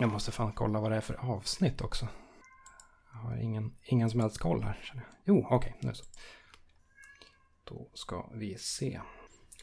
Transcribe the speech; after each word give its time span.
Jag 0.00 0.12
måste 0.12 0.32
fan 0.32 0.52
kolla 0.52 0.80
vad 0.80 0.90
det 0.90 0.96
är 0.96 1.00
för 1.00 1.14
avsnitt 1.14 1.80
också. 1.80 2.08
Jag 3.12 3.18
har 3.18 3.36
ingen, 3.36 3.72
ingen 3.84 4.10
som 4.10 4.20
helst 4.20 4.38
koll 4.38 4.62
här. 4.62 4.80
Känner 4.82 5.02
jag. 5.02 5.12
Jo, 5.24 5.46
okej, 5.50 5.56
okay, 5.56 5.88
nu 5.88 5.94
så. 5.94 6.04
Då 7.64 7.90
ska 7.94 8.30
vi 8.34 8.58
se. 8.58 9.00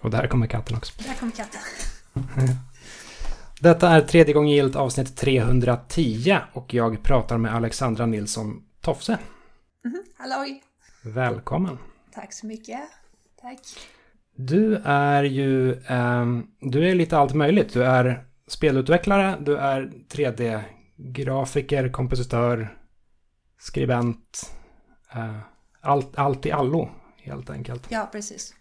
Och 0.02 0.12
där 0.12 0.28
kommer 0.28 0.48
katten 0.48 0.78
också. 0.78 1.04
Där 1.04 1.14
kommer 1.14 1.32
katten. 1.32 1.62
Detta 3.62 3.90
är 3.90 4.02
tredje 4.02 4.34
gången 4.34 4.52
gilt 4.52 4.76
avsnitt 4.76 5.18
310 5.18 6.38
och 6.54 6.74
jag 6.74 7.04
pratar 7.04 7.38
med 7.38 7.56
Alexandra 7.56 8.06
Nilsson 8.06 8.64
Tofse. 8.82 9.18
Mm. 9.86 10.04
Halloj! 10.18 10.64
Välkommen! 11.04 11.78
Tack 12.14 12.34
så 12.34 12.46
mycket. 12.46 12.80
Tack. 13.42 13.60
Du 14.36 14.76
är 14.86 15.24
ju, 15.24 15.72
um, 15.90 16.52
du 16.60 16.90
är 16.90 16.96
lite 16.96 17.18
allt 17.18 17.34
möjligt. 17.34 17.74
Du 17.74 17.84
är 17.84 18.28
spelutvecklare, 18.48 19.38
du 19.42 19.58
är 19.58 19.92
3D-grafiker, 20.10 21.92
kompositör, 21.92 22.78
skribent. 23.60 24.56
Uh, 25.16 25.40
allt, 25.82 26.18
allt 26.18 26.46
i 26.46 26.52
allo, 26.52 26.90
helt 27.18 27.50
enkelt. 27.50 27.88
Ja, 27.90 28.10
precis. 28.12 28.54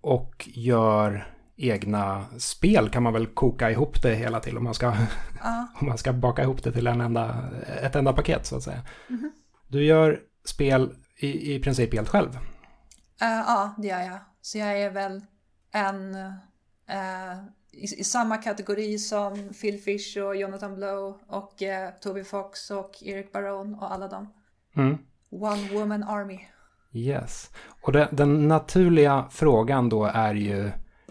Och 0.00 0.48
gör 0.52 1.32
egna 1.56 2.24
spel 2.38 2.90
kan 2.90 3.02
man 3.02 3.12
väl 3.12 3.26
koka 3.26 3.70
ihop 3.70 4.02
det 4.02 4.14
hela 4.14 4.40
till 4.40 4.56
om 4.56 4.64
man 4.64 4.74
ska, 4.74 4.88
uh. 4.88 5.02
om 5.80 5.86
man 5.86 5.98
ska 5.98 6.12
baka 6.12 6.42
ihop 6.42 6.62
det 6.62 6.72
till 6.72 6.86
en 6.86 7.00
enda, 7.00 7.50
ett 7.82 7.96
enda 7.96 8.12
paket 8.12 8.46
så 8.46 8.56
att 8.56 8.62
säga. 8.62 8.82
Mm 9.08 9.20
-hmm. 9.22 9.30
Du 9.68 9.84
gör 9.84 10.20
spel 10.44 10.94
i, 11.16 11.54
i 11.54 11.60
princip 11.60 11.94
helt 11.94 12.08
själv. 12.08 12.30
Uh, 12.32 12.38
ja, 13.20 13.74
det 13.78 13.88
gör 13.88 14.00
jag. 14.00 14.18
Så 14.40 14.58
jag 14.58 14.80
är 14.80 14.90
väl 14.90 15.24
en 15.72 16.14
uh, 16.14 16.32
i, 17.72 18.00
i, 18.00 18.04
samma 18.04 18.36
kategori 18.36 18.98
som 18.98 19.48
Phil 19.60 19.80
Fish 19.80 20.16
och 20.16 20.36
Jonathan 20.36 20.74
Blow 20.74 21.18
och 21.26 21.62
uh, 21.62 22.00
Toby 22.00 22.24
Fox 22.24 22.70
och 22.70 23.02
Eric 23.02 23.32
Barone 23.32 23.76
och 23.76 23.92
alla 23.92 24.08
dem. 24.08 24.32
Mm. 24.76 24.98
One 25.30 25.68
Woman 25.72 26.02
Army. 26.02 26.38
Yes. 26.92 27.50
Och 27.82 27.92
det, 27.92 28.08
den 28.12 28.48
naturliga 28.48 29.26
frågan 29.30 29.88
då 29.88 30.04
är 30.04 30.34
ju 30.34 30.70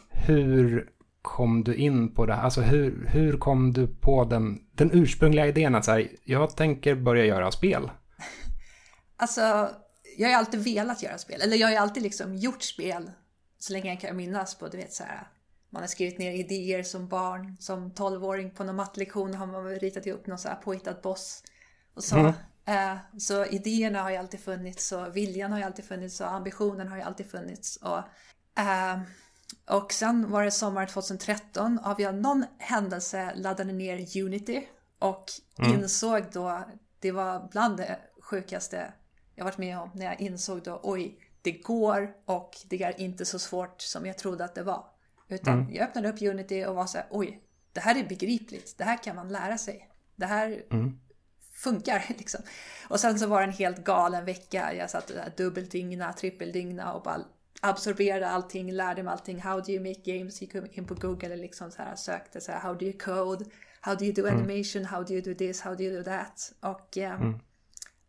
hur 0.09 0.89
kom 1.21 1.63
du 1.63 1.75
in 1.75 2.15
på 2.15 2.25
det 2.25 2.33
här? 2.33 2.43
Alltså 2.43 2.61
hur, 2.61 3.07
hur 3.07 3.37
kom 3.37 3.73
du 3.73 3.87
på 3.87 4.25
den, 4.25 4.59
den 4.71 4.91
ursprungliga 4.93 5.47
idén 5.47 5.75
att 5.75 5.85
så 5.85 5.91
här, 5.91 6.07
jag 6.23 6.55
tänker 6.55 6.95
börja 6.95 7.25
göra 7.25 7.51
spel? 7.51 7.91
alltså, 9.17 9.69
jag 10.17 10.29
har 10.29 10.35
alltid 10.35 10.63
velat 10.63 11.03
göra 11.03 11.17
spel. 11.17 11.41
Eller 11.41 11.57
jag 11.57 11.67
har 11.67 11.75
alltid 11.75 12.03
liksom 12.03 12.35
gjort 12.35 12.63
spel 12.63 13.11
så 13.59 13.73
länge 13.73 13.89
jag 13.89 14.01
kan 14.01 14.17
minnas 14.17 14.55
på, 14.55 14.67
du 14.67 14.77
vet 14.77 14.93
så 14.93 15.03
här, 15.03 15.27
man 15.71 15.83
har 15.83 15.87
skrivit 15.87 16.19
ner 16.19 16.31
idéer 16.31 16.83
som 16.83 17.07
barn, 17.07 17.57
som 17.59 17.91
tolvåring 17.91 18.51
på 18.51 18.63
någon 18.63 18.75
mattelektion 18.75 19.33
har 19.33 19.45
man 19.45 19.65
ritat 19.65 20.05
ihop 20.05 20.27
någon 20.27 20.37
så 20.37 20.49
här 20.49 20.55
påhittad 20.55 20.95
boss. 21.03 21.43
Och 21.93 22.03
så. 22.03 22.15
Mm. 22.15 22.33
Eh, 22.65 22.97
så 23.17 23.45
idéerna 23.45 24.01
har 24.01 24.09
ju 24.09 24.15
alltid 24.15 24.39
funnits 24.39 24.91
och 24.91 25.17
viljan 25.17 25.51
har 25.51 25.59
ju 25.59 25.65
alltid 25.65 25.85
funnits 25.85 26.21
och 26.21 26.31
ambitionen 26.31 26.87
har 26.87 26.97
ju 26.97 27.03
alltid 27.03 27.31
funnits. 27.31 27.75
Och, 27.75 27.97
eh, 28.61 28.99
och 29.69 29.93
sen 29.93 30.31
var 30.31 30.43
det 30.43 30.51
sommaren 30.51 30.87
2013 30.87 31.79
av 31.79 32.01
jag 32.01 32.15
någon 32.15 32.45
händelse 32.57 33.31
laddade 33.35 33.73
ner 33.73 34.23
Unity 34.23 34.67
och 34.99 35.25
mm. 35.59 35.73
insåg 35.73 36.23
då, 36.31 36.63
det 36.99 37.11
var 37.11 37.47
bland 37.51 37.77
det 37.77 37.99
sjukaste 38.21 38.93
jag 39.35 39.45
varit 39.45 39.57
med 39.57 39.79
om, 39.79 39.89
när 39.93 40.05
jag 40.05 40.21
insåg 40.21 40.63
då 40.63 40.79
oj, 40.83 41.19
det 41.41 41.51
går 41.51 42.13
och 42.25 42.57
det 42.65 42.83
är 42.83 43.01
inte 43.01 43.25
så 43.25 43.39
svårt 43.39 43.81
som 43.81 44.05
jag 44.05 44.17
trodde 44.17 44.45
att 44.45 44.55
det 44.55 44.63
var. 44.63 44.85
Utan 45.31 45.59
mm. 45.59 45.73
jag 45.73 45.83
öppnade 45.83 46.09
upp 46.09 46.21
Unity 46.21 46.65
och 46.65 46.75
var 46.75 46.85
så 46.85 46.97
här, 46.97 47.07
oj, 47.09 47.41
det 47.73 47.79
här 47.79 47.99
är 47.99 48.03
begripligt, 48.03 48.77
det 48.77 48.83
här 48.83 49.03
kan 49.03 49.15
man 49.15 49.27
lära 49.27 49.57
sig. 49.57 49.89
Det 50.15 50.25
här 50.25 50.63
mm. 50.71 50.99
funkar 51.53 52.05
liksom. 52.17 52.41
Och 52.87 52.99
sen 52.99 53.19
så 53.19 53.27
var 53.27 53.41
det 53.41 53.47
en 53.47 53.53
helt 53.53 53.83
galen 53.83 54.25
vecka. 54.25 54.73
Jag 54.73 54.89
satt 54.89 55.07
där 55.07 55.33
dubbeldygna, 55.37 56.13
trippeldygna 56.13 56.93
och 56.93 57.03
bara 57.03 57.21
absorberade 57.61 58.29
allting, 58.29 58.71
lärde 58.71 59.03
mig 59.03 59.11
allting. 59.11 59.41
How 59.41 59.59
do 59.59 59.71
you 59.71 59.83
make 59.83 60.17
games? 60.17 60.41
Gick 60.41 60.55
in 60.77 60.85
på 60.85 60.93
Google 60.93 61.29
och 61.29 61.37
liksom 61.37 61.71
så 61.71 61.81
här 61.81 61.95
sökte 61.95 62.41
så 62.41 62.51
här, 62.51 62.59
how 62.59 62.73
do 62.73 62.85
you 62.85 62.97
code? 62.97 63.45
How 63.81 63.95
do 63.95 64.05
you 64.05 64.13
do 64.13 64.27
mm. 64.27 64.37
animation? 64.37 64.85
How 64.85 65.03
do 65.03 65.13
you 65.13 65.21
do 65.21 65.33
this? 65.33 65.61
How 65.61 65.75
do 65.75 65.83
you 65.83 65.97
do 65.97 66.03
that? 66.03 66.53
Och 66.59 66.97
eh, 66.97 67.21
mm. 67.21 67.39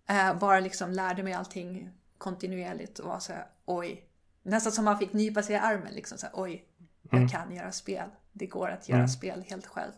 eh, 0.08 0.38
bara 0.38 0.60
liksom 0.60 0.92
lärde 0.92 1.22
mig 1.22 1.32
allting 1.32 1.90
kontinuerligt 2.18 2.98
och 2.98 3.08
var 3.08 3.18
så 3.18 3.32
här, 3.32 3.46
oj. 3.64 4.08
Nästan 4.42 4.72
som 4.72 4.84
man 4.84 4.98
fick 4.98 5.12
nypa 5.12 5.42
sig 5.42 5.54
i 5.54 5.58
armen 5.58 5.94
liksom 5.94 6.18
så 6.18 6.26
här, 6.26 6.32
oj, 6.36 6.64
jag 7.12 7.18
mm. 7.18 7.28
kan 7.28 7.54
göra 7.54 7.72
spel. 7.72 8.08
Det 8.32 8.46
går 8.46 8.70
att 8.70 8.88
göra 8.88 8.98
mm. 8.98 9.08
spel 9.08 9.44
helt 9.48 9.66
själv. 9.66 9.92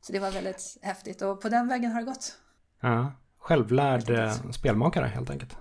Så 0.00 0.12
det 0.12 0.18
var 0.18 0.30
väldigt 0.30 0.78
häftigt 0.82 1.22
och 1.22 1.40
på 1.40 1.48
den 1.48 1.68
vägen 1.68 1.92
har 1.92 2.00
det 2.00 2.06
gått. 2.06 2.38
Ja, 2.80 3.12
självlärd 3.38 4.10
eh, 4.10 4.50
spelmakare 4.50 5.06
helt 5.06 5.30
enkelt. 5.30 5.56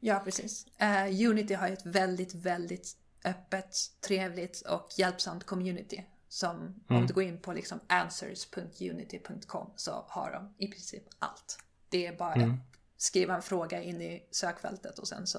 Ja, 0.00 0.20
precis. 0.24 0.66
Uh, 0.82 1.28
Unity 1.30 1.54
har 1.54 1.68
ju 1.68 1.72
ett 1.72 1.86
väldigt, 1.86 2.34
väldigt 2.34 2.96
öppet, 3.24 3.76
trevligt 4.06 4.60
och 4.60 4.88
hjälpsamt 4.96 5.44
community. 5.44 6.04
Som 6.28 6.56
mm. 6.56 6.76
om 6.88 7.06
du 7.06 7.14
går 7.14 7.22
in 7.22 7.40
på 7.40 7.52
liksom 7.52 7.80
answers.unity.com 7.86 9.72
så 9.76 10.04
har 10.08 10.32
de 10.32 10.64
i 10.64 10.68
princip 10.68 11.02
allt. 11.18 11.58
Det 11.88 12.06
är 12.06 12.16
bara 12.16 12.34
mm. 12.34 12.56
skriva 12.96 13.34
en 13.34 13.42
fråga 13.42 13.82
in 13.82 14.00
i 14.00 14.28
sökfältet 14.30 14.98
och 14.98 15.08
sen 15.08 15.26
så 15.26 15.38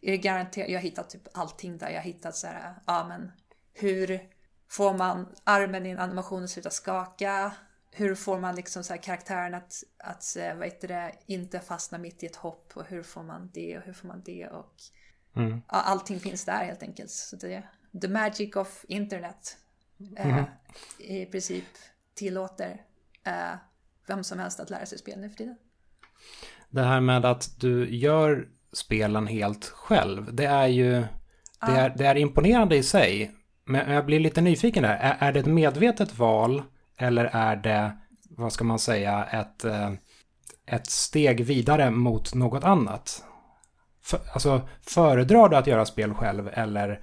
är 0.00 0.10
det 0.10 0.18
garanterat, 0.18 0.68
jag 0.68 0.78
har 0.78 0.82
hittat 0.82 1.10
typ 1.10 1.28
allting 1.32 1.78
där. 1.78 1.88
Jag 1.90 1.96
har 1.96 2.04
hittat 2.04 2.36
så 2.36 2.46
här, 2.46 2.74
ja 2.86 3.06
men 3.08 3.32
hur 3.78 4.20
får 4.68 4.94
man 4.94 5.26
armen 5.44 5.86
i 5.86 5.90
en 5.90 5.98
animation 5.98 6.44
att 6.44 6.50
sluta 6.50 6.70
skaka? 6.70 7.52
hur 7.98 8.14
får 8.14 8.38
man 8.38 8.54
liksom 8.54 8.84
så 8.84 8.98
karaktären 8.98 9.54
att, 9.54 9.84
att 9.98 10.36
eh, 10.36 10.54
vad 10.54 10.64
heter 10.64 10.88
det, 10.88 11.12
inte 11.26 11.60
fastna 11.60 11.98
mitt 11.98 12.22
i 12.22 12.26
ett 12.26 12.36
hopp 12.36 12.72
och 12.74 12.86
hur 12.86 13.02
får 13.02 13.22
man 13.22 13.50
det 13.54 13.78
och 13.78 13.82
hur 13.84 13.92
får 13.92 14.08
man 14.08 14.22
det 14.24 14.48
och 14.48 14.74
mm. 15.36 15.50
ja, 15.50 15.60
allting 15.68 16.20
finns 16.20 16.44
där 16.44 16.64
helt 16.64 16.82
enkelt. 16.82 17.10
Så 17.10 17.36
det, 17.36 17.62
the 18.00 18.08
magic 18.08 18.56
of 18.56 18.84
internet 18.88 19.56
eh, 20.16 20.38
mm. 20.38 20.44
i 20.98 21.26
princip 21.26 21.64
tillåter 22.14 22.82
eh, 23.24 23.54
vem 24.06 24.24
som 24.24 24.38
helst 24.38 24.60
att 24.60 24.70
lära 24.70 24.86
sig 24.86 24.98
spel 24.98 25.20
nu 25.20 25.28
för 25.28 25.36
tiden. 25.36 25.56
Det 26.68 26.82
här 26.82 27.00
med 27.00 27.24
att 27.24 27.60
du 27.60 27.96
gör 27.96 28.48
spelen 28.72 29.26
helt 29.26 29.64
själv, 29.64 30.34
det 30.34 30.46
är 30.46 30.66
ju 30.66 31.04
det 31.60 31.72
är, 31.72 31.94
det 31.96 32.06
är 32.06 32.16
imponerande 32.16 32.76
i 32.76 32.82
sig. 32.82 33.32
Men 33.66 33.92
jag 33.92 34.06
blir 34.06 34.20
lite 34.20 34.40
nyfiken 34.40 34.82
där, 34.82 34.96
är, 34.96 35.16
är 35.20 35.32
det 35.32 35.40
ett 35.40 35.46
medvetet 35.46 36.18
val 36.18 36.62
eller 36.96 37.24
är 37.24 37.56
det, 37.56 37.96
vad 38.30 38.52
ska 38.52 38.64
man 38.64 38.78
säga, 38.78 39.24
ett, 39.24 39.64
eh, 39.64 39.92
ett 40.66 40.86
steg 40.86 41.44
vidare 41.44 41.90
mot 41.90 42.34
något 42.34 42.64
annat? 42.64 43.24
För, 44.02 44.20
alltså, 44.34 44.68
föredrar 44.80 45.48
du 45.48 45.56
att 45.56 45.66
göra 45.66 45.86
spel 45.86 46.14
själv 46.14 46.50
eller 46.52 47.00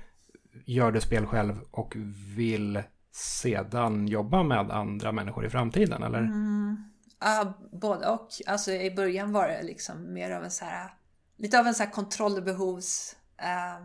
gör 0.66 0.91
du 0.91 1.01
spel 1.01 1.25
själv 1.25 1.59
och 1.72 1.94
vill 2.35 2.84
sedan 3.12 4.07
jobba 4.07 4.44
med 4.44 4.72
andra 4.72 5.12
människor 5.12 5.45
i 5.45 5.50
framtiden? 5.50 6.03
Eller? 6.03 6.19
Mm. 6.19 6.90
Ja, 7.19 7.53
både 7.72 8.07
och. 8.07 8.30
Alltså, 8.47 8.72
I 8.72 8.91
början 8.95 9.34
var 9.34 9.47
det 9.47 9.63
liksom 9.63 10.13
mer 10.13 10.31
av 10.31 10.44
en 10.44 10.51
så 10.51 10.66
här, 10.66 10.94
lite 11.38 11.59
av 11.59 11.68
en 11.68 11.75
så 11.75 11.84
här 11.84 11.91
kontrollbehovs 11.91 13.16
Uh, 13.44 13.50
eh, 13.50 13.81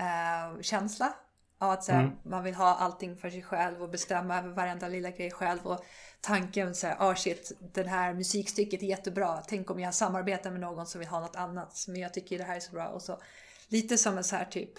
uh, 0.00 0.56
eh, 0.56 0.60
känsla 0.60 1.14
av 1.58 1.70
att 1.70 1.88
här, 1.88 2.00
mm. 2.00 2.16
man 2.22 2.44
vill 2.44 2.54
ha 2.54 2.74
allting 2.74 3.16
för 3.16 3.30
sig 3.30 3.42
själv 3.42 3.82
och 3.82 3.90
bestämma 3.90 4.38
över 4.38 4.48
varenda 4.48 4.88
lilla 4.88 5.10
grej 5.10 5.30
själv. 5.30 5.66
Och 5.66 5.84
tanken 6.20 6.74
så 6.74 6.86
här, 6.86 6.96
oh 6.96 7.14
shit, 7.14 7.52
det 7.74 7.86
här 7.88 8.14
musikstycket 8.14 8.82
är 8.82 8.86
jättebra. 8.86 9.42
Tänk 9.48 9.70
om 9.70 9.80
jag 9.80 9.94
samarbetar 9.94 10.50
med 10.50 10.60
någon 10.60 10.86
som 10.86 10.98
vill 10.98 11.08
ha 11.08 11.20
något 11.20 11.36
annat. 11.36 11.84
Men 11.88 12.00
jag 12.00 12.14
tycker 12.14 12.38
det 12.38 12.44
här 12.44 12.56
är 12.56 12.60
så 12.60 12.72
bra. 12.72 12.88
Och 12.88 13.02
så 13.02 13.20
lite 13.68 13.98
som 13.98 14.18
en 14.18 14.24
så 14.24 14.36
här 14.36 14.44
typ 14.44 14.78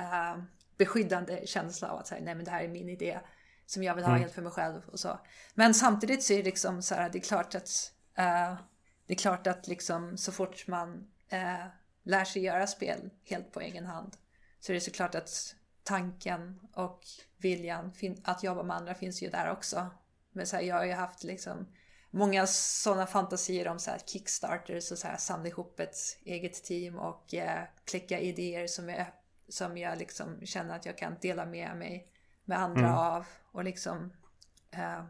uh, 0.00 0.42
beskyddande 0.78 1.46
känsla 1.46 1.88
av 1.88 1.98
att 1.98 2.06
säga, 2.06 2.24
nej 2.24 2.34
men 2.34 2.44
det 2.44 2.50
här 2.50 2.64
är 2.64 2.68
min 2.68 2.88
idé. 2.88 3.20
Som 3.66 3.82
jag 3.82 3.94
vill 3.94 4.04
ha 4.04 4.10
mm. 4.10 4.22
helt 4.22 4.34
för 4.34 4.42
mig 4.42 4.52
själv 4.52 4.82
och 4.92 5.00
så. 5.00 5.20
Men 5.54 5.74
samtidigt 5.74 6.22
så 6.22 6.32
är 6.32 6.36
det 6.36 6.42
liksom 6.42 6.82
så 6.82 6.94
här, 6.94 7.10
det 7.10 7.18
är 7.18 7.22
klart 7.22 7.54
att 7.54 7.92
uh, 8.18 8.56
det 9.06 9.14
är 9.14 9.18
klart 9.18 9.46
att 9.46 9.66
liksom 9.66 10.18
så 10.18 10.32
fort 10.32 10.66
man 10.66 10.94
uh, 11.32 11.66
lär 12.04 12.24
sig 12.24 12.42
göra 12.42 12.66
spel 12.66 13.10
helt 13.24 13.52
på 13.52 13.60
egen 13.60 13.86
hand 13.86 14.16
så 14.60 14.72
är 14.72 14.74
det 14.74 14.80
såklart 14.80 15.14
att 15.14 15.54
tanken 15.84 16.60
och 16.72 17.00
viljan 17.36 17.92
att 18.24 18.42
jobba 18.42 18.62
med 18.62 18.76
andra 18.76 18.94
finns 18.94 19.22
ju 19.22 19.30
där 19.30 19.50
också. 19.50 19.90
Men 20.32 20.46
så 20.46 20.56
här, 20.56 20.62
jag 20.62 20.76
har 20.76 20.84
ju 20.84 20.92
haft 20.92 21.24
liksom 21.24 21.66
många 22.10 22.46
sådana 22.46 23.06
fantasier 23.06 23.68
om 23.68 23.78
så 23.78 23.90
här 23.90 23.98
kickstarters 24.06 24.92
och 24.92 24.98
så 24.98 25.06
här 25.06 25.16
samla 25.16 25.48
ihop 25.48 25.80
ett 25.80 25.96
eget 26.24 26.64
team 26.64 26.98
och 26.98 27.34
eh, 27.34 27.62
klicka 27.84 28.20
idéer 28.20 28.66
som 28.66 28.88
jag, 28.88 29.06
som 29.48 29.78
jag 29.78 29.98
liksom 29.98 30.46
känner 30.46 30.76
att 30.76 30.86
jag 30.86 30.98
kan 30.98 31.16
dela 31.20 31.46
med 31.46 31.76
mig 31.76 32.08
med 32.44 32.58
andra 32.58 32.86
mm. 32.86 32.94
av. 32.94 33.26
Och 33.52 33.64
liksom 33.64 34.12
eh, 34.70 35.04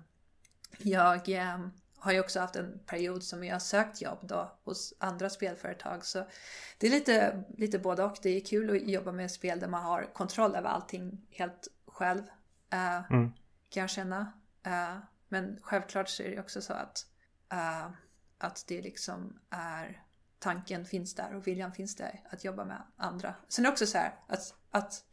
jag 0.78 1.28
eh, 1.28 1.58
har 2.04 2.12
ju 2.12 2.20
också 2.20 2.40
haft 2.40 2.56
en 2.56 2.78
period 2.86 3.22
som 3.22 3.44
jag 3.44 3.54
har 3.54 3.60
sökt 3.60 4.02
jobb 4.02 4.18
då 4.22 4.58
hos 4.64 4.94
andra 4.98 5.30
spelföretag. 5.30 6.04
Så 6.04 6.26
det 6.78 6.86
är 6.86 6.90
lite, 6.90 7.44
lite 7.56 7.78
både 7.78 8.04
och. 8.04 8.18
Det 8.22 8.30
är 8.30 8.40
kul 8.40 8.70
att 8.70 8.88
jobba 8.88 9.12
med 9.12 9.30
spel 9.30 9.60
där 9.60 9.68
man 9.68 9.82
har 9.82 10.14
kontroll 10.14 10.54
över 10.54 10.68
allting 10.68 11.26
helt 11.30 11.68
själv. 11.86 12.22
Uh, 12.74 13.12
mm. 13.12 13.32
Kan 13.68 13.80
jag 13.80 13.90
känna. 13.90 14.32
Uh, 14.66 14.98
Men 15.28 15.58
självklart 15.62 16.08
så 16.08 16.22
är 16.22 16.30
det 16.30 16.40
också 16.40 16.62
så 16.62 16.72
att, 16.72 17.06
uh, 17.52 17.90
att 18.38 18.64
det 18.68 18.82
liksom 18.82 19.38
är 19.50 20.02
tanken 20.38 20.84
finns 20.84 21.14
där 21.14 21.34
och 21.34 21.46
viljan 21.46 21.72
finns 21.72 21.96
där 21.96 22.20
att 22.30 22.44
jobba 22.44 22.64
med 22.64 22.82
andra. 22.96 23.34
Sen 23.48 23.64
är 23.64 23.68
det 23.68 23.72
också 23.72 23.86
så 23.86 23.98
här 23.98 24.14
att, 24.28 24.54
att 24.70 25.04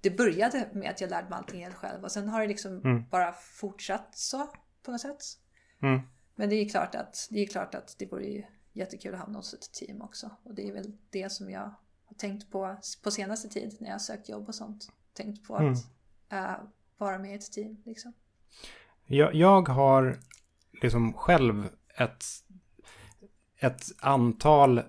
det 0.00 0.10
började 0.10 0.68
med 0.72 0.90
att 0.90 1.00
jag 1.00 1.10
lärde 1.10 1.28
mig 1.28 1.38
allting 1.38 1.64
helt 1.64 1.76
själv 1.76 2.04
och 2.04 2.12
sen 2.12 2.28
har 2.28 2.40
det 2.40 2.46
liksom 2.46 2.78
mm. 2.78 3.04
bara 3.10 3.32
fortsatt 3.32 4.08
så 4.12 4.52
på 4.82 4.90
något 4.90 5.00
sätt. 5.00 5.22
Mm. 5.82 6.00
Men 6.42 6.48
det 6.48 6.56
är 6.56 6.68
klart 6.68 6.94
att 6.94 7.28
det 7.30 7.42
är 7.42 7.46
klart 7.46 7.74
att 7.74 7.94
det 7.98 8.06
vore 8.06 8.24
ju 8.24 8.42
jättekul 8.72 9.14
att 9.14 9.20
hamna 9.20 9.38
hos 9.38 9.54
ett 9.54 9.72
team 9.72 10.02
också. 10.02 10.30
Och 10.42 10.54
det 10.54 10.68
är 10.68 10.72
väl 10.72 10.92
det 11.10 11.32
som 11.32 11.50
jag 11.50 11.60
har 12.04 12.14
tänkt 12.16 12.50
på 12.50 12.76
på 13.02 13.10
senaste 13.10 13.48
tid 13.48 13.76
när 13.80 13.90
jag 13.90 14.00
sökt 14.00 14.28
jobb 14.28 14.48
och 14.48 14.54
sånt. 14.54 14.92
Tänkt 15.12 15.46
på 15.46 15.56
mm. 15.56 15.72
att 15.72 15.78
äh, 16.32 16.64
vara 16.98 17.18
med 17.18 17.30
i 17.30 17.34
ett 17.34 17.52
team 17.52 17.76
liksom. 17.84 18.12
Jag, 19.06 19.34
jag 19.34 19.68
har 19.68 20.18
liksom 20.82 21.12
själv 21.12 21.68
ett, 21.98 22.24
ett 23.58 23.82
antal 24.00 24.82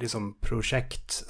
liksom 0.00 0.36
projekt, 0.40 1.22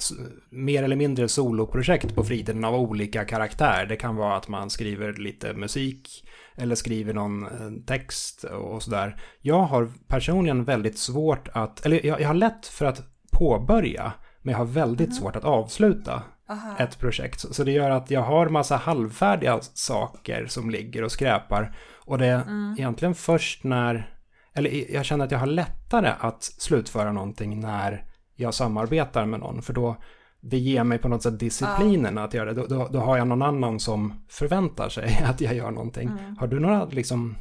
mer 0.49 0.83
eller 0.83 0.95
mindre 0.95 1.27
soloprojekt 1.27 2.15
på 2.15 2.23
fritiden 2.23 2.63
av 2.63 2.75
olika 2.75 3.25
karaktär. 3.25 3.85
Det 3.85 3.95
kan 3.95 4.15
vara 4.15 4.37
att 4.37 4.47
man 4.47 4.69
skriver 4.69 5.13
lite 5.13 5.53
musik 5.53 6.26
eller 6.57 6.75
skriver 6.75 7.13
någon 7.13 7.43
eh, 7.43 7.83
text 7.85 8.43
och 8.43 8.83
sådär. 8.83 9.21
Jag 9.41 9.61
har 9.63 9.89
personligen 10.07 10.63
väldigt 10.63 10.97
svårt 10.97 11.49
att, 11.53 11.85
eller 11.85 12.05
jag, 12.05 12.21
jag 12.21 12.27
har 12.27 12.35
lätt 12.35 12.65
för 12.65 12.85
att 12.85 13.01
påbörja, 13.31 14.13
men 14.41 14.51
jag 14.51 14.57
har 14.57 14.65
väldigt 14.65 15.07
mm. 15.07 15.17
svårt 15.19 15.35
att 15.35 15.43
avsluta 15.43 16.23
Aha. 16.49 16.75
ett 16.79 16.99
projekt. 16.99 17.55
Så 17.55 17.63
det 17.63 17.71
gör 17.71 17.89
att 17.89 18.11
jag 18.11 18.21
har 18.21 18.49
massa 18.49 18.75
halvfärdiga 18.75 19.59
saker 19.61 20.45
som 20.47 20.69
ligger 20.69 21.03
och 21.03 21.11
skräpar. 21.11 21.75
Och 22.05 22.17
det 22.17 22.25
är 22.25 22.41
mm. 22.41 22.75
egentligen 22.77 23.15
först 23.15 23.63
när, 23.63 24.09
eller 24.53 24.93
jag 24.93 25.05
känner 25.05 25.25
att 25.25 25.31
jag 25.31 25.39
har 25.39 25.47
lättare 25.47 26.13
att 26.19 26.43
slutföra 26.43 27.11
någonting 27.11 27.59
när 27.59 28.05
jag 28.35 28.53
samarbetar 28.53 29.25
med 29.25 29.39
någon. 29.39 29.61
För 29.61 29.73
då, 29.73 29.97
det 30.41 30.57
ger 30.57 30.83
mig 30.83 30.97
på 30.97 31.07
något 31.07 31.23
sätt 31.23 31.39
disciplinen 31.39 32.17
ja. 32.17 32.23
att 32.23 32.33
göra 32.33 32.53
det. 32.53 32.61
Då, 32.61 32.67
då, 32.67 32.87
då, 32.87 32.99
har 32.99 33.17
jag 33.17 33.27
någon 33.27 33.41
annan 33.41 33.79
som 33.79 34.25
förväntar 34.29 34.89
sig 34.89 35.23
att 35.25 35.41
jag 35.41 35.55
gör 35.55 35.71
någonting. 35.71 36.07
Mm. 36.07 36.37
Har 36.37 36.47
du 36.47 36.59
några 36.59 36.85
liksom 36.85 37.35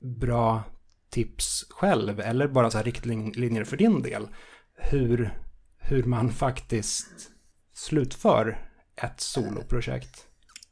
bra 0.00 0.62
tips 1.10 1.64
själv 1.70 2.20
eller 2.20 2.48
bara 2.48 2.70
så 2.70 2.78
här 2.78 2.84
riktlinjer 2.84 3.64
för 3.64 3.76
din 3.76 4.02
del? 4.02 4.28
Hur, 4.74 5.38
hur 5.76 6.04
man 6.04 6.30
faktiskt 6.30 7.30
slutför 7.72 8.58
ett 8.96 9.20
soloprojekt? 9.20 10.26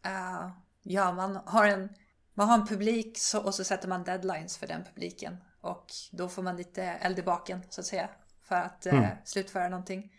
Uh, 0.06 0.50
ja, 0.82 1.12
man 1.12 1.38
har 1.46 1.66
en, 1.66 1.88
man 2.34 2.48
har 2.48 2.58
en 2.58 2.66
publik 2.66 3.18
så, 3.18 3.40
och 3.40 3.54
så 3.54 3.64
sätter 3.64 3.88
man 3.88 4.04
deadlines 4.04 4.56
för 4.56 4.66
den 4.66 4.84
publiken. 4.94 5.36
Och 5.60 5.86
då 6.12 6.28
får 6.28 6.42
man 6.42 6.56
lite 6.56 6.82
eld 6.82 7.18
i 7.18 7.22
baken 7.22 7.62
så 7.68 7.80
att 7.80 7.86
säga 7.86 8.08
för 8.48 8.56
att 8.56 8.86
mm. 8.86 9.02
uh, 9.02 9.08
slutföra 9.24 9.68
någonting. 9.68 10.12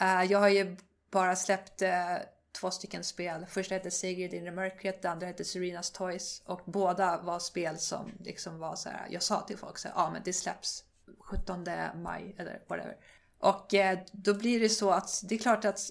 Eh, 0.00 0.24
jag 0.24 0.38
har 0.38 0.48
ju 0.48 0.76
bara 1.10 1.36
släppt 1.36 1.82
eh, 1.82 2.16
två 2.60 2.70
stycken 2.70 3.04
spel. 3.04 3.46
Första 3.46 3.74
hette 3.74 3.90
Sigrid 3.90 4.34
in 4.34 4.44
the 4.44 4.50
Mörkret, 4.50 5.02
det 5.02 5.10
andra 5.10 5.26
hette 5.26 5.44
Serenas 5.44 5.90
Toys. 5.90 6.42
Och 6.44 6.60
båda 6.64 7.20
var 7.22 7.38
spel 7.38 7.78
som 7.78 8.12
liksom 8.24 8.58
var 8.58 8.76
så 8.76 8.88
här, 8.88 9.06
jag 9.10 9.22
sa 9.22 9.40
till 9.40 9.58
folk 9.58 9.78
så 9.78 9.88
ja 9.88 9.94
ah, 9.94 10.10
men 10.10 10.22
det 10.24 10.32
släpps 10.32 10.84
17 11.18 11.66
maj 11.94 12.34
eller 12.38 12.62
whatever. 12.68 12.96
Och 13.38 13.74
eh, 13.74 13.98
då 14.12 14.34
blir 14.34 14.60
det 14.60 14.68
så 14.68 14.90
att 14.90 15.22
det 15.24 15.34
är 15.34 15.38
klart 15.38 15.64
att 15.64 15.90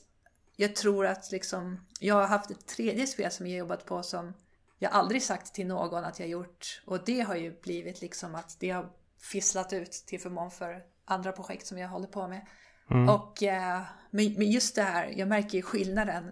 jag 0.56 0.76
tror 0.76 1.06
att 1.06 1.32
liksom, 1.32 1.86
jag 2.00 2.16
har 2.16 2.28
haft 2.28 2.52
ett 2.52 2.68
tredje 2.68 3.08
spel 3.08 3.32
som 3.32 3.48
jag 3.48 3.58
jobbat 3.58 3.86
på 3.86 4.04
som 4.04 4.34
jag 4.80 4.92
aldrig 4.92 5.24
sagt 5.24 5.54
till 5.54 5.68
någon 5.68 6.04
att 6.04 6.20
jag 6.20 6.30
gjort. 6.30 6.82
Och 6.86 7.06
det 7.06 7.22
har 7.22 7.36
ju 7.36 7.62
blivit 7.62 8.02
liksom 8.02 8.36
att 8.36 8.56
det 8.60 8.70
har 8.70 8.90
fisslat 9.20 9.74
ut 9.74 9.92
till 9.92 10.20
förmån 10.20 10.52
för 10.52 10.84
andra 11.06 11.32
projekt 11.32 11.68
som 11.68 11.78
jag 11.78 11.90
håller 11.90 12.08
på 12.08 12.28
med. 12.28 12.46
Mm. 12.90 13.10
Och 13.10 13.44
eh, 13.44 13.82
men 14.12 14.52
just 14.52 14.76
det 14.76 14.82
här, 14.82 15.14
jag 15.18 15.28
märker 15.28 15.58
ju 15.58 15.62
skillnaden 15.62 16.32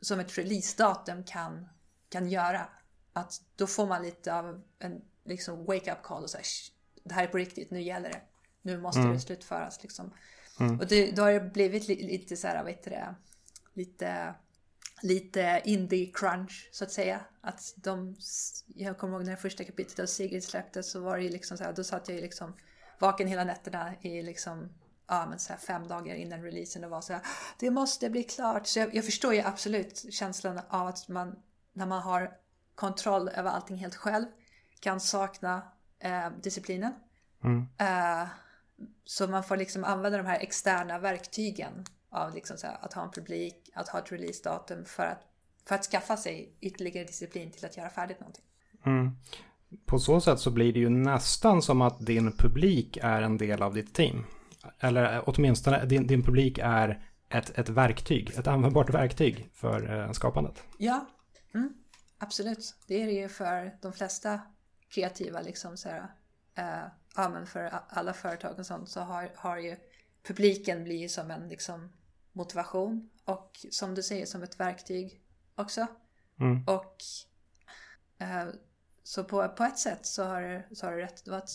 som 0.00 0.20
ett 0.20 0.38
releasedatum 0.38 1.24
kan, 1.24 1.68
kan 2.08 2.28
göra. 2.28 2.68
Att 3.12 3.42
då 3.56 3.66
får 3.66 3.86
man 3.86 4.02
lite 4.02 4.34
av 4.34 4.62
en 4.78 5.02
liksom 5.24 5.64
wake-up 5.64 6.02
call 6.02 6.22
och 6.22 6.30
säga 6.30 6.42
det 7.04 7.14
här 7.14 7.24
är 7.24 7.28
på 7.28 7.38
riktigt, 7.38 7.70
nu 7.70 7.82
gäller 7.82 8.08
det. 8.08 8.20
Nu 8.62 8.78
måste 8.78 9.00
mm. 9.00 9.12
det 9.12 9.20
slutföras 9.20 9.82
liksom. 9.82 10.12
Mm. 10.60 10.80
Och 10.80 10.86
det, 10.86 11.10
då 11.10 11.22
har 11.22 11.32
det 11.32 11.40
blivit 11.40 11.88
lite 11.88 12.36
så 12.36 12.46
här, 12.46 12.62
vad 12.62 12.72
heter 12.72 12.90
det, 12.90 13.14
lite, 13.74 14.34
lite 15.02 15.62
indie 15.64 16.12
crunch 16.14 16.68
så 16.72 16.84
att 16.84 16.92
säga. 16.92 17.20
Att 17.40 17.74
de, 17.76 18.16
jag 18.66 18.98
kommer 18.98 19.14
ihåg 19.14 19.24
när 19.24 19.30
det 19.30 19.36
första 19.36 19.64
kapitlet 19.64 19.98
av 19.98 20.06
Sigrid 20.06 20.44
släpptes 20.44 20.90
så 20.90 21.00
var 21.00 21.16
det 21.16 21.22
ju 21.22 21.28
liksom 21.28 21.56
så 21.56 21.64
här, 21.64 21.72
då 21.72 21.84
satt 21.84 22.08
jag 22.08 22.16
ju 22.16 22.22
liksom 22.22 22.56
vaken 22.98 23.28
hela 23.28 23.44
nätterna 23.44 23.94
i 24.02 24.22
liksom 24.22 24.68
ja, 25.08 25.26
men 25.26 25.38
så 25.38 25.52
här 25.52 25.60
fem 25.60 25.88
dagar 25.88 26.14
innan 26.14 26.42
releasen 26.42 26.84
och 26.84 26.90
var 26.90 27.00
så 27.00 27.12
här, 27.12 27.22
det 27.58 27.70
måste 27.70 28.10
bli 28.10 28.22
klart. 28.22 28.66
Så 28.66 28.78
jag, 28.78 28.94
jag, 28.94 29.04
förstår 29.04 29.34
ju 29.34 29.40
absolut 29.40 30.14
känslan 30.14 30.60
av 30.68 30.86
att 30.86 31.08
man, 31.08 31.36
när 31.72 31.86
man 31.86 32.02
har 32.02 32.32
kontroll 32.74 33.28
över 33.28 33.50
allting 33.50 33.76
helt 33.76 33.94
själv, 33.94 34.26
kan 34.80 35.00
sakna 35.00 35.62
eh, 35.98 36.30
disciplinen. 36.42 36.92
Mm. 37.44 37.68
Eh, 37.78 38.28
så 39.04 39.26
man 39.26 39.44
får 39.44 39.56
liksom 39.56 39.84
använda 39.84 40.18
de 40.18 40.26
här 40.26 40.40
externa 40.40 40.98
verktygen 40.98 41.84
av 42.10 42.34
liksom 42.34 42.56
så 42.56 42.66
här, 42.66 42.78
att 42.80 42.92
ha 42.92 43.02
en 43.02 43.10
publik, 43.10 43.70
att 43.74 43.88
ha 43.88 43.98
ett 43.98 44.12
releasedatum 44.12 44.84
för 44.84 45.02
att, 45.02 45.22
för 45.68 45.74
att 45.74 45.84
skaffa 45.84 46.16
sig 46.16 46.56
ytterligare 46.60 47.06
disciplin 47.06 47.50
till 47.50 47.66
att 47.66 47.76
göra 47.76 47.90
färdigt 47.90 48.20
någonting. 48.20 48.44
Mm. 48.86 49.10
På 49.86 49.98
så 49.98 50.20
sätt 50.20 50.40
så 50.40 50.50
blir 50.50 50.72
det 50.72 50.78
ju 50.78 50.88
nästan 50.88 51.62
som 51.62 51.82
att 51.82 52.06
din 52.06 52.32
publik 52.32 52.98
är 53.02 53.22
en 53.22 53.38
del 53.38 53.62
av 53.62 53.74
ditt 53.74 53.94
team. 53.94 54.24
Eller 54.80 55.22
åtminstone 55.26 55.84
din, 55.84 56.06
din 56.06 56.22
publik 56.22 56.58
är 56.62 57.02
ett, 57.28 57.58
ett 57.58 57.68
verktyg, 57.68 58.30
ett 58.38 58.46
användbart 58.46 58.90
verktyg 58.90 59.50
för 59.54 59.98
eh, 59.98 60.12
skapandet. 60.12 60.62
Ja, 60.78 61.06
mm, 61.54 61.74
absolut. 62.18 62.74
Det 62.86 63.02
är 63.02 63.06
det 63.06 63.12
ju 63.12 63.28
för 63.28 63.76
de 63.82 63.92
flesta 63.92 64.40
kreativa, 64.88 65.40
liksom 65.40 65.76
så 65.76 65.88
här, 65.88 66.06
eh, 66.54 66.90
ja, 67.16 67.28
men 67.28 67.46
för 67.46 67.80
alla 67.88 68.12
företag 68.12 68.58
och 68.58 68.66
sånt 68.66 68.88
så 68.88 69.00
har, 69.00 69.32
har 69.34 69.58
ju 69.58 69.76
publiken 70.22 70.84
blir 70.84 71.08
som 71.08 71.30
en 71.30 71.48
liksom, 71.48 71.92
motivation 72.32 73.10
och 73.24 73.66
som 73.70 73.94
du 73.94 74.02
säger 74.02 74.26
som 74.26 74.42
ett 74.42 74.60
verktyg 74.60 75.20
också. 75.54 75.86
Mm. 76.40 76.64
Och 76.66 76.96
eh, 78.18 78.48
så 79.02 79.24
på, 79.24 79.48
på 79.48 79.64
ett 79.64 79.78
sätt 79.78 80.06
så 80.06 80.24
har, 80.24 80.66
så 80.74 80.86
har 80.86 80.92
du 80.92 80.98
rätt. 80.98 81.24
Det 81.24 81.30
var 81.30 81.38
ett 81.38 81.50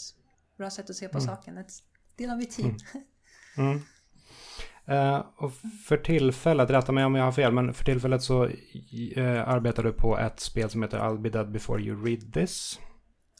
bra 0.57 0.69
sätt 0.69 0.89
att 0.89 0.95
se 0.95 1.07
på 1.07 1.17
mm. 1.17 1.27
saken. 1.27 1.57
Ett 1.57 1.71
del 2.15 2.29
av 2.29 2.37
mitt 2.37 2.51
team. 2.51 2.77
Mm. 2.93 3.05
Uh, 3.57 5.25
och 5.37 5.51
för 5.87 5.97
tillfället, 5.97 6.69
rätta 6.69 6.91
mig 6.91 7.05
om 7.05 7.15
jag 7.15 7.23
har 7.23 7.31
fel, 7.31 7.53
men 7.53 7.73
för 7.73 7.85
tillfället 7.85 8.23
så 8.23 8.45
uh, 8.45 9.49
arbetar 9.49 9.83
du 9.83 9.93
på 9.93 10.17
ett 10.17 10.39
spel 10.39 10.69
som 10.69 10.83
heter 10.83 10.99
I'll 10.99 11.19
be 11.19 11.29
dead 11.29 11.51
before 11.51 11.81
you 11.81 12.05
read 12.05 12.33
this. 12.33 12.79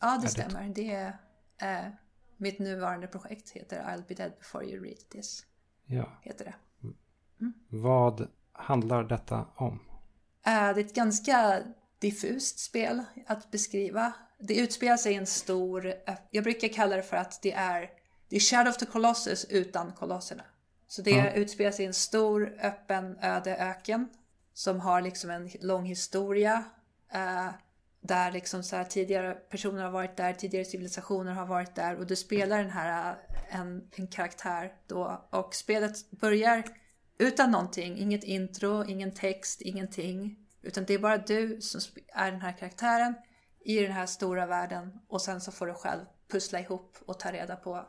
Ja, 0.02 0.18
det 0.22 0.28
är 0.28 0.30
stämmer. 0.30 0.64
Det, 0.64 0.74
det 0.74 1.16
är 1.58 1.88
uh, 1.88 1.94
mitt 2.38 2.60
nuvarande 2.60 3.08
projekt 3.08 3.50
heter 3.50 3.84
I'll 3.84 4.08
be 4.08 4.14
dead 4.14 4.32
before 4.40 4.66
you 4.66 4.84
read 4.84 5.10
this. 5.10 5.46
Ja. 5.86 6.20
Heter 6.22 6.46
det. 6.46 6.54
Mm. 7.42 7.54
Vad 7.70 8.28
handlar 8.52 9.04
detta 9.04 9.48
om? 9.56 9.80
det 10.44 10.50
är 10.50 10.80
ett 10.80 10.96
ganska 10.96 11.64
diffust 12.00 12.60
spel 12.60 13.04
att 13.28 13.52
beskriva. 13.52 14.14
Det 14.40 14.60
utspelar 14.60 14.98
sig 14.98 15.14
i 15.14 15.16
en 15.16 15.26
stor, 15.26 15.94
jag 16.32 16.44
brukar 16.44 16.68
kalla 16.68 16.96
det 16.96 17.04
för 17.04 17.18
att 17.18 17.42
det 17.42 17.52
är, 17.52 17.90
det 18.32 18.38
är 18.38 18.40
Shadow 18.40 18.70
of 18.70 18.78
the 18.78 18.86
Colossus 18.86 19.46
utan 19.46 19.92
kolosserna. 19.92 20.44
Så 20.88 21.02
det 21.02 21.20
mm. 21.20 21.34
utspelar 21.34 21.72
sig 21.72 21.86
i 21.86 21.88
en 21.88 21.94
stor 21.94 22.58
öppen 22.62 23.18
öde 23.22 23.58
öken 23.58 24.10
som 24.54 24.80
har 24.80 25.02
liksom 25.02 25.30
en 25.30 25.50
lång 25.62 25.86
historia. 25.86 26.64
Uh, 27.16 27.50
där 28.02 28.32
liksom 28.32 28.64
så 28.64 28.76
här, 28.76 28.84
tidigare 28.84 29.34
personer 29.34 29.84
har 29.84 29.92
varit 29.92 30.18
där, 30.18 30.34
tidigare 30.34 30.66
civilisationer 30.66 31.32
har 31.32 31.46
varit 31.46 31.76
där 31.76 31.96
och 31.96 32.08
du 32.08 32.16
spelar 32.16 32.58
den 32.58 32.70
här 32.70 33.18
en, 33.50 33.90
en 33.92 34.08
karaktär 34.08 34.74
då 34.88 35.28
och 35.30 35.56
spelet 35.56 36.12
börjar 36.12 36.64
utan 37.18 37.52
någonting, 37.52 37.98
inget 37.98 38.24
intro, 38.24 38.86
ingen 38.86 39.12
text, 39.12 39.62
ingenting. 39.62 40.38
Utan 40.62 40.86
det 40.86 40.94
är 40.94 41.00
bara 41.00 41.18
du 41.18 41.62
som 41.62 41.82
är 42.14 42.32
den 42.32 42.42
här 42.42 42.58
karaktären 42.58 43.16
i 43.66 43.80
den 43.80 43.92
här 43.92 44.06
stora 44.06 44.46
världen 44.46 45.00
och 45.08 45.22
sen 45.22 45.42
så 45.42 45.52
får 45.52 45.68
du 45.68 45.74
själv 45.74 46.02
pussla 46.28 46.60
ihop 46.60 46.98
och 47.06 47.20
ta 47.20 47.32
reda 47.32 47.56
på 47.56 47.88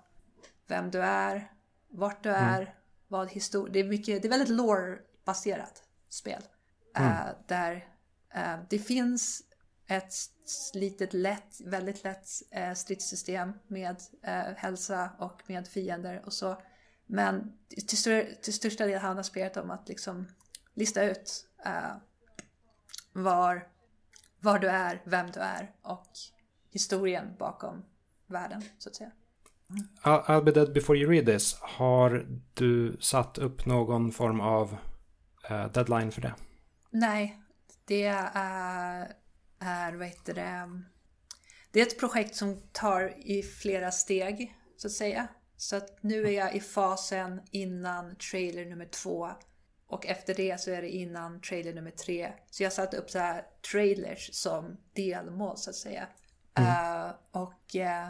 vem 0.72 0.90
du 0.90 1.02
är, 1.02 1.52
vart 1.88 2.22
du 2.22 2.28
mm. 2.28 2.48
är, 2.48 2.60
mm. 2.60 2.74
vad 3.08 3.30
historia... 3.30 3.72
Det 3.72 3.80
är, 3.80 3.84
mycket, 3.84 4.22
det 4.22 4.28
är 4.28 4.30
väldigt 4.30 4.48
lore-baserat 4.48 5.82
spel. 6.08 6.42
Mm. 6.96 7.12
Uh, 7.12 7.34
där 7.46 7.88
uh, 8.36 8.58
det 8.70 8.78
finns 8.78 9.42
ett 9.86 10.14
litet 10.74 11.12
lätt, 11.12 11.60
väldigt 11.64 12.04
lätt 12.04 12.28
uh, 12.56 12.74
stridssystem 12.74 13.52
med 13.66 13.96
hälsa 14.56 15.10
och 15.18 15.42
med 15.46 15.68
fiender 15.68 16.22
och 16.26 16.32
så. 16.32 16.62
Men 17.06 17.58
till, 17.68 17.98
stör, 17.98 18.34
till 18.42 18.54
största 18.54 18.86
del 18.86 19.00
handlar 19.00 19.22
spelet 19.22 19.56
om 19.56 19.70
att 19.70 19.88
liksom 19.88 20.28
lista 20.74 21.02
ut 21.02 21.46
var, 23.12 23.68
var 24.40 24.58
du 24.58 24.68
är, 24.68 25.02
vem 25.04 25.30
du 25.30 25.40
är 25.40 25.74
och 25.82 26.08
historien 26.70 27.36
bakom 27.38 27.84
världen, 28.26 28.62
så 28.78 28.88
att 28.88 28.94
säga. 28.94 29.10
I'll 30.02 30.44
be 30.44 30.50
dead 30.50 30.72
before 30.72 30.98
you 30.98 31.10
read 31.10 31.26
this. 31.26 31.56
Har 31.60 32.26
du 32.54 32.96
satt 33.00 33.38
upp 33.38 33.66
någon 33.66 34.12
form 34.12 34.40
av 34.40 34.76
uh, 35.50 35.72
deadline 35.72 36.12
för 36.12 36.20
det? 36.20 36.34
Nej, 36.90 37.38
det 37.84 38.04
är, 38.04 39.08
är 39.58 39.92
vad 39.92 40.06
heter 40.06 40.34
det, 40.34 40.82
det 41.72 41.80
är 41.80 41.86
ett 41.86 41.98
projekt 41.98 42.36
som 42.36 42.62
tar 42.72 43.14
i 43.18 43.42
flera 43.42 43.90
steg, 43.90 44.56
så 44.76 44.86
att 44.86 44.92
säga. 44.92 45.28
Så 45.56 45.76
att 45.76 46.02
nu 46.02 46.26
är 46.26 46.30
jag 46.30 46.54
i 46.54 46.60
fasen 46.60 47.40
innan 47.50 48.16
trailer 48.16 48.64
nummer 48.64 48.86
två. 48.86 49.30
Och 49.86 50.06
efter 50.06 50.34
det 50.34 50.60
så 50.60 50.70
är 50.70 50.82
det 50.82 50.88
innan 50.88 51.40
trailer 51.40 51.74
nummer 51.74 51.90
tre. 51.90 52.32
Så 52.50 52.62
jag 52.62 52.72
satte 52.72 52.96
upp 52.96 53.10
så 53.10 53.18
här 53.18 53.44
trailers 53.72 54.34
som 54.34 54.76
delmål 54.92 55.56
så 55.56 55.70
att 55.70 55.76
säga. 55.76 56.06
Mm. 56.54 56.70
Uh, 56.70 57.12
och 57.30 57.74
uh, 57.74 58.08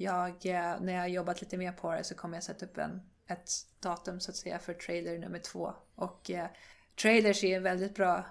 jag, 0.00 0.30
uh, 0.30 0.80
när 0.80 0.92
jag 0.92 1.00
har 1.00 1.06
jobbat 1.08 1.40
lite 1.40 1.56
mer 1.56 1.72
på 1.72 1.92
det 1.92 2.04
så 2.04 2.14
kommer 2.14 2.36
jag 2.36 2.44
sätta 2.44 2.66
upp 2.66 2.78
en, 2.78 3.02
ett 3.26 3.50
datum 3.80 4.20
så 4.20 4.30
att 4.30 4.36
säga 4.36 4.58
för 4.58 4.74
trailer 4.74 5.18
nummer 5.18 5.38
två. 5.38 5.74
Och 5.94 6.30
trailers 7.02 7.44
är 7.44 7.56
ett 7.56 7.62
väldigt 7.62 7.94
bra 7.94 8.26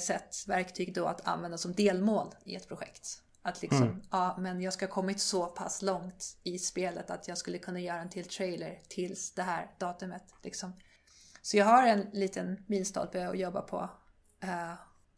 sätt, 0.00 0.44
verktyg 0.46 0.94
då 0.94 1.06
att 1.06 1.26
använda 1.26 1.58
som 1.58 1.72
delmål 1.72 2.34
i 2.44 2.56
ett 2.56 2.68
projekt. 2.68 3.22
Att 3.42 3.62
liksom, 3.62 3.82
mm. 3.82 4.02
ja 4.10 4.36
men 4.38 4.60
jag 4.60 4.72
ska 4.72 4.86
ha 4.86 4.92
kommit 4.92 5.20
så 5.20 5.46
pass 5.46 5.82
långt 5.82 6.38
i 6.42 6.58
spelet 6.58 7.10
att 7.10 7.28
jag 7.28 7.38
skulle 7.38 7.58
kunna 7.58 7.80
göra 7.80 8.00
en 8.00 8.08
till 8.08 8.28
trailer 8.28 8.80
tills 8.88 9.34
det 9.34 9.42
här 9.42 9.70
datumet. 9.78 10.24
Liksom. 10.42 10.72
Så 11.42 11.56
jag 11.56 11.64
har 11.64 11.86
en 11.86 12.06
liten 12.12 12.64
milstolpe 12.66 13.28
att 13.28 13.38
jobba 13.38 13.62
på. 13.62 13.90
Uh, 14.44 14.74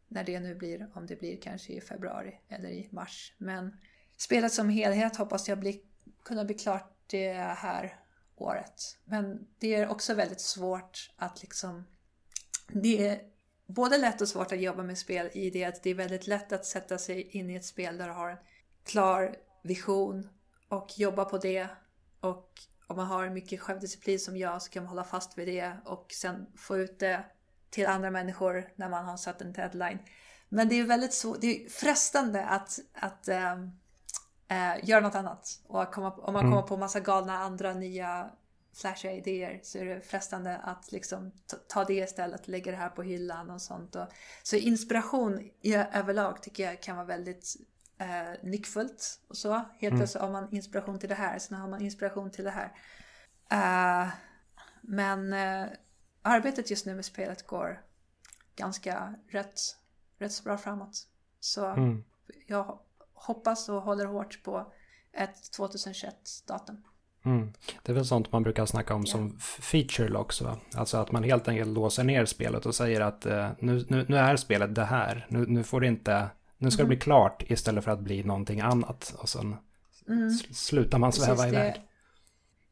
när 0.08 0.24
det 0.24 0.40
nu 0.40 0.54
blir, 0.54 0.90
om 0.94 1.06
det 1.06 1.18
blir 1.18 1.40
kanske 1.40 1.72
i 1.72 1.80
februari 1.80 2.40
eller 2.48 2.68
i 2.68 2.88
mars. 2.92 3.34
Men 3.38 3.76
spelet 4.16 4.52
som 4.52 4.68
helhet 4.68 5.16
hoppas 5.16 5.48
jag 5.48 5.58
bli, 5.58 5.82
kunna 6.24 6.44
bli 6.44 6.54
klart 6.54 6.96
det 7.06 7.32
här 7.32 8.00
året. 8.36 8.98
Men 9.04 9.46
det 9.58 9.74
är 9.74 9.88
också 9.88 10.14
väldigt 10.14 10.40
svårt 10.40 11.10
att 11.16 11.42
liksom... 11.42 11.86
Det 12.68 13.08
är 13.08 13.20
både 13.66 13.98
lätt 13.98 14.20
och 14.20 14.28
svårt 14.28 14.52
att 14.52 14.60
jobba 14.60 14.82
med 14.82 14.98
spel 14.98 15.30
i 15.32 15.50
det 15.50 15.64
att 15.64 15.82
det 15.82 15.90
är 15.90 15.94
väldigt 15.94 16.26
lätt 16.26 16.52
att 16.52 16.66
sätta 16.66 16.98
sig 16.98 17.22
in 17.22 17.50
i 17.50 17.54
ett 17.54 17.64
spel 17.64 17.98
där 17.98 18.06
du 18.06 18.12
har 18.12 18.30
en 18.30 18.38
klar 18.84 19.36
vision 19.62 20.28
och 20.68 20.98
jobba 20.98 21.24
på 21.24 21.38
det. 21.38 21.68
Och 22.20 22.50
om 22.86 22.96
man 22.96 23.06
har 23.06 23.30
mycket 23.30 23.60
självdisciplin 23.60 24.18
som 24.18 24.36
jag 24.36 24.62
så 24.62 24.70
kan 24.70 24.82
man 24.82 24.88
hålla 24.88 25.04
fast 25.04 25.38
vid 25.38 25.48
det 25.48 25.76
och 25.84 26.06
sen 26.12 26.46
få 26.56 26.78
ut 26.78 26.98
det 26.98 27.24
till 27.70 27.86
andra 27.86 28.10
människor 28.10 28.72
när 28.76 28.88
man 28.88 29.04
har 29.04 29.16
satt 29.16 29.40
en 29.40 29.52
deadline. 29.52 29.98
Men 30.48 30.68
det 30.68 30.74
är 30.74 30.84
väldigt 30.84 31.14
svårt, 31.14 31.40
det 31.40 31.46
är 31.46 31.68
frestande 31.68 32.44
att, 32.44 32.78
att 32.92 33.28
um, 33.28 33.70
äh, 34.48 34.88
göra 34.88 35.00
något 35.00 35.14
annat. 35.14 35.60
Och 35.66 35.92
komma, 35.92 36.10
om 36.10 36.32
man 36.32 36.42
mm. 36.42 36.52
kommer 36.52 36.68
på 36.68 36.76
massa 36.76 37.00
galna 37.00 37.38
andra 37.38 37.74
nya 37.74 38.30
flashiga 38.74 39.12
idéer 39.12 39.60
så 39.62 39.78
är 39.78 39.84
det 39.84 40.00
frestande 40.00 40.56
att 40.56 40.92
liksom 40.92 41.32
ta 41.68 41.84
det 41.84 41.94
istället, 41.94 42.48
lägga 42.48 42.70
det 42.70 42.78
här 42.78 42.88
på 42.88 43.02
hyllan 43.02 43.50
och 43.50 43.62
sånt. 43.62 43.96
Och, 43.96 44.06
så 44.42 44.56
inspiration 44.56 45.50
i, 45.60 45.74
överlag 45.74 46.42
tycker 46.42 46.64
jag 46.64 46.82
kan 46.82 46.96
vara 46.96 47.06
väldigt 47.06 47.56
eh, 47.98 48.32
nyckfullt 48.42 49.20
och 49.28 49.36
så. 49.36 49.52
Helt 49.54 49.82
mm. 49.82 49.96
plötsligt 49.96 50.22
har 50.22 50.30
man 50.30 50.54
inspiration 50.54 50.98
till 50.98 51.08
det 51.08 51.14
här, 51.14 51.38
sen 51.38 51.58
har 51.58 51.68
man 51.68 51.82
inspiration 51.82 52.30
till 52.30 52.44
det 52.44 52.50
här. 52.50 52.72
Uh, 53.52 54.12
men 54.80 55.32
uh, 55.32 55.68
arbetet 56.22 56.70
just 56.70 56.86
nu 56.86 56.94
med 56.94 57.04
spelet 57.04 57.46
går 57.46 57.82
ganska 58.56 59.14
rätt, 59.28 59.60
rätt 60.18 60.32
så 60.32 60.42
bra 60.42 60.58
framåt. 60.58 61.06
Så 61.40 61.66
mm. 61.66 62.04
jag 62.46 62.78
hoppas 63.26 63.68
och 63.68 63.82
håller 63.82 64.06
hårt 64.06 64.42
på 64.42 64.72
ett 65.12 65.52
2021 65.52 66.14
datum. 66.46 66.82
Mm. 67.24 67.52
Det 67.82 67.92
är 67.92 67.94
väl 67.94 68.04
sånt 68.04 68.32
man 68.32 68.42
brukar 68.42 68.66
snacka 68.66 68.94
om 68.94 69.00
yeah. 69.00 69.12
som 69.12 69.38
feature 69.38 70.08
locks 70.08 70.40
va? 70.40 70.58
Alltså 70.74 70.96
att 70.96 71.12
man 71.12 71.24
helt 71.24 71.48
enkelt 71.48 71.70
låser 71.70 72.04
ner 72.04 72.24
spelet 72.24 72.66
och 72.66 72.74
säger 72.74 73.00
att 73.00 73.26
uh, 73.26 73.48
nu, 73.58 73.84
nu, 73.88 74.06
nu, 74.08 74.16
är 74.16 74.36
spelet 74.36 74.74
det 74.74 74.84
här. 74.84 75.26
Nu, 75.28 75.46
nu 75.46 75.64
får 75.64 75.80
det 75.80 75.86
inte, 75.86 76.28
nu 76.58 76.70
ska 76.70 76.82
mm. 76.82 76.90
det 76.90 76.96
bli 76.96 77.00
klart 77.00 77.42
istället 77.50 77.84
för 77.84 77.90
att 77.90 78.00
bli 78.00 78.24
någonting 78.24 78.60
annat. 78.60 79.14
Och 79.18 79.28
sen 79.28 79.56
mm. 80.08 80.30
slutar 80.30 80.98
man 80.98 81.12
sväva 81.12 81.34
Precis, 81.34 81.52
iväg. 81.52 81.72
Det, 81.74 81.80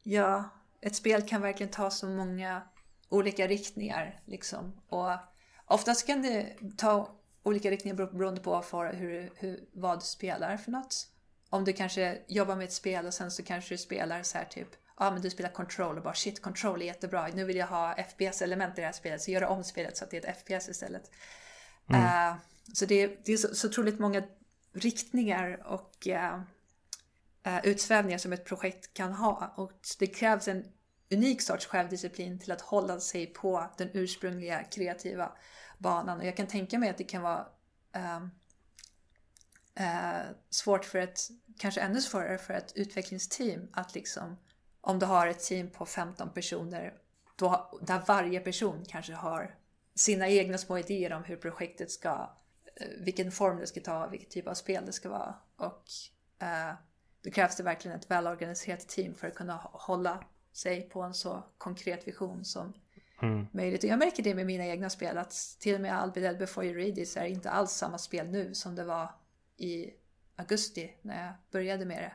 ja, 0.09 0.49
ett 0.81 0.95
spel 0.95 1.21
kan 1.21 1.41
verkligen 1.41 1.71
ta 1.71 1.89
så 1.89 2.07
många 2.07 2.61
olika 3.09 3.47
riktningar 3.47 4.19
liksom. 4.25 4.73
Och 4.89 5.11
oftast 5.65 6.07
kan 6.07 6.21
det 6.21 6.57
ta 6.77 7.09
olika 7.43 7.71
riktningar 7.71 7.95
beroende 7.95 8.41
på 8.41 8.61
för 8.61 8.93
hur, 8.93 9.31
hur, 9.35 9.59
vad 9.73 9.99
du 9.99 10.05
spelar 10.05 10.57
för 10.57 10.71
något 10.71 11.07
om 11.49 11.65
du 11.65 11.73
kanske 11.73 12.17
jobbar 12.27 12.55
med 12.55 12.65
ett 12.65 12.73
spel 12.73 13.05
och 13.05 13.13
sen 13.13 13.31
så 13.31 13.43
kanske 13.43 13.73
du 13.73 13.77
spelar 13.77 14.23
så 14.23 14.37
här 14.37 14.45
typ 14.45 14.67
Ja 15.01 15.07
ah, 15.07 15.11
men 15.11 15.21
du 15.21 15.29
spelar 15.29 15.49
Control 15.49 15.97
och 15.97 16.03
bara 16.03 16.13
shit 16.13 16.41
Control 16.41 16.81
är 16.81 16.85
jättebra. 16.85 17.27
Nu 17.33 17.43
vill 17.43 17.55
jag 17.55 17.67
ha 17.67 17.95
FPS-element 17.95 18.77
i 18.77 18.81
det 18.81 18.85
här 18.85 18.93
spelet. 18.93 19.21
Så 19.21 19.31
gör 19.31 19.43
om 19.43 19.63
spelet 19.63 19.97
så 19.97 20.03
att 20.03 20.11
det 20.11 20.25
är 20.25 20.29
ett 20.29 20.37
FPS 20.37 20.69
istället. 20.69 21.11
Mm. 21.89 22.01
Uh, 22.01 22.37
så 22.73 22.85
det, 22.85 23.25
det 23.25 23.33
är 23.33 23.37
så, 23.37 23.55
så 23.55 23.67
otroligt 23.67 23.99
många 23.99 24.23
riktningar 24.73 25.63
och 25.65 26.07
uh, 26.07 26.39
uh, 27.47 27.59
utsvävningar 27.65 28.17
som 28.17 28.33
ett 28.33 28.45
projekt 28.45 28.93
kan 28.93 29.13
ha. 29.13 29.53
Och 29.57 29.79
det 29.99 30.07
krävs 30.07 30.47
en 30.47 30.65
unik 31.11 31.41
sorts 31.41 31.65
självdisciplin 31.65 32.39
till 32.39 32.51
att 32.51 32.61
hålla 32.61 32.99
sig 32.99 33.27
på 33.27 33.69
den 33.77 33.89
ursprungliga 33.93 34.63
kreativa 34.63 35.31
banan. 35.81 36.19
Och 36.19 36.25
jag 36.25 36.37
kan 36.37 36.47
tänka 36.47 36.79
mig 36.79 36.89
att 36.89 36.97
det 36.97 37.03
kan 37.03 37.21
vara 37.21 37.47
um, 37.93 38.31
eh, 39.75 40.31
svårt 40.49 40.85
för 40.85 40.99
ett, 40.99 41.19
kanske 41.57 41.81
ännu 41.81 42.01
svårare 42.01 42.37
för 42.37 42.53
ett 42.53 42.71
utvecklingsteam 42.75 43.67
att 43.73 43.95
liksom, 43.95 44.37
om 44.81 44.99
du 44.99 45.05
har 45.05 45.27
ett 45.27 45.39
team 45.39 45.69
på 45.69 45.85
15 45.85 46.29
personer, 46.29 46.93
då, 47.35 47.79
där 47.81 48.03
varje 48.07 48.39
person 48.39 48.85
kanske 48.87 49.13
har 49.13 49.55
sina 49.95 50.27
egna 50.27 50.57
små 50.57 50.77
idéer 50.77 51.13
om 51.13 51.23
hur 51.23 51.35
projektet 51.35 51.91
ska, 51.91 52.29
eh, 52.75 52.87
vilken 52.99 53.31
form 53.31 53.57
det 53.57 53.67
ska 53.67 53.81
ta, 53.81 54.07
vilken 54.07 54.29
typ 54.29 54.47
av 54.47 54.53
spel 54.53 54.85
det 54.85 54.91
ska 54.91 55.09
vara. 55.09 55.35
Och 55.55 55.83
eh, 56.39 56.73
då 57.21 57.31
krävs 57.31 57.55
det 57.55 57.63
verkligen 57.63 57.97
ett 57.97 58.11
välorganiserat 58.11 58.87
team 58.87 59.15
för 59.15 59.27
att 59.27 59.35
kunna 59.35 59.55
hålla 59.63 60.23
sig 60.53 60.89
på 60.89 61.01
en 61.01 61.13
så 61.13 61.43
konkret 61.57 62.07
vision 62.07 62.45
som 62.45 62.73
mm. 63.21 63.47
möjligt. 63.51 63.83
Och 63.83 63.89
jag 63.89 63.99
märker 63.99 64.23
det 64.23 64.35
med 64.35 64.45
mina 64.45 64.65
egna 64.65 64.89
spel 64.89 65.17
att 65.17 65.57
till 65.59 65.75
och 65.75 65.81
med 65.81 65.93
I'll 65.93 66.13
be 66.13 66.19
dead 66.19 66.37
before 66.37 66.67
you 66.67 66.75
read 66.75 66.95
this 66.95 67.17
är 67.17 67.25
inte 67.25 67.49
alls 67.49 67.71
samma 67.71 67.97
spel 67.97 68.27
nu 68.27 68.53
som 68.53 68.75
det 68.75 68.83
var 68.83 69.09
i 69.57 69.89
augusti 70.35 70.91
när 71.01 71.25
jag 71.25 71.33
började 71.51 71.85
med 71.85 71.97
det. 71.97 72.13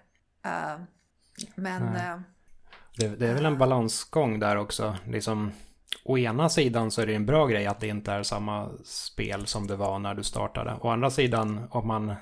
Uh, 0.48 0.84
men... 1.54 1.82
Uh, 1.82 2.20
det, 2.96 3.08
det, 3.08 3.28
är 3.28 3.34
väl 3.34 3.46
en 3.46 3.58
balansgång 3.58 4.38
där 4.38 4.56
också. 4.56 4.96
Liksom, 5.06 5.52
å 6.04 6.18
ena 6.18 6.48
sidan 6.48 6.90
så 6.90 7.02
är 7.02 7.06
det 7.06 7.14
en 7.14 7.26
bra 7.26 7.46
grej 7.46 7.66
att 7.66 7.80
det 7.80 7.88
inte 7.88 8.12
är 8.12 8.22
samma 8.22 8.70
spel 8.84 9.46
som 9.46 9.66
det 9.66 9.76
var 9.76 9.98
när 9.98 10.14
du 10.14 10.22
startade. 10.22 10.78
Å 10.80 10.88
andra 10.88 11.10
sidan, 11.10 11.68
om 11.70 11.86
man 11.86 12.14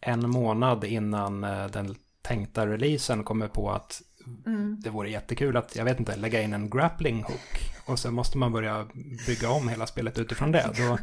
en 0.00 0.30
månad 0.30 0.84
innan 0.84 1.44
uh, 1.44 1.66
den 1.66 1.94
tänkta 2.22 2.66
releasen 2.66 3.24
kommer 3.24 3.48
på 3.48 3.70
att 3.70 4.02
mm. 4.46 4.80
det 4.80 4.90
vore 4.90 5.10
jättekul 5.10 5.56
att, 5.56 5.76
jag 5.76 5.84
vet 5.84 5.98
inte, 5.98 6.16
lägga 6.16 6.42
in 6.42 6.52
en 6.52 6.70
grappling 6.70 7.22
hook. 7.22 7.72
Och 7.86 7.98
sen 7.98 8.14
måste 8.14 8.38
man 8.38 8.52
börja 8.52 8.86
bygga 9.26 9.50
om 9.50 9.68
hela 9.68 9.86
spelet 9.86 10.18
utifrån 10.18 10.52
det. 10.52 10.70
Då, 10.76 10.98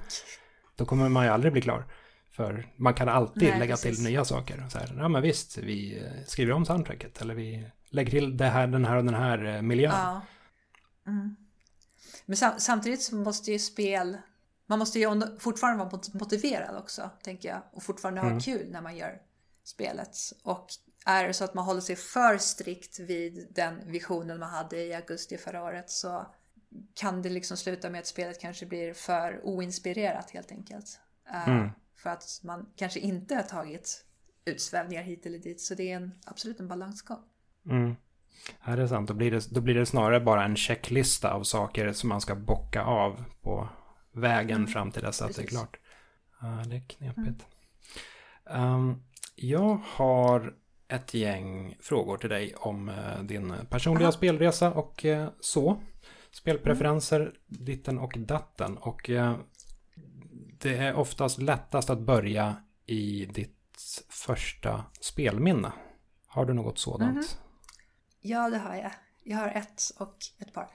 då 0.75 0.85
kommer 0.85 1.09
man 1.09 1.25
ju 1.25 1.31
aldrig 1.31 1.53
bli 1.53 1.61
klar. 1.61 1.85
För 2.31 2.67
man 2.75 2.93
kan 2.93 3.09
alltid 3.09 3.49
Nej, 3.49 3.59
lägga 3.59 3.73
precis. 3.73 3.97
till 3.97 4.05
nya 4.05 4.25
saker. 4.25 4.65
Så 4.69 4.77
här, 4.77 4.95
ja 4.97 5.07
men 5.07 5.21
visst, 5.21 5.57
vi 5.57 5.97
eh, 5.97 6.25
skriver 6.27 6.53
om 6.53 6.65
soundtracket. 6.65 7.21
Eller 7.21 7.35
vi 7.35 7.69
lägger 7.89 8.11
till 8.11 8.37
det 8.37 8.45
här, 8.45 8.67
den 8.67 8.85
här 8.85 8.97
och 8.97 9.05
den 9.05 9.13
här 9.13 9.45
eh, 9.45 9.61
miljön. 9.61 9.91
Ja. 9.91 10.21
Mm. 11.07 11.35
Men 12.25 12.37
sam 12.37 12.53
samtidigt 12.57 13.01
så 13.01 13.15
måste 13.15 13.51
ju 13.51 13.59
spel... 13.59 14.17
Man 14.65 14.79
måste 14.79 14.99
ju 14.99 15.37
fortfarande 15.39 15.83
vara 15.83 16.01
motiverad 16.13 16.77
också, 16.77 17.09
tänker 17.23 17.49
jag. 17.49 17.61
Och 17.71 17.83
fortfarande 17.83 18.21
ha 18.21 18.27
mm. 18.27 18.39
kul 18.39 18.71
när 18.71 18.81
man 18.81 18.97
gör 18.97 19.21
spelet. 19.63 20.17
Och 20.43 20.67
är 21.05 21.27
det 21.27 21.33
så 21.33 21.43
att 21.43 21.53
man 21.53 21.65
håller 21.65 21.81
sig 21.81 21.95
för 21.95 22.37
strikt 22.37 22.99
vid 22.99 23.47
den 23.51 23.91
visionen 23.91 24.39
man 24.39 24.49
hade 24.49 24.77
i 24.77 24.93
augusti 24.93 25.37
förra 25.37 25.63
året 25.63 25.89
så 25.89 26.25
kan 26.93 27.21
det 27.21 27.29
liksom 27.29 27.57
sluta 27.57 27.89
med 27.89 27.99
att 27.99 28.07
spelet 28.07 28.41
kanske 28.41 28.65
blir 28.65 28.93
för 28.93 29.39
oinspirerat 29.43 30.31
helt 30.31 30.51
enkelt. 30.51 30.99
Eh, 31.29 31.49
mm. 31.49 31.69
För 31.95 32.09
att 32.09 32.39
man 32.43 32.69
kanske 32.75 32.99
inte 32.99 33.35
har 33.35 33.43
tagit 33.43 34.05
utsvävningar 34.45 35.03
hit 35.03 35.25
eller 35.25 35.39
dit. 35.39 35.61
Så 35.61 35.75
det 35.75 35.91
är 35.91 35.95
en, 35.95 36.11
absolut 36.25 36.59
en 36.59 36.67
balansgång. 36.67 37.19
Mm. 37.69 37.95
Ja, 38.65 38.75
det 38.75 38.81
är 38.81 38.87
sant. 38.87 39.07
Då 39.07 39.13
blir 39.13 39.31
det, 39.31 39.51
då 39.51 39.61
blir 39.61 39.75
det 39.75 39.85
snarare 39.85 40.19
bara 40.19 40.43
en 40.43 40.55
checklista 40.55 41.31
av 41.31 41.43
saker 41.43 41.91
som 41.91 42.09
man 42.09 42.21
ska 42.21 42.35
bocka 42.35 42.83
av 42.83 43.23
på 43.41 43.69
vägen 44.11 44.57
mm. 44.57 44.67
fram 44.67 44.91
till 44.91 45.01
dess 45.01 45.21
att 45.21 45.27
Precis. 45.27 45.43
det 45.43 45.47
är 45.47 45.57
klart. 45.57 45.77
Ja, 46.41 46.47
det 46.47 46.75
är 46.75 46.87
knepigt. 46.87 47.45
Mm. 48.45 48.73
Um, 48.73 49.03
jag 49.35 49.81
har 49.85 50.53
ett 50.93 51.13
gäng 51.13 51.77
frågor 51.79 52.17
till 52.17 52.29
dig 52.29 52.55
om 52.55 52.89
uh, 52.89 53.23
din 53.23 53.53
personliga 53.69 54.05
Aha. 54.05 54.11
spelresa 54.11 54.71
och 54.73 55.05
uh, 55.05 55.27
så. 55.39 55.81
Spelpreferenser, 56.31 57.19
mm. 57.19 57.33
ditten 57.47 57.99
och 57.99 58.13
datten. 58.17 58.77
Och 58.77 59.09
uh, 59.09 59.35
det 60.59 60.77
är 60.77 60.95
oftast 60.95 61.41
lättast 61.41 61.89
att 61.89 61.99
börja 61.99 62.55
i 62.85 63.25
ditt 63.25 64.03
första 64.09 64.85
spelminne? 65.01 65.71
Har 66.27 66.45
du 66.45 66.53
något 66.53 66.79
sådant? 66.79 67.11
Mm. 67.11 67.23
Ja, 68.21 68.49
det 68.49 68.57
har 68.57 68.75
jag. 68.75 68.91
Jag 69.23 69.37
har 69.37 69.49
ett 69.49 69.81
och 69.99 70.17
ett 70.39 70.53
par. 70.53 70.69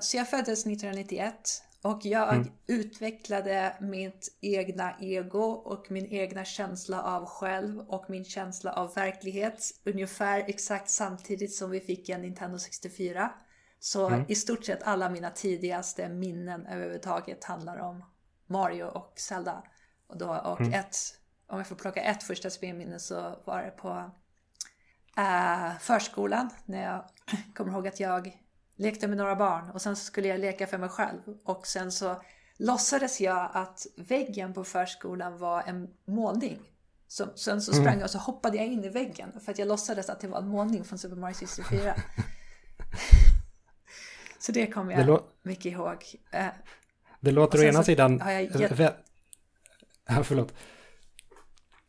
Så 0.00 0.16
jag 0.16 0.30
föddes 0.30 0.66
1991 0.66 1.62
och 1.86 2.06
jag 2.06 2.34
mm. 2.34 2.48
utvecklade 2.66 3.76
mitt 3.80 4.38
egna 4.40 4.94
ego 5.00 5.42
och 5.42 5.90
min 5.90 6.06
egna 6.06 6.44
känsla 6.44 7.02
av 7.02 7.26
själv 7.26 7.80
och 7.80 8.10
min 8.10 8.24
känsla 8.24 8.72
av 8.72 8.94
verklighet 8.94 9.70
ungefär 9.84 10.44
exakt 10.46 10.90
samtidigt 10.90 11.54
som 11.54 11.70
vi 11.70 11.80
fick 11.80 12.08
en 12.08 12.22
Nintendo 12.22 12.58
64. 12.58 13.32
Så 13.80 14.08
mm. 14.08 14.24
i 14.28 14.34
stort 14.34 14.64
sett 14.64 14.82
alla 14.82 15.10
mina 15.10 15.30
tidigaste 15.30 16.08
minnen 16.08 16.66
överhuvudtaget 16.66 17.44
handlar 17.44 17.76
om 17.76 18.04
Mario 18.46 18.84
och 18.84 19.12
Zelda. 19.16 19.62
Och, 20.06 20.18
då, 20.18 20.36
och 20.36 20.60
mm. 20.60 20.72
ett, 20.72 20.96
om 21.46 21.58
jag 21.58 21.66
får 21.66 21.76
plocka 21.76 22.00
ett 22.00 22.22
första 22.22 22.50
spelminne 22.50 22.98
så 22.98 23.42
var 23.44 23.62
det 23.62 23.70
på 23.70 24.10
äh, 25.16 25.78
förskolan 25.80 26.50
när 26.64 26.82
jag 26.82 27.04
kommer 27.54 27.72
ihåg 27.72 27.88
att 27.88 28.00
jag 28.00 28.45
lekte 28.76 29.08
med 29.08 29.16
några 29.16 29.36
barn 29.36 29.70
och 29.70 29.82
sen 29.82 29.96
skulle 29.96 30.28
jag 30.28 30.40
leka 30.40 30.66
för 30.66 30.78
mig 30.78 30.88
själv 30.88 31.20
och 31.44 31.66
sen 31.66 31.92
så 31.92 32.22
låtsades 32.56 33.20
jag 33.20 33.50
att 33.52 33.86
väggen 33.96 34.54
på 34.54 34.64
förskolan 34.64 35.38
var 35.38 35.62
en 35.62 35.88
målning. 36.04 36.58
Så, 37.08 37.36
sen 37.36 37.62
så 37.62 37.72
sprang 37.72 37.86
mm. 37.86 37.98
jag 37.98 38.04
och 38.04 38.10
så 38.10 38.18
hoppade 38.18 38.56
jag 38.56 38.66
in 38.66 38.84
i 38.84 38.88
väggen 38.88 39.40
för 39.40 39.52
att 39.52 39.58
jag 39.58 39.68
låtsades 39.68 40.10
att 40.10 40.20
det 40.20 40.28
var 40.28 40.38
en 40.38 40.48
målning 40.48 40.84
från 40.84 40.98
Super 40.98 41.16
Mario 41.16 41.34
64. 41.34 41.94
så 44.38 44.52
det 44.52 44.66
kommer 44.66 44.92
jag 44.92 45.06
det 45.06 45.20
mycket 45.42 45.72
ihåg. 45.72 46.04
Eh, 46.30 46.46
det 47.20 47.30
låter 47.30 47.58
å 47.58 47.62
ena 47.62 47.82
sidan... 47.82 48.20
Har 48.20 48.30
jag 48.30 48.42
gett... 48.42 48.96
Ja, 50.08 50.24
förlåt. 50.24 50.54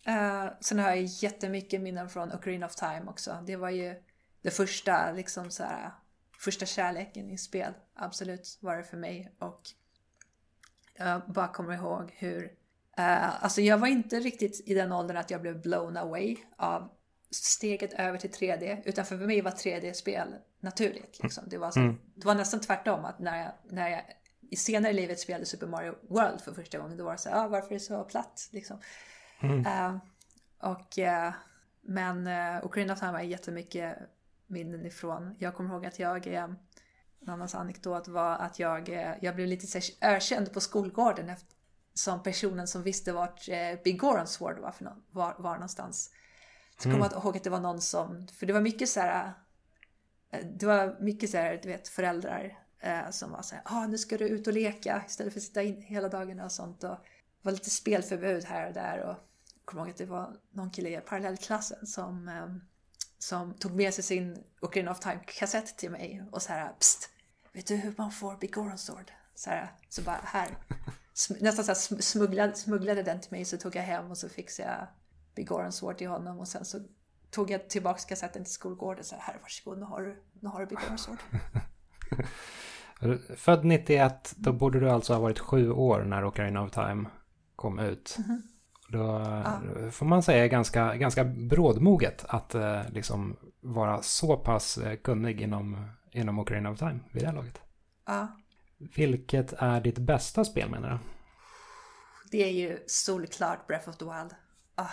Uh, 0.07 0.47
sen 0.61 0.79
har 0.79 0.89
jag 0.89 1.03
jättemycket 1.03 1.81
minnen 1.81 2.09
från 2.09 2.33
Ocarina 2.33 2.65
of 2.65 2.75
Time 2.75 3.03
också. 3.07 3.43
Det 3.45 3.55
var 3.55 3.69
ju 3.69 3.95
det 4.41 4.51
första, 4.51 5.11
liksom 5.11 5.51
så 5.51 5.63
här, 5.63 5.91
första 6.37 6.65
kärleken 6.65 7.29
i 7.29 7.37
spel. 7.37 7.73
Absolut 7.93 8.57
var 8.61 8.77
det 8.77 8.83
för 8.83 8.97
mig. 8.97 9.31
Och 9.39 9.61
jag 10.97 11.21
bara 11.27 11.47
kommer 11.47 11.73
ihåg 11.73 12.13
hur... 12.17 12.43
Uh, 12.99 13.43
alltså 13.43 13.61
jag 13.61 13.77
var 13.77 13.87
inte 13.87 14.19
riktigt 14.19 14.63
i 14.65 14.73
den 14.73 14.91
åldern 14.91 15.17
att 15.17 15.31
jag 15.31 15.41
blev 15.41 15.61
blown 15.61 15.97
away 15.97 16.37
av 16.57 16.89
steget 17.31 17.93
över 17.93 18.17
till 18.17 18.29
3D. 18.29 18.81
Utan 18.85 19.05
för 19.05 19.17
mig 19.17 19.41
var 19.41 19.51
3D-spel 19.51 20.35
naturligt. 20.59 21.19
Liksom. 21.23 21.43
Det, 21.47 21.57
var 21.57 21.71
så, 21.71 21.79
mm. 21.79 21.97
det 22.15 22.25
var 22.25 22.35
nästan 22.35 22.59
tvärtom. 22.59 23.05
att 23.05 23.19
när 23.19 23.43
jag, 23.43 23.51
när 23.69 23.89
jag 23.89 24.01
i 24.49 24.55
senare 24.55 24.91
i 24.91 24.95
livet 24.95 25.19
spelade 25.19 25.45
Super 25.45 25.67
Mario 25.67 25.95
World 26.09 26.41
för 26.41 26.53
första 26.53 26.77
gången. 26.77 26.97
Då 26.97 27.03
var 27.03 27.11
det 27.11 27.17
så 27.17 27.29
här, 27.29 27.45
ah, 27.45 27.47
varför 27.47 27.67
är 27.67 27.73
det 27.73 27.79
så 27.79 28.03
platt? 28.03 28.49
Liksom. 28.51 28.79
Mm. 29.39 29.59
Uh, 29.59 29.97
och, 30.59 30.97
uh, 30.97 31.33
men 31.81 32.27
uh, 32.27 32.65
Ocarina 32.65 32.93
of 32.93 32.99
Time 32.99 33.11
har 33.11 33.21
jättemycket 33.21 33.97
minnen 34.47 34.85
ifrån. 34.85 35.35
Jag 35.39 35.55
kommer 35.55 35.73
ihåg 35.73 35.85
att 35.85 35.99
jag, 35.99 36.27
uh, 36.27 36.43
en 37.21 37.29
annan 37.29 37.49
anekdot 37.53 38.07
var 38.07 38.35
att 38.35 38.59
jag, 38.59 38.89
jag 39.21 39.35
blev 39.35 39.47
lite 39.47 39.81
ökänd 40.01 40.53
på 40.53 40.59
skolgården 40.59 41.29
efter, 41.29 41.55
som 41.93 42.23
personen 42.23 42.67
som 42.67 42.83
visste 42.83 43.13
vart 43.13 43.49
uh, 43.49 43.83
Big 43.83 43.99
Goron 43.99 44.27
Sword 44.27 44.59
var, 44.59 44.71
för 44.71 44.83
no 44.83 44.91
var, 45.11 45.35
var 45.39 45.53
någonstans. 45.53 46.11
Så 46.77 46.89
mm. 46.89 46.99
kommer 46.99 47.11
jag 47.13 47.23
ihåg 47.23 47.37
att 47.37 47.43
det 47.43 47.49
var 47.49 47.59
någon 47.59 47.81
som, 47.81 48.27
för 48.27 48.45
det 48.45 48.53
var 48.53 48.61
mycket 48.61 48.89
så 48.89 48.99
här, 48.99 49.33
det 50.43 50.65
var 50.65 50.97
mycket 50.99 51.29
så 51.29 51.37
här, 51.37 51.59
du 51.63 51.69
vet, 51.69 51.87
föräldrar 51.87 52.59
eh, 52.79 53.09
som 53.09 53.31
var 53.31 53.41
så 53.41 53.55
här, 53.55 53.63
ah, 53.65 53.87
nu 53.87 53.97
ska 53.97 54.17
du 54.17 54.27
ut 54.27 54.47
och 54.47 54.53
leka 54.53 55.03
istället 55.07 55.33
för 55.33 55.39
att 55.39 55.43
sitta 55.43 55.63
in 55.63 55.81
hela 55.81 56.09
dagarna 56.09 56.45
och 56.45 56.51
sånt. 56.51 56.83
Och 56.83 56.89
det 56.89 56.97
var 57.41 57.51
lite 57.51 57.69
spelförbud 57.69 58.45
här 58.45 58.67
och 58.67 58.73
där. 58.73 58.99
Och 58.99 59.09
jag 59.09 59.65
kommer 59.65 59.83
ihåg 59.83 59.89
att 59.89 59.97
det 59.97 60.05
var 60.05 60.37
någon 60.51 60.71
kille 60.71 60.89
i 60.89 61.01
parallellklassen 61.01 61.87
som, 61.87 62.27
eh, 62.27 62.47
som 63.17 63.53
tog 63.53 63.75
med 63.75 63.93
sig 63.93 64.03
sin 64.03 64.43
Ocarina 64.61 64.91
of 64.91 64.99
Time-kassett 64.99 65.77
till 65.77 65.91
mig 65.91 66.23
och 66.31 66.41
så 66.41 66.53
här, 66.53 66.73
psst, 66.79 67.09
vet 67.53 67.67
du 67.67 67.75
hur 67.75 67.93
man 67.97 68.11
får 68.11 68.37
Big 68.37 68.53
Goron 68.53 68.77
Sword? 68.77 69.11
Så, 69.35 69.49
här, 69.49 69.71
så 69.89 70.01
bara 70.01 70.19
här, 70.23 70.47
nästan 71.39 71.65
så 71.65 71.71
här 71.71 72.01
smugglade, 72.01 72.55
smugglade 72.55 73.03
den 73.03 73.21
till 73.21 73.31
mig 73.31 73.45
så 73.45 73.57
tog 73.57 73.75
jag 73.75 73.83
hem 73.83 74.11
och 74.11 74.17
så 74.17 74.29
fixade 74.29 74.69
jag 74.69 74.87
Big 75.35 75.47
Goron 75.47 75.71
Sword 75.71 75.97
till 75.97 76.07
honom 76.07 76.39
och 76.39 76.47
sen 76.47 76.65
så 76.65 76.79
tog 77.31 77.51
jag 77.51 77.69
tillbaka 77.69 77.99
kassetten 77.99 78.43
till 78.43 78.53
skolgården 78.53 79.03
så 79.03 79.15
här, 79.19 79.37
varsågod, 79.41 79.79
nu 79.79 79.85
har 79.85 80.01
du, 80.01 80.23
nu 80.39 80.49
har 80.49 80.59
du 80.59 80.65
Big 80.65 80.77
Goron 80.79 80.97
Sword. 80.97 81.19
Född 83.37 83.65
91, 83.65 84.33
då 84.37 84.53
borde 84.53 84.79
du 84.79 84.89
alltså 84.89 85.13
ha 85.13 85.19
varit 85.19 85.39
sju 85.39 85.71
år 85.71 86.03
när 86.03 86.27
Ocarina 86.27 86.63
of 86.63 86.71
Time 86.71 87.09
kom 87.55 87.79
ut. 87.79 88.15
Mm 88.17 88.29
-hmm. 88.29 88.56
Då 88.87 89.09
ah. 89.09 89.61
får 89.91 90.05
man 90.05 90.23
säga 90.23 90.47
ganska, 90.47 90.95
ganska 90.95 91.23
brådmoget 91.23 92.25
att 92.27 92.55
eh, 92.55 92.89
liksom 92.89 93.37
vara 93.59 94.01
så 94.01 94.37
pass 94.37 94.77
eh, 94.77 94.95
kunnig 94.95 95.41
inom, 95.41 95.89
inom 96.11 96.39
Ocarina 96.39 96.69
of 96.69 96.79
Time 96.79 96.99
vid 97.11 97.23
det 97.23 97.27
här 97.27 97.35
laget. 97.35 97.61
Ah. 98.03 98.27
Vilket 98.77 99.53
är 99.53 99.81
ditt 99.81 99.97
bästa 99.97 100.45
spel 100.45 100.69
menar 100.69 100.89
du? 100.89 100.97
Det 102.31 102.43
är 102.43 102.51
ju 102.51 102.79
solklart 102.87 103.67
Breath 103.67 103.89
of 103.89 103.97
the 103.97 104.05
Wild. 104.05 104.35
Ah. 104.75 104.87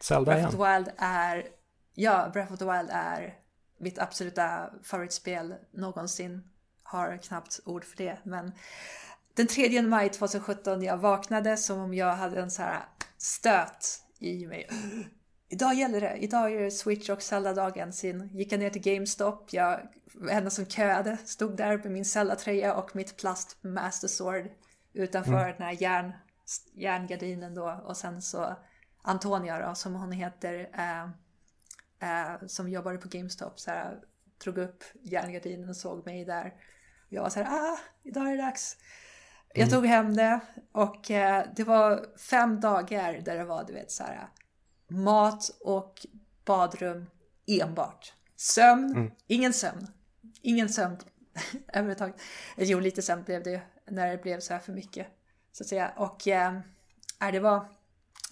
Zelda 0.00 0.24
Breath 0.24 0.38
igen. 0.38 0.48
of 0.48 0.66
the 0.66 0.72
Wild 0.72 0.96
är, 0.98 1.46
ja, 1.94 2.30
Breath 2.32 2.52
of 2.52 2.58
the 2.58 2.64
Wild 2.64 2.90
är 2.92 3.38
mitt 3.78 3.98
absoluta 3.98 4.70
favoritspel 4.82 5.54
någonsin. 5.72 6.44
Har 6.82 7.16
knappt 7.16 7.60
ord 7.64 7.84
för 7.84 7.96
det, 7.96 8.18
men 8.24 8.52
den 9.34 9.46
3 9.46 9.82
maj 9.82 10.08
2017 10.08 10.82
jag 10.82 10.96
vaknade 10.96 11.56
som 11.56 11.78
om 11.78 11.94
jag 11.94 12.12
hade 12.12 12.40
en 12.40 12.50
så 12.50 12.62
här 12.62 12.82
stöt 13.18 14.02
i 14.18 14.46
mig. 14.46 14.68
Idag 15.48 15.74
gäller 15.74 16.00
det. 16.00 16.16
Idag 16.16 16.52
är 16.52 16.60
det 16.60 16.70
Switch 16.70 17.10
och 17.10 17.22
Zelda-dagen. 17.22 17.92
Sen 17.92 18.28
gick 18.28 18.52
jag 18.52 18.60
ner 18.60 18.70
till 18.70 18.82
GameStop. 18.82 19.52
Jag 19.52 19.80
var 20.14 20.30
en 20.30 20.50
som 20.50 20.66
köade. 20.66 21.16
Stod 21.24 21.56
där 21.56 21.78
med 21.78 21.92
min 21.92 22.04
Zelda-tröja 22.04 22.74
och 22.74 22.96
mitt 22.96 23.16
plast 23.16 23.58
Master 23.62 24.08
Sword 24.08 24.50
utanför 24.92 25.32
mm. 25.32 25.54
den 25.58 25.66
här 25.66 25.82
järn, 25.82 26.12
järngardinen 26.74 27.54
då. 27.54 27.80
Och 27.84 27.96
sen 27.96 28.22
så 28.22 28.56
Antonia 29.02 29.68
då, 29.68 29.74
som 29.74 29.94
hon 29.94 30.12
heter, 30.12 30.70
eh, 30.74 31.02
eh, 32.10 32.46
som 32.46 32.68
jobbade 32.68 32.98
på 32.98 33.08
GameStop, 33.08 33.60
så 33.60 33.70
här, 33.70 33.98
drog 34.44 34.58
upp 34.58 34.84
järngardinen 35.02 35.68
och 35.68 35.76
såg 35.76 36.06
mig 36.06 36.24
där. 36.24 36.54
Jag 37.08 37.22
var 37.22 37.30
så 37.30 37.40
här, 37.40 37.72
ah, 37.72 37.78
idag 38.02 38.26
är 38.26 38.36
det 38.36 38.42
dags. 38.42 38.76
Jag 39.54 39.68
mm. 39.68 39.70
tog 39.70 39.86
hem 39.86 40.16
det 40.16 40.40
och 40.72 41.10
eh, 41.10 41.44
det 41.56 41.64
var 41.64 42.18
fem 42.18 42.60
dagar 42.60 43.20
där 43.24 43.36
det 43.36 43.44
var, 43.44 43.64
du 43.64 43.72
vet, 43.72 43.90
så 43.90 44.02
här, 44.02 44.28
mat 44.88 45.50
och 45.60 46.06
badrum 46.44 47.06
enbart. 47.46 48.14
Sömn, 48.36 48.90
mm. 48.90 49.10
ingen 49.26 49.52
sömn. 49.52 49.86
Ingen 50.42 50.68
sömn 50.68 50.96
överhuvudtaget. 51.68 52.16
Jo, 52.56 52.80
lite 52.80 53.02
sömn 53.02 53.22
blev 53.22 53.42
det 53.42 53.62
när 53.86 54.10
det 54.10 54.22
blev 54.22 54.40
så 54.40 54.52
här 54.52 54.60
för 54.60 54.72
mycket. 54.72 55.06
Så 55.52 55.62
att 55.62 55.68
säga. 55.68 55.92
Och 55.96 56.28
eh, 56.28 56.60
det, 57.32 57.40
var, 57.40 57.68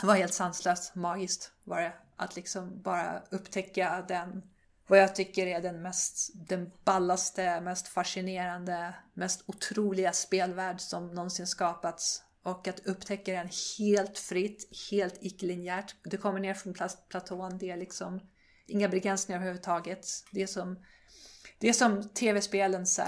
det 0.00 0.06
var 0.06 0.14
helt 0.14 0.34
sanslöst 0.34 0.94
magiskt 0.94 1.52
var 1.64 1.80
det. 1.80 1.92
Att 2.16 2.36
liksom 2.36 2.82
bara 2.82 3.22
upptäcka 3.30 4.04
den, 4.08 4.42
vad 4.88 4.98
jag 4.98 5.14
tycker 5.14 5.46
är 5.46 5.60
den 5.60 5.82
mest, 5.82 6.30
den 6.34 6.70
ballaste, 6.84 7.60
mest 7.60 7.88
fascinerande, 7.88 8.94
mest 9.14 9.44
otroliga 9.46 10.12
spelvärld 10.12 10.80
som 10.80 11.14
någonsin 11.14 11.46
skapats. 11.46 12.22
Och 12.42 12.68
att 12.68 12.86
upptäcka 12.86 13.32
den 13.32 13.48
helt 13.78 14.18
fritt, 14.18 14.68
helt 14.90 15.18
icke-linjärt. 15.20 15.94
Du 16.02 16.16
kommer 16.16 16.40
ner 16.40 16.54
från 16.54 16.74
platån, 17.08 17.58
det 17.58 17.70
är 17.70 17.76
liksom 17.76 18.20
inga 18.66 18.88
begränsningar 18.88 19.40
överhuvudtaget. 19.40 20.06
Det 20.30 20.42
är 20.42 20.46
som, 20.46 20.84
det 21.58 21.68
är 21.68 21.72
som 21.72 22.08
tv-spelens 22.08 23.00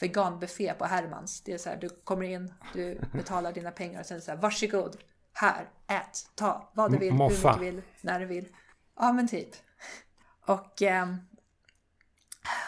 veganbuffé 0.00 0.74
på 0.74 0.84
Hermans. 0.84 1.40
Det 1.40 1.52
är 1.52 1.58
så 1.58 1.68
här, 1.68 1.76
du 1.76 1.88
kommer 1.88 2.26
in, 2.26 2.54
du 2.74 3.00
betalar 3.12 3.52
dina 3.52 3.70
pengar 3.70 4.00
och 4.00 4.06
sen 4.06 4.20
så 4.20 4.30
här, 4.30 4.38
varsågod, 4.38 4.96
här, 5.32 5.68
ät, 5.86 6.30
ta 6.34 6.72
vad 6.74 6.92
du 6.92 6.98
vill, 6.98 7.14
Moffa. 7.14 7.52
hur 7.52 7.60
mycket 7.60 7.60
du 7.60 7.64
vill, 7.64 7.82
när 8.00 8.20
du 8.20 8.26
vill. 8.26 8.48
Ja, 8.96 9.12
men 9.12 9.28
typ. 9.28 9.50
Och 10.48 10.82
eh, 10.82 11.14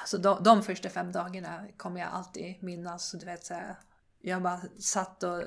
så 0.07 0.19
de, 0.19 0.43
de 0.43 0.63
första 0.63 0.89
fem 0.89 1.13
dagarna 1.13 1.67
kommer 1.77 2.01
jag 2.01 2.09
alltid 2.13 2.63
minnas. 2.63 3.13
Du 3.13 3.27
vet, 3.27 3.45
så 3.45 3.55
här, 3.55 3.77
jag 4.21 4.43
bara 4.43 4.61
satt 4.79 5.23
och 5.23 5.43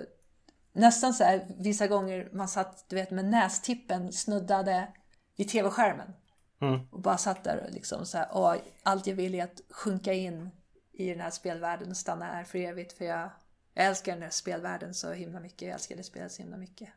nästan 0.74 1.13
så 1.13 1.24
här, 1.24 1.56
vissa 1.58 1.88
gånger 1.88 2.30
man 2.34 2.48
satt 2.48 2.86
du 2.89 2.96
vet, 2.96 3.12
med 3.12 3.26
nästippen 3.26 4.13
snuddade 4.13 4.93
vid 5.36 5.50
tv-skärmen. 5.50 6.13
Mm. 6.62 6.80
Och 6.91 7.02
bara 7.02 7.17
satt 7.17 7.43
där 7.43 7.63
och 7.67 7.74
liksom 7.74 8.06
så 8.06 8.17
här, 8.17 8.38
och 8.38 8.56
allt 8.84 9.08
jag 9.08 9.15
vill 9.15 9.36
är 9.36 9.43
att 9.43 9.62
sjunka 9.69 10.13
in 10.13 10.50
i 10.91 11.10
den 11.10 11.19
här 11.19 11.30
spelvärlden 11.30 11.89
och 11.89 11.98
stanna 11.98 12.26
här 12.26 12.43
för 12.43 12.60
evigt. 12.60 12.98
För 12.98 13.06
jag, 13.06 13.30
jag 13.74 13.86
älskar 13.86 14.13
den 14.13 14.24
här 14.24 14.30
spelvärlden 14.30 14.93
så 14.93 15.12
himla 15.12 15.39
mycket. 15.39 15.62
Jag 15.62 15.72
älskar 15.72 15.96
det 15.96 16.04
spelet 16.04 16.32
så 16.32 16.41
himla 16.41 16.58
mycket. 16.58 16.89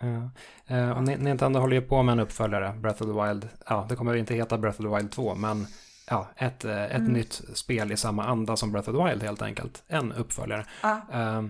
Ja. 0.00 0.30
Uh, 0.76 0.90
och 0.90 1.02
Nintendo 1.02 1.60
håller 1.60 1.76
ju 1.76 1.82
på 1.82 2.02
med 2.02 2.12
en 2.12 2.20
uppföljare, 2.20 2.72
Breath 2.78 3.02
of 3.02 3.08
the 3.08 3.22
Wild. 3.22 3.48
Ja, 3.68 3.86
det 3.88 3.96
kommer 3.96 4.14
inte 4.14 4.34
heta 4.34 4.58
Breath 4.58 4.80
of 4.80 4.86
the 4.86 4.96
Wild 4.96 5.10
2, 5.12 5.34
men 5.34 5.66
ja, 6.10 6.28
ett, 6.36 6.64
eh, 6.64 6.84
ett 6.84 6.96
mm. 6.96 7.12
nytt 7.12 7.42
spel 7.54 7.92
i 7.92 7.96
samma 7.96 8.24
anda 8.24 8.56
som 8.56 8.72
Breath 8.72 8.90
of 8.90 8.96
the 8.96 9.04
Wild 9.04 9.22
helt 9.22 9.42
enkelt. 9.42 9.82
En 9.88 10.12
uppföljare. 10.12 10.66
Ah. 10.80 10.96
Uh, 11.38 11.48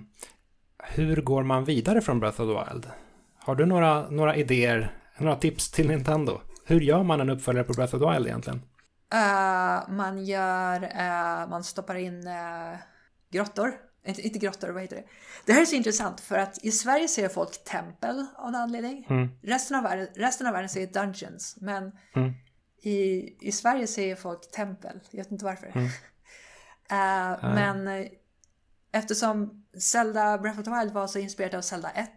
hur 0.79 1.23
går 1.23 1.43
man 1.43 1.65
vidare 1.65 2.01
från 2.01 2.21
Breath 2.21 2.41
of 2.41 2.49
the 2.49 2.73
Wild? 2.73 2.87
Har 3.39 3.55
du 3.55 3.67
några, 3.67 4.11
några 4.11 4.37
idéer 4.37 4.93
några 5.19 5.37
tips 5.37 5.71
till 5.71 5.89
Nintendo. 5.89 6.41
Hur 6.67 6.81
gör 6.81 7.03
man 7.03 7.21
en 7.21 7.31
uppföljare 7.31 7.65
på 7.65 7.73
Breath 7.73 7.95
of 7.95 8.01
the 8.01 8.11
Wild 8.11 8.27
egentligen? 8.27 8.63
Uh, 9.15 9.95
man 9.95 10.25
gör, 10.25 10.83
uh, 10.83 11.51
man 11.51 11.65
stoppar 11.65 11.95
in 11.95 12.29
grottor. 13.31 13.73
Inte, 14.05 14.23
inte 14.23 14.39
grottor, 14.39 14.69
vad 14.69 14.83
heter 14.83 14.97
det? 14.97 15.05
Det 15.45 15.53
här 15.53 15.61
är 15.61 15.67
så 15.67 15.75
intressant 15.75 16.21
för 16.21 16.39
att 16.39 16.65
i 16.65 16.71
Sverige 16.71 17.09
ser 17.09 17.29
folk 17.29 17.65
tempel 17.65 18.27
av 18.37 18.49
en 18.49 18.55
anledning. 18.55 19.07
Mm. 19.11 19.29
Resten, 19.43 19.77
av 19.77 19.83
världen, 19.83 20.09
resten 20.15 20.47
av 20.47 20.53
världen 20.53 20.69
säger 20.69 20.87
dungeons. 20.87 21.57
Men 21.61 21.93
mm. 22.15 22.33
i, 22.83 23.29
i 23.49 23.53
Sverige 23.53 23.87
säger 23.87 24.17
folk 24.17 24.51
tempel. 24.51 25.01
Jag 25.11 25.19
vet 25.19 25.33
inte 25.33 25.45
varför. 25.45 25.73
Mm. 25.75 25.89
men 27.55 28.09
eftersom 28.93 29.65
Zelda 29.79 30.39
Breath 30.39 30.59
of 30.59 30.65
the 30.65 30.71
Wild 30.71 30.93
var 30.93 31.07
så 31.07 31.19
inspirerat 31.19 31.55
av 31.55 31.61
Zelda 31.61 31.91
1 31.91 32.09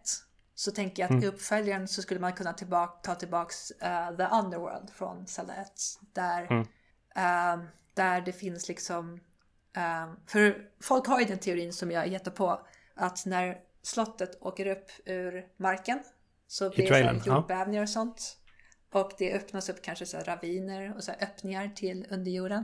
så 0.56 0.72
tänker 0.72 1.04
jag 1.04 1.08
att 1.08 1.12
mm. 1.12 1.24
i 1.24 1.28
uppföljaren 1.28 1.88
så 1.88 2.02
skulle 2.02 2.20
man 2.20 2.34
kunna 2.34 2.54
tillbaka, 2.54 2.94
ta 3.04 3.16
tillbaks 3.16 3.72
uh, 3.72 4.18
The 4.18 4.36
Underworld 4.36 4.90
från 4.90 5.28
Zelda 5.28 5.56
1. 5.56 5.72
Där, 6.14 6.48
mm. 6.52 6.60
uh, 6.62 7.68
där 7.94 8.22
det 8.22 8.34
finns 8.34 8.68
liksom... 8.68 9.20
Uh, 9.78 10.14
för 10.28 10.70
folk 10.82 11.08
har 11.08 11.20
ju 11.20 11.26
den 11.26 11.40
teorin 11.40 11.74
som 11.74 11.92
jag 11.92 12.08
gett 12.08 12.36
på 12.36 12.68
att 12.96 13.26
när 13.26 13.58
slottet 13.82 14.38
åker 14.42 14.66
upp 14.66 14.92
ur 15.06 15.48
marken 15.58 16.00
så 16.48 16.70
blir 16.70 16.92
det 16.92 17.22
jordbävningar 17.26 17.82
och 17.82 17.90
sånt. 17.90 18.38
Och 18.92 19.12
det 19.18 19.34
öppnas 19.34 19.70
upp 19.70 19.82
kanske 19.82 20.06
så 20.06 20.18
raviner 20.18 20.96
och 20.96 21.04
så 21.04 21.12
öppningar 21.12 21.68
till 21.76 22.08
underjorden. 22.10 22.64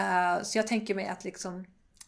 Uh, 0.00 0.42
så 0.42 0.58
jag 0.58 0.66
tänker 0.66 0.94
mig 0.94 1.08
att 1.08 1.24
liksom 1.24 1.64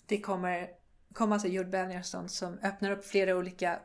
det 0.07 0.21
kommer 0.21 0.69
komma 1.13 1.39
så 1.39 1.49
jordbävningar 1.49 2.01
och 2.01 2.07
sånt 2.07 2.31
som 2.31 2.59
öppnar 2.63 2.91
upp 2.91 3.05
flera 3.05 3.37
olika 3.37 3.81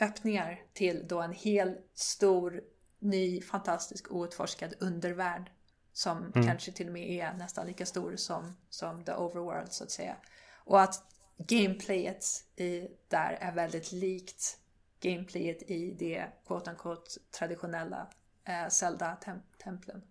öppningar 0.00 0.62
till 0.72 1.04
då 1.08 1.20
en 1.20 1.32
hel 1.32 1.76
stor, 1.94 2.62
ny, 2.98 3.42
fantastisk, 3.42 4.12
outforskad 4.12 4.74
undervärld. 4.80 5.50
Som 5.94 6.18
mm. 6.18 6.46
kanske 6.46 6.72
till 6.72 6.86
och 6.86 6.92
med 6.92 7.10
är 7.10 7.34
nästan 7.34 7.66
lika 7.66 7.86
stor 7.86 8.16
som, 8.16 8.56
som 8.70 9.04
the 9.04 9.12
overworld 9.12 9.72
så 9.72 9.84
att 9.84 9.90
säga. 9.90 10.16
Och 10.56 10.80
att 10.80 11.02
gameplayet 11.36 12.24
i, 12.56 12.88
där 13.08 13.38
är 13.40 13.52
väldigt 13.52 13.92
likt 13.92 14.58
gameplayet 15.00 15.62
i 15.62 15.96
det 15.98 16.26
quote 16.46 16.70
unquote 16.70 17.10
traditionella 17.38 18.08
eh, 18.44 18.68
Zelda-templen. 18.68 20.02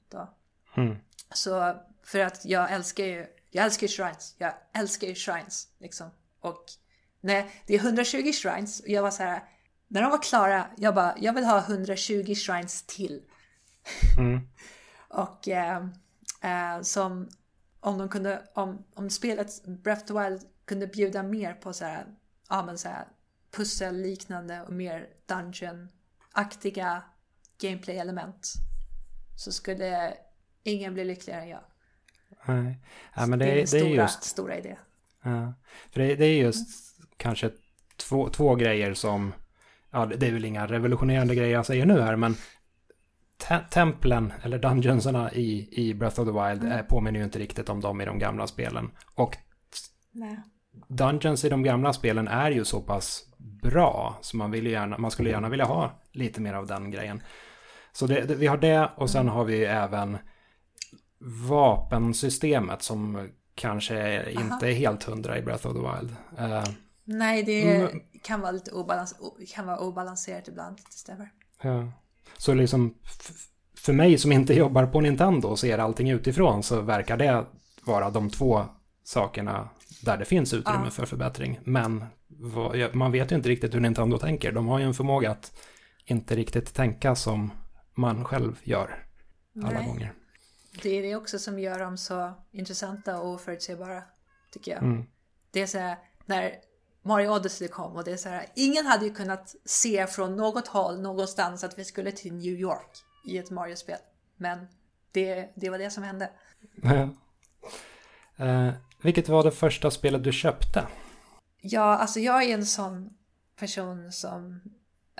Mm. 0.78 0.96
Så 1.34 1.76
för 2.04 2.20
att 2.20 2.46
jag 2.46 2.72
älskar 2.72 3.04
ju, 3.04 3.28
jag 3.52 3.66
älskar 3.66 3.88
ju 3.88 3.94
shrines, 3.94 4.36
jag 4.38 4.54
älskar 4.74 5.08
ju 5.08 5.16
shrines 5.16 5.68
liksom. 5.80 6.10
Och 6.40 6.64
nej, 7.22 7.52
det 7.68 7.76
är 7.76 7.80
120 7.80 8.32
shrines 8.32 8.80
och 8.80 8.90
jag 8.90 9.02
var 9.02 9.12
så 9.12 9.24
här, 9.24 9.44
när 9.88 10.02
de 10.02 10.12
var 10.12 10.22
klara, 10.22 10.66
jag 10.78 10.96
bara, 10.96 11.16
jag 11.20 11.34
vill 11.34 11.44
ha 11.46 11.60
120 11.60 12.36
shrines 12.36 12.84
till. 12.84 13.22
Mm. 14.18 14.40
och 15.14 15.48
eh, 15.48 15.86
eh, 16.42 16.82
som 16.82 17.30
om 17.80 17.98
de 17.98 18.10
kunde, 18.10 18.42
om, 18.54 18.86
om 18.94 19.10
spelet 19.10 19.66
Breath 19.66 20.02
of 20.02 20.08
the 20.08 20.14
Wild 20.14 20.42
kunde 20.66 20.88
bjuda 20.88 21.24
mer 21.24 21.54
på 21.54 21.74
så 21.74 21.86
här, 21.86 22.06
ja 22.50 22.66
men 22.66 22.78
så 22.78 22.90
här 22.90 23.08
pusselliknande 23.52 24.62
och 24.62 24.74
mer 24.74 25.08
dungeon-aktiga 25.26 27.04
gameplay-element 27.62 28.54
så 29.36 29.52
skulle 29.52 30.14
ingen 30.64 30.94
bli 30.94 31.06
lyckligare 31.06 31.42
än 31.42 31.50
jag. 31.50 31.64
Nej, 32.46 32.80
ja, 33.16 33.26
men 33.26 33.40
det, 33.40 33.46
det, 33.46 33.52
är, 33.52 33.62
det 33.62 33.68
stora, 33.68 33.84
är 33.84 33.90
just... 33.90 34.24
stora 34.24 34.58
idé. 34.58 34.78
Ja, 35.24 35.54
för 35.92 36.00
det, 36.00 36.16
det 36.16 36.26
är 36.26 36.38
just 36.38 36.98
mm. 36.98 37.10
kanske 37.18 37.52
två, 37.98 38.30
två 38.30 38.56
grejer 38.56 38.94
som 38.94 39.34
ja, 39.92 40.06
det 40.06 40.28
är 40.28 40.32
väl 40.32 40.46
inga 40.46 40.68
revolutionerande 40.68 41.36
grejer 41.36 41.54
jag 41.54 41.66
säger 41.66 41.86
nu 41.86 42.02
här, 42.02 42.16
men 42.16 42.36
templen, 43.70 44.34
eller 44.44 44.60
dungeonsarna 44.60 45.32
i, 45.32 45.70
i 45.72 45.94
Breath 45.94 46.20
of 46.20 46.28
the 46.28 46.32
Wild 46.32 46.64
mm. 46.64 46.86
påminner 46.86 47.20
ju 47.20 47.26
inte 47.26 47.40
riktigt 47.40 47.70
om 47.70 47.82
dem 47.82 48.02
i 48.02 48.06
de 48.06 48.20
gamla 48.20 48.48
spelen. 48.48 48.92
Och 49.16 49.38
Nej. 50.12 50.40
Dungeons 50.88 51.46
i 51.46 51.50
de 51.50 51.64
gamla 51.64 51.94
spelen 51.94 52.28
är 52.28 52.52
ju 52.52 52.66
så 52.66 52.82
pass 52.82 53.24
bra, 53.38 54.18
så 54.22 54.38
man, 54.38 54.52
vill 54.52 54.68
gärna, 54.68 54.98
man 54.98 55.12
skulle 55.12 55.30
gärna 55.30 55.50
vilja 55.50 55.66
ha 55.66 56.02
lite 56.12 56.42
mer 56.42 56.54
av 56.54 56.68
den 56.68 56.92
grejen. 56.92 57.22
Så 57.92 58.08
det, 58.08 58.22
det, 58.22 58.36
vi 58.36 58.48
har 58.48 58.58
det 58.58 58.90
och 58.96 59.10
sen 59.10 59.22
mm. 59.22 59.34
har 59.34 59.46
vi 59.46 59.66
även 59.66 60.18
vapensystemet 61.50 62.82
som 62.82 63.30
kanske 63.56 64.30
inte 64.32 64.68
är 64.68 64.74
helt 64.74 65.04
hundra 65.04 65.38
i 65.38 65.42
Breath 65.42 65.68
of 65.68 65.74
the 65.74 65.80
Wild. 65.80 66.16
Uh, 66.40 66.64
Nej, 67.04 67.44
det 67.44 67.76
mm. 67.76 68.02
kan 68.24 68.42
vara 68.42 68.52
lite 68.52 68.72
obalans 68.72 69.16
kan 69.56 69.66
vara 69.66 69.80
obalanserat 69.80 70.48
ibland, 70.48 70.78
det 70.78 70.94
stämmer. 70.94 71.30
Ja. 71.62 71.92
Så 72.38 72.54
liksom, 72.54 72.96
för 73.78 73.94
mig 73.94 74.18
som 74.18 74.32
inte 74.32 74.54
jobbar 74.54 74.86
på 74.86 75.02
Nintendo 75.02 75.48
och 75.48 75.60
ser 75.60 75.78
allting 75.78 76.10
utifrån 76.10 76.64
så 76.64 76.82
verkar 76.82 77.18
det 77.18 77.46
vara 77.86 78.10
de 78.10 78.30
två 78.30 78.66
sakerna 79.04 79.70
där 80.02 80.18
det 80.18 80.26
finns 80.26 80.54
utrymme 80.54 80.82
ja. 80.86 80.92
för 80.92 81.06
förbättring. 81.06 81.60
Men 81.64 82.06
man 82.94 83.12
vet 83.12 83.32
ju 83.32 83.36
inte 83.36 83.50
riktigt 83.50 83.76
hur 83.76 83.80
Nintendo 83.80 84.18
tänker. 84.18 84.52
De 84.52 84.68
har 84.68 84.80
ju 84.80 84.86
en 84.86 84.94
förmåga 84.94 85.32
att 85.32 85.60
inte 86.06 86.36
riktigt 86.36 86.74
tänka 86.74 87.16
som 87.16 87.52
man 87.96 88.26
själv 88.26 88.60
gör 88.64 89.06
alla 89.64 89.80
Nej. 89.80 89.88
gånger. 89.88 90.14
Det 90.82 90.90
är 90.90 91.02
det 91.02 91.16
också 91.16 91.40
som 91.40 91.60
gör 91.60 91.80
dem 91.80 91.98
så 91.98 92.34
intressanta 92.52 93.20
och 93.20 93.34
oförutsägbara, 93.34 94.04
tycker 94.52 94.72
jag. 94.72 94.84
Mm. 94.84 95.06
Det 95.52 95.62
är 95.62 95.68
så 95.68 95.78
här, 95.78 95.98
när 96.26 96.52
Mario 97.04 97.30
Odyssey 97.30 97.68
kom 97.68 97.96
och 97.96 98.04
det 98.04 98.12
är 98.12 98.18
så 98.18 98.30
här, 98.30 98.46
ingen 98.56 98.86
hade 98.86 99.06
ju 99.06 99.14
kunnat 99.14 99.56
se 99.66 100.08
från 100.08 100.36
något 100.36 100.68
håll 100.68 101.02
någonstans 101.02 101.64
att 101.64 101.80
vi 101.80 101.86
skulle 101.86 102.12
till 102.12 102.34
New 102.34 102.54
York 102.54 103.04
i 103.28 103.38
ett 103.38 103.50
Mario-spel. 103.50 103.98
Men 104.38 104.68
det, 105.12 105.50
det 105.56 105.70
var 105.70 105.78
det 105.78 105.90
som 105.90 106.04
hände. 106.04 106.30
uh, 108.40 108.74
vilket 109.02 109.30
var 109.30 109.44
det 109.44 109.52
första 109.52 109.92
spelet 109.92 110.24
du 110.24 110.32
köpte? 110.32 110.88
Ja, 111.62 111.98
alltså 111.98 112.20
jag 112.20 112.44
är 112.44 112.54
en 112.54 112.66
sån 112.66 113.10
person 113.60 114.12
som 114.12 114.62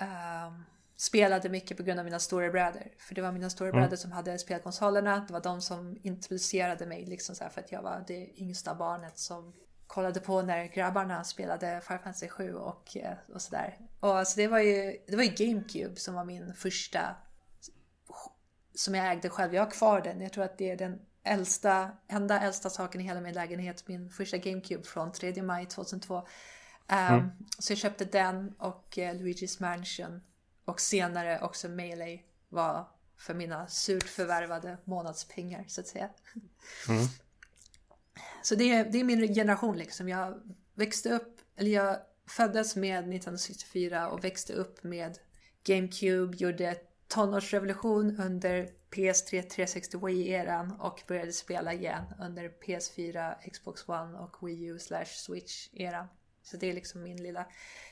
uh, 0.02 0.60
spelade 0.96 1.48
mycket 1.48 1.76
på 1.76 1.82
grund 1.82 1.98
av 1.98 2.04
mina 2.04 2.18
storebröder. 2.18 2.92
För 2.98 3.14
det 3.14 3.22
var 3.22 3.32
mina 3.32 3.50
storebröder 3.50 3.86
mm. 3.86 3.96
som 3.96 4.12
hade 4.12 4.38
spelkonsolerna. 4.38 5.24
Det 5.26 5.32
var 5.32 5.40
de 5.40 5.60
som 5.60 5.96
introducerade 6.02 6.86
mig 6.86 7.04
liksom 7.04 7.34
så 7.34 7.44
här, 7.44 7.50
för 7.50 7.60
att 7.60 7.72
jag 7.72 7.82
var 7.82 8.04
det 8.06 8.40
yngsta 8.40 8.74
barnet 8.74 9.18
som 9.18 9.52
kollade 9.86 10.20
på 10.20 10.42
när 10.42 10.64
grabbarna 10.64 11.24
spelade 11.24 11.80
Final 11.86 11.98
Fantasy 11.98 12.28
7 12.28 12.54
och, 12.54 12.96
eh, 12.96 13.16
och 13.34 13.42
sådär. 13.42 13.78
Och 14.00 14.18
alltså 14.18 14.36
det 14.36 14.48
var 14.48 14.58
ju, 14.58 14.98
det 15.06 15.16
var 15.16 15.22
ju 15.22 15.30
GameCube 15.30 15.96
som 15.96 16.14
var 16.14 16.24
min 16.24 16.54
första 16.54 17.16
som 18.74 18.94
jag 18.94 19.12
ägde 19.12 19.30
själv. 19.30 19.54
Jag 19.54 19.62
har 19.62 19.70
kvar 19.70 20.00
den. 20.00 20.20
Jag 20.20 20.32
tror 20.32 20.44
att 20.44 20.58
det 20.58 20.70
är 20.70 20.76
den 20.76 21.00
äldsta, 21.22 21.90
enda 22.08 22.40
äldsta 22.40 22.70
saken 22.70 23.00
i 23.00 23.04
hela 23.04 23.20
min 23.20 23.34
lägenhet. 23.34 23.88
Min 23.88 24.10
första 24.10 24.36
GameCube 24.36 24.82
från 24.82 25.12
3 25.12 25.42
maj 25.42 25.66
2002. 25.66 26.16
Um, 26.16 26.24
mm. 26.88 27.30
Så 27.58 27.72
jag 27.72 27.78
köpte 27.78 28.04
den 28.04 28.54
och 28.58 28.98
uh, 28.98 29.04
Luigi's 29.04 29.62
Mansion. 29.62 30.20
Och 30.64 30.80
senare 30.80 31.40
också 31.40 31.68
Melee 31.68 32.20
var 32.48 32.88
för 33.16 33.34
mina 33.34 33.66
surt 33.66 34.08
förvärvade 34.08 34.78
månadspengar 34.84 35.64
så 35.68 35.80
att 35.80 35.86
säga. 35.86 36.08
Mm. 36.88 37.06
Så 38.42 38.54
det 38.54 38.70
är, 38.70 38.84
det 38.84 39.00
är 39.00 39.04
min 39.04 39.34
generation 39.34 39.76
liksom. 39.76 40.08
Jag 40.08 40.40
växte 40.74 41.10
upp, 41.10 41.40
eller 41.56 41.70
jag 41.70 41.98
föddes 42.26 42.76
med 42.76 42.98
1964 42.98 44.10
och 44.10 44.24
växte 44.24 44.52
upp 44.52 44.84
med 44.84 45.18
GameCube, 45.64 46.36
gjorde 46.36 46.76
tonårsrevolution 47.08 48.20
under 48.20 48.68
PS3 48.90 49.42
360 49.42 49.98
Wii-eran 49.98 50.80
och 50.80 51.02
började 51.08 51.32
spela 51.32 51.72
igen 51.72 52.04
under 52.20 52.48
PS4, 52.48 53.34
Xbox 53.50 53.88
One 53.88 54.18
och 54.18 54.48
Wii 54.48 54.64
U 54.64 54.78
slash 54.78 55.04
Switch-eran. 55.04 56.06
Så 56.42 56.56
det 56.56 56.66
är 56.66 56.72
liksom 56.72 57.02
min 57.02 57.22
lilla 57.22 57.46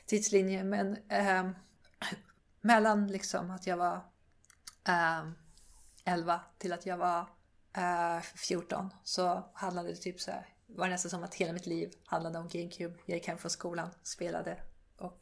tidslinje. 0.05 0.63
Men 0.63 0.97
eh, 1.09 1.49
mellan 2.61 3.07
liksom 3.07 3.51
att 3.51 3.67
jag 3.67 3.77
var 3.77 3.95
eh, 4.87 5.23
11 6.05 6.41
till 6.57 6.73
att 6.73 6.85
jag 6.85 6.97
var 6.97 7.27
eh, 7.77 8.21
14 8.35 8.89
så 9.03 9.51
handlade 9.53 9.89
det 9.89 9.95
typ 9.95 10.19
så 10.19 10.31
här, 10.31 10.47
var 10.67 10.87
nästan 10.87 11.09
som 11.09 11.23
att 11.23 11.35
hela 11.35 11.53
mitt 11.53 11.65
liv 11.65 11.91
handlade 12.05 12.39
om 12.39 12.47
GameCube. 12.47 12.95
Jag 13.05 13.15
gick 13.15 13.27
hem 13.27 13.37
från 13.37 13.51
skolan, 13.51 13.89
spelade 14.03 14.57
och 14.97 15.19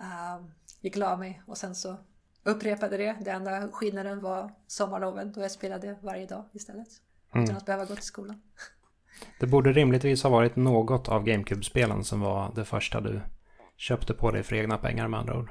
uh, 0.00 0.46
gick 0.80 0.96
la 0.96 1.16
mig 1.16 1.42
och 1.46 1.58
sen 1.58 1.74
så 1.74 1.96
upprepade 2.42 2.96
det. 2.96 3.16
Den 3.20 3.36
enda 3.36 3.68
skillnaden 3.72 4.20
var 4.20 4.54
sommarloven 4.66 5.32
då 5.32 5.40
jag 5.40 5.50
spelade 5.50 5.98
varje 6.02 6.26
dag 6.26 6.44
istället. 6.52 6.88
Mm. 7.32 7.44
Utan 7.44 7.56
att 7.56 7.66
behöva 7.66 7.84
gå 7.84 7.94
till 7.94 8.04
skolan. 8.04 8.42
Det 9.40 9.46
borde 9.46 9.72
rimligtvis 9.72 10.22
ha 10.22 10.30
varit 10.30 10.56
något 10.56 11.08
av 11.08 11.24
GameCube-spelen 11.24 12.04
som 12.04 12.20
var 12.20 12.52
det 12.54 12.64
första 12.64 13.00
du 13.00 13.20
köpte 13.76 14.14
på 14.14 14.30
dig 14.30 14.42
för 14.42 14.56
egna 14.56 14.78
pengar 14.78 15.08
med 15.08 15.20
andra 15.20 15.38
ord. 15.38 15.50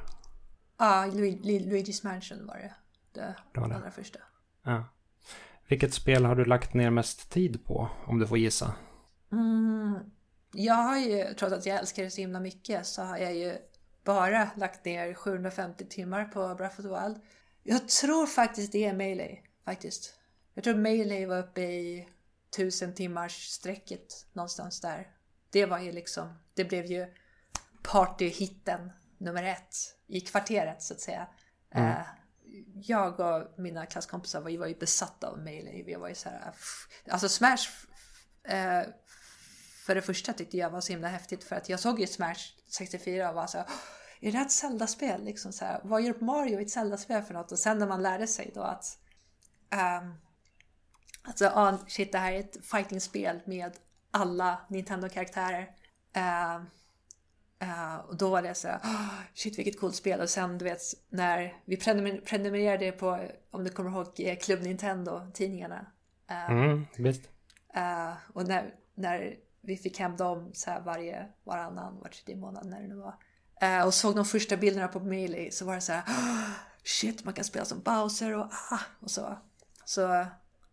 Ja, 0.78 1.06
Luigi's 1.06 2.06
Mansion 2.06 2.48
var 2.48 2.56
det. 2.56 2.74
Det, 3.12 3.36
det 3.54 3.60
var 3.60 3.68
det. 3.68 3.76
allra 3.76 3.92
första. 3.92 4.20
Ja. 4.64 4.84
Vilket 5.74 5.94
spel 5.94 6.26
har 6.26 6.36
du 6.36 6.46
lagt 6.46 6.74
ner 6.74 6.90
mest 6.90 7.30
tid 7.30 7.66
på, 7.66 7.90
om 8.06 8.20
du 8.20 8.28
får 8.28 8.38
gissa? 8.38 8.74
Mm, 9.32 10.00
jag 10.52 10.74
har 10.74 10.98
ju, 10.98 11.34
trots 11.34 11.54
att 11.54 11.66
jag 11.66 11.80
älskar 11.80 12.04
det 12.04 12.10
så 12.10 12.22
himla 12.22 12.40
mycket, 12.40 12.86
så 12.86 13.02
har 13.02 13.18
jag 13.18 13.36
ju 13.36 13.58
bara 14.04 14.50
lagt 14.56 14.86
ner 14.86 15.14
750 15.14 15.86
timmar 15.90 16.26
på 16.26 16.56
Breath 16.56 16.80
of 16.80 16.86
the 16.86 16.90
Wild. 16.90 17.22
Jag 17.64 17.88
tror 17.88 18.26
faktiskt 18.26 18.72
det 18.72 18.86
är 18.86 18.94
Melee. 18.94 19.38
Faktiskt. 19.66 20.14
Jag 20.54 20.64
tror 20.64 20.76
Melee 20.76 21.28
var 21.28 21.40
uppe 21.40 21.62
i 21.62 22.08
tusen 22.58 22.94
timmars 22.94 23.48
strecket 23.48 24.26
någonstans 24.34 24.82
där. 24.82 25.08
Det 25.50 25.66
var 25.66 25.80
ju 25.80 25.92
liksom, 25.92 26.40
det 26.54 26.66
blev 26.66 26.86
ju 26.86 27.06
partyhitten 27.84 28.92
nummer 29.18 29.44
ett 29.44 29.76
i 30.08 30.22
kvarteret 30.22 30.84
så 30.84 30.94
att 30.94 31.00
säga. 31.00 31.28
Mm. 31.72 32.04
Jag 32.76 33.20
och 33.20 33.60
mina 33.60 33.86
klasskompisar 33.86 34.42
var 34.42 34.50
ju, 34.50 34.58
var 34.58 34.68
ju 34.68 34.76
besatta 34.76 35.28
av 35.28 35.40
mailen. 35.40 35.86
Vi 35.86 35.96
var 35.96 36.10
ju 36.10 36.16
så 36.16 36.30
här, 36.30 36.54
äh, 37.06 37.14
alltså 37.14 37.30
Smash 37.30 37.68
eh, 38.44 38.82
för 39.86 39.96
det 39.96 40.02
första 40.02 40.34
tyckte 40.34 40.58
jag 40.58 40.70
var 40.70 40.82
så 40.82 40.94
himla 40.94 41.08
häftigt 41.08 41.44
för 41.44 41.56
att 41.56 41.70
jag 41.70 41.80
såg 41.80 42.00
ju 42.00 42.08
Smash 42.08 42.54
64 42.68 43.30
och 43.30 43.36
var 43.36 43.48
så 43.48 43.58
här, 43.58 43.68
är 44.22 44.32
det 44.32 44.38
här 44.38 44.46
ett 44.46 44.52
Zelda-spel? 44.52 45.24
Liksom 45.24 45.54
så 45.54 45.66
här, 45.66 45.82
vad 45.84 46.02
gör 46.02 46.16
Mario 46.20 46.60
i 46.60 46.64
ett 46.64 46.70
Zelda-spel 46.70 47.24
för 47.24 47.34
något? 47.34 47.52
Och 47.52 47.60
sen 47.60 47.80
när 47.80 47.88
man 47.88 48.02
lärde 48.02 48.28
sig 48.28 48.52
då 48.56 48.62
att 48.62 48.98
um, 50.02 50.16
alltså, 51.24 51.46
oh, 51.46 51.76
shit, 51.88 52.12
det 52.12 52.18
här 52.18 52.32
är 52.32 52.40
ett 52.40 52.66
fighting-spel 52.66 53.42
med 53.46 53.78
alla 54.12 54.62
Nintendo-karaktärer. 54.70 55.62
Uh, 56.18 56.64
uh, 57.64 57.96
och 57.96 58.18
då 58.18 58.30
var 58.30 58.42
det 58.42 58.54
så 58.54 58.68
här, 58.68 58.78
oh, 58.78 59.14
shit 59.34 59.58
vilket 59.60 59.80
coolt 59.80 59.96
spel. 59.96 60.22
Och 60.22 60.30
sen 60.30 60.58
du 60.58 60.66
vet 60.66 60.82
när 61.10 61.54
vi 61.66 61.78
prenumererade 62.26 62.92
på, 62.92 63.28
om 63.52 63.64
du 63.64 63.70
kommer 63.70 63.92
ihåg, 63.92 64.40
Club 64.42 64.62
Nintendo-tidningarna. 64.62 65.86
Uh, 66.32 66.52
mm, 66.52 66.86
visst. 66.98 67.22
Uh, 67.78 68.14
och 68.34 68.48
när, 68.48 68.76
när 68.96 69.36
vi 69.62 69.78
fick 69.78 70.00
hem 70.00 70.18
dem 70.18 70.52
så 70.54 70.72
här 70.72 70.82
varje, 70.82 71.28
varannan, 71.44 72.00
var 72.02 72.10
tredje 72.10 72.42
månad 72.42 72.66
när 72.66 72.82
det 72.82 72.88
nu 72.88 72.96
var. 72.96 73.16
Uh, 73.64 73.86
och 73.86 73.94
såg 73.94 74.16
de 74.16 74.26
första 74.26 74.58
bilderna 74.58 74.88
på 74.88 75.00
Melee 75.00 75.52
så 75.52 75.66
var 75.66 75.76
det 75.76 75.82
så 75.82 75.94
här, 75.94 76.02
oh, 76.02 76.50
shit 76.84 77.24
man 77.24 77.34
kan 77.34 77.46
spela 77.46 77.66
som 77.66 77.82
Bowser 77.82 78.38
och 78.38 78.46
ah, 78.72 78.80
och 79.00 79.12
så. 79.12 79.38
Så 79.86 80.26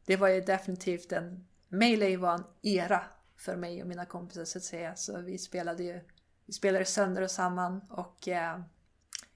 det 0.06 0.16
var 0.16 0.28
ju 0.28 0.40
definitivt 0.40 1.12
en, 1.12 1.46
Melee 1.68 2.16
var 2.16 2.34
en 2.34 2.44
era 2.62 3.00
för 3.36 3.56
mig 3.56 3.82
och 3.82 3.88
mina 3.88 4.06
kompisar 4.06 4.44
så 4.44 4.58
att 4.58 4.64
säga. 4.64 4.96
Så 4.96 5.20
vi 5.20 5.38
spelade 5.38 5.82
ju, 5.82 6.00
vi 6.50 6.54
spelade 6.54 6.84
sönder 6.84 7.22
och 7.22 7.30
samman 7.30 7.80
och 7.90 8.28
uh, 8.28 8.60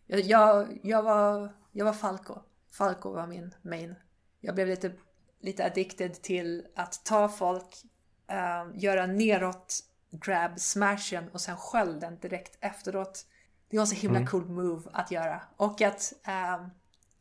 jag, 0.07 0.79
jag, 0.83 1.03
var, 1.03 1.53
jag 1.72 1.85
var 1.85 1.92
Falco. 1.92 2.38
Falco 2.72 3.12
var 3.12 3.27
min 3.27 3.55
main. 3.62 3.94
Jag 4.40 4.55
blev 4.55 4.68
lite, 4.68 4.92
lite 5.40 5.64
addicted 5.64 6.22
till 6.22 6.66
att 6.77 7.05
ta 7.05 7.29
folk 7.29 7.85
uh, 8.33 8.83
göra 8.83 9.07
neråt 9.07 9.79
grab 10.11 10.61
smashen 10.61 11.29
och 11.29 11.40
sen 11.40 11.57
sköld 11.57 12.00
den 12.00 12.18
direkt 12.18 12.59
efteråt. 12.61 13.27
Det 13.70 13.79
var 13.79 13.87
så 13.87 13.94
himla 13.94 14.18
mm. 14.18 14.29
cool 14.29 14.48
move 14.48 14.90
att 14.92 15.11
göra. 15.11 15.42
Och 15.57 15.81
att 15.81 16.12
uh, 16.29 16.66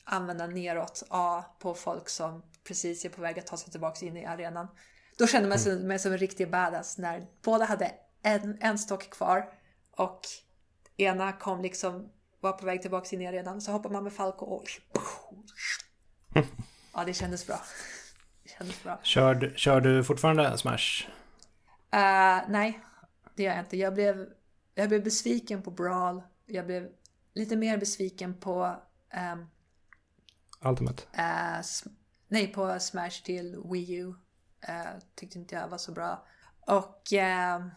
använda 0.04 0.48
neråt 0.48 1.04
A 1.10 1.46
på 1.60 1.74
folk 1.74 2.10
som 2.10 2.44
precis 2.64 3.06
är 3.06 3.10
på 3.10 3.22
väg 3.22 3.40
att 3.40 3.48
ta 3.48 3.58
sig 3.58 3.72
tillbaka 3.72 4.06
in 4.06 4.18
i 4.18 4.26
arenan. 4.26 4.68
Då 5.18 5.28
kände 5.28 5.50
man 5.50 5.60
sig, 5.60 5.72
mm. 5.74 5.88
mig 5.88 6.00
som 6.00 6.12
en 6.12 6.18
riktig 6.18 6.52
badass 6.52 6.98
när 6.98 7.28
båda 7.42 7.66
hade 7.66 7.92
en, 8.24 8.58
en 8.62 8.80
stock 8.80 9.10
kvar 9.10 9.54
och 9.98 10.20
ena 10.98 11.32
kom 11.32 11.62
liksom 11.62 12.10
var 12.40 12.52
på 12.52 12.66
väg 12.66 12.82
tillbaka 12.82 13.16
in 13.16 13.22
i 13.22 13.28
arenan 13.28 13.62
så 13.62 13.72
hoppar 13.72 13.90
man 13.90 14.04
med 14.04 14.14
Falco 14.14 14.46
och 14.46 14.66
ja 16.94 17.04
det 17.06 17.14
kändes 17.14 17.48
bra 17.48 17.60
kändes 18.58 18.84
bra. 18.84 19.00
Kör, 19.04 19.54
kör 19.56 19.82
du 19.82 20.04
fortfarande 20.04 20.58
Smash? 20.58 21.08
Uh, 21.94 22.50
nej, 22.50 22.80
det 23.36 23.44
gör 23.44 23.52
jag 23.52 23.60
inte. 23.60 23.78
Jag 23.78 23.94
blev, 23.94 24.30
jag 24.76 24.90
blev 24.90 25.04
besviken 25.04 25.62
på 25.62 25.72
Brawl. 25.72 26.22
Jag 26.46 26.66
blev 26.66 26.90
lite 27.34 27.56
mer 27.56 27.78
besviken 27.78 28.34
på... 28.40 28.76
Um, 29.34 29.50
Ultimate? 30.70 31.04
Uh, 31.04 31.62
nej, 32.28 32.48
på 32.48 32.80
Smash 32.80 33.24
till 33.24 33.64
Wii 33.72 33.94
U. 33.94 34.08
Uh, 34.70 35.00
tyckte 35.16 35.40
inte 35.40 35.56
jag 35.56 35.68
var 35.68 35.78
så 35.78 35.92
bra. 35.92 36.26
Och... 36.60 37.04
Um, 37.12 37.72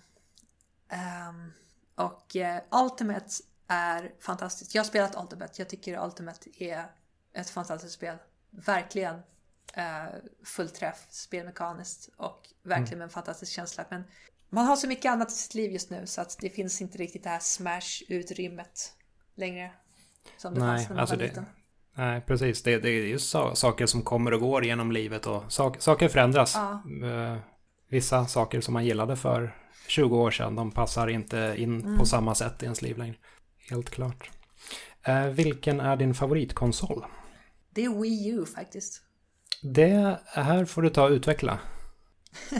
och 1.97 2.37
Ultimate 2.71 3.27
är 3.69 4.13
fantastiskt. 4.21 4.75
Jag 4.75 4.83
har 4.83 4.87
spelat 4.87 5.17
Ultimate. 5.17 5.53
Jag 5.57 5.69
tycker 5.69 6.05
Ultimate 6.05 6.65
är 6.65 6.87
ett 7.33 7.51
fantastiskt 7.51 7.95
spel. 7.95 8.17
Verkligen 8.51 9.15
eh, 9.75 10.05
fullträff 10.45 11.07
spelmekaniskt 11.11 12.09
och 12.17 12.49
verkligen 12.63 12.89
mm. 12.89 12.99
med 12.99 13.05
en 13.05 13.11
fantastisk 13.11 13.53
känsla. 13.53 13.85
Men 13.89 14.05
man 14.49 14.67
har 14.67 14.77
så 14.77 14.89
mycket 14.89 15.13
annat 15.13 15.31
i 15.31 15.35
sitt 15.35 15.55
liv 15.55 15.73
just 15.73 15.91
nu 15.91 16.07
så 16.07 16.21
att 16.21 16.37
det 16.41 16.51
finns 16.51 16.81
inte 16.81 16.99
riktigt 16.99 17.23
det 17.23 17.29
här 17.29 17.39
smash-utrymmet 17.39 18.93
längre. 19.35 19.73
Som 20.37 20.55
det 20.55 20.61
nej, 20.61 20.69
fanns 20.69 20.89
när 20.89 20.95
man 20.95 21.01
alltså 21.01 21.17
var 21.17 21.23
liten. 21.23 21.47
Nej, 21.95 22.21
precis. 22.21 22.63
Det, 22.63 22.79
det 22.79 22.89
är 22.89 23.07
ju 23.07 23.19
so 23.19 23.55
saker 23.55 23.87
som 23.87 24.03
kommer 24.03 24.35
och 24.35 24.41
går 24.41 24.65
genom 24.65 24.93
livet 24.93 25.27
och 25.27 25.53
sak, 25.53 25.81
saker 25.81 26.09
förändras. 26.09 26.55
Ja. 26.55 26.83
Uh, 27.03 27.39
vissa 27.89 28.27
saker 28.27 28.61
som 28.61 28.75
man 28.75 28.85
gillade 28.85 29.17
för 29.17 29.57
20 29.87 30.17
år 30.17 30.31
sedan, 30.31 30.57
de 30.57 30.71
passar 30.71 31.09
inte 31.09 31.55
in 31.57 31.81
mm. 31.81 31.99
på 31.99 32.07
samma 32.07 32.35
sätt 32.35 32.63
i 32.63 32.65
ens 32.65 32.83
liv 32.83 32.99
längre. 32.99 33.17
Helt 33.71 33.91
klart. 33.91 34.31
Uh, 35.09 35.27
vilken 35.27 35.81
är 35.81 35.97
din 35.97 36.15
favoritkonsol? 36.15 37.05
Det 37.71 37.85
är 37.85 38.01
Wii 38.01 38.29
U 38.29 38.47
faktiskt. 38.47 39.03
Det 39.63 40.19
här 40.27 40.65
får 40.65 40.83
du 40.83 40.91
ta 40.91 41.05
och 41.05 41.11
utveckla. 41.11 41.59
uh, 42.53 42.59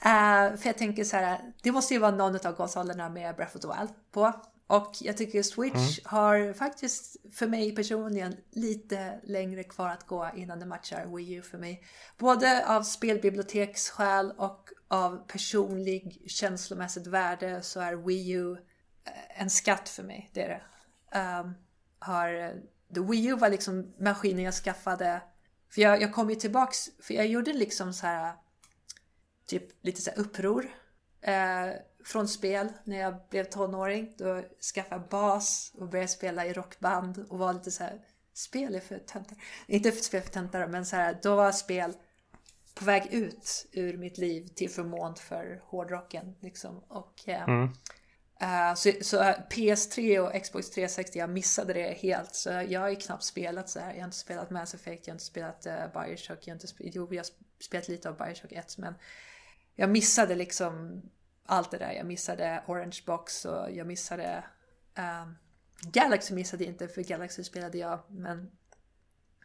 för 0.56 0.66
jag 0.66 0.78
tänker 0.78 1.04
så 1.04 1.16
här, 1.16 1.40
det 1.62 1.72
måste 1.72 1.94
ju 1.94 2.00
vara 2.00 2.16
någon 2.16 2.46
av 2.46 2.52
konsolerna 2.52 3.08
med 3.08 3.36
Breath 3.36 3.56
of 3.56 3.62
the 3.62 3.68
Wild 3.68 3.90
på. 4.12 4.32
Och 4.66 4.92
jag 5.00 5.16
tycker 5.16 5.42
Switch 5.42 5.74
mm. 5.74 6.04
har 6.04 6.52
faktiskt 6.52 7.16
för 7.34 7.46
mig 7.46 7.74
personligen 7.74 8.36
lite 8.50 9.20
längre 9.22 9.64
kvar 9.64 9.88
att 9.88 10.06
gå 10.06 10.30
innan 10.36 10.60
det 10.60 10.66
matchar 10.66 11.16
Wii 11.16 11.32
U 11.32 11.42
för 11.42 11.58
mig. 11.58 11.82
Både 12.18 12.66
av 12.66 12.82
spelbiblioteksskäl 12.82 14.32
och 14.36 14.68
av 14.88 15.26
personlig 15.26 16.22
känslomässigt 16.26 17.06
värde 17.06 17.62
så 17.62 17.80
är 17.80 17.94
Wii 17.94 18.30
U 18.30 18.56
eh, 19.04 19.40
en 19.42 19.50
skatt 19.50 19.88
för 19.88 20.02
mig. 20.02 20.30
Det 20.32 20.42
är 20.42 20.48
det. 20.48 20.62
Um, 21.18 21.54
har, 21.98 22.34
eh, 22.34 22.50
the 22.94 23.00
Wii 23.00 23.26
U 23.26 23.36
var 23.36 23.48
liksom 23.48 23.94
maskinen 23.98 24.44
jag 24.44 24.54
skaffade 24.54 25.22
för 25.68 25.82
jag, 25.82 26.02
jag 26.02 26.14
kom 26.14 26.30
ju 26.30 26.36
tillbaks, 26.36 26.90
för 27.02 27.14
jag 27.14 27.26
gjorde 27.26 27.52
liksom 27.52 27.92
så 27.92 28.06
här 28.06 28.34
typ 29.46 29.84
lite 29.84 30.00
så 30.00 30.10
här 30.10 30.18
uppror 30.18 30.66
eh, 31.20 31.70
från 32.04 32.28
spel 32.28 32.72
när 32.84 32.98
jag 32.98 33.14
blev 33.30 33.44
tonåring. 33.44 34.14
Då 34.18 34.42
skaffade 34.74 35.00
jag 35.00 35.08
bas 35.08 35.72
och 35.74 35.88
började 35.88 36.08
spela 36.08 36.46
i 36.46 36.52
rockband 36.52 37.26
och 37.28 37.38
var 37.38 37.52
lite 37.52 37.70
så 37.70 37.84
här 37.84 38.00
spel 38.34 38.74
är 38.74 38.80
för 38.80 38.98
töntar. 38.98 39.38
Inte 39.66 39.92
för 39.92 40.02
spel 40.02 40.22
för 40.22 40.30
töntar 40.30 40.66
men 40.66 40.86
så 40.86 40.96
här, 40.96 41.18
då 41.22 41.36
var 41.36 41.52
spel 41.52 41.92
på 42.78 42.84
väg 42.84 43.14
ut 43.14 43.66
ur 43.72 43.96
mitt 43.96 44.18
liv 44.18 44.46
till 44.54 44.70
förmån 44.70 45.14
för 45.14 45.60
hårdrocken 45.64 46.34
liksom. 46.40 46.78
Och 46.88 47.28
eh, 47.28 47.48
mm. 47.48 47.68
Uh, 48.42 48.74
så, 48.74 48.92
så, 49.00 49.16
PS3 49.50 50.18
och 50.18 50.42
Xbox 50.42 50.70
360, 50.70 51.18
jag 51.18 51.30
missade 51.30 51.72
det 51.72 51.92
helt. 51.92 52.34
Så 52.34 52.50
jag 52.50 52.80
har 52.80 52.88
ju 52.88 52.96
knappt 52.96 53.24
spelat 53.24 53.68
så 53.68 53.80
här. 53.80 53.92
Jag 53.92 54.00
har 54.00 54.04
inte 54.04 54.16
spelat 54.16 54.50
Mass 54.50 54.74
Effect, 54.74 55.06
jag 55.06 55.12
har 55.12 55.14
inte 55.14 55.24
spelat 55.24 55.66
uh, 55.66 56.02
Bioshock, 56.02 56.38
jag 56.40 56.52
har 56.52 56.56
inte 56.56 56.66
spelat, 56.66 56.94
jo, 56.94 57.08
jag 57.10 57.18
har 57.18 57.26
spelat 57.60 57.88
lite 57.88 58.08
av 58.08 58.16
Bioshock 58.16 58.52
1, 58.52 58.78
men 58.78 58.94
jag 59.74 59.90
missade 59.90 60.34
liksom 60.34 61.02
allt 61.46 61.70
det 61.70 61.78
där. 61.78 61.92
Jag 61.92 62.06
missade 62.06 62.62
Orange 62.66 63.00
Box 63.06 63.44
och 63.44 63.70
jag 63.70 63.86
missade 63.86 64.44
um, 64.98 65.36
Galaxy 65.92 66.34
missade 66.34 66.64
inte, 66.64 66.88
för 66.88 67.02
Galaxy 67.02 67.44
spelade 67.44 67.78
jag, 67.78 68.00
men 68.08 68.50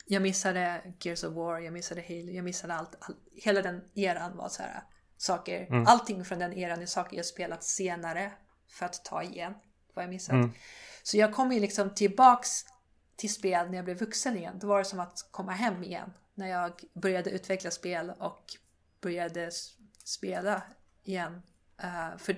jag 0.06 0.22
missade 0.22 0.94
Gears 1.00 1.24
of 1.24 1.34
War, 1.34 1.60
jag 1.60 1.74
missade 1.74 2.02
Halo, 2.02 2.32
jag 2.32 2.44
missade 2.44 2.74
allt. 2.74 2.96
All, 3.00 3.16
hela 3.36 3.62
den 3.62 3.82
eran 3.96 4.38
var 4.38 4.50
så 4.50 4.64
här 4.64 4.84
saker, 5.18 5.68
mm. 5.70 5.88
allting 5.88 6.26
från 6.26 6.40
den 6.40 6.54
eran 6.54 6.82
är 6.82 6.86
saker 6.86 7.18
jag 7.18 7.26
spelat 7.26 7.64
senare 7.64 8.32
för 8.68 8.86
att 8.86 9.06
ta 9.06 9.24
igen 9.24 9.54
vad 9.94 10.04
jag 10.04 10.10
missat. 10.10 10.34
Mm. 10.34 10.52
Så 11.04 11.18
jag 11.18 11.34
kom 11.34 11.52
ju 11.52 11.60
liksom 11.60 11.94
tillbaks 11.94 12.66
till 13.16 13.34
spel 13.34 13.70
när 13.70 13.76
jag 13.76 13.86
blev 13.86 13.98
vuxen 13.98 14.38
igen. 14.38 14.60
Då 14.60 14.68
var 14.68 14.80
det 14.80 14.86
som 14.86 15.00
att 15.00 15.28
komma 15.32 15.52
hem 15.52 15.84
igen. 15.84 16.14
När 16.34 16.48
jag 16.48 16.72
började 16.94 17.30
utveckla 17.30 17.72
spel 17.72 18.14
och 18.20 18.46
började 19.02 19.50
spela 20.04 20.62
igen. 21.04 21.42
Uh, 21.84 22.18
för 22.18 22.36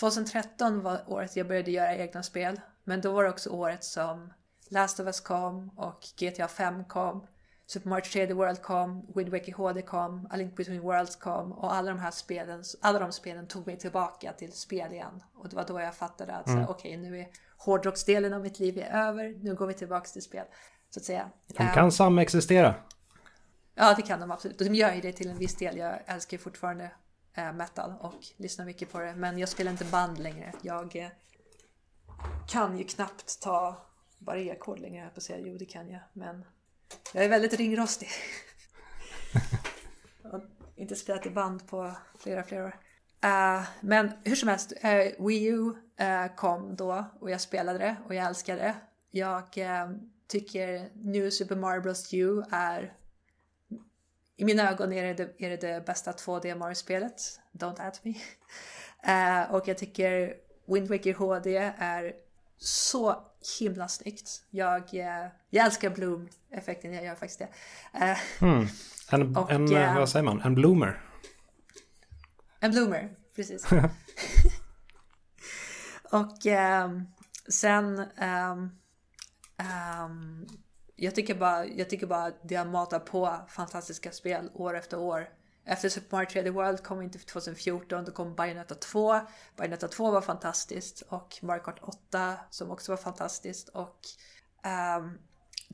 2013 0.00 0.82
var 0.82 1.04
året 1.06 1.36
jag 1.36 1.48
började 1.48 1.70
göra 1.70 1.96
egna 1.96 2.22
spel. 2.22 2.60
Men 2.84 3.00
då 3.00 3.12
var 3.12 3.24
det 3.24 3.30
också 3.30 3.50
året 3.50 3.84
som 3.84 4.32
Last 4.68 5.00
of 5.00 5.06
Us 5.06 5.20
kom 5.20 5.70
och 5.76 6.00
GTA 6.20 6.48
5 6.48 6.84
kom. 6.84 7.26
Super 7.66 7.88
Mario 7.88 8.04
3D 8.04 8.32
World 8.32 8.62
kom, 8.62 9.06
Wind 9.14 9.28
Waker 9.28 9.52
HD 9.52 9.82
kom, 9.82 10.26
A 10.30 10.36
Link 10.36 10.56
Between 10.56 10.80
Worlds 10.80 11.16
kom 11.16 11.52
och 11.52 11.74
alla 11.74 11.90
de 11.90 11.98
här 11.98 12.10
spelen, 12.10 12.64
alla 12.80 12.98
de 12.98 13.12
spelen 13.12 13.46
tog 13.46 13.66
mig 13.66 13.78
tillbaka 13.78 14.32
till 14.32 14.52
spel 14.52 14.92
igen. 14.92 15.22
Och 15.34 15.48
det 15.48 15.56
var 15.56 15.64
då 15.64 15.80
jag 15.80 15.94
fattade 15.94 16.32
att 16.34 16.48
mm. 16.48 16.64
okej, 16.68 16.98
okay, 16.98 17.10
nu 17.10 17.18
är 17.18 17.28
hårdrocksdelen 17.58 18.32
av 18.32 18.40
mitt 18.40 18.58
liv 18.58 18.78
är 18.78 19.08
över, 19.08 19.34
nu 19.42 19.54
går 19.54 19.66
vi 19.66 19.74
tillbaka 19.74 20.06
till 20.06 20.22
spel. 20.22 20.46
Så 20.90 21.00
att 21.00 21.04
säga. 21.04 21.30
De 21.46 21.54
kan 21.74 21.84
um, 21.84 21.90
samexistera. 21.90 22.74
Ja, 23.74 23.94
det 23.94 24.02
kan 24.02 24.20
de 24.20 24.30
absolut. 24.30 24.58
De 24.58 24.74
gör 24.74 24.92
ju 24.92 25.00
det 25.00 25.12
till 25.12 25.30
en 25.30 25.38
viss 25.38 25.54
del. 25.54 25.76
Jag 25.76 25.98
älskar 26.06 26.38
fortfarande 26.38 26.90
uh, 27.38 27.52
metal 27.52 27.94
och 28.00 28.14
lyssnar 28.36 28.64
mycket 28.64 28.92
på 28.92 28.98
det. 28.98 29.14
Men 29.14 29.38
jag 29.38 29.48
spelar 29.48 29.70
inte 29.70 29.84
band 29.84 30.18
längre. 30.18 30.52
Jag 30.62 30.96
uh, 30.96 31.06
kan 32.48 32.78
ju 32.78 32.84
knappt 32.84 33.40
ta 33.40 33.76
bara 34.26 34.40
e-ackord 34.40 34.78
längre, 34.78 35.02
jag 35.02 35.14
på 35.14 35.18
att 35.18 35.22
säga. 35.22 35.38
Jo, 35.38 35.56
det 35.58 35.64
kan 35.64 35.90
jag. 35.90 36.00
Men 36.12 36.44
jag 37.12 37.24
är 37.24 37.28
väldigt 37.28 37.54
ringrostig. 37.54 38.08
och 40.22 40.40
inte 40.76 40.96
spelat 40.96 41.26
i 41.26 41.30
band 41.30 41.68
på 41.68 41.92
flera, 42.18 42.42
flera 42.42 42.64
år. 42.64 42.76
Uh, 43.24 43.66
men 43.80 44.10
hur 44.24 44.34
som 44.36 44.48
helst, 44.48 44.72
uh, 44.72 45.26
Wii 45.26 45.44
U 45.44 45.60
uh, 46.00 46.34
kom 46.36 46.76
då 46.76 47.04
och 47.20 47.30
jag 47.30 47.40
spelade 47.40 47.78
det 47.78 47.96
och 48.06 48.14
jag 48.14 48.26
älskade 48.26 48.62
det. 48.62 48.74
Jag 49.10 49.44
tycker 50.28 50.90
New 50.94 51.30
Super 51.30 51.56
Mario 51.56 51.80
Bros 51.80 52.14
U 52.14 52.42
är 52.50 52.96
i 54.36 54.44
mina 54.44 54.70
ögon 54.70 54.92
är 54.92 55.14
det 55.14 55.34
är 55.38 55.50
det, 55.50 55.56
det 55.56 55.86
bästa 55.86 56.12
2D 56.12 56.54
Mario-spelet. 56.54 57.40
Don't 57.52 57.88
at 57.88 58.00
me. 58.04 58.14
och 59.50 59.68
jag 59.68 59.78
tycker 59.78 60.34
Wind 60.66 60.88
Waker 60.88 61.14
HD 61.14 61.56
är 61.78 62.12
så 62.58 63.26
himla 63.60 63.88
snyggt. 63.88 64.44
Jag, 64.50 64.82
jag 65.50 65.66
älskar 65.66 65.90
Bloom-effekten, 65.90 66.92
jag 66.92 67.04
gör 67.04 67.14
faktiskt 67.14 67.38
det. 67.38 67.48
Mm. 68.40 68.66
En, 69.10 69.36
och, 69.36 69.50
en 69.50 69.94
vad 69.94 70.08
säger 70.08 70.24
man, 70.24 70.40
en 70.40 70.54
bloomer? 70.54 71.02
En 72.60 72.70
bloomer, 72.70 73.16
precis. 73.36 73.66
och 76.10 76.46
um, 76.84 77.06
sen... 77.48 78.06
Jag, 80.96 81.14
tycker 81.14 81.34
bara, 81.34 81.66
jag 81.66 81.90
tycker 81.90 82.06
bara 82.06 82.24
att 82.24 82.40
det 82.42 82.54
har 82.54 82.64
matat 82.64 83.04
på 83.04 83.36
fantastiska 83.48 84.12
spel 84.12 84.50
år 84.54 84.76
efter 84.76 84.98
år. 84.98 85.28
Efter 85.68 85.88
Super 85.88 86.16
Mario 86.16 86.28
3D 86.28 86.50
World 86.50 86.82
kom 86.82 87.02
inte 87.02 87.18
2014, 87.18 88.04
då 88.04 88.12
kom 88.12 88.34
Bayonetta 88.34 88.74
2. 88.74 89.20
Bayonetta 89.56 89.88
2 89.88 90.10
var 90.10 90.20
fantastiskt 90.20 91.00
och 91.08 91.38
Mario 91.42 91.62
Kart 91.62 91.78
8 91.82 92.34
som 92.50 92.70
också 92.70 92.92
var 92.92 92.96
fantastiskt. 92.96 93.68
Och 93.68 94.00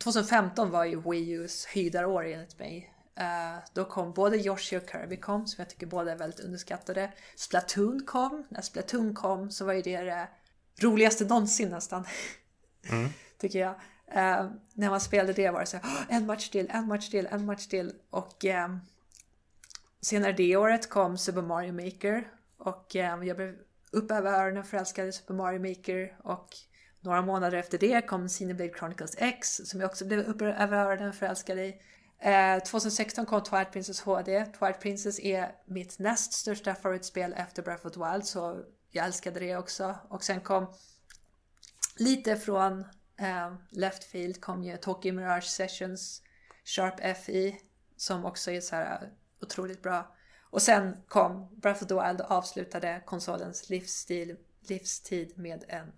2015 0.00 0.70
var 0.70 0.84
ju 0.84 1.00
Wii 1.00 1.38
U's 1.38 1.66
höjdarår 1.74 2.24
enligt 2.24 2.58
mig. 2.58 2.94
Uh, 3.20 3.64
då 3.72 3.84
kom 3.84 4.12
både 4.12 4.36
Yoshi 4.36 4.76
och 4.78 4.90
Kirby 4.92 5.16
kom, 5.16 5.46
som 5.46 5.62
jag 5.62 5.70
tycker 5.70 5.86
båda 5.86 6.12
är 6.12 6.16
väldigt 6.16 6.40
underskattade. 6.40 7.12
Splatoon 7.36 8.02
kom. 8.06 8.46
När 8.48 8.60
Splatoon 8.60 9.14
kom 9.14 9.50
så 9.50 9.64
var 9.64 9.72
ju 9.72 9.82
det 9.82 10.00
det 10.02 10.28
roligaste 10.80 11.24
någonsin 11.24 11.68
nästan. 11.68 12.04
Mm. 12.90 13.08
tycker 13.38 13.58
jag. 13.58 13.70
Uh, 14.08 14.50
när 14.74 14.90
man 14.90 15.00
spelade 15.00 15.32
det 15.32 15.50
var 15.50 15.60
det 15.60 15.66
så 15.66 15.76
här, 15.76 16.06
en 16.08 16.26
match 16.26 16.48
till, 16.48 16.70
en 16.70 16.86
match 16.86 17.08
till, 17.08 17.26
en 17.26 17.46
match 17.46 17.66
till. 17.66 17.92
Och 18.10 18.44
um, 18.44 18.80
senare 20.02 20.32
det 20.32 20.56
året 20.56 20.88
kom 20.88 21.18
Super 21.18 21.42
Mario 21.42 21.72
Maker. 21.72 22.32
Och 22.56 22.96
eh, 22.96 23.24
jag 23.24 23.36
blev 23.36 23.56
upp 23.90 24.10
över 24.10 24.32
öronen 24.32 24.64
förälskad 24.64 25.08
i 25.08 25.12
Super 25.12 25.34
Mario 25.34 25.68
Maker. 25.68 26.16
Och 26.24 26.48
några 27.00 27.22
månader 27.22 27.58
efter 27.58 27.78
det 27.78 28.06
kom 28.06 28.28
Cineblade 28.28 28.72
Chronicles 28.78 29.14
X, 29.18 29.60
som 29.64 29.80
jag 29.80 29.90
också 29.90 30.04
blev 30.04 30.20
upp 30.20 30.42
över 30.42 30.76
öronen 30.76 31.12
förälskad 31.12 31.58
i. 31.58 31.74
Eh, 32.18 32.62
2016 32.62 33.26
kom 33.26 33.42
Twilight 33.42 33.72
Princess 33.72 34.00
HD. 34.00 34.44
Twilight 34.44 34.80
Princess 34.80 35.20
är 35.20 35.54
mitt 35.66 35.98
näst 35.98 36.32
största 36.32 36.74
favoritspel 36.74 37.34
efter 37.36 37.62
Breath 37.62 37.86
of 37.86 37.92
the 37.92 38.00
Wild 38.00 38.26
så 38.26 38.64
jag 38.90 39.06
älskade 39.06 39.40
det 39.40 39.56
också. 39.56 39.98
Och 40.08 40.24
sen 40.24 40.40
kom 40.40 40.74
lite 41.96 42.36
från 42.36 42.80
eh, 43.16 43.54
Left 43.70 44.04
Field 44.04 44.40
kom 44.40 44.64
ju 44.64 44.76
Tokyo 44.76 45.12
Mirage 45.12 45.44
Sessions 45.44 46.22
Sharp 46.64 47.16
FI 47.16 47.60
som 47.96 48.24
också 48.24 48.50
är 48.50 48.60
så 48.60 48.76
här 48.76 49.12
otroligt 49.42 49.82
bra. 49.82 50.14
Och 50.50 50.62
sen 50.62 50.96
kom 51.08 51.48
Breath 51.62 51.82
of 51.82 51.88
the 51.88 51.94
Wild 51.94 52.20
och 52.20 52.30
avslutade 52.30 53.02
konsolens 53.06 53.70
livsstil, 53.70 54.36
livstid 54.68 55.32
med 55.38 55.64
en 55.68 55.92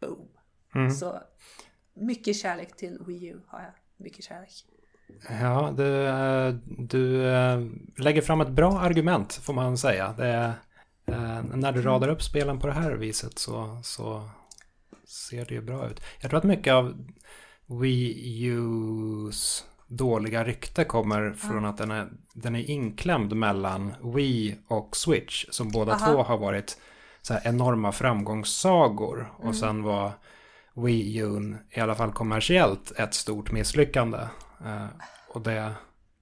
boom. 0.00 0.28
Mm. 0.74 0.90
Så 0.90 1.20
mycket 1.94 2.36
kärlek 2.36 2.76
till 2.76 2.98
Wii 3.06 3.26
U 3.26 3.40
har 3.46 3.60
jag. 3.60 3.72
Mycket 3.96 4.24
kärlek. 4.24 4.50
Ja, 5.40 5.74
du, 5.76 6.10
du 6.84 7.28
eh, 7.28 7.60
lägger 7.98 8.22
fram 8.22 8.40
ett 8.40 8.48
bra 8.48 8.80
argument 8.80 9.32
får 9.32 9.54
man 9.54 9.78
säga. 9.78 10.12
Det, 10.12 10.54
eh, 11.06 11.42
när 11.42 11.72
du 11.72 11.82
radar 11.82 12.08
upp 12.08 12.22
spelen 12.22 12.60
på 12.60 12.66
det 12.66 12.72
här 12.72 12.92
viset 12.92 13.38
så, 13.38 13.80
så 13.82 14.30
ser 15.06 15.44
det 15.44 15.54
ju 15.54 15.62
bra 15.62 15.90
ut. 15.90 16.00
Jag 16.20 16.30
tror 16.30 16.38
att 16.38 16.44
mycket 16.44 16.72
av 16.72 17.06
Wii 17.66 18.50
U's 18.50 19.64
dåliga 19.86 20.44
rykte 20.44 20.84
kommer 20.84 21.32
från 21.32 21.64
att 21.64 21.78
den 21.78 21.90
är, 21.90 22.08
den 22.32 22.56
är 22.56 22.70
inklämd 22.70 23.36
mellan 23.36 23.94
Wii 24.14 24.58
och 24.68 24.96
Switch 24.96 25.44
som 25.50 25.70
båda 25.70 25.92
Aha. 25.92 26.06
två 26.06 26.22
har 26.22 26.38
varit 26.38 26.78
så 27.22 27.34
enorma 27.44 27.92
framgångssagor. 27.92 29.20
Mm. 29.20 29.48
Och 29.48 29.56
sen 29.56 29.82
var 29.82 30.12
Wii 30.74 31.16
U 31.16 31.56
i 31.70 31.80
alla 31.80 31.94
fall 31.94 32.12
kommersiellt 32.12 32.92
ett 32.96 33.14
stort 33.14 33.52
misslyckande. 33.52 34.18
Eh, 34.64 34.86
och 35.28 35.40
det, 35.40 35.72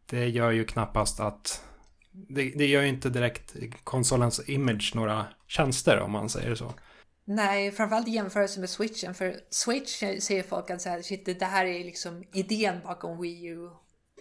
det 0.06 0.28
gör 0.28 0.50
ju 0.50 0.64
knappast 0.64 1.20
att... 1.20 1.64
Det, 2.12 2.42
det 2.42 2.66
gör 2.66 2.82
ju 2.82 2.88
inte 2.88 3.10
direkt 3.10 3.56
konsolens 3.84 4.48
image 4.48 4.92
några 4.94 5.26
tjänster 5.46 6.00
om 6.00 6.12
man 6.12 6.28
säger 6.28 6.54
så. 6.54 6.72
Nej, 7.24 7.72
framförallt 7.72 8.08
i 8.08 8.10
jämförelse 8.10 8.60
med 8.60 8.70
switchen. 8.70 9.14
För 9.14 9.40
switch 9.50 9.98
säger 9.98 10.42
folk 10.42 10.70
att 10.70 10.82
så 10.82 10.88
här, 10.88 11.02
shit, 11.02 11.38
det 11.38 11.44
här 11.44 11.64
är 11.64 11.84
liksom 11.84 12.24
idén 12.32 12.80
bakom 12.84 13.20
Wii 13.20 13.46
U. 13.46 13.70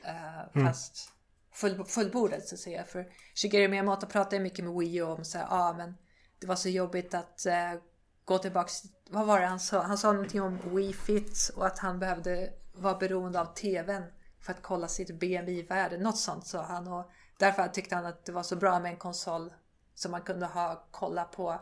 Uh, 0.05 0.63
fast 0.63 1.11
mm. 1.55 1.75
full, 1.75 1.85
fullbordat 1.85 2.47
så 2.47 2.55
att 2.55 2.59
säga. 2.59 2.83
För 2.83 3.07
Shigeru 3.35 3.67
Miyamoto 3.67 4.07
pratar 4.07 4.39
mycket 4.39 4.65
med 4.65 4.73
Wii 4.73 4.95
U 4.95 5.03
om 5.03 5.25
så 5.25 5.37
här, 5.37 5.47
ah, 5.49 5.73
men 5.73 5.97
det 6.39 6.47
var 6.47 6.55
så 6.55 6.69
jobbigt 6.69 7.13
att 7.13 7.45
uh, 7.47 7.81
gå 8.25 8.37
tillbaks. 8.37 8.83
Vad 9.09 9.27
var 9.27 9.39
det 9.39 9.45
han 9.45 9.59
sa? 9.59 9.81
Han 9.81 9.97
sa 9.97 10.11
någonting 10.11 10.41
om 10.41 10.59
Wii 10.75 10.93
Fit 10.93 11.51
och 11.55 11.65
att 11.67 11.79
han 11.79 11.99
behövde 11.99 12.53
var 12.73 12.99
beroende 12.99 13.41
av 13.41 13.45
tvn 13.45 14.03
för 14.39 14.51
att 14.51 14.61
kolla 14.61 14.87
sitt 14.87 15.19
BMI-värde. 15.19 15.97
Något 15.97 16.17
sånt 16.17 16.47
sa 16.47 16.61
han 16.61 16.87
och 16.87 17.11
därför 17.37 17.67
tyckte 17.67 17.95
han 17.95 18.05
att 18.05 18.25
det 18.25 18.31
var 18.31 18.43
så 18.43 18.55
bra 18.55 18.79
med 18.79 18.91
en 18.91 18.97
konsol 18.97 19.53
som 19.95 20.11
man 20.11 20.21
kunde 20.21 20.45
ha 20.45 20.87
kolla 20.91 21.23
på 21.23 21.59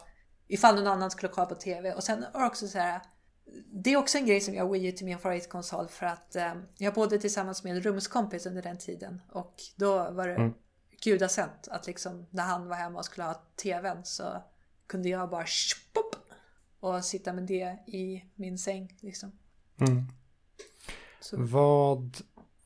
ifall 0.50 0.76
någon 0.76 0.88
annan 0.88 1.12
skulle 1.12 1.32
kolla 1.32 1.48
på 1.48 1.56
tv. 1.56 1.94
Och 1.94 2.04
sen 2.04 2.26
är 2.34 2.46
också 2.46 2.68
så 2.68 2.78
här 2.78 3.02
det 3.72 3.94
är 3.94 3.98
också 3.98 4.18
en 4.18 4.26
grej 4.26 4.42
som 4.42 4.54
jag 4.54 4.72
Wii 4.72 4.88
U 4.88 4.92
till 4.92 5.06
min 5.06 5.20
favoritkonsol 5.20 5.88
för 5.88 6.06
att 6.06 6.36
eh, 6.36 6.54
jag 6.78 6.94
bodde 6.94 7.20
tillsammans 7.20 7.64
med 7.64 7.76
en 7.76 7.82
rumskompis 7.82 8.46
under 8.46 8.62
den 8.62 8.78
tiden 8.78 9.22
och 9.32 9.56
då 9.76 10.12
var 10.12 10.28
det 10.28 10.36
mm. 10.36 10.54
gudasänt 11.04 11.68
att 11.72 11.88
liksom 11.88 12.26
när 12.30 12.44
han 12.44 12.68
var 12.68 12.76
hemma 12.76 13.00
och 13.00 13.06
skulle 13.06 13.24
ha 13.26 13.42
tvn 13.64 14.06
så 14.06 14.44
kunde 14.88 15.10
jag 15.10 15.30
bara 15.30 15.46
shpop, 15.46 16.16
och 16.80 17.06
sitta 17.06 17.34
med 17.34 17.44
det 17.44 17.78
i 17.88 18.26
min 18.36 18.58
säng 18.58 18.98
liksom. 19.00 19.32
Mm. 19.82 20.08
Vad, 21.32 22.18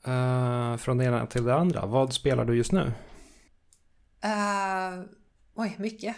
uh, 0.08 0.78
från 0.78 0.98
det 0.98 1.06
ena 1.06 1.26
till 1.26 1.44
det 1.44 1.56
andra, 1.56 1.86
vad 1.86 2.14
spelar 2.14 2.46
du 2.46 2.58
just 2.58 2.72
nu? 2.72 2.82
Uh, 4.26 5.06
oj, 5.56 5.76
mycket. 5.80 6.16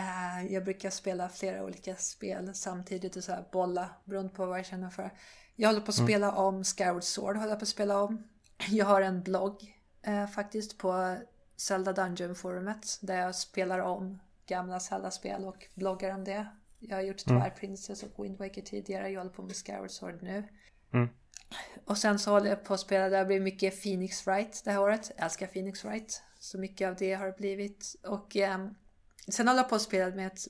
Uh, 0.00 0.52
jag 0.52 0.64
brukar 0.64 0.90
spela 0.90 1.28
flera 1.28 1.64
olika 1.64 1.96
spel 1.96 2.54
samtidigt 2.54 3.16
och 3.16 3.24
så 3.24 3.32
här 3.32 3.44
bolla 3.52 3.90
beroende 4.04 4.32
på 4.32 4.46
vad 4.46 4.58
jag 4.58 4.66
känner 4.66 4.90
för. 4.90 5.10
Jag 5.56 5.68
håller 5.68 5.80
på 5.80 5.90
att 5.90 5.98
mm. 5.98 6.08
spela 6.08 6.26
mm. 6.26 6.38
om 6.38 6.64
Skyward 6.64 7.04
Sword, 7.04 7.36
håller 7.36 7.56
på 7.56 7.62
att 7.62 7.68
spela 7.68 8.02
om. 8.02 8.24
Jag 8.68 8.86
har 8.86 9.02
en 9.02 9.22
blogg 9.22 9.74
uh, 10.08 10.26
faktiskt 10.26 10.78
på 10.78 11.16
Zelda 11.56 11.92
Dungeon-forumet 11.92 12.98
där 13.00 13.20
jag 13.20 13.34
spelar 13.34 13.78
om 13.78 14.18
gamla 14.46 14.80
Zelda-spel 14.80 15.44
och 15.44 15.66
bloggar 15.74 16.14
om 16.14 16.24
det. 16.24 16.46
Jag 16.78 16.96
har 16.96 17.02
gjort 17.02 17.26
mm. 17.26 17.40
Twilight 17.40 17.60
Princess 17.60 18.02
och 18.02 18.24
Wind 18.24 18.38
Waker 18.38 18.62
tidigare, 18.62 19.08
jag 19.08 19.20
håller 19.20 19.32
på 19.32 19.42
med 19.42 19.56
Skyward 19.56 19.90
Sword 19.90 20.22
nu. 20.22 20.48
Mm. 20.92 21.08
Och 21.84 21.98
sen 21.98 22.18
så 22.18 22.30
håller 22.30 22.50
jag 22.50 22.64
på 22.64 22.74
att 22.74 22.80
spela, 22.80 23.08
det 23.08 23.16
har 23.16 23.24
blivit 23.24 23.42
mycket 23.42 23.82
Phoenix 23.82 24.26
Wright 24.26 24.62
det 24.64 24.70
här 24.70 24.80
året. 24.80 25.12
Jag 25.16 25.24
älskar 25.24 25.46
Phoenix 25.46 25.84
Wright. 25.84 26.22
Så 26.38 26.58
mycket 26.58 26.88
av 26.88 26.96
det 26.96 27.14
har 27.14 27.26
det 27.26 27.36
blivit. 27.36 27.96
Och 28.02 28.36
eh, 28.36 28.66
sen 29.28 29.48
håller 29.48 29.60
jag 29.60 29.68
på 29.68 29.74
att 29.74 29.82
spela 29.82 30.16
med 30.16 30.26
ett 30.26 30.40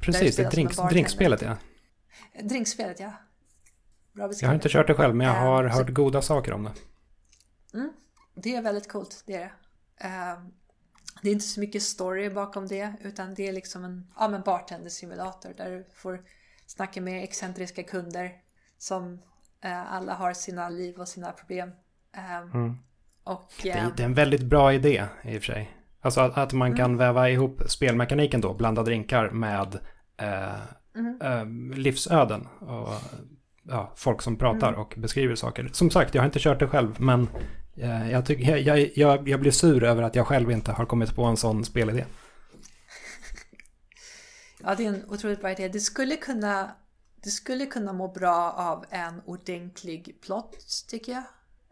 Precis, 0.00 0.36
det 0.36 0.44
är 0.44 0.50
drinks, 0.50 0.76
drinkspelet 0.76 1.42
ja. 1.42 1.56
Drinkspelet 2.42 3.00
ja. 3.00 3.12
Bra 4.12 4.30
jag 4.40 4.48
har 4.48 4.54
inte 4.54 4.68
kört 4.68 4.86
det 4.86 4.94
själv 4.94 5.14
men 5.14 5.26
jag 5.26 5.34
har 5.34 5.64
uh, 5.64 5.70
hört 5.70 5.86
så... 5.86 5.92
goda 5.92 6.22
saker 6.22 6.52
om 6.52 6.64
det. 6.64 6.72
Mm, 7.74 7.92
det 8.34 8.56
är 8.56 8.62
väldigt 8.62 8.88
coolt, 8.88 9.22
det 9.26 9.34
är 9.34 9.38
det. 9.38 9.52
Uh, 10.04 10.46
det 11.22 11.28
är 11.28 11.32
inte 11.32 11.44
så 11.44 11.60
mycket 11.60 11.82
story 11.82 12.30
bakom 12.30 12.66
det 12.66 12.92
utan 13.00 13.34
det 13.34 13.48
är 13.48 13.52
liksom 13.52 13.84
en 13.84 14.06
ja, 14.18 14.28
men 14.28 14.42
bartender-simulator 14.42 15.54
där 15.56 15.70
du 15.70 15.86
får 15.94 16.22
snacka 16.66 17.00
med 17.00 17.24
excentriska 17.24 17.82
kunder 17.82 18.32
som 18.78 19.12
uh, 19.64 19.94
alla 19.94 20.14
har 20.14 20.32
sina 20.32 20.68
liv 20.68 21.00
och 21.00 21.08
sina 21.08 21.32
problem. 21.32 21.70
Mm. 22.54 22.76
Och, 23.24 23.52
det, 23.62 23.70
är, 23.70 23.90
det, 23.96 24.02
är 24.02 24.06
en 24.06 24.14
väldigt 24.14 24.42
bra 24.42 24.72
idé 24.72 25.04
i 25.24 25.38
och 25.38 25.42
för 25.42 25.52
sig. 25.52 25.76
Alltså 26.00 26.20
att, 26.20 26.38
att 26.38 26.52
man 26.52 26.66
mm. 26.66 26.78
kan 26.78 26.96
väva 26.96 27.30
ihop 27.30 27.62
spelmekaniken 27.66 28.40
då, 28.40 28.54
blanda 28.54 28.82
drinkar 28.82 29.30
med 29.30 29.78
eh, 30.16 30.60
mm. 30.94 31.20
eh, 31.22 31.78
livsöden. 31.78 32.48
Och 32.60 32.88
ja, 33.62 33.92
folk 33.96 34.22
som 34.22 34.36
pratar 34.36 34.68
mm. 34.68 34.80
och 34.80 34.94
beskriver 34.96 35.34
saker. 35.34 35.68
Som 35.72 35.90
sagt, 35.90 36.14
jag 36.14 36.22
har 36.22 36.26
inte 36.26 36.38
kört 36.38 36.60
det 36.60 36.68
själv, 36.68 37.00
men 37.00 37.22
eh, 37.22 37.28
jag, 38.10 38.26
tycker, 38.26 38.56
jag, 38.56 38.90
jag, 38.96 39.28
jag 39.28 39.40
blir 39.40 39.50
sur 39.50 39.84
över 39.84 40.02
att 40.02 40.14
jag 40.14 40.26
själv 40.26 40.50
inte 40.50 40.72
har 40.72 40.86
kommit 40.86 41.14
på 41.14 41.24
en 41.24 41.36
sån 41.36 41.64
spelidé. 41.64 42.04
Ja, 44.62 44.74
det 44.74 44.84
är 44.84 44.88
en 44.88 45.10
otroligt 45.10 45.40
bra 45.40 45.52
idé. 45.52 45.68
Det 45.68 45.80
skulle 45.80 46.16
kunna, 46.16 46.70
det 47.22 47.30
skulle 47.30 47.66
kunna 47.66 47.92
må 47.92 48.08
bra 48.08 48.52
av 48.52 48.84
en 48.90 49.22
ordentlig 49.26 50.20
plott, 50.20 50.84
tycker 50.88 51.12
jag. 51.12 51.22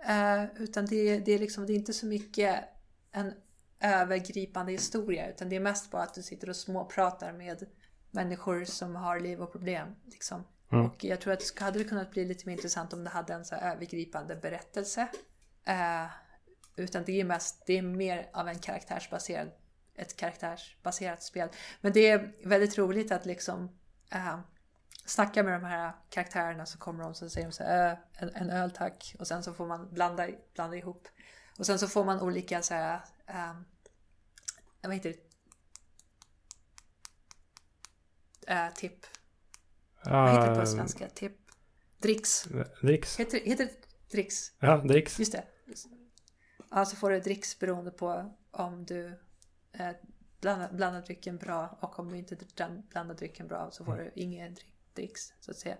Eh, 0.08 0.44
utan 0.58 0.86
det, 0.86 1.18
det, 1.18 1.32
är 1.32 1.38
liksom, 1.38 1.66
det 1.66 1.72
är 1.72 1.74
inte 1.74 1.92
så 1.92 2.06
mycket 2.06 2.64
en 3.12 3.32
övergripande 3.80 4.72
historia, 4.72 5.30
utan 5.30 5.48
det 5.48 5.56
är 5.56 5.60
mest 5.60 5.90
bara 5.90 6.02
att 6.02 6.14
du 6.14 6.22
sitter 6.22 6.48
och 6.48 6.56
småpratar 6.56 7.32
med 7.32 7.66
människor 8.10 8.64
som 8.64 8.96
har 8.96 9.20
liv 9.20 9.40
och 9.40 9.52
problem. 9.52 9.88
Liksom. 10.04 10.44
Mm. 10.72 10.86
Och 10.86 11.04
jag 11.04 11.20
tror 11.20 11.32
att 11.32 11.52
det 11.56 11.64
hade 11.64 11.84
kunnat 11.84 12.10
bli 12.10 12.24
lite 12.24 12.46
mer 12.46 12.52
intressant 12.52 12.92
om 12.92 13.04
det 13.04 13.10
hade 13.10 13.34
en 13.34 13.44
så 13.44 13.54
övergripande 13.54 14.36
berättelse. 14.36 15.08
Eh, 15.64 16.06
utan 16.76 17.04
det 17.04 17.20
är 17.20 17.24
mest, 17.24 17.62
det 17.66 17.78
är 17.78 17.82
mer 17.82 18.30
av 18.32 18.48
en 18.48 18.58
karaktärsbaserad, 18.58 19.50
ett 19.94 20.16
karaktärsbaserat 20.16 21.22
spel. 21.22 21.48
Men 21.80 21.92
det 21.92 22.08
är 22.08 22.32
väldigt 22.44 22.78
roligt 22.78 23.12
att 23.12 23.26
liksom 23.26 23.78
eh, 24.10 24.38
snacka 25.04 25.42
med 25.42 25.52
de 25.52 25.64
här 25.64 25.92
karaktärerna 26.10 26.66
så 26.66 26.78
kommer 26.78 27.04
de 27.04 27.14
så 27.14 27.30
säger 27.30 27.46
de 27.46 27.52
så 27.52 27.64
här, 27.64 27.92
äh, 27.92 27.98
en, 28.22 28.34
en 28.34 28.50
öl 28.50 28.70
tack. 28.70 29.16
Och 29.18 29.26
sen 29.26 29.42
så 29.42 29.54
får 29.54 29.66
man 29.66 29.94
blanda, 29.94 30.28
blanda 30.54 30.76
ihop. 30.76 31.08
Och 31.58 31.66
sen 31.66 31.78
så 31.78 31.88
får 31.88 32.04
man 32.04 32.20
olika 32.20 32.62
så 32.62 32.74
här, 32.74 33.00
um, 33.26 33.64
vad 34.82 34.94
heter 34.94 35.10
det? 35.12 35.18
Uh, 38.54 38.74
tipp. 38.74 39.06
Uh, 40.06 40.12
vad 40.12 40.30
heter 40.30 40.54
det 40.54 40.60
på 40.60 40.66
svenska? 40.66 41.08
Tipp. 41.08 41.36
Dricks. 41.98 42.48
Dricks. 42.82 43.20
Heter, 43.20 43.40
heter 43.40 43.64
det 43.64 43.84
dricks? 44.10 44.52
Ja, 44.58 44.76
dricks. 44.76 45.18
Just 45.18 45.32
det. 45.32 45.44
Ja, 46.70 46.84
så 46.84 46.96
får 46.96 47.10
du 47.10 47.20
dricks 47.20 47.58
beroende 47.58 47.90
på 47.90 48.34
om 48.50 48.84
du 48.84 49.06
eh, 49.72 49.90
blandar, 50.40 50.72
blandar 50.72 51.02
drycken 51.02 51.36
bra 51.36 51.78
och 51.80 51.98
om 51.98 52.08
du 52.08 52.16
inte 52.16 52.36
blandar 52.88 53.14
drycken 53.14 53.48
bra 53.48 53.70
så 53.70 53.84
får 53.84 53.92
mm. 53.92 54.04
du 54.04 54.20
ingen 54.20 54.54
drick 54.54 54.74
dricks 54.94 55.32
så 55.40 55.50
att 55.50 55.56
säga. 55.56 55.76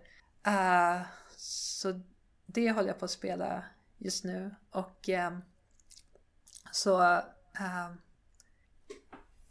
Uh, 0.46 1.06
så 1.36 2.00
det 2.46 2.70
håller 2.70 2.88
jag 2.88 2.98
på 2.98 3.04
att 3.04 3.10
spela 3.10 3.64
just 3.98 4.24
nu 4.24 4.54
och 4.70 5.08
um, 5.08 5.42
så 6.72 7.02
uh, 7.60 7.92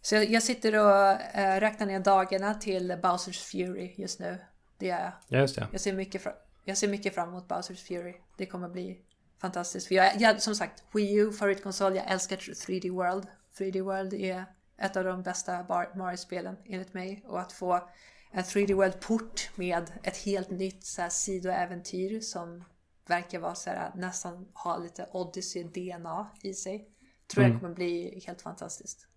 så 0.01 0.15
jag, 0.15 0.25
jag 0.25 0.43
sitter 0.43 0.75
och 0.75 1.11
uh, 1.11 1.59
räknar 1.59 1.88
ner 1.88 1.99
dagarna 1.99 2.53
till 2.53 2.99
Bowsers 3.03 3.39
Fury 3.39 3.93
just 3.97 4.19
nu. 4.19 4.38
Det 4.77 4.89
är 4.89 5.13
jag. 5.29 5.41
Just 5.41 5.55
det. 5.55 5.67
Jag 5.71 5.81
ser 5.81 5.93
mycket, 5.93 6.27
jag 6.65 6.77
ser 6.77 6.88
mycket 6.88 7.15
fram 7.15 7.29
emot 7.29 7.47
Bowsers 7.47 7.84
Fury. 7.84 8.15
Det 8.38 8.45
kommer 8.45 8.69
bli 8.69 9.01
fantastiskt. 9.43 9.87
För 9.87 9.95
jag, 9.95 10.21
jag, 10.21 10.41
som 10.41 10.55
sagt, 10.55 10.83
Wii 10.93 11.15
U, 11.15 11.31
favoritkonsol. 11.31 11.95
Jag 11.95 12.11
älskar 12.11 12.37
3D 12.37 12.91
World. 12.91 13.27
3D 13.57 13.81
World 13.81 14.13
är 14.13 14.45
ett 14.77 14.97
av 14.97 15.03
de 15.03 15.23
bästa 15.23 15.65
Mario-spelen 15.95 16.55
enligt 16.65 16.93
mig. 16.93 17.23
Och 17.27 17.39
att 17.39 17.53
få 17.53 17.89
en 18.31 18.43
3D 18.43 18.73
World-port 18.73 19.49
med 19.55 19.91
ett 20.03 20.17
helt 20.17 20.49
nytt 20.49 20.85
så 20.85 21.01
här, 21.01 21.09
sidoäventyr 21.09 22.19
som 22.19 22.63
verkar 23.07 23.39
vara 23.39 23.55
så 23.55 23.69
här, 23.69 23.91
nästan 23.95 24.47
ha 24.53 24.77
lite 24.77 25.07
Odyssey-DNA 25.13 26.27
i 26.41 26.53
sig. 26.53 26.87
Tror 27.33 27.43
mm. 27.43 27.53
jag 27.53 27.61
kommer 27.61 27.75
bli 27.75 28.23
helt 28.27 28.41
fantastiskt. 28.41 29.07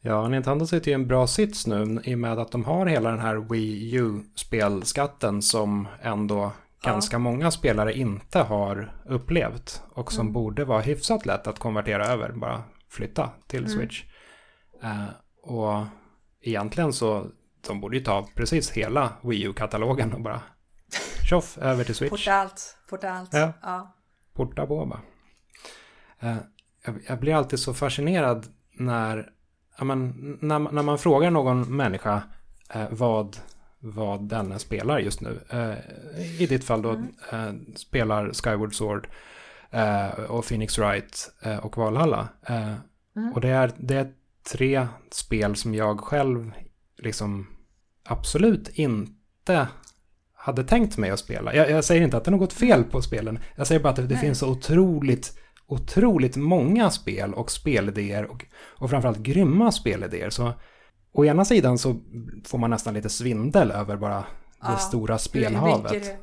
Ja, 0.00 0.28
Nintendo 0.28 0.66
sitter 0.66 0.90
i 0.90 0.94
en 0.94 1.06
bra 1.06 1.26
sits 1.26 1.66
nu 1.66 2.00
i 2.04 2.14
och 2.14 2.18
med 2.18 2.38
att 2.38 2.52
de 2.52 2.64
har 2.64 2.86
hela 2.86 3.10
den 3.10 3.20
här 3.20 3.36
Wii 3.36 3.94
U-spelskatten 3.94 5.42
som 5.42 5.88
ändå 6.02 6.52
ganska 6.82 7.14
ja. 7.14 7.18
många 7.18 7.50
spelare 7.50 7.98
inte 7.98 8.38
har 8.38 8.94
upplevt 9.04 9.82
och 9.92 10.12
som 10.12 10.20
mm. 10.20 10.32
borde 10.32 10.64
vara 10.64 10.80
hyfsat 10.80 11.26
lätt 11.26 11.46
att 11.46 11.58
konvertera 11.58 12.06
över, 12.06 12.32
bara 12.32 12.62
flytta 12.88 13.30
till 13.46 13.64
mm. 13.64 13.70
Switch. 13.70 14.04
Uh, 14.84 15.08
och 15.42 15.86
egentligen 16.40 16.92
så 16.92 17.26
de 17.66 17.80
borde 17.80 17.96
ju 17.96 18.04
ta 18.04 18.28
precis 18.34 18.70
hela 18.70 19.12
Wii 19.22 19.42
U-katalogen 19.42 20.12
och 20.12 20.20
bara 20.20 20.40
tjoff 21.28 21.58
över 21.58 21.84
till 21.84 21.94
Switch. 21.94 22.10
Porta 22.10 22.32
allt, 22.32 22.76
porta 22.90 23.10
allt. 23.10 23.32
Ja. 23.32 23.52
ja. 23.62 23.94
Porta 24.34 24.66
på 24.66 24.86
bara. 24.86 25.00
Uh, 26.22 26.38
jag, 26.84 27.00
jag, 27.08 27.20
blir 27.20 27.34
alltid 27.34 27.58
så 27.58 27.74
fascinerad 27.74 28.46
när, 28.72 29.30
ja, 29.78 29.84
men, 29.84 30.14
när, 30.40 30.58
när 30.58 30.82
man 30.82 30.98
frågar 30.98 31.30
någon 31.30 31.76
människa 31.76 32.22
uh, 32.76 32.86
vad, 32.90 33.36
vad 33.80 34.28
denna 34.28 34.58
spelar 34.58 34.98
just 34.98 35.20
nu. 35.20 35.40
Uh, 35.54 36.42
I 36.42 36.46
ditt 36.46 36.64
fall 36.64 36.82
då 36.82 36.90
mm. 36.90 37.76
spelar 37.76 38.32
Skyward 38.32 38.74
Sword 38.74 39.08
och 40.28 40.44
Phoenix 40.44 40.78
Wright 40.78 41.32
och 41.62 41.76
Valhalla. 41.76 42.28
Mm. 43.16 43.32
Och 43.32 43.40
det 43.40 43.48
är, 43.48 43.72
det 43.78 43.94
är 43.94 44.12
tre 44.50 44.86
spel 45.10 45.56
som 45.56 45.74
jag 45.74 46.00
själv 46.00 46.52
liksom 46.98 47.46
absolut 48.04 48.68
inte 48.68 49.68
hade 50.34 50.64
tänkt 50.64 50.96
mig 50.96 51.10
att 51.10 51.18
spela. 51.18 51.54
Jag, 51.54 51.70
jag, 51.70 51.84
säger 51.84 52.02
inte 52.02 52.16
att 52.16 52.24
det 52.24 52.28
är 52.28 52.32
något 52.32 52.52
fel 52.52 52.84
på 52.84 53.02
spelen. 53.02 53.38
Jag 53.56 53.66
säger 53.66 53.80
bara 53.80 53.90
att 53.90 53.96
det, 53.96 54.06
det 54.06 54.16
finns 54.16 54.38
så 54.38 54.50
otroligt, 54.50 55.38
otroligt 55.66 56.36
många 56.36 56.90
spel 56.90 57.34
och 57.34 57.50
spelidéer 57.50 58.24
och, 58.24 58.44
och 58.54 58.90
framförallt 58.90 59.18
grymma 59.18 59.72
spelidéer. 59.72 60.30
Så 60.30 60.52
å 61.12 61.24
ena 61.24 61.44
sidan 61.44 61.78
så 61.78 62.00
får 62.44 62.58
man 62.58 62.70
nästan 62.70 62.94
lite 62.94 63.08
svindel 63.08 63.70
över 63.70 63.96
bara 63.96 64.24
ja, 64.60 64.70
det 64.70 64.78
stora 64.78 65.18
spelhavet. 65.18 65.92
Hur 65.92 65.98
mycket, 65.98 66.20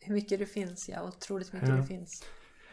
hur 0.00 0.14
mycket 0.14 0.38
det 0.38 0.46
finns, 0.46 0.88
ja. 0.88 1.02
Otroligt 1.02 1.52
mycket 1.52 1.68
ja. 1.68 1.74
det 1.74 1.86
finns. 1.86 2.24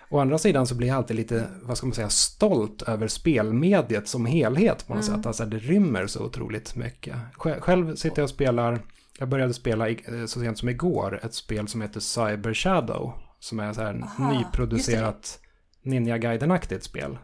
Å 0.09 0.19
andra 0.19 0.37
sidan 0.37 0.67
så 0.67 0.75
blir 0.75 0.87
jag 0.87 0.97
alltid 0.97 1.15
lite, 1.15 1.47
vad 1.61 1.77
ska 1.77 1.87
man 1.87 1.93
säga, 1.93 2.09
stolt 2.09 2.81
över 2.81 3.07
spelmediet 3.07 4.07
som 4.07 4.25
helhet 4.25 4.87
på 4.87 4.95
något 4.95 5.07
mm. 5.07 5.17
sätt. 5.17 5.25
Alltså 5.25 5.45
det 5.45 5.57
rymmer 5.57 6.07
så 6.07 6.25
otroligt 6.25 6.75
mycket. 6.75 7.15
Själv 7.37 7.95
sitter 7.95 8.17
jag 8.17 8.23
och 8.23 8.29
spelar, 8.29 8.79
jag 9.19 9.29
började 9.29 9.53
spela 9.53 9.89
eh, 9.89 10.25
så 10.25 10.39
sent 10.39 10.57
som 10.57 10.69
igår 10.69 11.19
ett 11.23 11.33
spel 11.33 11.67
som 11.67 11.81
heter 11.81 11.99
Cyber 11.99 12.53
Shadow. 12.53 13.13
Som 13.39 13.59
är 13.59 13.73
så 13.73 13.81
här 13.81 14.01
Aha, 14.03 14.31
nyproducerat 14.31 15.39
Ninja 15.81 16.17
Gaiden-aktigt 16.17 16.83
spel. 16.83 17.17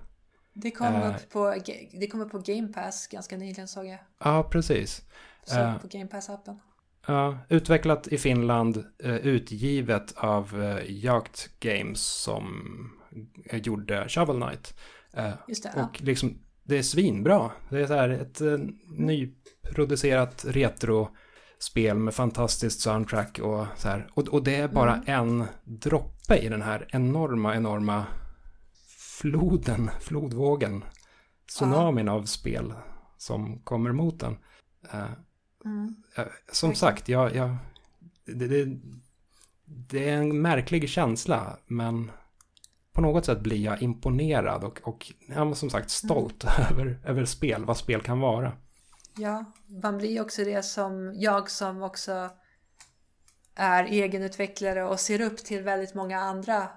Det 0.54 0.72
kom, 0.72 0.96
uh, 0.96 1.10
upp 1.10 1.30
på, 1.30 1.56
det 1.92 2.08
kom 2.08 2.22
upp 2.22 2.32
på 2.32 2.40
Game 2.40 2.68
Pass 2.68 3.08
ganska 3.08 3.38
nyligen 3.38 3.68
såg 3.68 3.86
jag. 3.86 4.00
Ja, 4.20 4.44
precis. 4.44 5.02
Så 5.46 5.60
uh, 5.60 5.80
på 5.80 5.88
Game 5.88 6.10
Pass-appen. 6.10 6.60
Ja, 7.08 7.38
utvecklat 7.50 8.08
i 8.08 8.18
Finland, 8.18 8.84
eh, 9.04 9.16
utgivet 9.16 10.14
av 10.18 10.80
Jakt 10.88 11.50
Games 11.60 12.02
som 12.02 12.64
gjorde 13.52 14.10
Shovel 14.10 14.42
Knight. 14.42 14.78
Just 15.48 15.64
det, 15.64 15.70
och 15.70 15.80
ja. 15.80 16.06
liksom, 16.06 16.38
det 16.64 16.78
är 16.78 16.84
svinbra. 16.84 17.52
Det 17.70 17.82
är 17.82 17.88
så 17.88 17.94
här 17.94 18.10
ett 18.10 18.42
nyproducerat 18.88 20.46
retrospel 20.48 21.98
med 21.98 22.14
fantastiskt 22.14 22.82
soundtrack 22.82 23.40
och 23.40 23.66
så 23.76 23.88
här. 23.88 24.08
Och, 24.14 24.28
och 24.28 24.44
det 24.44 24.56
är 24.56 24.68
bara 24.68 24.96
mm. 24.96 25.08
en 25.08 25.48
droppe 25.64 26.38
i 26.38 26.50
den 26.50 26.62
här 26.62 26.88
enorma, 26.90 27.56
enorma 27.56 28.06
floden, 29.22 29.90
flodvågen, 30.00 30.84
tsunamin 31.48 32.08
ja. 32.08 32.14
av 32.14 32.24
spel 32.24 32.74
som 33.18 33.60
kommer 33.60 33.92
mot 33.92 34.20
den. 34.20 34.38
Mm. 35.66 35.96
Som 36.52 36.76
sagt, 36.76 37.10
jag, 37.10 37.36
jag, 37.36 37.58
det, 38.26 38.48
det, 38.48 38.80
det, 39.66 40.10
är 40.10 40.18
en 40.18 40.42
märklig 40.42 40.90
känsla, 40.90 41.58
men 41.68 42.12
på 42.92 43.02
något 43.02 43.26
sätt 43.26 43.40
blir 43.40 43.58
jag 43.58 43.82
imponerad 43.82 44.64
och, 44.64 44.80
och 44.84 45.14
ja, 45.28 45.56
som 45.56 45.70
sagt 45.70 45.90
stolt 45.90 46.44
mm. 46.44 46.72
över, 46.72 47.00
över 47.06 47.26
spel, 47.26 47.66
vad 47.66 47.78
spel 47.78 48.02
kan 48.02 48.20
vara. 48.20 48.54
Ja, 49.18 49.46
man 49.68 49.98
blir 49.98 50.22
också 50.22 50.44
det 50.44 50.64
som 50.64 51.14
jag 51.16 51.50
som 51.50 51.84
också 51.84 52.30
är 53.56 53.84
egenutvecklare 53.84 54.84
och 54.84 55.00
ser 55.00 55.22
upp 55.22 55.38
till 55.38 55.64
väldigt 55.64 55.94
många 55.94 56.20
andra 56.20 56.58
eh, 56.58 56.70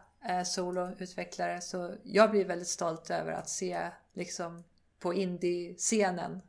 soloutvecklare. 0.44 1.60
Så 1.60 1.94
jag 2.02 2.30
blir 2.30 2.44
väldigt 2.44 2.68
stolt 2.68 3.10
över 3.10 3.32
att 3.32 3.48
se 3.48 3.90
liksom 4.14 4.64
på 4.98 5.14
indie-scenen 5.14 6.40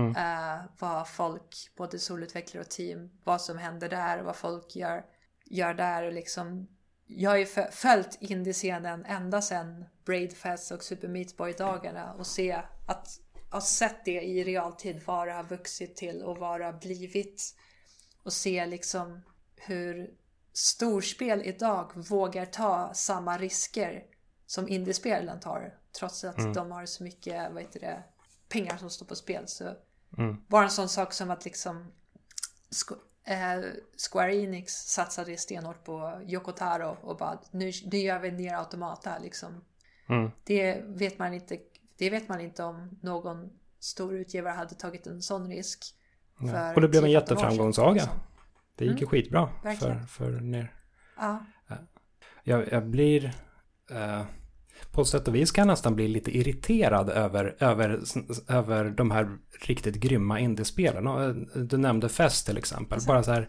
Mm. 0.00 0.16
Uh, 0.16 0.64
vad 0.78 1.08
folk, 1.08 1.70
både 1.76 1.98
solutvecklare 1.98 2.64
och 2.64 2.70
team, 2.70 3.10
vad 3.24 3.40
som 3.40 3.58
händer 3.58 3.88
där 3.88 4.18
och 4.18 4.24
vad 4.24 4.36
folk 4.36 4.76
gör, 4.76 5.04
gör 5.44 5.74
där. 5.74 6.02
Och 6.02 6.12
liksom, 6.12 6.68
jag 7.06 7.30
har 7.30 7.36
ju 7.36 7.46
följt 7.70 8.18
indie-scenen 8.20 9.04
ända 9.04 9.42
sedan 9.42 9.84
Braidfest 10.04 10.72
och 10.72 10.84
Super 10.84 11.08
Meat 11.08 11.36
Boy-dagarna 11.36 12.12
och 12.12 12.26
se 12.26 12.62
att 12.86 13.20
ha 13.50 13.60
sett 13.60 14.04
det 14.04 14.20
i 14.22 14.44
realtid, 14.44 15.02
vad 15.06 15.28
det 15.28 15.32
har 15.32 15.44
vuxit 15.44 15.96
till 15.96 16.22
och 16.22 16.38
vad 16.38 16.60
det 16.60 16.64
har 16.64 16.80
blivit. 16.80 17.56
Och 18.22 18.32
se 18.32 18.66
liksom 18.66 19.22
hur 19.56 20.10
storspel 20.52 21.42
idag 21.42 21.90
vågar 21.94 22.46
ta 22.46 22.94
samma 22.94 23.38
risker 23.38 24.04
som 24.46 24.68
indiespelen 24.68 25.40
tar. 25.40 25.74
Trots 25.98 26.24
att 26.24 26.38
mm. 26.38 26.52
de 26.52 26.70
har 26.70 26.86
så 26.86 27.04
mycket 27.04 27.52
vad 27.52 27.62
heter 27.62 27.80
det, 27.80 28.02
pengar 28.48 28.76
som 28.76 28.90
står 28.90 29.06
på 29.06 29.14
spel. 29.14 29.42
Så 29.46 29.74
Mm. 30.18 30.36
Bara 30.48 30.64
en 30.64 30.70
sån 30.70 30.88
sak 30.88 31.12
som 31.12 31.30
att 31.30 31.44
liksom 31.44 31.86
eh, 33.24 33.70
Square 34.10 34.36
Enix 34.36 34.72
satsade 34.72 35.36
stenhårt 35.36 35.84
på 35.84 36.20
Yokotaro 36.26 36.96
och 37.02 37.16
bara 37.16 37.38
nu, 37.50 37.72
nu 37.84 37.98
gör 37.98 38.18
vi 38.18 38.30
ner 38.30 38.54
Automata 38.54 39.18
liksom. 39.18 39.64
Mm. 40.08 40.30
Det 40.44 40.82
vet 40.86 41.18
man 41.18 41.34
inte. 41.34 41.58
Det 41.98 42.10
vet 42.10 42.28
man 42.28 42.40
inte 42.40 42.64
om 42.64 42.98
någon 43.02 43.50
stor 43.80 44.14
utgivare 44.14 44.52
hade 44.52 44.74
tagit 44.74 45.06
en 45.06 45.22
sån 45.22 45.48
risk. 45.48 45.94
Ja. 46.40 46.74
Och 46.74 46.80
det 46.80 46.88
blev 46.88 47.04
en 47.04 47.10
10-15 47.10 47.12
år 47.14 47.20
jätteframgångssaga. 47.20 48.00
sedan, 48.00 48.14
Det 48.80 48.86
gick 48.86 49.00
ju 49.00 49.06
Mm. 49.06 49.10
skitbra 49.10 49.46
för, 49.62 49.68
Verkligen. 49.68 50.06
för 50.06 50.30
ner. 50.30 50.72
Ja, 51.16 51.40
Jag, 52.44 52.72
jag 52.72 52.86
blir... 52.86 53.32
Eh, 53.90 54.22
på 54.92 55.04
sätt 55.04 55.28
och 55.28 55.34
vis 55.34 55.50
kan 55.50 55.62
jag 55.62 55.72
nästan 55.72 55.94
bli 55.94 56.08
lite 56.08 56.36
irriterad 56.38 57.10
över, 57.10 57.56
över, 57.60 58.00
över 58.48 58.84
de 58.90 59.10
här 59.10 59.38
riktigt 59.66 59.94
grymma 59.96 60.40
indiespelen. 60.40 61.06
Eh, 61.06 61.28
Du 61.62 61.76
nämnde 61.76 62.08
Fest 62.08 62.46
till 62.46 62.58
exempel. 62.58 62.94
Alltså. 62.94 63.08
Bara 63.08 63.22
så 63.22 63.32
här, 63.32 63.48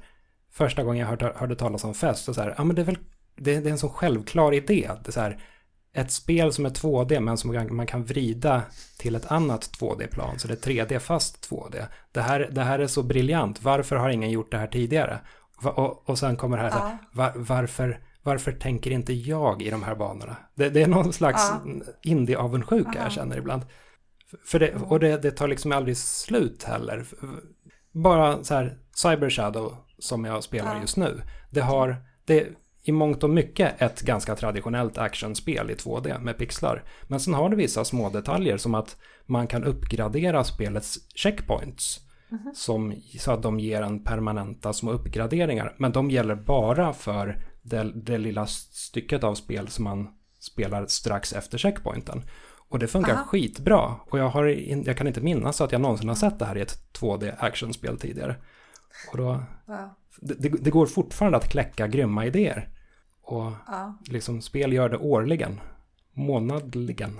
första 0.51 0.84
gången 0.84 0.99
jag 0.99 1.07
hörde, 1.07 1.34
hörde 1.36 1.55
talas 1.55 1.84
om 1.84 1.93
Fest, 1.93 2.23
så 2.25 2.34
så 2.34 2.41
här, 2.41 2.53
ja 2.57 2.63
men 2.63 2.75
det 2.75 2.82
är 2.82 2.86
väl, 2.86 2.97
det, 3.36 3.59
det 3.59 3.69
är 3.69 3.71
en 3.71 3.77
så 3.77 3.89
självklar 3.89 4.53
idé. 4.53 4.91
Det 5.03 5.07
är 5.09 5.11
så 5.11 5.21
här, 5.21 5.43
ett 5.94 6.12
spel 6.12 6.54
som 6.54 6.66
är 6.66 6.70
2D 6.70 7.20
men 7.20 7.38
som 7.38 7.68
man, 7.72 7.88
kan 7.88 8.04
vrida 8.04 8.62
till 8.98 9.16
ett 9.16 9.32
annat 9.32 9.70
2D-plan. 9.80 10.39
Så 10.39 10.48
det 10.48 10.68
är 10.68 10.72
3D 10.72 11.00
fast 11.00 11.50
2D. 11.50 11.86
Det 12.12 12.22
här, 12.22 12.50
det 12.52 12.62
här 12.64 12.80
är 12.80 12.88
så 12.88 13.04
briljant. 13.04 13.64
Varför 13.64 13.96
har 13.96 14.10
ingen 14.10 14.32
gjort 14.32 14.52
det 14.52 14.58
här 14.58 14.68
tidigare? 14.68 15.20
Och, 15.64 16.10
och 16.10 16.20
sen 16.20 16.36
kommer 16.38 16.58
det 16.58 16.64
här, 16.64 16.70
Ja. 16.70 16.98
var, 17.14 17.32
varför, 17.36 18.00
varför 18.24 18.52
tänker 18.52 18.92
inte 18.92 19.14
jag 19.14 19.62
i 19.62 19.70
de 19.70 19.84
här 19.84 19.96
banorna? 19.96 20.36
Det, 20.56 20.70
det 20.70 20.82
är 20.84 20.88
någon 20.88 21.14
slags 21.14 21.50
Ja. 21.50 21.62
indie-avundsjuka 22.04 22.92
Ja. 22.96 23.02
jag 23.04 23.12
känner 23.12 23.38
ibland. 23.38 23.66
För 24.46 24.60
det, 24.60 24.74
och 24.76 25.00
det, 25.00 25.18
det 25.22 25.32
tar 25.32 25.48
liksom 25.48 25.72
aldrig 25.72 25.98
slut 25.98 26.64
heller. 26.64 27.06
Bara 27.92 28.44
så 28.44 28.54
här, 28.54 28.78
Cyber 28.96 29.30
Shadow 29.30 29.76
som 30.00 30.26
jag 30.26 30.44
spelar 30.44 30.76
Ja. 30.76 30.82
just 30.82 30.98
nu. 30.98 31.22
Det 31.50 31.62
har, 31.62 31.96
det 32.26 32.48
i 32.84 32.91
mångt 32.91 33.23
och 33.23 33.29
mycket 33.29 33.82
ett 33.82 34.01
ganska 34.01 34.36
traditionellt 34.36 34.97
actionspel 34.97 35.71
i 35.71 35.73
2D 35.73 36.19
med 36.19 36.38
pixlar. 36.38 36.84
Men 37.07 37.19
sen 37.19 37.34
har 37.34 37.49
det 37.49 37.55
vissa 37.55 37.86
små 37.86 38.09
detaljer 38.09 38.57
som 38.57 38.75
att 38.75 38.97
man 39.25 39.47
kan 39.47 39.63
uppgradera 39.63 40.43
spelets 40.43 40.99
checkpoints. 41.15 41.99
Som, 42.53 42.95
så 43.19 43.32
att 43.32 43.43
de 43.43 43.59
ger 43.59 43.82
en 43.82 44.03
permanenta 44.03 44.73
små 44.73 44.91
uppgraderingar. 44.91 45.75
Men 45.77 45.91
de 45.91 46.11
gäller 46.11 46.36
bara 46.36 46.93
för 46.93 47.43
det, 47.61 47.91
det 47.95 48.17
lilla 48.17 48.47
stycket 48.47 49.23
av 49.23 49.36
spel 49.36 49.67
som 49.67 49.84
man 49.84 50.09
spelar 50.39 50.86
strax 50.86 51.34
efter 51.34 51.57
checkpointen. 51.57 52.23
Och 52.69 52.79
det 52.79 52.88
funkar 52.88 53.13
Aha. 53.13 53.23
skitbra. 53.23 53.95
Och 54.09 54.19
jag, 54.19 54.29
har, 54.29 54.45
jag 54.88 54.97
kan 54.97 55.07
inte 55.07 55.21
minnas 55.21 55.61
att 55.61 55.71
jag 55.71 55.82
någonsin 55.82 56.09
har 56.09 56.15
sett 56.15 56.39
det 56.39 56.45
här 56.45 56.57
i 56.57 56.61
ett 56.61 56.77
2D 56.99 57.36
actionspel 57.39 57.97
tidigare. 57.97 58.36
Och 59.11 59.17
då, 59.17 59.43
wow. 59.65 59.89
Det, 60.20 60.49
det, 60.49 60.70
går 60.70 60.86
fortfarande 60.86 61.38
att 61.38 61.49
kläcka 61.49 61.88
grymma 61.88 62.26
idéer. 62.26 62.70
Och 63.22 63.51
ja. 63.68 63.97
liksom 64.05 64.41
spel 64.41 64.74
gör 64.74 64.89
det 64.89 64.97
årligen. 64.97 65.62
Månadligen. 66.14 67.20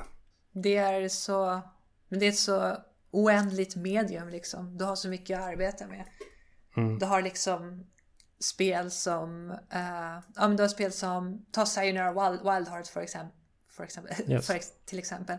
Det 0.52 0.78
är 0.78 1.10
så... 1.10 1.62
Men 2.08 2.20
det 2.20 2.26
är 2.26 2.30
ett 2.30 2.38
så 2.38 2.78
oändligt 3.12 3.76
medium 3.76 4.30
liksom. 4.30 4.78
Du 4.78 4.86
har 4.86 4.96
så 4.96 5.10
mycket 5.10 5.40
att 5.40 5.46
arbeta 5.46 5.88
med. 5.88 6.06
Mm. 6.78 7.00
Du 7.00 7.06
har 7.06 7.22
liksom 7.22 7.84
spel 8.40 8.92
som... 8.92 9.52
eh, 9.52 10.20
ja, 10.36 10.48
men 10.48 10.56
du 10.58 10.64
har 10.64 10.68
spel 10.68 10.92
som... 10.92 11.46
Ta 11.52 11.66
Sayonara 11.66 12.12
Wild, 12.12 12.42
Wild 12.42 12.68
Hearts 12.68 12.90
för 12.90 13.02
exempel. 13.02 13.38
För 13.70 13.84
exempel 13.84 14.16
Yes. 14.32 14.48
för, 14.48 14.60
till 14.86 15.00
exempel. 15.00 15.38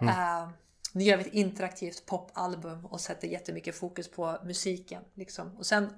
Eh, 0.00 0.48
nu 0.92 1.04
gör 1.04 1.16
vi 1.16 1.24
ett 1.24 1.34
interaktivt 1.34 2.06
popalbum 2.06 2.86
och 2.86 3.00
sätter 3.00 3.28
jättemycket 3.28 3.74
fokus 3.74 4.10
på 4.10 4.38
musiken. 4.44 5.02
Liksom. 5.14 5.56
Och 5.56 5.66
sen 5.66 5.88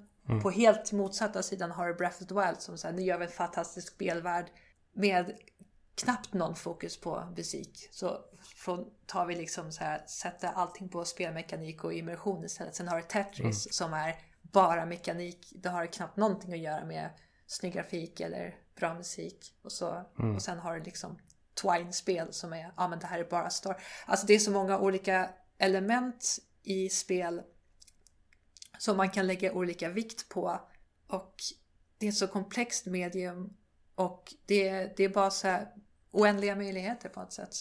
på 0.41 0.49
helt 0.49 0.91
motsatta 0.91 1.43
sidan 1.43 1.71
har 1.71 1.87
du 1.87 1.93
Breath 1.93 2.21
of 2.21 2.27
the 2.27 2.35
Wild 2.35 2.61
som 2.61 2.77
säger 2.77 2.95
nu 2.95 3.01
gör 3.01 3.17
vi 3.17 3.25
en 3.25 3.31
fantastisk 3.31 3.93
spelvärld 3.93 4.45
med 4.93 5.37
knappt 5.95 6.33
någon 6.33 6.55
fokus 6.55 7.01
på 7.01 7.33
musik. 7.37 7.89
Så 7.91 8.19
från, 8.55 8.85
tar 9.05 9.25
vi 9.25 9.35
liksom 9.35 9.71
så 9.71 9.83
här, 9.83 10.05
sätter 10.07 10.47
allting 10.47 10.89
på 10.89 11.05
spelmekanik 11.05 11.83
och 11.83 11.93
immersion 11.93 12.45
istället. 12.45 12.75
Sen 12.75 12.87
har 12.87 12.97
du 12.97 13.03
Tetris 13.03 13.73
som 13.73 13.93
är 13.93 14.15
bara 14.41 14.85
mekanik. 14.85 15.53
Det 15.55 15.69
har 15.69 15.85
knappt 15.85 16.17
någonting 16.17 16.53
att 16.53 16.59
göra 16.59 16.85
med 16.85 17.09
snygg 17.47 17.73
grafik 17.73 18.19
eller 18.19 18.55
bra 18.75 18.93
musik. 18.93 19.55
Och, 19.61 19.71
så, 19.71 20.03
och 20.35 20.41
sen 20.41 20.59
har 20.59 20.75
du 20.75 20.83
liksom 20.83 21.19
Twine-spel 21.61 22.33
som 22.33 22.53
är, 22.53 22.73
ja 22.77 22.87
men 22.87 22.99
det 22.99 23.05
här 23.05 23.19
är 23.19 23.29
bara 23.29 23.49
story. 23.49 23.77
Alltså 24.05 24.25
det 24.25 24.33
är 24.33 24.39
så 24.39 24.51
många 24.51 24.79
olika 24.79 25.29
element 25.57 26.37
i 26.63 26.89
spel 26.89 27.41
som 28.77 28.97
man 28.97 29.09
kan 29.09 29.27
lägga 29.27 29.53
olika 29.53 29.89
vikt 29.89 30.29
på. 30.29 30.61
Och 31.07 31.35
det 31.97 32.05
är 32.05 32.09
ett 32.09 32.15
så 32.15 32.27
komplext 32.27 32.85
medium 32.85 33.53
och 33.95 34.33
det, 34.45 34.97
det 34.97 35.03
är 35.03 35.09
bara 35.09 35.29
så 35.29 35.47
här 35.47 35.67
oändliga 36.11 36.55
möjligheter 36.55 37.09
på 37.09 37.21
ett 37.21 37.33
sätt. 37.33 37.55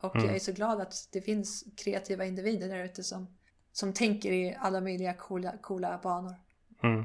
Och 0.00 0.16
jag 0.16 0.34
är 0.34 0.38
så 0.38 0.52
glad 0.52 0.80
att 0.80 1.08
det 1.12 1.20
finns 1.20 1.64
kreativa 1.76 2.24
individer 2.24 2.68
där 2.68 2.84
ute 2.84 3.02
som, 3.02 3.26
som 3.72 3.92
tänker 3.92 4.32
i 4.32 4.56
alla 4.60 4.80
möjliga 4.80 5.14
coola, 5.14 5.52
coola 5.62 6.00
banor. 6.02 6.34
Mm. 6.82 7.04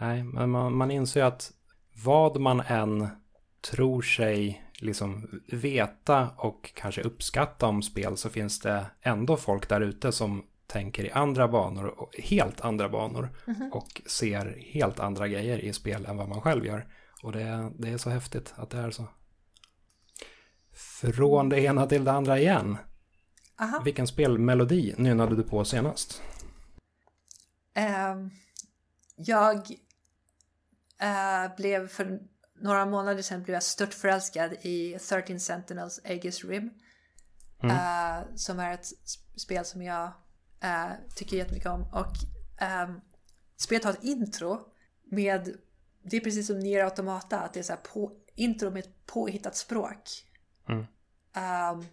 Nej, 0.00 0.24
men 0.24 0.50
man, 0.50 0.76
man 0.76 0.90
inser 0.90 1.20
ju 1.20 1.26
att 1.26 1.52
vad 2.04 2.40
man 2.40 2.60
än 2.60 3.08
tror 3.60 4.02
sig 4.02 4.64
liksom 4.80 5.40
veta 5.52 6.28
och 6.36 6.72
kanske 6.74 7.02
uppskatta 7.02 7.66
om 7.66 7.82
spel 7.82 8.16
så 8.16 8.30
finns 8.30 8.60
det 8.60 8.86
ändå 9.00 9.36
folk 9.36 9.68
där 9.68 9.80
ute 9.80 10.12
som 10.12 10.46
tänker 10.66 11.04
i 11.04 11.10
andra 11.10 11.48
banor, 11.48 12.08
helt 12.22 12.60
andra 12.60 12.88
banor 12.88 13.28
och 13.72 14.02
ser 14.06 14.58
helt 14.72 15.00
andra 15.00 15.28
grejer 15.28 15.58
i 15.58 15.72
spel 15.72 16.06
än 16.06 16.16
vad 16.16 16.28
man 16.28 16.40
själv 16.40 16.66
gör. 16.66 16.86
Och 17.22 17.32
det, 17.32 17.72
det 17.78 17.88
är 17.88 17.98
så 17.98 18.10
häftigt 18.10 18.54
att 18.56 18.70
det 18.70 18.78
är 18.78 18.90
så. 18.90 19.08
Från 21.14 21.48
det 21.48 21.60
ena 21.60 21.86
till 21.86 22.04
det 22.04 22.12
andra 22.12 22.38
igen. 22.38 22.76
Aha. 23.60 23.80
Vilken 23.84 24.06
spelmelodi 24.06 24.94
nynnade 24.98 25.36
du 25.36 25.42
på 25.42 25.64
senast? 25.64 26.22
Ehm, 27.74 28.30
jag 29.16 29.56
eh, 31.00 31.56
blev 31.56 31.88
för 31.88 32.18
några 32.60 32.86
månader 32.86 33.22
sedan 33.22 33.42
blev 33.42 33.54
jag 33.54 33.62
stört 33.62 33.94
förälskad 33.94 34.52
i 34.52 34.98
13 35.08 35.40
Sentinels 35.40 36.00
Aegis 36.04 36.44
Rim. 36.44 36.70
eh, 37.62 38.18
som 38.34 38.58
är 38.60 38.72
ett 38.72 38.82
sp- 38.84 39.36
spel 39.36 39.64
som 39.64 39.82
jag 39.82 40.12
eh, 40.66 40.92
tycker 41.14 41.36
jättemycket 41.36 41.68
om. 41.68 41.82
Och 41.92 42.12
ehm, 42.58 43.00
spelet 43.56 43.84
har 43.84 43.92
ett 43.92 44.04
intro 44.04 44.58
med, 45.04 45.56
det 46.02 46.16
är 46.16 46.20
precis 46.20 46.46
som 46.46 46.58
Nier 46.58 46.84
Automata, 46.84 47.40
att 47.40 47.52
det 47.52 47.60
är 47.60 47.64
så 47.64 47.72
här 47.72 47.80
på, 47.80 48.12
intro 48.34 48.70
med 48.70 48.80
ett 48.84 49.06
påhittat 49.06 49.56
språk. 49.56 50.24
Mm. 50.68 50.84
Ehm, 51.32 51.84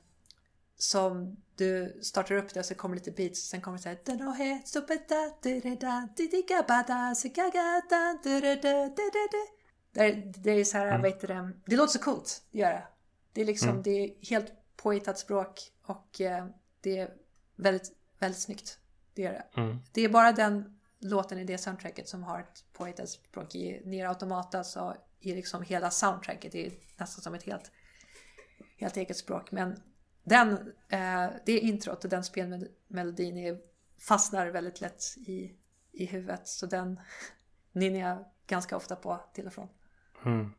som 0.78 1.38
du 1.56 2.00
startar 2.02 2.36
upp 2.36 2.54
det 2.54 2.60
och 2.60 2.66
så 2.66 2.76
kommer 2.76 2.96
lite 2.96 3.12
beats 3.12 3.50
sen 3.50 3.62
kommer 3.62 3.78
det 3.78 3.84
såhär. 3.84 3.96
Det 4.06 4.12
det 10.22 10.52
är 10.52 10.64
så 10.64 10.78
här, 10.78 10.98
vad 10.98 11.12
heter 11.12 11.28
det? 11.28 11.52
Det 11.66 11.76
låter 11.76 11.94
så 11.94 12.00
coolt, 12.00 12.44
gör 12.52 12.72
det. 12.72 12.88
Det 13.34 13.42
är 13.42 13.46
liksom, 13.46 13.84
det 13.84 13.92
är 13.92 14.26
helt 14.30 14.52
påhittat 14.76 15.20
språk 15.20 15.72
och 15.86 16.22
eh, 16.22 16.48
det 16.82 16.98
är 16.98 17.10
väldigt, 17.56 17.92
väldigt 18.24 18.42
snyggt. 18.42 18.80
Det 19.14 19.26
är 19.26 19.32
det. 19.32 19.62
Mm. 19.62 19.80
Det 19.92 20.02
är 20.02 20.10
bara 20.10 20.32
den 20.32 20.80
låten 21.00 21.40
i 21.40 21.44
det 21.44 21.58
soundtracket 21.58 22.08
som 22.08 22.24
har 22.24 22.40
ett 22.40 22.64
påhittat 22.74 23.10
språk. 23.10 23.56
I 23.56 23.82
Nier 23.86 24.08
Automata 24.08 24.64
så 24.64 24.96
är 25.22 25.36
liksom 25.36 25.64
hela 25.64 25.92
soundtracket 25.92 26.52
det 26.52 26.66
är 26.66 26.74
nästan 26.98 27.22
som 27.24 27.34
ett 27.34 27.44
helt, 27.44 27.72
helt 28.78 28.98
eget 28.98 29.18
språk. 29.18 29.52
Men 29.52 29.80
den, 30.24 30.52
eh, 30.90 31.30
det 31.46 31.60
introt 31.60 32.04
och 32.04 32.10
den 32.10 32.24
spelmelodin 32.24 33.38
är, 33.38 33.58
fastnar 34.00 34.48
väldigt 34.48 34.82
lätt 34.82 35.04
i, 35.18 35.52
i 35.92 36.06
huvudet. 36.06 36.48
Så 36.48 36.66
den 36.66 37.00
nynnar 37.72 38.00
jag 38.00 38.26
ganska 38.48 38.78
ofta 38.78 38.96
på 38.96 39.20
till 39.34 39.48
och 39.48 39.54
från. 39.54 39.68
Mm. 40.26 40.54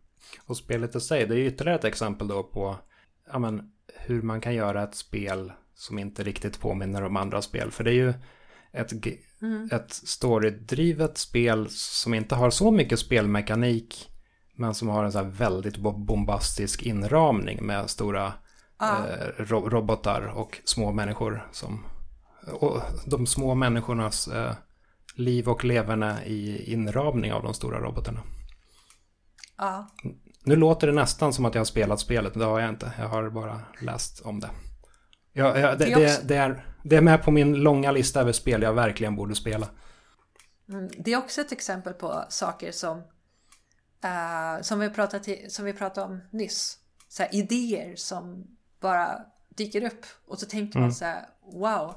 Och 0.46 0.56
spelet 0.56 0.96
i 0.96 1.00
sig, 1.00 1.26
det 1.26 1.34
är 1.34 1.38
ytterligare 1.38 1.78
ett 1.78 1.84
exempel 1.84 2.28
då 2.28 2.42
på 2.42 2.78
ja, 3.26 3.38
men, 3.38 3.72
hur 3.94 4.22
man 4.22 4.40
kan 4.40 4.54
göra 4.54 4.82
ett 4.82 4.94
spel 4.94 5.52
som 5.74 5.98
inte 5.98 6.22
riktigt 6.22 6.60
påminner 6.60 7.02
om 7.02 7.16
andra 7.16 7.42
spel. 7.42 7.70
För 7.70 7.84
det 7.84 7.90
är 7.90 7.94
ju 7.94 8.14
ett, 8.72 8.90
g- 8.90 9.18
ett 9.72 9.92
storydrivet 9.92 11.18
spel 11.18 11.66
som 11.70 12.14
inte 12.14 12.34
har 12.34 12.50
så 12.50 12.70
mycket 12.70 12.98
spelmekanik 12.98 14.10
men 14.56 14.74
som 14.74 14.88
har 14.88 15.04
en 15.04 15.12
så 15.12 15.18
här 15.18 15.24
väldigt 15.24 15.76
bo- 15.76 15.98
bombastisk 16.04 16.82
inramning 16.82 17.66
med 17.66 17.90
stora 17.90 18.32
eh, 18.98 19.44
ro- 19.44 19.68
robotar 19.68 20.22
och 20.22 20.60
små 20.64 20.92
människor 20.92 21.48
som 21.52 21.84
och 22.52 22.80
de 23.06 23.26
små 23.26 23.54
människornas 23.54 24.28
eh, 24.28 24.52
liv 25.14 25.48
och 25.48 25.64
leverne 25.64 26.24
i 26.26 26.72
inramning 26.72 27.32
av 27.32 27.42
de 27.42 27.54
stora 27.54 27.80
robotarna. 27.80 28.20
Ja, 29.58 29.90
Nu 30.44 30.56
låter 30.56 30.86
det 30.86 30.92
nästan 30.92 31.32
som 31.32 31.44
att 31.44 31.54
jag 31.54 31.60
har 31.60 31.64
spelat 31.64 32.00
spelet, 32.00 32.34
men 32.34 32.40
det 32.40 32.46
har 32.46 32.60
jag 32.60 32.68
inte. 32.68 32.92
Jag 32.98 33.08
har 33.08 33.30
bara 33.30 33.60
läst 33.80 34.20
om 34.20 34.40
det. 34.40 34.50
Ja, 35.36 35.58
ja, 35.58 35.74
det, 35.74 35.84
Det 35.84 35.92
är 35.92 36.22
det, 36.22 36.36
är, 36.36 36.66
det 36.82 36.96
är 36.96 37.00
med 37.00 37.22
på 37.22 37.30
min 37.30 37.54
långa 37.54 37.92
lista 37.92 38.20
över 38.20 38.32
spel 38.32 38.62
jag 38.62 38.72
verkligen 38.72 39.16
borde 39.16 39.34
spela. 39.34 39.68
Mm, 40.68 40.90
det 40.98 41.12
är 41.12 41.16
också 41.16 41.40
ett 41.40 41.52
exempel 41.52 41.92
på 41.92 42.24
saker 42.28 42.72
som, 42.72 42.98
uh, 42.98 44.62
som, 44.62 44.78
vi, 44.80 44.90
pratade 44.90 45.50
som 45.50 45.64
vi 45.64 45.72
pratade 45.72 46.06
om 46.06 46.20
nyss. 46.30 46.78
Så 47.08 47.22
här, 47.22 47.34
idéer 47.34 47.96
som 47.96 48.46
bara 48.80 49.20
dyker 49.48 49.84
upp 49.84 50.06
och 50.26 50.38
så 50.38 50.46
tänker 50.46 50.78
mm. 50.78 50.86
man 50.86 50.94
så 50.94 51.04
här, 51.04 51.26
wow. 51.52 51.94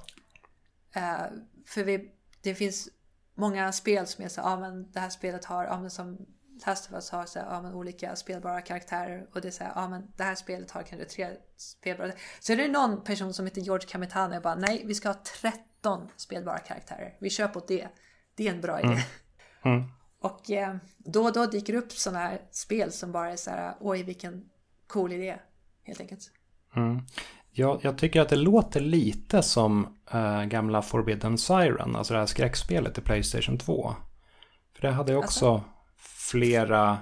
Uh, 0.97 1.25
för 1.65 1.83
vi, 1.83 2.11
det 2.41 2.55
finns 2.55 2.89
många 3.35 3.71
spel 3.71 4.07
som 4.07 4.23
är 4.23 4.29
så 4.29 4.41
ja 4.41 4.59
men 4.59 4.91
det 4.91 4.99
här 4.99 5.09
spelet 5.09 5.45
har, 5.45 5.65
ja 5.65 5.79
men 5.79 5.89
som 5.89 6.17
Last 6.65 6.87
of 6.87 6.93
Us 6.93 7.09
har 7.09 7.25
så 7.25 7.39
här, 7.39 7.45
ja, 7.45 7.61
men 7.61 7.73
olika 7.73 8.15
spelbara 8.15 8.61
karaktärer 8.61 9.27
och 9.33 9.41
det 9.41 9.47
är 9.47 9.51
så 9.51 9.63
här, 9.63 9.71
ja 9.75 9.89
men 9.89 10.11
det 10.17 10.23
här 10.23 10.35
spelet 10.35 10.71
har 10.71 10.83
kanske 10.83 11.05
tre 11.05 11.29
spelbara. 11.57 12.11
Så 12.39 12.53
är 12.53 12.57
det 12.57 12.67
någon 12.67 13.03
person 13.03 13.33
som 13.33 13.45
heter 13.45 13.61
George 13.61 13.87
Kamitane 13.87 14.37
och 14.37 14.43
bara 14.43 14.55
nej, 14.55 14.83
vi 14.85 14.95
ska 14.95 15.09
ha 15.09 15.15
13 15.41 16.07
spelbara 16.17 16.57
karaktärer. 16.57 17.13
Vi 17.19 17.29
kör 17.29 17.47
på 17.47 17.61
det. 17.67 17.87
Det 18.35 18.47
är 18.47 18.53
en 18.53 18.61
bra 18.61 18.79
idé. 18.79 18.87
Mm. 18.87 19.77
Mm. 19.77 19.89
Och 20.19 20.51
eh, 20.51 20.75
då 20.97 21.23
och 21.23 21.33
då 21.33 21.45
dyker 21.45 21.73
upp 21.73 21.91
sådana 21.91 22.19
här 22.19 22.41
spel 22.51 22.91
som 22.91 23.11
bara 23.11 23.31
är 23.31 23.35
så 23.35 23.49
här, 23.49 23.75
oj 23.79 24.03
vilken 24.03 24.49
cool 24.87 25.11
idé, 25.11 25.35
helt 25.83 26.01
enkelt. 26.01 26.31
Mm. 26.75 27.01
Jag, 27.51 27.79
jag, 27.83 27.97
tycker 27.97 28.21
att 28.21 28.29
det 28.29 28.35
låter 28.35 28.79
lite 28.79 29.43
som 29.43 29.97
äh, 30.11 30.43
gamla 30.43 30.81
Forbidden 30.81 31.37
Siren, 31.37 31.95
alltså 31.95 32.13
det 32.13 32.19
här 32.19 32.25
skräckspelet 32.25 32.97
i 32.97 33.01
Playstation 33.01 33.57
2. 33.57 33.95
För 34.73 34.81
det 34.81 34.91
hade 34.91 35.15
också 35.15 35.51
alltså? 35.51 35.63
Flera 36.31 36.97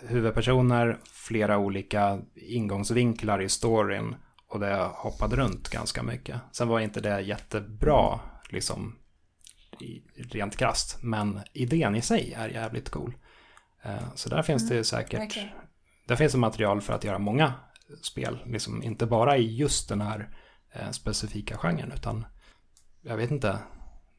huvudpersoner, 0.00 0.98
flera 1.04 1.58
olika 1.58 2.20
ingångsvinklar 2.34 3.42
i 3.42 3.48
storyn 3.48 4.14
och 4.48 4.60
det 4.60 4.88
hoppade 4.94 5.36
runt 5.36 5.68
ganska 5.68 6.02
mycket. 6.02 6.40
Sen 6.52 6.68
var 6.68 6.80
inte 6.80 7.00
det 7.00 7.20
jättebra, 7.20 8.20
liksom 8.50 8.98
rent 10.16 10.56
krast, 10.56 11.02
men 11.02 11.40
idén 11.52 11.96
i 11.96 12.02
sig 12.02 12.32
är 12.32 12.48
jävligt 12.48 12.90
cool. 12.90 13.14
Eh, 13.82 14.14
så 14.14 14.28
där 14.28 14.42
finns 14.42 14.68
det 14.68 14.74
mm, 14.74 14.84
säkert, 14.84 15.22
okay. 15.22 15.48
där 16.06 16.16
finns 16.16 16.32
det 16.32 16.38
material 16.38 16.80
för 16.80 16.92
att 16.92 17.04
göra 17.04 17.18
många 17.18 17.52
spel, 18.02 18.38
liksom 18.46 18.82
inte 18.82 19.06
bara 19.06 19.36
i 19.36 19.56
just 19.56 19.88
den 19.88 20.00
här 20.00 20.28
eh, 20.72 20.90
specifika 20.90 21.56
genren, 21.56 21.92
utan 21.92 22.26
jag 23.02 23.16
vet 23.16 23.30
inte, 23.30 23.58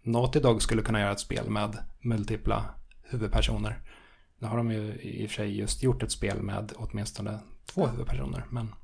Naughty 0.04 0.40
Dog 0.40 0.62
skulle 0.62 0.82
kunna 0.82 1.00
göra 1.00 1.12
ett 1.12 1.20
spel 1.20 1.50
med 1.50 1.78
multipla 2.02 2.66
huvudpersoner. 3.04 3.82
Nu 4.40 4.48
har 4.48 4.58
de 4.58 4.72
ju 4.72 4.94
i 5.02 5.26
och 5.26 5.30
för 5.30 5.36
sig 5.36 5.58
just 5.58 5.84
gjort 5.84 6.04
ett 6.04 6.12
spel 6.12 6.42
med 6.42 6.74
åtminstone 6.76 7.40
två 7.66 7.88
huvudpersoner. 7.88 8.46
Men, 8.50 8.76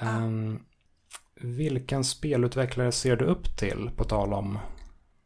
um, 0.00 0.64
vilken 1.40 2.04
spelutvecklare 2.04 2.92
ser 2.92 3.16
du 3.16 3.24
upp 3.24 3.56
till 3.58 3.90
på 3.96 4.04
tal 4.04 4.32
om, 4.34 4.58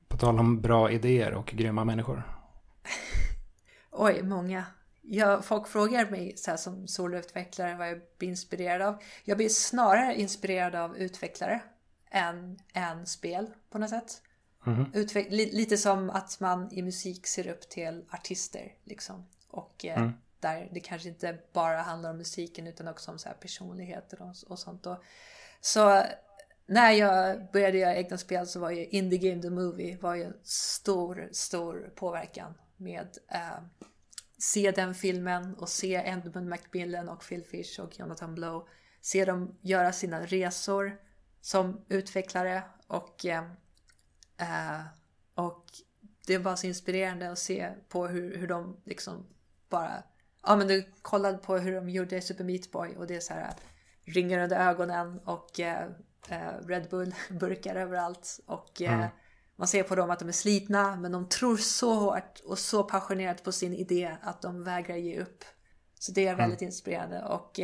på 0.08 0.16
tal 0.16 0.38
om 0.38 0.60
bra 0.60 0.90
idéer 0.90 1.34
och 1.34 1.46
grymma 1.46 1.84
människor? 1.84 2.22
Oj, 3.90 4.22
många. 4.22 4.64
Jag, 5.00 5.44
folk 5.44 5.68
frågar 5.68 6.10
mig 6.10 6.32
så 6.36 6.50
här 6.50 6.58
som 6.58 6.88
solutvecklare 6.88 7.76
vad 7.76 7.88
jag 7.88 8.00
blir 8.18 8.28
inspirerad 8.28 8.82
av. 8.82 9.02
Jag 9.24 9.36
blir 9.36 9.48
snarare 9.48 10.20
inspirerad 10.20 10.74
av 10.74 10.96
utvecklare 10.96 11.62
än, 12.10 12.58
än 12.72 13.06
spel 13.06 13.46
på 13.70 13.78
något 13.78 13.90
sätt. 13.90 14.22
Mm. 14.66 14.92
Utveck- 14.92 15.30
lite 15.30 15.76
som 15.76 16.10
att 16.10 16.40
man 16.40 16.72
i 16.72 16.82
musik 16.82 17.26
ser 17.26 17.48
upp 17.48 17.68
till 17.68 18.04
artister. 18.10 18.74
Liksom. 18.84 19.26
Och 19.48 19.84
eh, 19.84 19.98
mm. 19.98 20.12
där 20.40 20.68
det 20.72 20.80
kanske 20.80 21.08
inte 21.08 21.38
bara 21.52 21.82
handlar 21.82 22.10
om 22.10 22.16
musiken 22.16 22.66
utan 22.66 22.88
också 22.88 23.10
om 23.10 23.18
så 23.18 23.28
här 23.28 23.36
personligheter 23.36 24.22
och, 24.22 24.50
och 24.50 24.58
sånt. 24.58 24.86
Och, 24.86 25.02
så 25.60 26.02
när 26.66 26.90
jag 26.90 27.50
började 27.52 27.78
göra 27.78 27.96
egna 27.96 28.18
spel 28.18 28.46
så 28.46 28.60
var 28.60 28.70
ju 28.70 28.86
Indie 28.86 29.30
Game 29.30 29.42
The 29.42 29.50
Movie 29.50 29.98
var 30.00 30.14
ju 30.14 30.32
stor, 30.42 31.28
stor 31.32 31.92
påverkan 31.94 32.54
med 32.76 33.08
eh, 33.28 33.62
se 34.38 34.70
den 34.70 34.94
filmen 34.94 35.54
och 35.54 35.68
se 35.68 35.92
Edmund 35.94 36.48
Macmillan 36.48 37.08
och 37.08 37.24
Phil 37.28 37.44
Fish 37.44 37.80
och 37.80 37.98
Jonathan 37.98 38.34
Blow. 38.34 38.68
Se 39.00 39.24
dem 39.24 39.58
göra 39.60 39.92
sina 39.92 40.26
resor 40.26 40.96
som 41.40 41.84
utvecklare 41.88 42.62
och 42.86 43.26
eh, 43.26 43.44
Uh, 44.40 44.80
och 45.34 45.64
det 46.26 46.38
var 46.38 46.56
så 46.56 46.66
inspirerande 46.66 47.30
att 47.30 47.38
se 47.38 47.72
på 47.88 48.06
hur, 48.06 48.36
hur 48.36 48.46
de 48.46 48.80
liksom 48.84 49.26
bara... 49.68 50.02
Ja 50.42 50.56
men 50.56 50.68
du 50.68 50.92
kollade 51.02 51.38
på 51.38 51.56
hur 51.56 51.72
de 51.72 51.90
gjorde 51.90 52.20
Super 52.20 52.44
Meat 52.44 52.70
Boy 52.70 52.96
och 52.96 53.06
det 53.06 53.16
är 53.16 53.20
så 53.20 53.34
här 53.34 53.54
ringar 54.04 54.38
under 54.38 54.68
ögonen 54.68 55.18
och 55.18 55.58
uh, 55.58 55.86
uh, 56.36 56.66
Red 56.66 56.88
Bull-burkar 56.90 57.74
överallt. 57.76 58.40
Och 58.46 58.80
mm. 58.80 59.08
man 59.56 59.68
ser 59.68 59.82
på 59.82 59.94
dem 59.94 60.10
att 60.10 60.18
de 60.18 60.28
är 60.28 60.32
slitna 60.32 60.96
men 60.96 61.12
de 61.12 61.28
tror 61.28 61.56
så 61.56 61.94
hårt 61.94 62.40
och 62.44 62.58
så 62.58 62.84
passionerat 62.84 63.44
på 63.44 63.52
sin 63.52 63.74
idé 63.74 64.16
att 64.22 64.42
de 64.42 64.64
vägrar 64.64 64.96
ge 64.96 65.20
upp. 65.20 65.44
Så 65.98 66.12
det 66.12 66.26
är 66.26 66.34
väldigt 66.34 66.60
mm. 66.60 66.68
inspirerande 66.68 67.22
och 67.22 67.60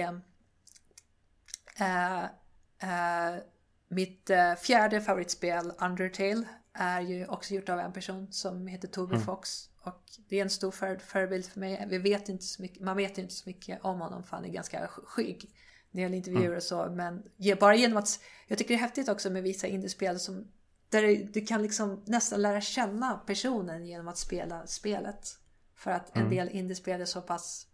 mitt 3.89 4.31
fjärde 4.59 5.01
favoritspel, 5.01 5.73
Undertale, 5.79 6.45
är 6.79 7.01
ju 7.01 7.27
också 7.27 7.55
gjort 7.55 7.69
av 7.69 7.79
en 7.79 7.93
person 7.93 8.33
som 8.33 8.67
heter 8.67 8.89
Toby 8.89 9.15
mm. 9.15 9.27
Fox. 9.27 9.71
Och 9.83 10.03
det 10.29 10.39
är 10.39 10.43
en 10.43 10.51
stor 10.51 10.71
för, 10.71 10.97
förebild 10.97 11.47
för 11.47 11.61
mig. 11.61 11.87
Vi 11.89 11.99
vet 11.99 12.29
inte 12.29 12.45
så 12.45 12.63
mycket, 12.63 12.83
man 12.83 12.97
vet 12.97 13.19
inte 13.19 13.35
så 13.35 13.49
mycket 13.49 13.85
om 13.85 14.01
honom 14.01 14.23
för 14.23 14.37
han 14.37 14.45
är 14.45 14.49
ganska 14.49 14.89
skygg. 14.89 15.55
När 15.91 15.99
det 15.99 16.03
gäller 16.03 16.17
intervjuer 16.17 16.45
mm. 16.45 16.57
och 16.57 16.63
så. 16.63 16.91
Men 16.91 17.23
bara 17.61 17.75
genom 17.75 17.97
att... 17.99 18.21
Jag 18.47 18.59
tycker 18.59 18.69
det 18.69 18.79
är 18.79 18.83
häftigt 18.83 19.09
också 19.09 19.31
med 19.31 19.43
vissa 19.43 19.67
indiespel 19.67 20.21
som... 20.21 20.53
Där 20.89 21.33
du 21.33 21.41
kan 21.41 21.63
liksom 21.63 22.03
nästan 22.07 22.43
lära 22.43 22.61
känna 22.61 23.15
personen 23.15 23.87
genom 23.87 24.09
att 24.09 24.19
spela 24.19 24.67
spelet. 24.67 25.29
För 25.77 25.91
att 25.91 26.17
en 26.17 26.23
mm. 26.23 26.35
del 26.35 26.49
indiespel 26.49 27.01
är 27.01 27.05
så 27.05 27.21
pass... 27.21 27.67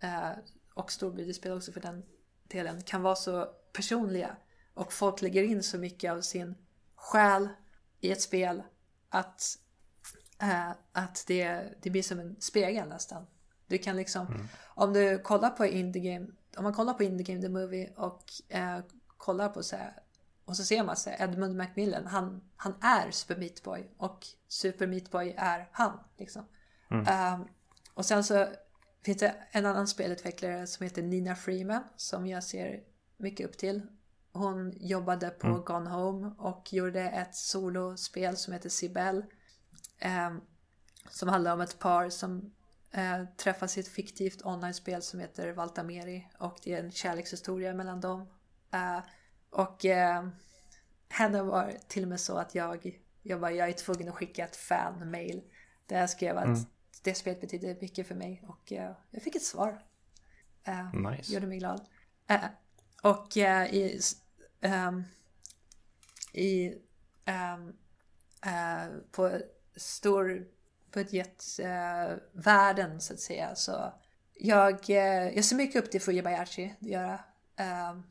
Eh, 0.00 0.30
och 0.74 0.92
storbudgetspel 0.92 1.52
också 1.52 1.72
för 1.72 1.80
den 1.80 2.02
delen 2.48 2.82
kan 2.82 3.02
vara 3.02 3.16
så 3.16 3.48
personliga. 3.72 4.36
Och 4.76 4.92
folk 4.92 5.22
lägger 5.22 5.42
in 5.42 5.62
så 5.62 5.78
mycket 5.78 6.12
av 6.12 6.20
sin 6.20 6.54
själ 6.94 7.48
i 8.00 8.12
ett 8.12 8.22
spel 8.22 8.62
att, 9.08 9.58
äh, 10.42 10.70
att 10.92 11.24
det, 11.26 11.62
det 11.82 11.90
blir 11.90 12.02
som 12.02 12.20
en 12.20 12.36
spegel 12.40 12.88
nästan. 12.88 13.26
Du 13.66 13.78
kan 13.78 13.96
liksom, 13.96 14.26
mm. 14.26 14.48
om 14.64 14.92
du 14.92 15.18
kollar 15.18 15.50
på 15.50 15.66
Indie 15.66 16.12
Game, 16.12 16.26
om 16.56 16.64
man 16.64 16.72
kollar 16.72 16.94
på 16.94 17.02
Indie 17.02 17.24
Game 17.24 17.42
The 17.42 17.48
Movie 17.48 17.92
och 17.96 18.24
äh, 18.48 18.78
kollar 19.16 19.48
på 19.48 19.62
så 19.62 19.76
här, 19.76 19.92
och 20.44 20.56
så 20.56 20.64
ser 20.64 20.84
man 20.84 20.96
så 20.96 21.10
här, 21.10 21.24
Edmund 21.24 21.56
Macmillan, 21.56 22.06
han, 22.06 22.40
han 22.56 22.74
är 22.80 23.10
Super 23.10 23.36
Meat 23.36 23.62
Boy 23.62 23.90
och 23.96 24.26
Super 24.48 24.86
Meat 24.86 25.10
Boy 25.10 25.34
är 25.36 25.68
han. 25.72 25.98
Liksom. 26.16 26.44
Mm. 26.90 27.34
Um, 27.40 27.48
och 27.94 28.06
sen 28.06 28.24
så 28.24 28.46
finns 29.04 29.18
det 29.18 29.34
en 29.50 29.66
annan 29.66 29.88
spelutvecklare 29.88 30.66
som 30.66 30.84
heter 30.84 31.02
Nina 31.02 31.34
Freeman 31.34 31.82
som 31.96 32.26
jag 32.26 32.44
ser 32.44 32.80
mycket 33.16 33.46
upp 33.46 33.58
till. 33.58 33.82
Hon 34.36 34.72
jobbade 34.76 35.30
på 35.30 35.46
mm. 35.46 35.64
Gone 35.64 35.90
Home 35.90 36.34
och 36.38 36.72
gjorde 36.72 37.00
ett 37.00 37.34
solospel 37.34 38.36
som 38.36 38.52
heter 38.52 38.68
Sibel. 38.68 39.24
Eh, 39.98 40.30
som 41.10 41.28
handlar 41.28 41.52
om 41.52 41.60
ett 41.60 41.78
par 41.78 42.10
som 42.10 42.54
eh, 42.90 43.24
träffas 43.36 43.76
i 43.76 43.80
ett 43.80 43.88
fiktivt 43.88 44.46
online-spel 44.46 45.02
som 45.02 45.20
heter 45.20 45.52
Valtameri. 45.52 46.28
Och 46.38 46.58
det 46.62 46.74
är 46.74 46.84
en 46.84 46.90
kärlekshistoria 46.90 47.74
mellan 47.74 48.00
dem. 48.00 48.28
Eh, 48.70 48.98
och 49.50 49.84
eh, 49.84 50.28
henne 51.08 51.42
var 51.42 51.72
till 51.88 52.02
och 52.02 52.08
med 52.08 52.20
så 52.20 52.36
att 52.36 52.54
jag, 52.54 53.00
jag, 53.22 53.40
bara, 53.40 53.52
jag 53.52 53.68
är 53.68 53.72
tvungen 53.72 54.08
att 54.08 54.14
skicka 54.14 54.44
ett 54.44 54.56
fan-mail. 54.56 55.42
Där 55.86 56.00
jag 56.00 56.10
skrev 56.10 56.38
att 56.38 56.44
mm. 56.44 56.60
det 57.02 57.14
spelet 57.14 57.40
betyder 57.40 57.76
mycket 57.80 58.08
för 58.08 58.14
mig. 58.14 58.44
Och 58.48 58.72
eh, 58.72 58.92
jag 59.10 59.22
fick 59.22 59.36
ett 59.36 59.42
svar. 59.42 59.82
Eh, 60.64 60.94
nice. 60.94 61.32
Gjorde 61.32 61.46
mig 61.46 61.58
glad. 61.58 61.80
Eh, 62.26 62.44
och 63.02 63.36
i 63.36 64.00
um, 64.66 65.04
i, 66.32 66.74
um, 67.26 67.76
uh, 68.46 68.86
på 69.10 69.40
stor 69.76 70.46
budgetvärlden 70.92 72.92
uh, 72.92 72.98
så 72.98 73.12
att 73.12 73.20
säga. 73.20 73.54
Så 73.54 73.92
jag, 74.34 74.90
uh, 74.90 75.36
jag 75.36 75.44
ser 75.44 75.56
mycket 75.56 75.84
upp 75.84 75.90
till 75.90 76.00
Fujibayashi, 76.00 76.74
det 76.80 76.90
gör 76.90 77.20
jag. 77.56 78.02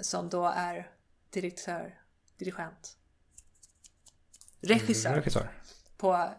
som 0.00 0.28
då 0.28 0.46
är 0.46 0.90
direktör, 1.30 2.00
dirigent. 2.36 2.96
Regissör. 4.60 5.10
Mm, 5.10 5.20
regissör. 5.20 5.50
På, 5.96 6.30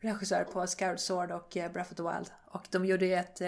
regissör 0.00 0.44
på 0.44 0.66
Scarred 0.66 1.00
Sword 1.00 1.30
och 1.30 1.48
Breath 1.52 1.92
of 1.92 1.96
the 1.96 2.02
Wild. 2.02 2.30
Och 2.46 2.66
de 2.70 2.84
gjorde 2.84 3.06
ett, 3.06 3.40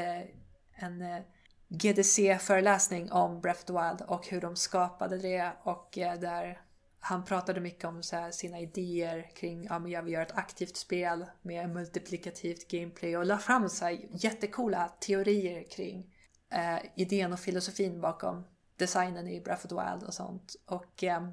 en 0.72 1.24
GDC-föreläsning 1.68 3.12
om 3.12 3.40
Breath 3.40 3.60
of 3.60 3.64
the 3.64 3.72
Wild 3.72 4.02
och 4.10 4.26
hur 4.26 4.40
de 4.40 4.56
skapade 4.56 5.18
det 5.18 5.52
och 5.62 5.98
eh, 5.98 6.20
där 6.20 6.60
han 7.00 7.24
pratade 7.24 7.60
mycket 7.60 7.84
om 7.84 8.02
sina 8.32 8.60
idéer 8.60 9.30
kring 9.36 9.64
ja, 9.64 9.88
jag 9.88 10.02
vill 10.02 10.12
göra 10.12 10.22
ett 10.22 10.38
aktivt 10.38 10.76
spel 10.76 11.26
med 11.42 11.70
multiplikativt 11.70 12.68
gameplay 12.68 13.16
och 13.16 13.26
la 13.26 13.38
fram 13.38 13.68
så 13.68 13.84
här 13.84 13.98
jättekola 14.10 14.88
teorier 14.88 15.64
kring 15.70 16.14
eh, 16.50 16.78
idén 16.94 17.32
och 17.32 17.40
filosofin 17.40 18.00
bakom 18.00 18.44
designen 18.76 19.28
i 19.28 19.40
Breath 19.40 19.64
of 19.64 19.68
the 19.68 19.74
Wild 19.74 20.02
och 20.02 20.14
sånt. 20.14 20.56
Och, 20.66 21.04
eh, 21.04 21.28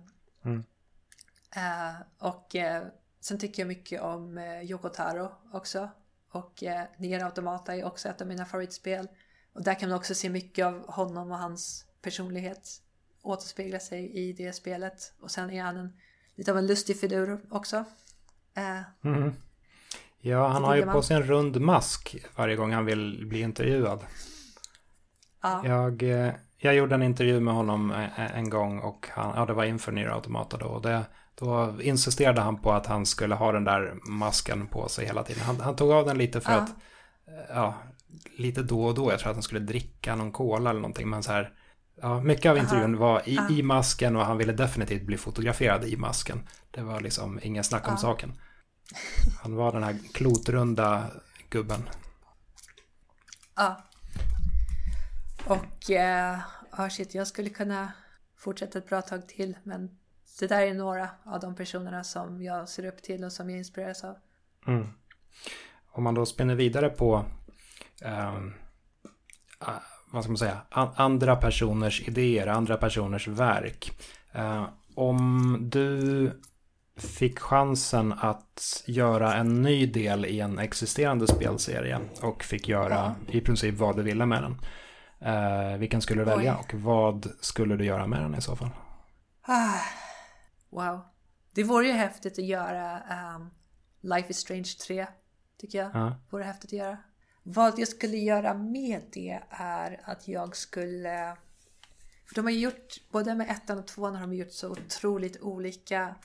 mm. 0.46 0.64
eh, 1.56 2.02
och 2.18 2.56
eh, 2.56 2.84
sen 3.20 3.40
tycker 3.40 3.62
jag 3.62 3.68
mycket 3.68 4.02
om 4.02 4.38
eh, 4.38 4.62
Yoko 4.62 4.90
Taro 4.90 5.32
också. 5.54 5.90
Och 6.32 6.64
eh, 6.64 6.84
Nier 6.98 7.24
Automata 7.24 7.76
är 7.76 7.86
också 7.86 8.10
ett 8.10 8.22
av 8.22 8.28
mina 8.28 8.46
favoritspel. 8.46 9.08
Och 9.54 9.64
där 9.64 9.80
kan 9.80 9.90
man 9.90 9.98
också 9.98 10.16
se 10.16 10.30
mycket 10.30 10.66
av 10.66 10.88
honom 10.92 11.32
och 11.32 11.38
hans 11.38 11.86
personlighet 12.02 12.70
återspegla 13.24 13.80
sig 13.80 14.12
i 14.18 14.34
det 14.34 14.54
spelet. 14.54 15.14
Och 15.22 15.32
sen 15.32 15.50
är 15.50 15.64
han 15.64 15.78
en, 15.78 15.94
lite 16.36 16.52
av 16.52 16.58
en 16.58 16.68
lustig 16.68 17.00
figur 17.00 17.40
också. 17.50 17.86
Eh, 18.58 18.82
Mm. 19.04 19.34
Ja, 20.24 20.48
han 20.48 20.64
har 20.64 20.76
ju 20.76 20.82
tycker 20.82 20.92
på 20.92 20.98
man- 20.98 21.04
sig 21.04 21.16
en 21.18 21.24
rund 21.24 21.62
mask 21.62 22.16
varje 22.36 22.56
gång 22.56 22.74
han 22.74 22.86
vill 22.86 23.26
bli 23.28 23.42
intervjuad. 23.42 24.06
ja, 25.42 25.68
Jag, 25.68 26.04
eh, 26.04 26.34
jag 26.58 26.76
gjorde 26.76 26.96
en 26.96 27.04
intervju 27.04 27.40
med 27.40 27.54
honom 27.54 27.92
en, 27.92 28.10
en 28.28 28.50
gång 28.50 28.80
och 28.80 29.08
han, 29.12 29.34
ja, 29.36 29.46
det 29.46 29.54
var 29.54 29.64
inför 29.66 29.92
Nier 29.92 30.08
Automata 30.10 30.58
då. 30.58 30.66
Och 30.66 30.82
det, 30.82 31.06
då 31.36 31.82
insisterade 31.82 32.42
han 32.42 32.62
på 32.62 32.72
att 32.72 32.86
han 32.86 33.06
skulle 33.06 33.36
ha 33.36 33.52
den 33.52 33.64
där 33.64 33.94
masken 34.10 34.68
på 34.68 34.90
sig 34.90 35.06
hela 35.06 35.24
tiden. 35.24 35.44
Han, 35.44 35.60
han 35.60 35.76
tog 35.76 35.92
av 35.92 36.06
den 36.06 36.18
lite 36.18 36.42
för 36.42 36.52
Ja. 36.52 36.58
att, 36.58 36.70
eh, 37.28 37.46
ja, 37.56 37.76
lite 38.38 38.64
då 38.64 38.86
och 38.86 38.96
då. 38.96 39.12
Jag 39.12 39.20
tror 39.20 39.30
att 39.30 39.36
han 39.36 39.44
skulle 39.44 39.60
dricka 39.60 40.16
någon 40.16 40.32
cola 40.32 40.70
eller 40.70 40.80
någonting. 40.80 41.10
Men 41.10 41.24
så 41.24 41.32
här, 41.32 41.54
ja, 42.02 42.22
mycket 42.22 42.46
av 42.50 42.56
Aha. 42.56 42.64
intervjun 42.64 42.98
var 42.98 43.30
i, 43.30 43.40
i 43.50 43.64
masken 43.64 44.16
och 44.16 44.26
han 44.26 44.38
ville 44.38 44.54
definitivt 44.54 45.04
bli 45.06 45.18
fotograferad 45.18 45.84
i 45.86 45.98
masken. 45.98 46.48
Det 46.72 46.82
var 46.82 47.00
liksom 47.02 47.40
ingen 47.44 47.64
snack 47.64 47.88
om 47.88 47.94
Ja. 47.94 47.98
saken. 47.98 48.34
Han 49.44 49.56
var 49.56 49.72
den 49.72 49.84
här 49.84 49.98
klotrunda 50.14 51.06
gubben. 51.50 51.90
ja. 53.56 53.84
Och 55.46 55.92
eh, 55.92 56.40
ja, 56.78 56.90
shit, 56.90 57.16
jag 57.16 57.28
skulle 57.28 57.50
kunna 57.50 57.92
fortsätta 58.38 58.78
ett 58.80 58.90
bra 58.90 59.02
tag 59.02 59.28
till. 59.28 59.58
Men 59.64 59.98
det 60.40 60.48
där 60.48 60.62
är 60.62 60.74
några 60.74 61.10
av 61.26 61.40
de 61.40 61.56
personerna 61.56 62.04
som 62.04 62.44
jag 62.44 62.70
ser 62.70 62.86
upp 62.86 63.02
till 63.04 63.24
och 63.24 63.32
som 63.32 63.50
jag 63.50 63.58
inspireras 63.58 64.04
av. 64.04 64.16
Mm. 64.68 64.88
Om 65.92 66.04
man 66.04 66.14
då 66.16 66.26
spinner 66.26 66.56
vidare 66.56 66.90
på 66.90 67.26
ah, 69.60 69.74
vad 70.12 70.24
ska 70.24 70.32
man 70.32 70.38
säga, 70.38 70.58
an- 70.70 70.94
andra 70.96 71.36
personers 71.36 72.08
idéer, 72.08 72.48
andra 72.48 72.78
personers 72.78 73.28
verk. 73.28 73.92
Eh, 74.32 74.66
om 74.96 75.58
du 75.62 76.32
fick 76.98 77.40
chansen 77.40 78.14
att 78.14 78.84
göra 78.86 79.34
en 79.34 79.62
ny 79.62 79.86
del 79.86 80.26
i 80.26 80.40
en 80.40 80.60
existerande 80.60 81.28
spelserie 81.28 82.00
och 82.22 82.44
fick 82.44 82.68
göra 82.68 83.16
i 83.28 83.42
princip 83.42 83.76
vad 83.78 83.96
du 83.96 84.04
ville 84.04 84.26
med 84.26 84.44
den. 84.44 84.62
Eh, 85.20 85.78
vilken 85.78 86.02
skulle 86.02 86.24
du 86.24 86.32
Oj. 86.32 86.38
välja 86.38 86.56
och 86.58 86.74
vad 86.74 87.28
skulle 87.42 87.76
du 87.76 87.86
göra 87.86 88.08
med 88.08 88.22
den 88.22 88.36
i 88.36 88.42
så 88.42 88.56
fall? 88.56 88.70
Ah, 89.42 89.74
wow. 90.70 91.02
Det 91.56 91.64
vore 91.64 91.88
ju 91.88 91.94
häftigt 91.94 92.32
att 92.40 92.46
göra 92.46 93.00
ehm, 93.00 93.50
Life 94.02 94.30
is 94.30 94.38
Strange 94.38 94.70
3, 94.88 95.08
tycker 95.60 95.78
jag. 95.78 95.92
Ja. 95.94 96.16
Vore 96.30 96.44
häftigt 96.44 96.70
att 96.70 96.78
göra. 96.80 96.98
Vad 97.44 97.80
jag 97.80 97.88
skulle 97.88 98.18
göra 98.18 98.54
med 98.54 99.02
det 99.12 99.40
är 99.50 100.02
att 100.04 100.28
jag 100.28 100.56
skulle... 100.56 101.38
För 102.26 102.36
de 102.36 102.46
har 102.46 102.52
ju 102.52 102.60
gjort, 102.60 103.02
både 103.12 103.36
med 103.36 103.50
ettan 103.50 103.80
och 103.80 103.88
tvåan 103.88 104.16
har 104.16 104.22
de 104.22 104.34
gjort 104.34 104.52
så 104.52 104.70
otroligt 104.70 105.42
olika... 105.42 106.16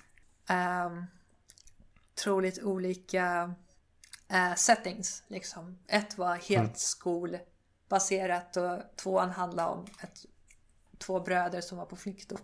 Um, 0.51 1.07
otroligt 2.13 2.63
olika 2.63 3.55
eh, 4.29 4.55
settings. 4.55 5.23
Liksom. 5.27 5.79
Ett 5.87 6.19
var 6.19 6.37
helt 6.37 6.79
skolbaserat 6.79 8.57
och 8.57 8.83
tvåan 8.97 9.31
handlade 9.31 9.69
om 9.69 9.87
ett, 10.03 10.27
två 10.99 11.21
bröder 11.21 11.61
som 11.61 11.79
var 11.79 11.87
på 11.87 11.97
flykt. 11.97 12.33
Och, 12.33 12.41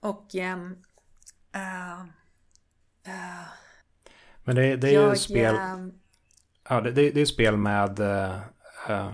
och 0.00 0.34
ehm, 0.34 0.82
eh, 1.52 2.00
eh, 3.02 3.46
Men 4.44 4.56
det, 4.56 4.76
det 4.76 4.88
är 4.88 4.92
ju 4.92 4.98
jag, 4.98 5.18
spel... 5.18 5.54
ehm, 5.54 6.00
Ja, 6.68 6.80
det, 6.80 6.90
det, 6.92 7.10
det 7.10 7.20
är 7.20 7.26
spel 7.26 7.56
med... 7.56 8.00
eh, 8.88 9.10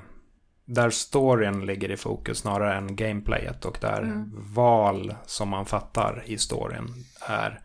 där 0.65 0.91
storyn 0.91 1.67
ligger 1.67 1.91
i 1.91 1.97
fokus 1.97 2.39
snarare 2.39 2.75
än 2.77 2.97
gameplayet 2.97 3.65
och 3.65 3.79
där 3.81 4.03
Mm. 4.03 4.31
val 4.55 5.15
som 5.27 5.49
man 5.49 5.67
fattar 5.67 6.23
i 6.27 6.39
storyn 6.39 6.89
är, 7.21 7.61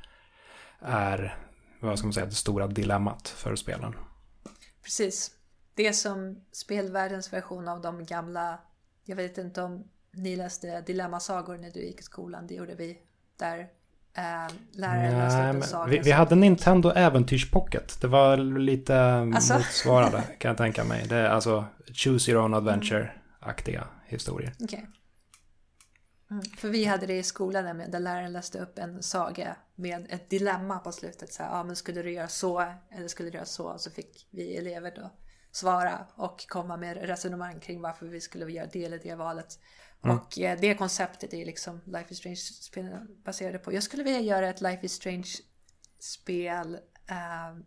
är 0.80 1.38
vad 1.80 1.98
ska 2.00 2.08
man 2.08 2.14
säga, 2.14 2.26
det 2.26 2.32
stora 2.32 2.68
dilemmat 2.68 3.28
för 3.28 3.56
spelen. 3.56 3.96
Precis. 4.84 5.32
Det 5.74 5.88
är 5.88 5.94
som 5.94 6.42
spelvärldens 6.52 7.34
version 7.34 7.68
av 7.68 7.82
de 7.82 8.06
gamla, 8.06 8.60
jag 9.06 9.16
vet 9.16 9.38
inte 9.38 9.62
om 9.62 9.84
ni 10.14 10.36
läste 10.36 10.82
Dilemmasagor 10.82 11.58
när 11.58 11.72
du 11.72 11.80
gick 11.80 12.00
i 12.00 12.04
skolan, 12.04 12.48
det 12.48 12.56
gjorde 12.56 12.76
vi. 12.76 12.98
Där 13.38 13.68
eh, 14.18 14.54
läraren 14.72 15.30
Nej, 15.30 15.50
en 15.50 15.64
saga. 15.64 15.92
vi, 15.92 16.00
vi 16.00 16.12
hade 16.12 16.36
Nintendo 16.36 16.90
Äventyrspocket. 16.90 18.02
Det 18.02 18.08
var 18.08 18.38
lite 18.38 19.00
Alltså? 19.36 19.54
motsvarande 19.54 20.24
kan 20.38 20.50
jag 20.50 20.58
tänka 20.58 20.84
mig. 20.84 21.06
Det 21.10 21.16
är 21.16 21.30
alltså 21.30 21.66
Choose 21.94 22.32
Your 22.32 22.44
Own 22.44 22.54
Adventure-aktiga 22.54 23.84
historier. 24.06 24.54
Okej. 24.60 24.88
Mm, 26.32 26.44
för 26.58 26.70
vi 26.70 26.86
hade 26.86 27.06
det 27.06 27.18
i 27.18 27.24
skolan 27.24 27.66
nämligen, 27.66 27.92
där 27.92 28.00
läraren 28.00 28.34
läste 28.34 28.60
upp 28.60 28.80
en 28.80 29.04
saga 29.04 29.56
med 29.76 30.08
ett 30.10 30.30
dilemma 30.30 30.80
på 30.80 30.92
slutet. 30.92 31.34
Så 31.34 31.44
här, 31.44 31.50
ja, 31.50 31.64
men 31.64 31.76
skulle 31.76 32.02
du 32.02 32.12
göra 32.12 32.28
så 32.28 32.66
eller 32.92 33.08
skulle 33.08 33.30
du 33.30 33.36
göra 33.36 33.46
så? 33.46 33.78
Så 33.78 33.92
fick 33.92 34.28
vi 34.32 34.58
elever 34.58 34.94
då 34.96 35.12
svara 35.52 36.00
och 36.16 36.48
komma 36.48 36.78
med 36.78 36.98
resonemang 36.98 37.60
kring 37.60 37.82
varför 37.82 38.06
vi 38.06 38.22
skulle 38.22 38.52
göra 38.52 38.68
det 38.74 38.86
eller 38.86 39.00
det 39.04 39.16
valet. 39.16 39.60
Och 40.02 40.40
eh, 40.40 40.60
det 40.60 40.76
konceptet 40.76 41.34
är 41.34 41.46
liksom 41.46 41.82
Life 41.86 42.14
is 42.14 42.18
Strange-spelen 42.18 43.22
baserade 43.24 43.60
på. 43.60 43.74
Jag 43.74 43.84
skulle 43.84 44.04
vilja 44.04 44.20
göra 44.20 44.50
ett 44.50 44.62
Life 44.62 44.86
is 44.86 44.94
Strange-spel 44.94 46.80
eh, 47.08 47.58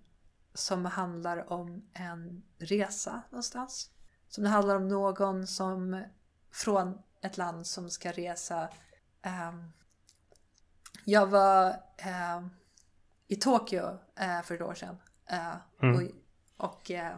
som 0.55 0.85
handlar 0.85 1.53
om 1.53 1.89
en 1.93 2.43
resa 2.59 3.23
någonstans. 3.31 3.91
Som 4.29 4.45
det 4.45 4.51
handlar 4.51 4.77
om 4.77 4.89
någon 4.89 5.47
som 5.47 6.05
från 6.53 6.99
ett 7.23 7.37
land 7.37 7.67
som 7.67 7.91
ska 7.91 8.13
resa. 8.13 8.69
ehm, 9.23 9.73
jag 11.05 11.27
var 11.27 11.83
ehm, 11.97 12.51
i 13.29 13.37
Tokyo 13.37 13.99
eh, 14.17 14.43
för 14.43 14.55
ett 14.55 14.61
år 14.61 14.75
sedan. 14.75 14.97
eh, 15.27 15.55
och 15.95 16.03
och 16.57 16.91
eh, 16.91 17.17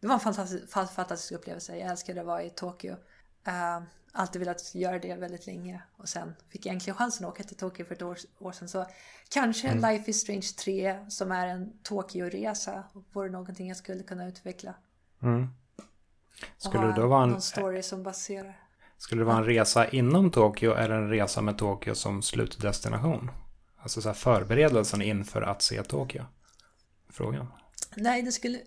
det 0.00 0.06
var 0.06 0.14
en 0.14 0.20
fantastisk, 0.20 0.64
fa- 0.74 0.86
fantastisk 0.86 1.32
upplevelse. 1.32 1.76
Jag 1.76 1.90
älskade 1.90 2.20
att 2.20 2.26
vara 2.26 2.42
i 2.42 2.50
Tokyo. 2.50 2.96
Alltid 4.12 4.40
velat 4.40 4.74
göra 4.74 4.98
det 4.98 5.14
väldigt 5.14 5.46
länge. 5.46 5.82
Och 5.96 6.08
sen 6.08 6.34
fick 6.48 6.66
jag 6.66 6.74
äntligen 6.74 6.96
chansen 6.96 7.26
att 7.26 7.32
åka 7.32 7.42
till 7.42 7.56
Tokyo 7.56 7.84
för 7.84 7.94
ett 7.94 8.02
år, 8.02 8.18
år 8.38 8.52
sedan. 8.52 8.68
Så 8.68 8.86
kanske 9.28 9.74
Life 9.74 10.10
is 10.10 10.20
Strange 10.20 10.48
3 10.58 10.98
som 11.08 11.32
är 11.32 11.46
en 11.46 11.72
Tokyo-resa 11.82 12.84
vore 13.12 13.30
någonting 13.30 13.68
jag 13.68 13.76
skulle 13.76 14.02
kunna 14.02 14.28
utveckla. 14.28 14.74
Mm. 15.22 15.48
Skulle 16.58 16.86
det 16.86 16.92
då 16.92 17.06
vara 17.06 17.24
en, 17.24 17.40
story 17.40 17.82
som 17.82 18.02
baserar. 18.02 18.60
skulle 18.98 19.20
det 19.20 19.24
vara 19.24 19.36
en 19.36 19.44
resa 19.44 19.88
inom 19.88 20.30
Tokyo 20.30 20.74
eller 20.74 20.94
en 20.94 21.10
resa 21.10 21.40
med 21.40 21.58
Tokyo 21.58 21.94
som 21.94 22.22
slutdestination? 22.22 23.30
Alltså 23.76 24.02
så 24.02 24.08
här 24.08 24.14
förberedelsen 24.14 25.02
inför 25.02 25.42
att 25.42 25.62
se 25.62 25.82
Tokyo? 25.82 26.24
Frågan. 27.10 27.46
Nej, 27.96 28.22
det 28.22 28.32
skulle, 28.32 28.60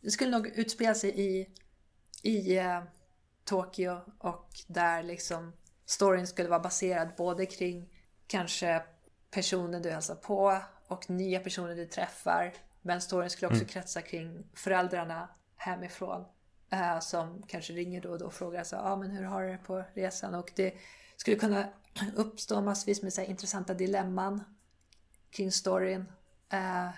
det 0.00 0.10
skulle 0.10 0.30
nog 0.30 0.46
utspela 0.46 0.94
sig 0.94 1.20
i, 1.20 1.48
i 2.22 2.56
eh, 2.56 2.82
Tokyo 3.44 4.00
och 4.18 4.48
där 4.66 5.02
liksom 5.02 5.52
storyn 5.86 6.26
skulle 6.26 6.48
vara 6.48 6.60
baserad 6.60 7.08
både 7.16 7.46
kring 7.46 7.88
kanske 8.26 8.82
personen 9.30 9.82
du 9.82 9.90
hälsar 9.90 10.14
på 10.14 10.60
och 10.86 11.10
nya 11.10 11.40
personer 11.40 11.74
du 11.74 11.86
träffar. 11.86 12.54
Men 12.82 13.00
storyn 13.00 13.30
skulle 13.30 13.52
också 13.52 13.64
kretsa 13.64 14.02
kring 14.02 14.44
föräldrarna 14.54 15.28
hemifrån 15.56 16.24
eh, 16.70 17.00
som 17.00 17.42
kanske 17.48 17.72
ringer 17.72 18.00
då 18.00 18.10
och 18.10 18.18
då 18.18 18.26
och 18.26 18.34
frågar 18.34 18.64
så, 18.64 18.76
ah, 18.76 18.96
men 18.96 19.10
hur 19.10 19.24
har 19.24 19.42
du 19.42 19.48
det 19.52 19.58
på 19.58 19.84
resan? 19.94 20.34
Och 20.34 20.52
det 20.56 20.74
skulle 21.16 21.36
kunna 21.36 21.68
uppstå 22.14 22.60
massvis 22.60 23.02
med 23.02 23.12
så 23.12 23.20
här, 23.20 23.28
intressanta 23.28 23.74
dilemman 23.74 24.44
kring 25.30 25.52
storyn. 25.52 26.12
Är 26.48 26.92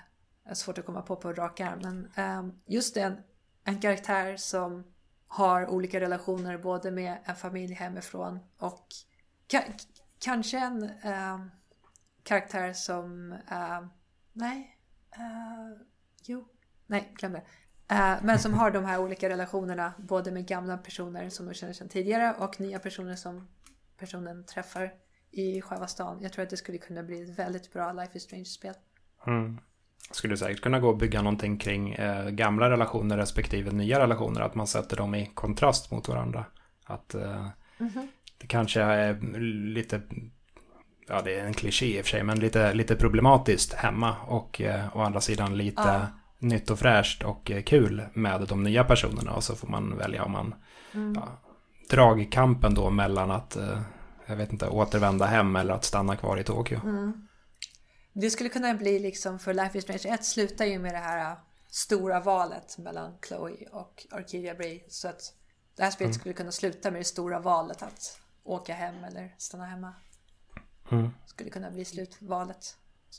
svårt 0.52 0.78
att 0.78 0.86
komma 0.86 1.02
på 1.02 1.16
på 1.16 1.32
rak 1.32 1.60
arm. 1.60 1.78
Men 1.82 2.10
eh, 2.16 2.54
just 2.66 2.94
det, 2.94 3.16
en 3.64 3.80
karaktär 3.80 4.36
som 4.36 4.84
har 5.36 5.66
olika 5.66 6.00
relationer 6.00 6.58
både 6.58 6.90
med 6.90 7.18
en 7.24 7.36
familj 7.36 7.74
hemifrån 7.74 8.38
och 8.58 8.86
ka- 9.48 9.86
kanske 10.18 10.58
en 10.58 10.82
äh, 10.82 11.46
karaktär 12.22 12.72
som... 12.72 13.32
Äh, 13.32 13.86
nej. 14.32 14.78
Äh, 15.10 15.86
jo. 16.24 16.48
Nej, 16.86 17.12
glöm 17.14 17.32
det. 17.32 17.42
Men 18.22 18.38
som 18.38 18.54
har 18.54 18.70
de 18.70 18.84
här 18.84 18.98
olika 19.00 19.28
relationerna 19.28 19.92
både 19.98 20.32
med 20.32 20.46
gamla 20.46 20.78
personer 20.78 21.30
som 21.30 21.46
de 21.46 21.54
känner 21.54 21.72
sedan 21.72 21.88
tidigare 21.88 22.34
och 22.38 22.60
nya 22.60 22.78
personer 22.78 23.16
som 23.16 23.48
personen 23.98 24.44
träffar 24.44 24.94
i 25.30 25.60
själva 25.62 25.86
stan. 25.86 26.18
Jag 26.22 26.32
tror 26.32 26.42
att 26.42 26.50
det 26.50 26.56
skulle 26.56 26.78
kunna 26.78 27.02
bli 27.02 27.22
ett 27.22 27.38
väldigt 27.38 27.72
bra 27.72 27.92
Life 27.92 28.16
is 28.16 28.22
Strange-spel. 28.22 28.74
Mm. 29.26 29.60
Skulle 30.10 30.36
säkert 30.36 30.60
kunna 30.60 30.80
gå 30.80 30.88
och 30.88 30.96
bygga 30.96 31.22
någonting 31.22 31.58
kring 31.58 31.92
eh, 31.92 32.28
gamla 32.28 32.70
relationer 32.70 33.16
respektive 33.16 33.70
nya 33.70 34.00
relationer. 34.00 34.40
Att 34.40 34.54
man 34.54 34.66
sätter 34.66 34.96
dem 34.96 35.14
i 35.14 35.30
kontrast 35.34 35.90
mot 35.90 36.08
varandra. 36.08 36.44
Att 36.84 37.14
eh, 37.14 37.46
det 38.38 38.46
kanske 38.46 38.80
är 38.80 39.20
lite 39.74 40.00
ja 41.08 41.22
det 41.24 41.38
är 41.38 41.46
en 41.46 41.54
kliché 41.54 41.98
i 41.98 42.00
och 42.00 42.04
för 42.04 42.10
sig, 42.10 42.22
men 42.22 42.40
lite, 42.40 42.74
lite 42.74 42.96
problematiskt 42.96 43.72
hemma. 43.72 44.16
Och 44.26 44.60
eh, 44.60 44.96
å 44.96 45.00
andra 45.00 45.20
sidan 45.20 45.56
lite 45.56 45.82
ja. 45.82 46.06
nytt 46.38 46.70
och 46.70 46.78
fräscht 46.78 47.22
och 47.22 47.50
eh, 47.50 47.62
kul 47.62 48.02
med 48.12 48.46
de 48.48 48.62
nya 48.62 48.84
personerna. 48.84 49.32
Och 49.32 49.44
så 49.44 49.54
får 49.54 49.68
man 49.68 49.98
välja 49.98 50.24
om 50.24 50.32
man... 50.32 50.54
Mm. 50.94 51.14
Ja, 51.14 51.28
dragkampen 51.90 52.74
då 52.74 52.90
mellan 52.90 53.30
att, 53.30 53.56
eh, 53.56 53.80
jag 54.26 54.36
vet 54.36 54.52
inte, 54.52 54.68
återvända 54.68 55.26
hem 55.26 55.56
eller 55.56 55.74
att 55.74 55.84
stanna 55.84 56.16
kvar 56.16 56.36
i 56.38 56.44
Tokyo. 56.44 56.80
Mm. 56.84 57.25
Det 58.18 58.30
skulle 58.30 58.48
kunna 58.48 58.74
bli 58.74 58.98
liksom, 58.98 59.38
för 59.38 59.54
Life 59.54 59.78
is 59.78 59.84
Strange 59.84 60.14
1 60.14 60.24
slutar 60.24 60.64
ju 60.64 60.78
med 60.78 60.94
det 60.94 60.98
här 60.98 61.30
äh, 61.30 61.38
stora 61.68 62.20
valet 62.20 62.78
mellan 62.78 63.18
Chloe 63.26 63.68
och 63.72 64.06
Arcadia 64.10 64.54
Bray. 64.54 64.80
Så 64.88 65.08
att 65.08 65.34
det 65.74 65.82
här 65.82 65.90
spelet 65.90 66.14
mm. 66.14 66.20
skulle 66.20 66.34
kunna 66.34 66.52
sluta 66.52 66.90
med 66.90 67.00
det 67.00 67.04
stora 67.04 67.40
valet 67.40 67.82
att 67.82 68.20
åka 68.44 68.74
hem 68.74 69.04
eller 69.04 69.34
stanna 69.38 69.66
hemma. 69.66 69.94
Mm. 70.90 71.10
Skulle 71.26 71.50
kunna 71.50 71.70
bli 71.70 71.84
slutvalet. 71.84 72.76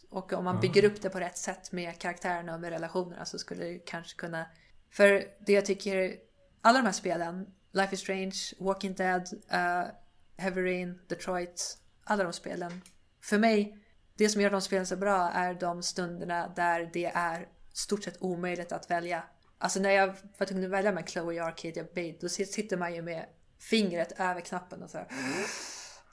Och 0.09 0.33
om 0.33 0.43
man 0.43 0.59
bygger 0.59 0.85
upp 0.85 1.01
det 1.01 1.09
på 1.09 1.19
rätt 1.19 1.37
sätt 1.37 1.71
med 1.71 1.99
karaktärerna 1.99 2.53
och 2.53 2.59
med 2.59 2.69
relationerna 2.69 3.25
så 3.25 3.39
skulle 3.39 3.65
det 3.65 3.79
kanske 3.79 4.17
kunna... 4.17 4.45
För 4.89 5.27
det 5.39 5.53
jag 5.53 5.65
tycker, 5.65 6.15
alla 6.61 6.79
de 6.79 6.85
här 6.85 6.93
spelen, 6.93 7.53
Life 7.71 7.95
is 7.95 8.01
Strange, 8.01 8.37
Walking 8.59 8.93
Dead, 8.93 9.29
uh, 9.53 9.91
Heavy 10.37 10.61
Rain, 10.61 10.99
Detroit, 11.07 11.77
alla 12.03 12.23
de 12.23 12.33
spelen. 12.33 12.81
För 13.21 13.37
mig, 13.37 13.77
det 14.17 14.29
som 14.29 14.41
gör 14.41 14.49
de 14.49 14.61
spelen 14.61 14.87
så 14.87 14.95
bra 14.95 15.29
är 15.29 15.53
de 15.53 15.83
stunderna 15.83 16.53
där 16.55 16.89
det 16.93 17.05
är 17.05 17.47
stort 17.73 18.03
sett 18.03 18.21
omöjligt 18.21 18.71
att 18.71 18.91
välja. 18.91 19.23
Alltså 19.57 19.79
när 19.79 19.89
jag 19.89 20.15
var 20.37 20.45
tvungen 20.45 20.65
att 20.65 20.71
välja 20.71 20.91
med 20.91 21.09
Chloe 21.09 21.43
Arcadia 21.43 21.85
Bay, 21.95 22.17
då 22.21 22.29
sitter 22.29 22.77
man 22.77 22.95
ju 22.95 23.01
med 23.01 23.25
fingret 23.59 24.19
över 24.19 24.41
knappen 24.41 24.83
och 24.83 24.89
så 24.89 24.97
här. 24.97 25.07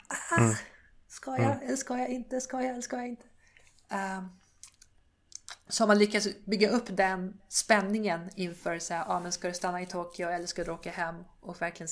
Ah, 0.09 0.41
mm. 0.41 0.55
Ska 1.09 1.31
jag 1.31 1.41
mm. 1.41 1.67
eller 1.67 1.77
ska 1.77 1.99
jag 1.99 2.09
inte? 2.09 2.41
Ska 2.41 2.63
jag 2.63 2.71
eller 2.71 2.81
ska 2.81 2.97
jag 2.97 3.09
inte? 3.09 3.25
Um, 3.91 4.29
så 5.69 5.83
har 5.83 5.89
man 5.89 5.99
lyckats 5.99 6.29
bygga 6.45 6.71
upp 6.71 6.97
den 6.97 7.41
spänningen 7.49 8.31
inför 8.37 8.79
så 8.79 8.95
här, 8.95 9.05
ah, 9.09 9.21
men 9.21 9.33
ska 9.33 9.49
du 9.49 9.55
stanna 9.55 9.83
i 9.83 9.87
Tokyo 9.87 10.29
eller 10.29 10.47
ska 10.47 10.65
du 10.65 10.71
åka 10.71 10.91
hem 10.91 11.25
och 11.41 11.63
verkligen 11.63 11.89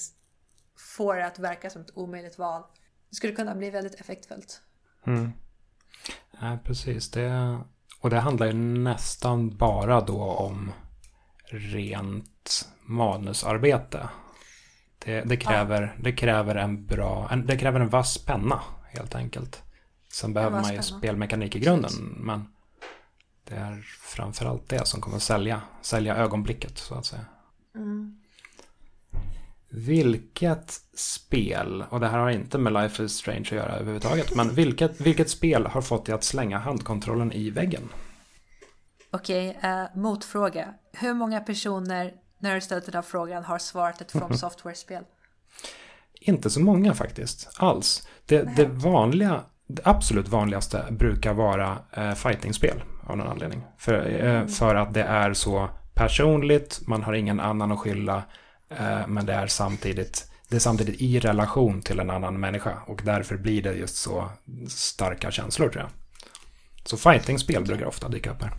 få 0.97 1.13
det 1.13 1.27
att 1.27 1.39
verka 1.39 1.71
som 1.71 1.83
ett 1.83 1.97
omöjligt 1.97 2.39
val. 2.39 2.63
Det 3.11 3.17
skulle 3.17 3.33
kunna 3.33 3.55
bli 3.55 3.71
väldigt 3.71 4.01
effektfullt. 4.01 4.63
Mm. 5.07 5.33
Ja, 6.43 6.59
precis. 6.65 7.11
Det, 7.11 7.59
och 8.01 8.11
det 8.11 8.21
handlar 8.21 8.47
ju 8.47 8.53
nästan 8.53 9.57
bara 9.57 10.01
då 10.01 10.23
om 10.23 10.73
rent 11.45 12.69
manusarbete. 12.85 14.09
Det, 14.99 15.21
det, 15.21 15.37
kräver, 15.37 15.83
ja. 15.83 16.03
det 16.03 16.13
kräver 16.13 16.55
en 16.55 16.87
bra, 16.87 17.29
en, 17.31 17.47
det 17.47 17.59
kräver 17.59 17.81
en 17.81 17.89
vass 17.89 18.25
penna 18.25 18.61
helt 18.85 19.15
enkelt. 19.15 19.63
Sen 20.13 20.35
behöver 20.35 20.61
man 20.61 20.71
ju 20.71 20.71
penna. 20.71 20.83
spelmekanik 20.83 21.57
i 21.57 21.59
grunden, 21.59 21.93
men 22.17 22.47
det 23.45 23.55
är 23.55 23.83
framförallt 24.01 24.69
det 24.69 24.87
som 24.87 25.01
kommer 25.01 25.17
att 25.17 25.23
sälja, 25.23 25.63
sälja 25.83 26.17
ögonblicket 26.17 26.79
så 26.79 26.95
att 26.95 27.07
säga. 27.07 27.25
Mm. 27.75 28.22
Vilket 29.75 30.81
spel, 30.95 31.85
och 31.91 32.01
det 32.01 32.09
här 32.09 32.19
har 32.19 32.31
inte 32.31 32.59
med 32.59 32.73
Life 32.73 33.03
is 33.03 33.13
Strange 33.13 33.41
att 33.41 33.53
göra 33.53 33.73
överhuvudtaget, 33.73 34.35
men 34.35 34.55
vilket, 34.55 35.01
vilket 35.01 35.31
spel 35.31 35.67
har 35.67 35.81
fått 35.81 36.07
dig 36.07 36.15
att 36.15 36.25
slänga 36.25 36.59
handkontrollen 36.59 37.33
i 37.33 37.51
väggen? 37.51 37.83
Okej, 39.11 39.57
okay, 39.59 39.71
uh, 39.71 39.81
eh, 39.81 39.87
motfråga. 39.95 40.75
Hur 40.93 41.15
många 41.15 41.41
personer 41.41 42.13
när 42.39 42.55
du 42.55 42.61
ställt 42.61 42.87
den 42.87 42.95
här 42.95 43.03
frågan 43.03 43.45
har 43.45 43.59
svarat 43.59 44.01
ett 44.01 44.13
From 44.13 44.35
Software-spel? 44.37 45.05
Inte 46.21 46.51
så 46.51 46.61
många 46.61 46.95
faktiskt, 46.95 47.51
alls. 47.57 48.09
Det, 48.27 48.57
det, 48.57 48.67
vanliga, 48.67 49.41
det 49.67 49.83
absolut 49.85 50.29
vanligaste 50.29 50.85
brukar 50.91 51.35
vara 51.35 51.79
uh, 51.99 52.15
fightingspel 52.15 52.83
av 53.07 53.17
någon 53.17 53.29
anledning. 53.29 53.63
För, 53.79 54.25
uh, 54.25 54.47
för 54.47 54.75
att 54.75 54.95
det 54.95 55.03
är 55.03 55.33
så 55.33 55.69
personligt, 55.95 56.81
man 56.87 57.03
har 57.03 57.13
ingen 57.13 57.41
annan 57.41 57.73
att 57.73 57.79
skylla 57.79 58.23
men 59.07 59.27
det 59.27 59.33
är 59.33 59.47
samtidigt 59.47 60.29
det 60.49 60.57
är 60.57 60.61
samtidigt 60.61 61.01
i 61.01 61.21
relation 61.21 61.83
till 61.83 62.01
en 62.01 62.11
annan 62.11 62.41
människa 62.41 62.79
och 62.87 63.01
därför 63.05 63.37
blir 63.37 63.63
det 63.63 63.73
just 63.73 63.97
så 63.97 64.31
starka 64.69 65.31
känslor 65.31 65.69
tror 65.69 65.83
jag. 65.83 65.91
Så 66.85 66.97
fighting-spel 66.97 67.65
brukar 67.65 67.87
ofta 67.87 68.09
dyka 68.09 68.31
upp 68.31 68.43
här. 68.43 68.53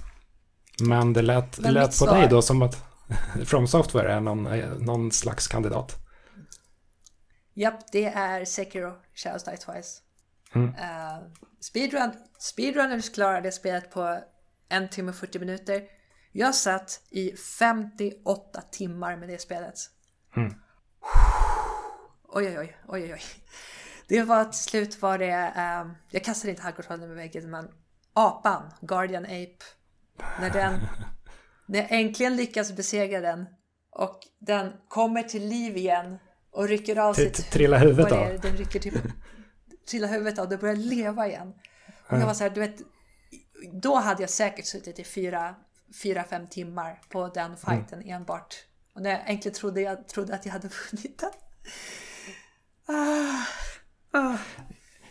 Men 0.80 1.14
det 1.14 1.22
lät, 1.22 1.60
men 1.60 1.74
lät 1.74 2.00
på 2.00 2.06
dig 2.06 2.28
då 2.30 2.42
som 2.42 2.62
att 2.62 2.84
From 3.46 3.68
Software 3.68 4.14
är 4.14 4.20
någon, 4.20 4.44
någon 4.86 5.12
slags 5.12 5.48
kandidat. 5.48 5.96
Japp, 7.54 7.92
det 7.92 8.06
är 8.06 8.46
Sekiro, 8.46 8.94
Shadows 9.16 9.44
Die 9.44 9.58
Twice. 9.58 10.02
Mm. 10.56 10.70
Uh, 10.70 10.76
speedrun, 11.60 12.12
speedrunners 12.40 13.10
klarar 13.10 13.42
det 13.42 13.52
spelet 13.52 13.92
på 13.92 14.20
en 14.70 14.90
timme 14.90 15.10
och 15.10 15.16
40 15.16 15.40
minuter. 15.40 15.84
Jag 16.32 16.56
satt 16.56 17.02
i 17.10 17.32
58 17.60 18.62
timmar 18.72 19.18
med 19.18 19.30
det 19.30 19.42
spelet. 19.42 19.76
Mm. 20.36 20.50
Oj, 22.36 22.48
oj, 22.48 22.58
oj, 22.60 22.76
oj, 22.88 23.14
oj. 23.14 23.22
Det 24.08 24.24
var 24.24 24.46
till 24.46 24.60
slut 24.60 25.02
var 25.02 25.18
det, 25.18 25.54
um, 25.84 25.96
jag 26.10 26.24
kastade 26.24 26.52
inte 26.52 26.64
handkontrollen 26.64 27.08
med 27.08 27.18
väggen, 27.18 27.50
men 27.50 27.68
apan, 28.14 28.64
Guardian 28.82 29.26
Ape, 29.26 29.58
när 30.40 30.50
den, 30.50 30.80
när 31.66 31.80
jag 31.80 31.88
äntligen 31.92 32.36
lyckas 32.36 32.76
besegra 32.76 33.22
den 33.22 33.46
och 33.92 34.20
den 34.40 34.74
kommer 34.88 35.24
till 35.24 35.48
liv 35.48 35.78
igen 35.78 36.18
och 36.52 36.68
rycker 36.68 37.00
av 37.00 37.14
sitt... 37.14 37.52
Trilla 37.52 37.78
huvudet 37.78 38.12
av? 38.12 38.40
Den 38.42 38.58
rycker 38.58 38.80
till, 38.80 39.02
trilla 39.90 40.08
huvudet 40.08 40.40
av, 40.40 40.50
det 40.50 40.58
börjar 40.58 40.76
leva 40.76 41.28
igen. 41.28 41.54
Och 42.08 42.18
jag 42.18 42.26
var 42.26 42.34
så 42.34 42.44
här, 42.44 42.52
du 42.52 42.60
vet, 42.60 42.76
då 43.74 43.96
hade 43.96 44.24
jag 44.24 44.30
säkert 44.30 44.66
suttit 44.66 45.00
i 45.00 45.04
fyra, 45.04 45.56
fyra 46.04 46.24
fem 46.24 46.48
timmar 46.48 47.02
på 47.10 47.28
den 47.28 47.58
fighten 47.58 48.02
mm. 48.02 48.16
enbart 48.16 48.56
och 48.96 49.02
när 49.02 49.10
jag 49.10 49.30
äntligen 49.30 49.56
trodde, 49.56 49.82
jag 49.82 50.08
trodde 50.08 50.36
att 50.36 50.46
jag 50.46 50.54
hade 50.54 50.70
vunnit 50.92 51.20
den. 51.20 51.32
Ah, 52.96 53.46
ah. 54.20 54.38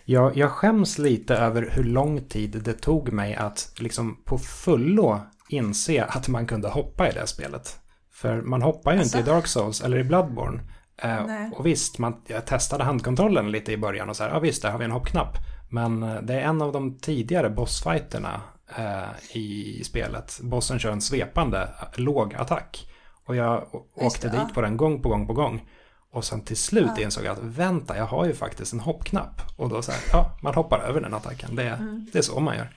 Jag, 0.04 0.36
jag 0.36 0.50
skäms 0.50 0.98
lite 0.98 1.34
över 1.34 1.70
hur 1.72 1.84
lång 1.84 2.28
tid 2.28 2.62
det 2.64 2.72
tog 2.72 3.12
mig 3.12 3.34
att 3.34 3.72
liksom 3.78 4.22
på 4.24 4.38
fullo 4.38 5.20
inse 5.48 6.04
att 6.04 6.28
man 6.28 6.46
kunde 6.46 6.68
hoppa 6.68 7.08
i 7.08 7.12
det 7.12 7.26
spelet. 7.26 7.78
För 8.12 8.42
man 8.42 8.62
hoppar 8.62 8.92
ju 8.92 8.98
alltså? 8.98 9.18
inte 9.18 9.30
i 9.30 9.34
Dark 9.34 9.46
Souls 9.46 9.80
eller 9.80 9.98
i 9.98 10.04
Bloodborne. 10.04 10.62
Eh, 10.96 11.52
och 11.52 11.66
visst, 11.66 11.98
man, 11.98 12.22
jag 12.26 12.46
testade 12.46 12.84
handkontrollen 12.84 13.50
lite 13.50 13.72
i 13.72 13.76
början 13.76 14.08
och 14.08 14.16
så 14.16 14.22
här, 14.22 14.30
ja 14.30 14.38
visst, 14.38 14.62
där 14.62 14.70
har 14.70 14.78
vi 14.78 14.84
en 14.84 14.90
hoppknapp. 14.90 15.36
Men 15.70 16.02
eh, 16.02 16.22
det 16.22 16.34
är 16.34 16.40
en 16.40 16.62
av 16.62 16.72
de 16.72 16.98
tidigare 16.98 17.50
bossfighterna 17.50 18.40
eh, 18.76 19.36
i 19.36 19.82
spelet. 19.84 20.40
Bossen 20.42 20.78
kör 20.78 20.92
en 20.92 21.00
svepande 21.00 21.68
låg 21.96 22.34
attack. 22.34 22.91
Och 23.32 23.36
jag 23.36 23.66
åkte 23.94 24.28
det, 24.28 24.32
dit 24.32 24.46
ja. 24.48 24.54
på 24.54 24.60
den 24.60 24.76
gång 24.76 25.02
på 25.02 25.08
gång 25.08 25.26
på 25.26 25.32
gång. 25.32 25.68
Och 26.10 26.24
sen 26.24 26.44
till 26.44 26.56
slut 26.56 26.90
ja. 26.96 27.02
insåg 27.02 27.24
jag 27.24 27.32
att 27.32 27.42
vänta, 27.42 27.96
jag 27.96 28.06
har 28.06 28.26
ju 28.26 28.34
faktiskt 28.34 28.72
en 28.72 28.80
hoppknapp. 28.80 29.40
Och 29.56 29.68
då 29.68 29.82
så 29.82 29.92
här, 29.92 30.00
ja, 30.12 30.38
man 30.42 30.54
hoppar 30.54 30.78
över 30.78 31.00
den 31.00 31.14
attacken. 31.14 31.56
Det, 31.56 31.68
mm. 31.68 32.06
det 32.12 32.18
är 32.18 32.22
så 32.22 32.40
man 32.40 32.56
gör. 32.56 32.76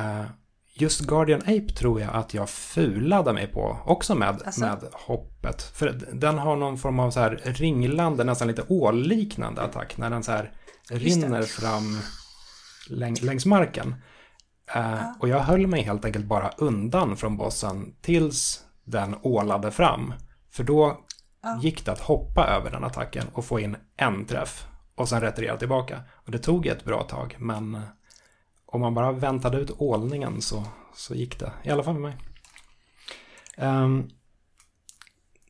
Uh, 0.00 0.26
just 0.74 1.00
Guardian 1.00 1.40
Ape 1.40 1.68
tror 1.68 2.00
jag 2.00 2.14
att 2.14 2.34
jag 2.34 2.50
fulade 2.50 3.32
mig 3.32 3.46
på 3.46 3.78
också 3.84 4.14
med, 4.14 4.28
alltså? 4.28 4.60
med 4.60 4.78
hoppet. 4.92 5.62
För 5.62 6.00
den 6.12 6.38
har 6.38 6.56
någon 6.56 6.78
form 6.78 6.98
av 6.98 7.10
så 7.10 7.20
här 7.20 7.40
ringlande, 7.44 8.24
nästan 8.24 8.48
lite 8.48 8.64
ålliknande 8.68 9.62
attack. 9.62 9.96
När 9.96 10.10
den 10.10 10.22
så 10.22 10.32
här 10.32 10.52
rinner 10.90 11.42
fram 11.42 11.98
läng 12.90 13.14
längs 13.14 13.46
marken. 13.46 13.94
Uh, 14.76 15.12
och 15.18 15.28
jag 15.28 15.38
höll 15.38 15.66
mig 15.66 15.82
helt 15.82 16.04
enkelt 16.04 16.26
bara 16.26 16.50
undan 16.58 17.16
från 17.16 17.36
bossen 17.36 17.94
tills 18.00 18.64
den 18.84 19.16
ålade 19.22 19.70
fram. 19.70 20.14
För 20.50 20.64
då 20.64 21.00
gick 21.60 21.84
det 21.84 21.92
att 21.92 22.00
hoppa 22.00 22.46
över 22.46 22.70
den 22.70 22.84
attacken 22.84 23.24
och 23.32 23.44
få 23.44 23.60
in 23.60 23.76
en 23.96 24.26
träff 24.26 24.66
och 24.94 25.08
sen 25.08 25.20
retirera 25.20 25.56
tillbaka. 25.56 26.00
Och 26.12 26.30
det 26.30 26.38
tog 26.38 26.66
ett 26.66 26.84
bra 26.84 27.02
tag, 27.02 27.36
men 27.38 27.74
uh, 27.74 27.82
om 28.66 28.80
man 28.80 28.94
bara 28.94 29.12
väntade 29.12 29.58
ut 29.58 29.70
ålningen 29.78 30.42
så, 30.42 30.64
så 30.94 31.14
gick 31.14 31.40
det. 31.40 31.52
I 31.62 31.70
alla 31.70 31.82
fall 31.82 31.94
med 31.98 32.02
mig. 32.02 32.16
Um, 33.58 34.10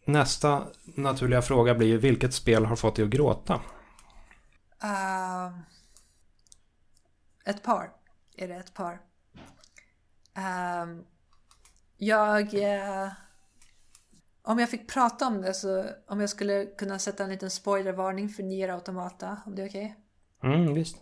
nästa 0.05 0.67
naturliga 0.85 1.43
fråga 1.43 1.75
blir 1.75 1.89
ju 1.89 1.99
vilket 1.99 2.35
spel 2.35 2.65
har 2.65 2.77
fått 2.77 2.97
dig 2.97 3.05
att 3.05 3.11
gråta? 3.11 3.55
Uh, 4.85 5.59
ett 7.45 7.63
par. 7.63 7.91
Är 8.37 8.49
det 8.49 8.55
ett 8.55 8.75
par? 8.75 9.01
Uh, 10.39 11.03
jag... 11.97 12.55
Uh, 12.55 13.13
om 14.43 14.59
jag 14.59 14.71
fick 14.71 14.93
prata 14.93 15.27
om 15.27 15.43
det 15.43 15.55
så 15.55 15.85
om 16.07 16.21
jag 16.21 16.31
skulle 16.31 16.67
kunna 16.67 16.99
sätta 16.99 17.25
en 17.25 17.31
liten 17.31 17.51
spoilervarning 17.51 18.29
för 18.29 18.43
Nier 18.43 18.69
Automata, 18.69 19.43
om 19.47 19.55
det 19.55 19.63
är 19.63 19.69
okej? 19.69 19.97
Okay? 20.39 20.55
Mm, 20.55 20.75
visst. 20.75 20.97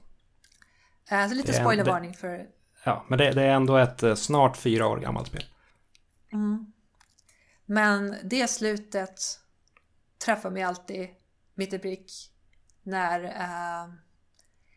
Uh, 1.12 1.28
så 1.28 1.34
lite 1.34 1.52
spoilervarning 1.52 2.12
det, 2.12 2.18
för... 2.18 2.46
Ja, 2.84 3.04
men 3.08 3.18
det, 3.18 3.30
det, 3.30 3.42
är 3.42 3.54
ändå 3.54 3.76
ett 3.76 4.02
uh, 4.02 4.14
snart 4.14 4.56
fyra 4.56 4.86
år 4.86 4.98
gammalt 4.98 5.26
spel. 5.26 5.44
Mm. 6.32 6.72
Men 7.66 8.16
det 8.24 8.50
slutet 8.50 9.20
träffar 10.24 10.50
mig 10.50 10.62
alltid 10.62 11.08
mitt 11.54 11.72
i 11.72 11.78
prick 11.78 12.12
när 12.82 13.20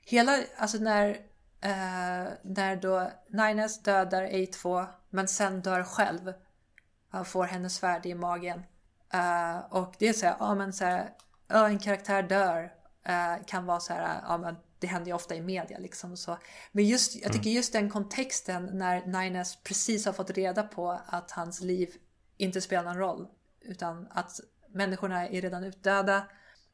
hela, 0.02 0.40
alltså 0.58 0.78
när, 0.78 1.18
eh, 1.62 2.34
när 2.42 2.76
då 2.76 3.12
Nines 3.30 3.84
dödar 3.84 4.24
A2 4.24 4.88
men 5.10 5.28
sen 5.28 5.62
dör 5.62 5.84
själv. 5.84 6.34
Han 7.10 7.26
får 7.26 7.44
hennes 7.44 7.76
svärd 7.76 8.06
i 8.06 8.16
magen. 8.16 8.64
Uh, 9.14 9.58
och 9.70 9.96
det 10.00 10.08
är 10.08 10.14
så 10.14 10.26
här, 10.26 10.36
ja 10.40 10.56
men 10.56 10.74
så 10.74 10.86
här, 10.86 11.10
ja, 11.48 11.68
en 11.68 11.80
karaktär 11.80 12.24
dör 12.24 12.64
uh, 13.10 13.46
kan 13.46 13.66
vara 13.66 13.80
så 13.80 13.94
här, 13.94 14.22
ja 14.28 14.38
men 14.38 14.56
det 14.80 14.88
händer 14.88 15.08
ju 15.08 15.16
ofta 15.16 15.36
i 15.36 15.42
media 15.42 15.78
liksom 15.78 16.18
så. 16.18 16.38
Men 16.72 16.86
just, 16.86 17.16
jag 17.16 17.34
tycker 17.34 17.50
just 17.50 17.74
den 17.74 17.90
kontexten 17.90 18.70
när 18.74 19.06
Nines 19.06 19.64
precis 19.64 20.06
har 20.06 20.14
fått 20.14 20.30
reda 20.30 20.64
på 20.64 21.00
att 21.06 21.32
hans 21.32 21.62
liv 21.62 21.90
inte 22.38 22.62
spelar 22.62 22.84
någon 22.84 22.98
roll. 22.98 23.28
Utan 23.62 24.08
att 24.12 24.40
människorna 24.70 25.28
är 25.28 25.42
redan 25.42 25.64
utdöda. 25.64 26.24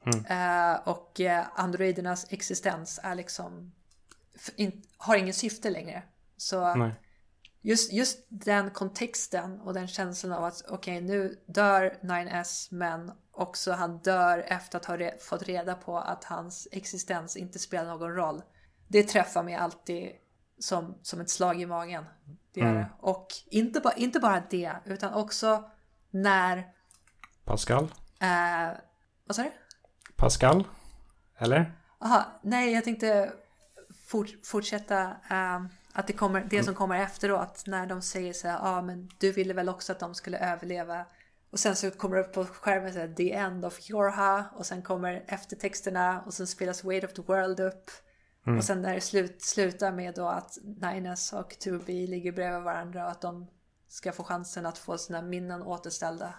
Mm. 0.06 0.20
Uh, 0.20 0.88
och 0.88 1.22
androidernas 1.56 2.26
existens 2.30 3.00
är 3.04 3.16
liksom, 3.16 3.72
har 4.98 5.16
ingen 5.16 5.34
syfte 5.34 5.70
längre. 5.70 6.04
Så 6.38 6.76
Nej 6.76 6.92
just, 7.64 7.94
just 7.94 8.26
den 8.30 8.72
kontexten 8.72 9.62
och 9.62 9.74
den 9.74 9.88
känslan 9.88 10.34
av 10.34 10.44
att 10.44 10.64
okej, 10.70 10.98
okay, 10.98 11.08
nu 11.08 11.40
dör 11.46 11.98
9S 12.02 12.68
men 12.72 13.12
också 13.32 13.72
han 13.72 13.98
dör 13.98 14.46
efter 14.48 14.78
att 14.78 14.86
ha 14.86 14.98
re 14.98 15.18
fått 15.20 15.44
reda 15.44 15.76
på 15.76 15.98
att 15.98 16.24
hans 16.24 16.68
existens 16.72 17.38
inte 17.38 17.60
spelar 17.60 17.86
någon 17.86 18.16
roll. 18.16 18.42
Det 18.88 19.04
träffar 19.04 19.44
mig 19.44 19.56
alltid 19.56 20.12
som, 20.60 20.98
som 21.02 21.22
ett 21.22 21.30
slag 21.30 21.62
i 21.62 21.66
magen. 21.66 22.06
Det 22.54 22.62
mm. 22.62 22.76
det. 22.76 22.90
Och 23.00 23.28
inte, 23.46 23.80
ba, 23.80 23.92
inte 23.92 24.20
bara 24.20 24.44
det, 24.50 24.76
utan 24.86 25.14
också 25.14 25.70
när... 26.12 26.68
Pascal? 27.46 27.84
Eh, 28.20 28.78
vad 29.26 29.36
sa 29.36 29.44
du? 29.44 29.52
Pascal? 30.16 30.68
Eller? 31.38 31.74
Aha, 32.00 32.40
nej, 32.42 32.74
jag 32.74 32.84
tänkte 32.84 33.34
fort, 34.14 34.46
fortsätta. 34.46 35.02
Eh, 35.30 35.62
att 35.94 36.08
det, 36.08 36.14
kommer, 36.14 36.48
det 36.50 36.64
som 36.64 36.76
kommer 36.76 37.00
efteråt 37.00 37.64
när 37.68 37.86
de 37.86 38.02
säger 38.02 38.34
så 38.34 38.48
här, 38.48 38.56
ja 38.56 38.78
ah, 38.78 38.82
men 38.82 39.10
du 39.20 39.32
ville 39.32 39.54
väl 39.54 39.70
också 39.70 39.92
att 39.92 40.00
de 40.00 40.16
skulle 40.16 40.52
överleva. 40.52 41.06
Och 41.52 41.60
sen 41.60 41.76
så 41.76 41.92
kommer 41.92 42.16
det 42.16 42.22
upp 42.22 42.34
på 42.34 42.46
skärmen 42.46 42.94
så 42.94 43.00
här, 43.00 43.14
the 43.14 43.34
end 43.34 43.66
of 43.66 43.90
Yorha 43.90 44.46
och 44.56 44.66
sen 44.66 44.82
kommer 44.82 45.24
eftertexterna 45.28 46.22
och 46.26 46.34
sen 46.34 46.48
spelas 46.48 46.84
Weight 46.84 47.04
of 47.04 47.14
the 47.14 47.22
World 47.22 47.60
upp. 47.60 47.92
Mm. 48.46 48.58
Och 48.58 48.64
sen 48.64 48.82
när 48.82 48.94
det 48.94 49.02
slut, 49.02 49.42
slutar 49.42 49.92
med 49.92 50.16
då 50.16 50.28
att 50.28 50.58
Nines 50.64 51.34
och 51.34 51.60
Tubi 51.60 52.08
ligger 52.08 52.32
bredvid 52.32 52.64
varandra 52.64 53.06
och 53.06 53.12
att 53.12 53.22
de 53.22 53.48
ska 53.88 54.12
få 54.12 54.24
chansen 54.24 54.66
att 54.66 54.78
få 54.78 54.98
sina 54.98 55.22
minnen 55.22 55.62
återställda. 55.62 56.34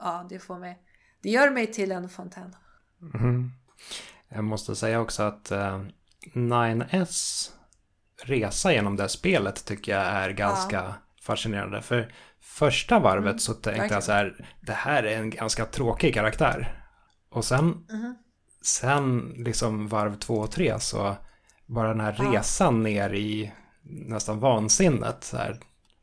Ja, 0.00 0.26
det 0.28 0.38
får 0.38 0.58
mig, 0.58 0.82
det 1.22 1.30
gör 1.30 1.50
mig 1.50 1.66
till 1.66 1.92
en 1.92 2.08
fontän. 2.08 2.56
Mm. 3.14 3.50
Jag 4.28 4.44
måste 4.44 4.76
säga 4.76 5.00
också 5.00 5.22
att 5.22 5.52
uh, 5.52 5.84
9S 6.34 7.50
resa 8.22 8.72
genom 8.72 8.96
det 8.96 9.08
spelet 9.08 9.64
tycker 9.64 9.92
jag 9.92 10.02
är 10.02 10.30
ganska 10.30 10.76
ja. 10.76 10.94
fascinerande. 11.22 11.82
För 11.82 12.12
första 12.40 12.98
varvet 12.98 13.26
mm, 13.26 13.38
så 13.38 13.52
tänkte 13.52 13.70
verkligen. 13.70 13.94
jag 13.94 14.04
så 14.04 14.12
här, 14.12 14.50
det 14.60 14.72
här 14.72 15.02
är 15.02 15.18
en 15.18 15.30
ganska 15.30 15.64
tråkig 15.64 16.14
karaktär. 16.14 16.84
Och 17.30 17.44
sen, 17.44 17.86
mm. 17.90 18.14
sen 18.62 19.34
liksom 19.36 19.88
varv 19.88 20.18
två 20.18 20.34
och 20.34 20.50
tre 20.50 20.80
så 20.80 21.16
bara 21.66 21.88
den 21.88 22.00
här 22.00 22.16
ja. 22.18 22.32
resan 22.32 22.82
ner 22.82 23.14
i 23.14 23.52
nästan 23.82 24.40
vansinnet. 24.40 25.24
Så 25.24 25.36
här. 25.36 25.60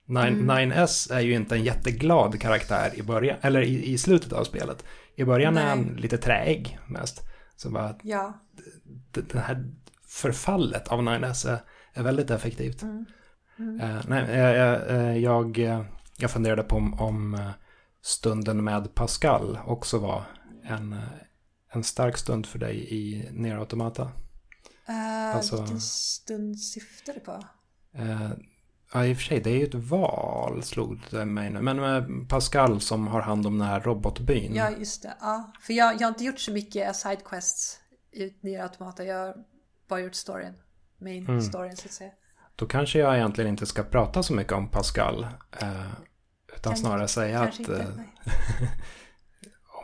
9, 0.07 0.23
mm. 0.23 0.71
9S 0.71 1.13
är 1.13 1.19
ju 1.19 1.33
inte 1.35 1.55
en 1.55 1.63
jätteglad 1.63 2.41
karaktär 2.41 2.91
i 2.95 3.03
början, 3.03 3.37
eller 3.41 3.61
i, 3.61 3.93
i 3.93 3.97
slutet 3.97 4.33
av 4.33 4.43
spelet. 4.43 4.85
I 5.15 5.23
början 5.23 5.53
Nej. 5.53 5.63
är 5.63 5.69
han 5.69 5.83
lite 5.83 6.17
träig 6.17 6.79
mest. 6.87 7.21
Så 7.55 7.69
bara, 7.69 7.95
ja. 8.03 8.33
det 9.11 9.39
här 9.39 9.71
förfallet 10.15 10.87
av 10.87 11.01
9S 11.01 11.49
är 11.49 11.59
är 11.95 12.03
väldigt 12.03 12.31
effektivt. 12.31 12.81
Mm. 12.81 13.05
Mm. 13.59 13.81
Uh, 13.81 14.01
nej, 14.07 14.39
jag, 15.21 15.57
jag, 15.57 15.85
jag 16.17 16.31
funderade 16.31 16.63
på 16.63 16.75
om, 16.75 16.93
om 16.99 17.51
stunden 18.01 18.63
med 18.63 18.95
Pascal 18.95 19.59
också 19.65 19.97
var 19.97 20.23
en, 20.63 20.95
en 21.71 21.83
stark 21.83 22.17
stund 22.17 22.45
för 22.45 22.59
dig 22.59 22.87
i 22.89 23.29
Nero 23.31 23.59
Automata. 23.59 24.03
Uh, 24.89 25.35
alltså, 25.35 25.57
vilken 25.57 25.81
stund 25.81 26.59
syftar 26.59 27.13
du 27.13 27.19
på? 27.19 27.43
Uh, 27.99 28.31
ja, 28.93 29.05
i 29.05 29.13
och 29.13 29.17
för 29.17 29.23
sig, 29.23 29.39
det 29.39 29.49
är 29.49 29.57
ju 29.57 29.65
ett 29.65 29.75
val, 29.75 30.63
slog 30.63 30.99
det 31.09 31.25
mig 31.25 31.49
nu. 31.49 31.61
Men 31.61 31.77
med 31.77 32.29
Pascal 32.29 32.81
som 32.81 33.07
har 33.07 33.21
hand 33.21 33.47
om 33.47 33.57
den 33.57 33.67
här 33.67 33.81
robotbyn. 33.81 34.55
Ja, 34.55 34.69
just 34.69 35.03
det. 35.03 35.13
Ja, 35.21 35.51
för 35.61 35.73
jag, 35.73 35.93
jag 35.93 36.01
har 36.01 36.07
inte 36.07 36.23
gjort 36.23 36.39
så 36.39 36.51
mycket 36.51 36.95
sidequests 36.95 37.79
i 38.11 38.33
Nero 38.41 38.63
Automata. 38.63 39.03
Jag 39.03 39.35
bara 39.87 39.99
gjort 39.99 40.15
storyn 40.15 40.53
main 40.97 41.27
mm. 41.27 41.41
storyn 41.41 41.75
så 41.75 41.85
att 41.85 41.91
säga. 41.91 42.11
Då 42.55 42.65
kanske 42.65 42.99
jag 42.99 43.15
egentligen 43.15 43.49
inte 43.49 43.65
ska 43.65 43.83
prata 43.83 44.23
så 44.23 44.33
mycket 44.33 44.53
om 44.53 44.69
Pascal. 44.69 45.27
Eh, 45.61 45.91
utan 46.55 46.73
kan, 46.73 46.77
snarare 46.77 47.07
säga 47.07 47.41
att 47.41 47.59
inte, 47.59 47.79
eh, 47.79 48.67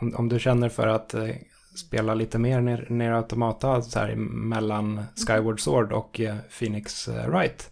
om, 0.00 0.14
om 0.16 0.28
du 0.28 0.38
känner 0.38 0.68
för 0.68 0.86
att 0.86 1.14
eh, 1.14 1.28
spela 1.76 2.14
lite 2.14 2.38
mer 2.38 2.60
ner, 2.60 2.86
ner 2.90 3.12
automata 3.12 3.82
så 3.82 3.98
här 3.98 4.14
mellan 4.16 4.92
mm. 4.92 5.04
Skyward 5.26 5.60
Sword 5.60 5.92
och 5.92 6.20
eh, 6.20 6.36
Phoenix 6.58 7.08
eh, 7.08 7.28
Wright. 7.28 7.70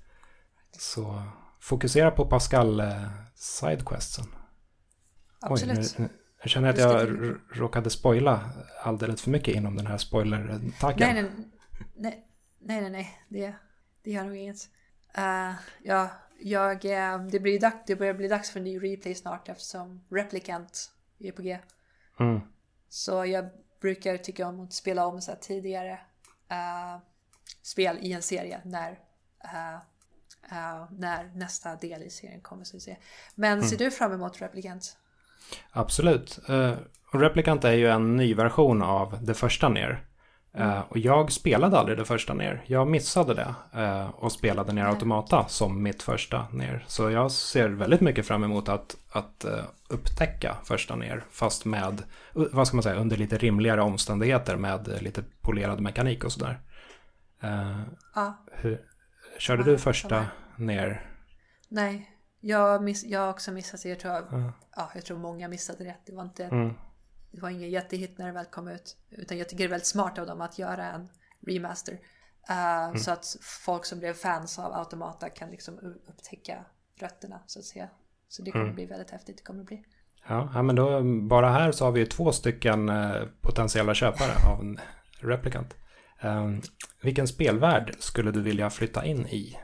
Så 0.78 1.22
fokusera 1.61 2.11
på 2.11 2.26
Pascal 2.26 2.81
eh, 2.81 3.07
Sidequesten. 3.35 4.26
Absolut. 5.41 5.78
Oj, 5.78 5.95
nu, 5.97 6.09
jag 6.43 6.51
känner 6.51 6.70
att 6.70 6.78
jag 6.78 7.09
råkade 7.53 7.91
spoila 7.91 8.41
alldeles 8.83 9.22
för 9.22 9.31
mycket 9.31 9.55
inom 9.55 9.76
den 9.76 9.87
här 9.87 9.99
spoiler-taggen. 9.99 11.14
Nej, 11.14 11.22
nej, 11.22 11.49
nej, 11.95 12.26
Nej, 12.61 12.81
nej, 12.81 12.91
nej. 12.91 13.18
Det, 13.28 13.55
det 14.03 14.11
gör 14.11 14.24
nog 14.24 14.37
inget. 14.37 14.68
Uh, 15.18 15.55
ja, 15.83 16.11
jag, 16.41 16.85
uh, 16.85 17.26
det, 17.26 17.41
blir 17.41 17.61
dags, 17.61 17.76
det 17.87 17.97
börjar 17.97 18.14
bli 18.14 18.28
dags 18.28 18.51
för 18.51 18.61
en 18.61 18.64
ny 18.64 18.78
replay 18.78 19.14
snart 19.14 19.49
eftersom 19.49 20.05
Replicant 20.11 20.91
är 21.18 21.33
på 21.33 21.43
G. 21.43 21.59
Mm. 22.20 22.41
Så 22.89 23.26
jag 23.26 23.49
brukar 23.81 24.16
tycka 24.16 24.47
om 24.47 24.61
att 24.61 24.72
spela 24.72 25.07
om 25.07 25.20
så 25.20 25.33
tidigare 25.41 25.93
uh, 26.51 27.03
spel 27.62 27.99
i 28.01 28.12
en 28.12 28.22
serie 28.22 28.61
när, 28.64 28.99
när 30.91 31.37
nästa 31.37 31.76
del 31.76 32.03
i 32.03 32.11
serien 32.11 32.41
kommer. 32.41 32.64
Så 32.64 32.76
att 32.76 32.83
säga. 32.83 32.97
Men 33.35 33.53
mm. 33.53 33.64
ser 33.64 33.76
du 33.76 33.91
fram 33.91 34.12
emot 34.12 34.43
Replicant? 34.43 34.97
Absolut. 35.70 36.39
Replicant 37.12 37.64
är 37.64 37.72
ju 37.72 37.89
en 37.89 38.16
ny 38.16 38.35
version 38.35 38.83
av 38.83 39.24
det 39.24 39.35
första 39.35 39.68
ner. 39.68 40.10
Uh, 40.59 40.80
och 40.80 40.98
jag 40.98 41.32
spelade 41.32 41.78
aldrig 41.78 41.98
det 41.98 42.05
första 42.05 42.34
ner. 42.34 42.64
Jag 42.66 42.88
missade 42.88 43.34
det 43.34 43.55
uh, 43.80 44.11
och 44.11 44.32
spelade 44.32 44.72
ner 44.72 44.84
Automata 44.84 45.48
som 45.48 45.82
mitt 45.82 46.03
första 46.03 46.46
ner. 46.53 46.84
Så 46.86 47.11
jag 47.11 47.30
ser 47.30 47.68
väldigt 47.68 48.01
mycket 48.01 48.26
fram 48.26 48.44
emot 48.44 48.68
att, 48.68 48.96
att 49.12 49.44
uh, 49.48 49.64
upptäcka 49.88 50.57
första 50.64 50.96
ner. 50.96 51.24
Fast 51.30 51.64
med, 51.64 52.03
vad 52.32 52.66
ska 52.66 52.76
man 52.76 52.82
säga, 52.82 53.01
under 53.01 53.16
lite 53.16 53.38
rimligare 53.38 53.82
omständigheter 53.82 54.57
med 54.57 55.03
lite 55.03 55.24
polerad 55.40 55.80
mekanik 55.80 56.24
och 56.24 56.32
sådär. 56.32 56.61
ja. 58.14 58.44
Hur, 58.53 58.80
körde 59.38 59.62
du 59.62 59.78
första 59.78 60.26
ner? 60.57 61.07
Nej, 61.68 62.11
jag, 62.40 62.82
miss, 62.82 63.05
jag 63.05 63.20
har 63.20 63.30
också 63.30 63.53
missat 63.53 63.82
det. 63.82 63.88
Jag 63.88 64.01
tror, 64.01 64.53
ja. 64.76 64.90
jag 64.94 65.05
tror 65.05 65.18
många 65.18 65.48
missade 65.48 65.84
det. 65.84 65.96
Det 66.07 66.14
var 66.14 66.22
inte... 66.22 66.44
Mm 66.44 66.74
det 67.31 67.41
var 67.41 67.51
ingen 67.51 67.70
jättehit 67.70 68.18
när 68.18 68.26
det 68.26 68.33
väl 68.33 68.45
kom 68.45 68.68
ut. 68.68 68.97
Utan 69.11 69.39
jag 69.39 69.49
tycker 69.49 69.64
det 69.64 69.68
är 69.68 69.70
väldigt 69.70 69.87
smart 69.87 70.18
av 70.18 70.26
dem 70.26 70.41
att 70.41 70.59
göra 70.59 70.93
en 70.93 71.09
remaster. 71.47 71.93
Uh, 72.51 72.85
mm. 72.85 72.99
Så 72.99 73.11
att 73.11 73.37
folk 73.43 73.85
som 73.85 73.99
blev 73.99 74.14
fans 74.14 74.59
av 74.59 74.72
Automata 74.72 75.28
kan 75.28 75.51
liksom 75.51 75.78
upptäcka 76.09 76.64
rötterna 77.01 77.41
så 77.47 77.59
att 77.59 77.64
säga. 77.64 77.89
Så 78.28 78.43
det 78.43 78.51
kommer 78.51 78.64
mm. 78.64 78.74
bli 78.74 78.87
väldigt 78.87 79.11
häftigt. 79.11 79.37
Det 79.37 79.43
kommer 79.43 79.64
bli. 79.64 79.85
Ja, 80.28 80.62
men 80.62 80.76
då 80.76 81.03
bara 81.28 81.51
här 81.51 81.72
så 81.72 81.85
har 81.85 81.93
vi 81.93 82.07
två 82.07 82.33
stycken 82.33 82.89
eh, 82.89 83.22
potentiella 83.41 83.95
köpare 83.95 84.53
av 84.53 84.61
en 84.61 84.81
replikant. 85.20 85.74
Um, 86.22 86.62
vilken 87.03 87.28
spelvärld 87.28 87.97
skulle 87.99 88.31
du 88.31 88.43
vilja 88.43 88.70
flytta 88.70 89.05
in 89.05 89.26
i? 89.26 89.59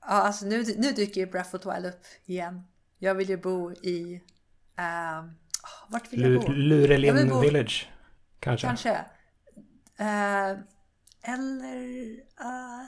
Ja, 0.00 0.06
alltså 0.06 0.46
nu, 0.46 0.64
nu 0.76 0.92
dyker 0.92 1.20
ju 1.20 1.26
Breath 1.26 1.54
of 1.54 1.62
the 1.62 1.70
Wild 1.70 1.86
upp 1.86 2.02
igen. 2.24 2.62
Jag 2.98 3.14
vill 3.14 3.28
ju 3.28 3.36
bo 3.36 3.72
i 3.72 4.22
um, 4.78 5.34
vart 5.88 6.12
vill 6.12 6.20
jag 6.20 6.40
bo? 6.40 6.48
Lurelin 6.52 7.28
bo... 7.28 7.40
Village. 7.40 7.88
Kanske. 8.40 8.66
Kanske. 8.66 8.90
Uh, 10.00 10.58
eller... 11.22 12.10
Uh, 12.40 12.86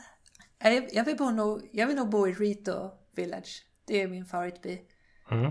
jag, 0.58 0.88
jag, 0.92 1.04
vill 1.04 1.16
bo 1.16 1.30
nog, 1.30 1.68
jag 1.72 1.86
vill 1.86 1.96
nog 1.96 2.08
bo 2.08 2.28
i 2.28 2.32
Rito 2.32 2.90
Village. 3.14 3.66
Det 3.84 4.02
är 4.02 4.08
min 4.08 4.26
favoritby. 4.26 4.82
Mm. 5.30 5.50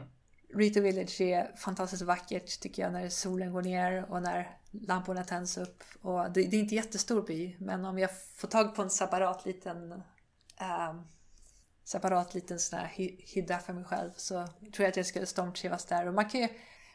Rito 0.54 0.82
Village 0.82 1.22
är 1.22 1.56
fantastiskt 1.56 2.02
vackert 2.02 2.60
tycker 2.60 2.84
jag 2.84 2.92
när 2.92 3.10
solen 3.10 3.54
går 3.54 3.62
ner 3.62 4.12
och 4.12 4.22
när 4.22 4.58
lamporna 4.72 5.24
tänds 5.24 5.58
upp. 5.58 5.84
Och 6.02 6.32
det, 6.32 6.44
det 6.44 6.56
är 6.56 6.60
inte 6.60 6.76
jättestor 6.76 7.22
by 7.22 7.56
men 7.60 7.86
om 7.86 8.00
jag 8.00 8.10
får 8.36 8.48
tag 8.48 8.76
på 8.76 8.82
en 8.82 8.90
separat 8.90 9.46
liten 9.46 9.92
um, 9.92 11.08
separat 11.84 12.34
liten 12.34 12.60
sån 12.60 12.80
här 12.80 12.92
hydda 13.36 13.60
för 13.60 13.74
mig 13.74 13.84
själv 13.84 14.12
så 14.16 14.48
tror 14.48 14.84
jag 14.84 14.88
att 14.88 14.98
jag 14.98 15.06
skulle 15.06 15.26
stormtrivas 15.26 15.86
där. 15.86 16.08
Och 16.08 16.14
man 16.14 16.30
kan 16.30 16.42
ju 16.42 16.48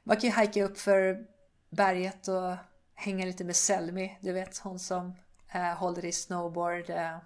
man 0.07 0.17
kan 0.17 0.31
ju 0.31 0.37
hajka 0.37 0.65
upp 0.65 0.79
för 0.79 1.27
berget 1.71 2.29
och 2.29 2.57
hänga 2.95 3.25
lite 3.27 3.45
med 3.45 3.57
Selmi, 3.57 4.19
du 4.23 4.33
vet 4.33 4.59
hon 4.59 4.79
som 4.79 5.15
eh, 5.53 5.75
håller 5.75 6.05
i 6.05 6.13
snowboard, 6.13 6.91
eh, 6.91 7.19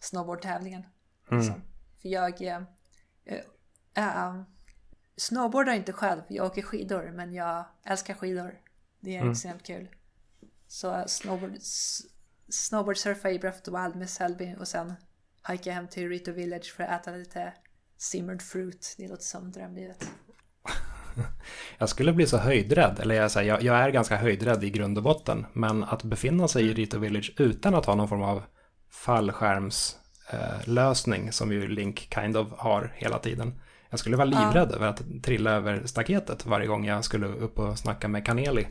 snowboardtävlingen. 0.00 0.86
Mm. 1.30 1.44
För 2.02 2.08
jag 2.08 2.42
eh, 2.42 2.62
eh, 3.94 4.42
snowboardar 5.16 5.72
inte 5.72 5.92
själv, 5.92 6.22
jag 6.28 6.46
åker 6.46 6.62
skidor 6.62 7.10
men 7.10 7.32
jag 7.32 7.64
älskar 7.84 8.14
skidor. 8.14 8.60
Det 9.00 9.16
är 9.16 9.20
Mm. 9.20 9.32
extremt 9.32 9.62
kul. 9.66 9.88
Så 10.66 11.04
snowboard, 11.06 11.56
s- 11.56 12.00
snowboardsurfa 12.48 13.30
i 13.30 13.38
Breath 13.38 13.70
Wild 13.82 13.96
med 13.96 14.10
Selby 14.10 14.54
och 14.58 14.68
sen 14.68 14.94
hajka 15.42 15.72
hem 15.72 15.88
till 15.88 16.08
Rito 16.08 16.32
Village 16.32 16.74
för 16.76 16.82
att 16.84 17.00
äta 17.00 17.10
lite 17.16 17.52
simmered 17.96 18.42
fruit. 18.42 18.94
Det 18.98 19.08
låter 19.08 19.22
som 19.24 19.52
drömlivet. 19.52 20.10
Jag 21.78 21.88
skulle 21.88 22.12
bli 22.12 22.26
så 22.26 22.38
höjdrädd, 22.38 22.98
eller 23.00 23.14
jag, 23.14 23.30
säger, 23.30 23.48
jag, 23.52 23.62
jag 23.62 23.76
är 23.76 23.90
ganska 23.90 24.16
höjdrädd 24.16 24.64
i 24.64 24.70
grund 24.70 24.98
och 24.98 25.04
botten, 25.04 25.46
men 25.52 25.84
att 25.84 26.02
befinna 26.02 26.48
sig 26.48 26.64
i 26.66 26.74
Rito 26.74 26.98
Village 26.98 27.32
utan 27.36 27.74
att 27.74 27.86
ha 27.86 27.94
någon 27.94 28.08
form 28.08 28.22
av 28.22 28.42
fallskärmslösning, 28.90 31.24
eh, 31.26 31.30
som 31.30 31.52
ju 31.52 31.68
Link 31.68 32.08
kind 32.14 32.36
of 32.36 32.48
har 32.58 32.92
hela 32.96 33.18
tiden. 33.18 33.60
Jag 33.90 33.98
skulle 33.98 34.16
vara 34.16 34.28
Ja. 34.28 34.46
livrädd 34.46 34.72
över 34.72 34.86
att 34.86 35.02
trilla 35.22 35.50
över 35.50 35.86
staketet 35.86 36.46
varje 36.46 36.66
gång 36.66 36.84
jag 36.86 37.04
skulle 37.04 37.26
upp 37.26 37.58
och 37.58 37.78
snacka 37.78 38.08
med 38.08 38.26
Kaneli. 38.26 38.66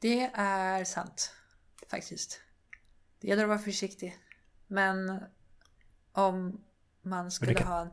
Det 0.00 0.30
är 0.34 0.84
sant, 0.84 1.32
faktiskt. 1.90 2.40
Det 3.20 3.28
gäller 3.28 3.42
att 3.42 3.48
vara 3.48 3.58
försiktig. 3.58 4.16
Men 4.66 5.20
om 6.12 6.60
man 7.02 7.30
skulle 7.30 7.54
kan- 7.54 7.66
ha 7.68 7.80
en 7.80 7.90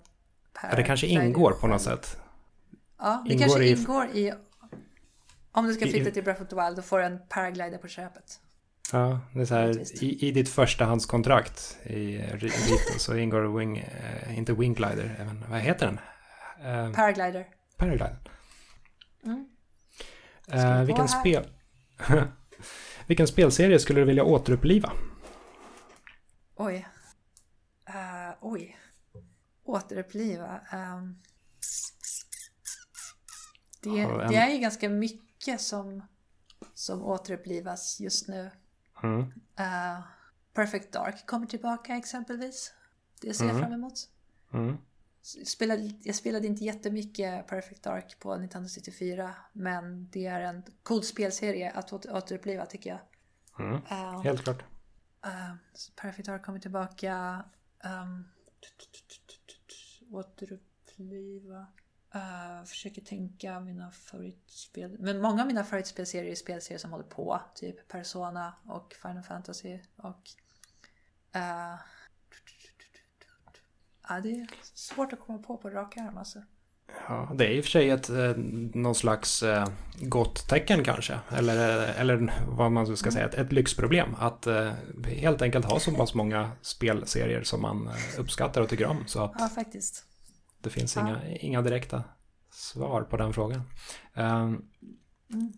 Ja, 0.64 0.76
det 0.76 0.84
kanske 0.84 1.08
ingår 1.08 1.52
på 1.52 1.68
något 1.68 1.82
sätt. 1.82 2.18
Ja, 3.00 3.24
det 3.28 3.34
ingår 3.34 3.46
kanske 3.46 3.64
i- 3.64 3.72
ingår 3.72 4.06
i... 4.08 4.34
Om 5.52 5.66
du 5.68 5.74
ska 5.74 5.86
flytta 5.88 6.12
till 6.12 6.24
Breath 6.24 6.42
of 6.42 6.48
the 6.48 6.56
Wild, 6.56 6.76
då 6.76 6.82
får 6.82 7.00
du 7.00 7.06
en 7.06 7.20
paraglider 7.30 7.78
på 7.78 7.88
köpet. 7.88 8.40
Ja, 8.92 9.20
det 9.34 9.42
är 9.42 9.46
så 9.46 9.56
här, 9.56 10.04
i, 10.04 10.28
i 10.28 10.32
ditt 10.32 10.50
förstahandskontrakt 10.50 11.78
i 11.84 12.18
Rito 12.18 13.00
så 13.00 13.16
ingår 13.16 13.58
wing, 13.60 13.78
eh, 13.78 14.38
inte 14.38 14.54
Wingglider, 14.54 15.16
även, 15.20 15.46
vad 15.50 15.60
heter 15.60 15.86
den? 15.86 16.00
Eh, 16.66 16.92
Paraglider. 16.94 17.48
Paraglider. 17.78 18.20
Mm. 19.26 19.48
Vi 20.80 20.86
vilken, 20.86 21.08
spel... 21.08 21.48
vilken 23.08 23.28
spelserie 23.28 23.80
skulle 23.80 24.00
du 24.02 24.06
vilja 24.06 24.24
återuppliva? 24.24 24.92
Oj. 26.56 26.88
Uh, 27.90 28.34
oj. 28.42 28.78
Återuppliva. 29.64 30.60
ehm. 30.72 31.16
Det, 33.82 34.00
en- 34.00 34.18
det 34.32 34.36
är 34.36 34.50
ju 34.54 34.58
ganska 34.58 34.90
mycket 34.90 35.62
som, 35.62 36.04
som 36.74 37.04
återupplivas 37.06 38.00
just 38.00 38.28
nu. 38.28 38.52
Mm. 39.04 39.22
Eh, 39.60 40.00
Perfect 40.54 40.92
Dark 40.92 41.26
kommer 41.26 41.46
tillbaka 41.48 41.96
exempelvis. 41.98 42.74
Det 43.22 43.34
ser 43.34 43.46
jag 43.46 43.52
Mm. 43.56 43.64
fram 43.64 43.74
emot. 43.74 43.94
Mm. 44.54 44.78
Spelade, 45.46 45.94
jag 46.04 46.16
spelade 46.16 46.48
inte 46.48 46.64
jättemycket 46.64 47.48
Perfect 47.48 47.84
Dark 47.84 48.20
på 48.20 48.36
Nintendo 48.38 48.70
64 48.70 49.36
men 49.54 50.10
det 50.12 50.26
är 50.26 50.42
en 50.42 50.64
cool 50.84 51.04
spelserie 51.04 51.72
att 51.72 51.94
åter, 51.94 52.16
återuppliva 52.16 52.66
tycker 52.66 52.90
jag. 52.90 53.00
Mm. 53.68 53.82
Eh, 53.90 54.22
Helt 54.22 54.44
klart. 54.44 54.64
eh, 55.26 55.54
Perfect 56.02 56.26
Dark 56.28 56.44
kommer 56.46 56.60
tillbaka. 56.60 57.44
Um, 57.84 58.26
återuppliva. 60.12 61.66
Uh, 62.18 62.66
försöker 62.66 63.02
tänka 63.02 63.60
mina 63.60 63.92
favoritspel. 63.92 64.96
Men 65.00 65.22
många 65.22 65.42
av 65.42 65.48
mina 65.48 65.64
favoritspelserier 65.64 66.32
är 66.32 66.36
spelserier 66.36 66.80
som 66.80 66.92
håller 66.92 67.06
på. 67.06 67.42
Typ 67.56 67.88
Persona 67.88 68.54
och 68.66 68.96
Final 69.02 69.24
Fantasy. 69.24 69.80
Och... 69.96 70.30
eh, 71.34 71.80
ja, 74.10 74.20
det 74.24 74.32
är 74.32 74.48
svårt 74.74 75.14
att 75.14 75.20
komma 75.20 75.40
på 75.40 75.58
på 75.58 75.70
rak 75.70 75.98
arm 75.98 76.18
alltså. 76.18 76.44
Ja, 77.08 77.32
det 77.36 77.46
är 77.46 77.50
i 77.50 77.60
och 77.60 77.64
för 77.64 77.72
sig 77.72 77.90
ett, 77.90 78.10
eh, 78.10 78.34
någon 78.74 78.96
slags 78.96 79.44
eh, 79.44 79.68
gott 80.02 80.50
tecken 80.50 80.84
kanske. 80.84 81.20
Eller, 81.30 81.94
eller 81.94 82.34
vad 82.48 82.72
man 82.72 82.98
ska 82.98 83.12
säga, 83.12 83.26
ett, 83.26 83.34
ett 83.34 83.52
lyxproblem. 83.52 84.16
Att 84.20 84.48
eh, 84.48 84.72
helt 85.06 85.42
enkelt 85.42 85.66
ha 85.66 85.80
så 85.80 85.92
pass 85.92 86.14
många 86.14 86.52
spelserier 86.62 87.44
som 87.44 87.62
man 87.62 87.88
eh, 87.88 88.20
uppskattar 88.20 88.62
och 88.62 88.70
tycker 88.70 88.86
om. 88.86 89.04
Så 89.08 89.24
att 89.24 89.32
Ja, 89.40 89.50
faktiskt. 89.50 90.04
Det 90.62 90.70
finns 90.70 90.96
Ja. 90.96 91.02
inga, 91.02 91.26
inga 91.38 91.62
direkta 91.62 92.04
svar 92.52 93.02
på 93.02 93.18
den 93.18 93.34
frågan. 93.34 93.62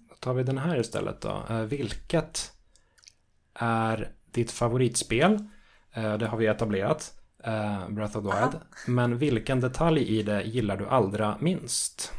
Då 0.09 0.15
tar 0.19 0.33
vi 0.33 0.43
den 0.43 0.57
här 0.57 0.79
istället 0.79 1.21
då. 1.21 1.43
Eh, 1.49 1.61
vilket 1.61 2.51
är 3.53 4.11
ditt 4.31 4.51
favoritspel? 4.51 5.47
Eh, 5.93 6.17
det 6.17 6.27
har 6.27 6.37
vi 6.37 6.45
etablerat. 6.47 7.13
eh, 7.43 7.89
Breath 7.89 8.17
of 8.17 8.23
the 8.33 8.39
Wild. 8.41 8.59
Men 8.87 9.17
vilken 9.17 9.59
detalj 9.61 10.01
i 10.19 10.23
det 10.23 10.43
gillar 10.43 10.77
du 10.77 10.87
allra 10.87 11.37
minst? 11.39 12.11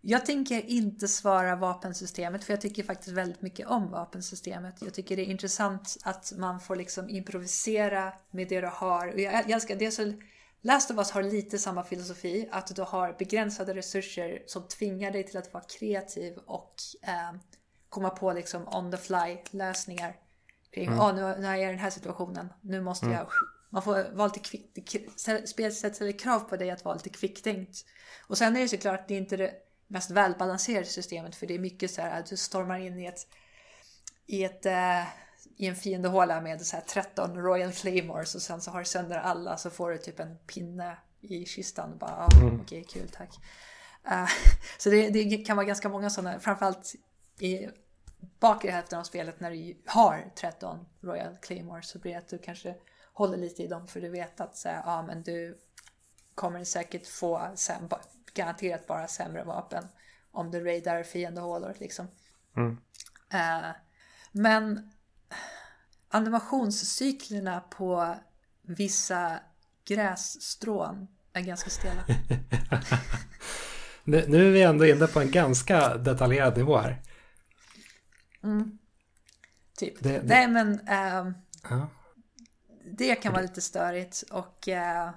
Jag 0.00 0.26
tänker 0.26 0.66
inte 0.70 1.08
svara 1.08 1.56
vapensystemet 1.56 2.44
för 2.44 2.52
jag 2.52 2.60
tycker 2.60 2.82
faktiskt 2.82 3.08
väldigt 3.16 3.42
mycket 3.42 3.66
om 3.66 3.90
vapensystemet. 3.90 4.74
Jag 4.80 4.94
tycker 4.94 5.16
det 5.16 5.22
är 5.22 5.30
intressant 5.30 5.96
att 6.04 6.32
man 6.38 6.60
får 6.60 6.76
liksom 6.76 7.08
improvisera 7.08 8.12
med 8.30 8.48
det 8.48 8.60
du 8.60 8.66
har. 8.72 9.08
Och 9.12 9.20
jag 9.20 9.50
älskar 9.50 9.76
det 9.76 9.90
så 9.90 10.12
Last 10.60 10.90
of 10.90 10.96
Us 10.96 11.10
har 11.10 11.22
lite 11.22 11.58
samma 11.58 11.84
filosofi, 11.84 12.48
att 12.50 12.76
du 12.76 12.82
har 12.82 13.16
begränsade 13.18 13.74
resurser 13.74 14.42
som 14.46 14.62
tvingar 14.62 15.10
dig 15.10 15.24
till 15.24 15.36
att 15.38 15.52
vara 15.52 15.64
kreativ 15.64 16.38
och 16.46 16.74
eh, 17.02 17.38
komma 17.88 18.10
på 18.10 18.32
liksom 18.32 18.68
on 18.68 18.90
the 18.90 18.96
fly 18.96 19.38
lösningar. 19.50 20.16
Kring, 20.70 20.86
mm. 20.86 21.16
nu, 21.16 21.22
nu 21.40 21.46
är 21.46 21.54
jag 21.54 21.68
i 21.68 21.70
den 21.72 21.78
här 21.78 21.90
situationen, 21.90 22.52
nu 22.60 22.80
måste 22.80 23.06
jag... 23.06 23.28
Man 23.70 23.82
får 23.82 24.14
vara 24.14 24.28
lite 24.28 24.40
kvick, 24.40 24.96
spelet 25.46 25.74
ställer 25.74 26.18
krav 26.18 26.40
på 26.40 26.56
dig 26.56 26.70
att 26.70 26.84
vara 26.84 26.94
lite 26.94 27.08
kvicktänkt. 27.08 27.84
Och 28.26 28.38
sen 28.38 28.56
är 28.56 28.60
det 28.60 28.68
såklart, 28.68 29.08
det 29.08 29.14
är 29.14 29.18
inte 29.18 29.36
det 29.36 29.54
mest 29.86 30.10
välbalanserade 30.10 30.86
systemet 30.86 31.36
för 31.36 31.46
det 31.46 31.54
är 31.54 31.58
mycket 31.58 31.90
så 31.90 32.02
här 32.02 32.20
att 32.20 32.26
du 32.26 32.36
stormar 32.36 32.78
in 32.78 32.98
i 32.98 33.06
ett 33.06 33.26
i, 34.28 34.44
ett, 34.44 34.66
eh, 34.66 35.02
i 35.58 35.66
en 35.66 35.76
fiendehåla 35.76 36.40
med 36.40 36.66
så 36.66 36.76
här 36.76 36.82
13 36.82 37.36
Royal 37.36 37.72
Claymores 37.72 38.34
och 38.34 38.42
sen 38.42 38.60
så 38.60 38.70
har 38.70 38.78
du 38.78 38.84
sönder 38.84 39.16
alla 39.16 39.56
så 39.56 39.70
får 39.70 39.90
du 39.90 39.98
typ 39.98 40.20
en 40.20 40.36
pinne 40.36 40.98
i 41.20 41.44
kistan 41.44 41.92
och 41.92 41.98
bara 41.98 42.10
ah, 42.10 42.28
okej 42.62 42.84
kul 42.84 43.08
tack. 43.08 43.38
Uh, 44.10 44.28
så 44.78 44.90
det, 44.90 45.10
det, 45.10 45.36
kan 45.36 45.56
vara 45.56 45.66
ganska 45.66 45.88
många 45.88 46.10
sådana, 46.10 46.40
framförallt 46.40 46.94
i 47.40 47.68
bakre 48.40 48.70
hälften 48.70 48.98
av 48.98 49.04
spelet 49.04 49.40
när 49.40 49.50
du 49.50 49.76
har 49.86 50.32
13 50.36 50.86
Royal 51.00 51.36
Claymores 51.42 51.88
så 51.88 51.98
blir 51.98 52.12
det 52.12 52.18
att 52.18 52.28
du 52.28 52.38
kanske 52.38 52.74
håller 53.12 53.36
lite 53.36 53.62
i 53.62 53.66
dem 53.66 53.86
för 53.86 54.00
du 54.00 54.08
vet 54.08 54.40
att 54.40 54.56
så 54.56 54.68
här, 54.68 54.82
ah, 54.84 55.02
men 55.02 55.22
du 55.22 55.58
kommer 56.34 56.64
säkert 56.64 57.06
få 57.06 57.50
säm, 57.54 57.88
garanterat 58.34 58.86
bara 58.86 59.08
sämre 59.08 59.44
vapen 59.44 59.84
om 60.30 60.50
du 60.50 60.64
raidar 60.64 61.02
fiendehålor 61.02 61.74
liksom. 61.78 62.08
Mm. 62.56 62.70
Uh, 63.34 63.70
men 64.32 64.92
animationscyklerna 66.08 67.60
på 67.60 68.16
vissa 68.62 69.40
grässtrån 69.84 71.08
är 71.32 71.40
ganska 71.40 71.70
stela. 71.70 72.04
nu, 74.04 74.48
är 74.48 74.50
vi 74.52 74.62
ändå 74.62 74.86
inne 74.86 75.06
på 75.06 75.20
en 75.20 75.30
ganska 75.30 75.96
detaljerad 75.96 76.56
nivå 76.56 76.78
här. 76.78 77.02
Mm. 78.42 78.78
Typ. 79.76 79.94
Det- 80.02 80.18
det- 80.18 80.22
Nej 80.26 80.48
men 80.48 80.80
uh, 80.80 81.32
Ja. 81.70 81.88
det 82.84 83.14
kan 83.14 83.32
vara 83.32 83.42
lite 83.42 83.60
störigt 83.60 84.22
och 84.30 84.68
uh, 84.68 85.10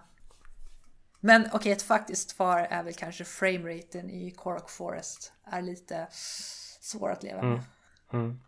men 1.19 1.41
okej, 1.41 1.55
okay, 1.55 1.71
ett 1.71 1.81
faktiskt 1.81 2.29
svar 2.29 2.59
är 2.59 2.83
väl 2.83 2.93
kanske 2.93 3.25
frameraten 3.25 4.09
i 4.09 4.31
Korok 4.31 4.69
Forest 4.69 5.31
är 5.45 5.61
lite 5.61 6.07
svår 6.81 7.09
att 7.11 7.23
leva 7.23 7.41
med. 7.41 7.51
Mm. 7.51 8.25
Mm. 8.25 8.39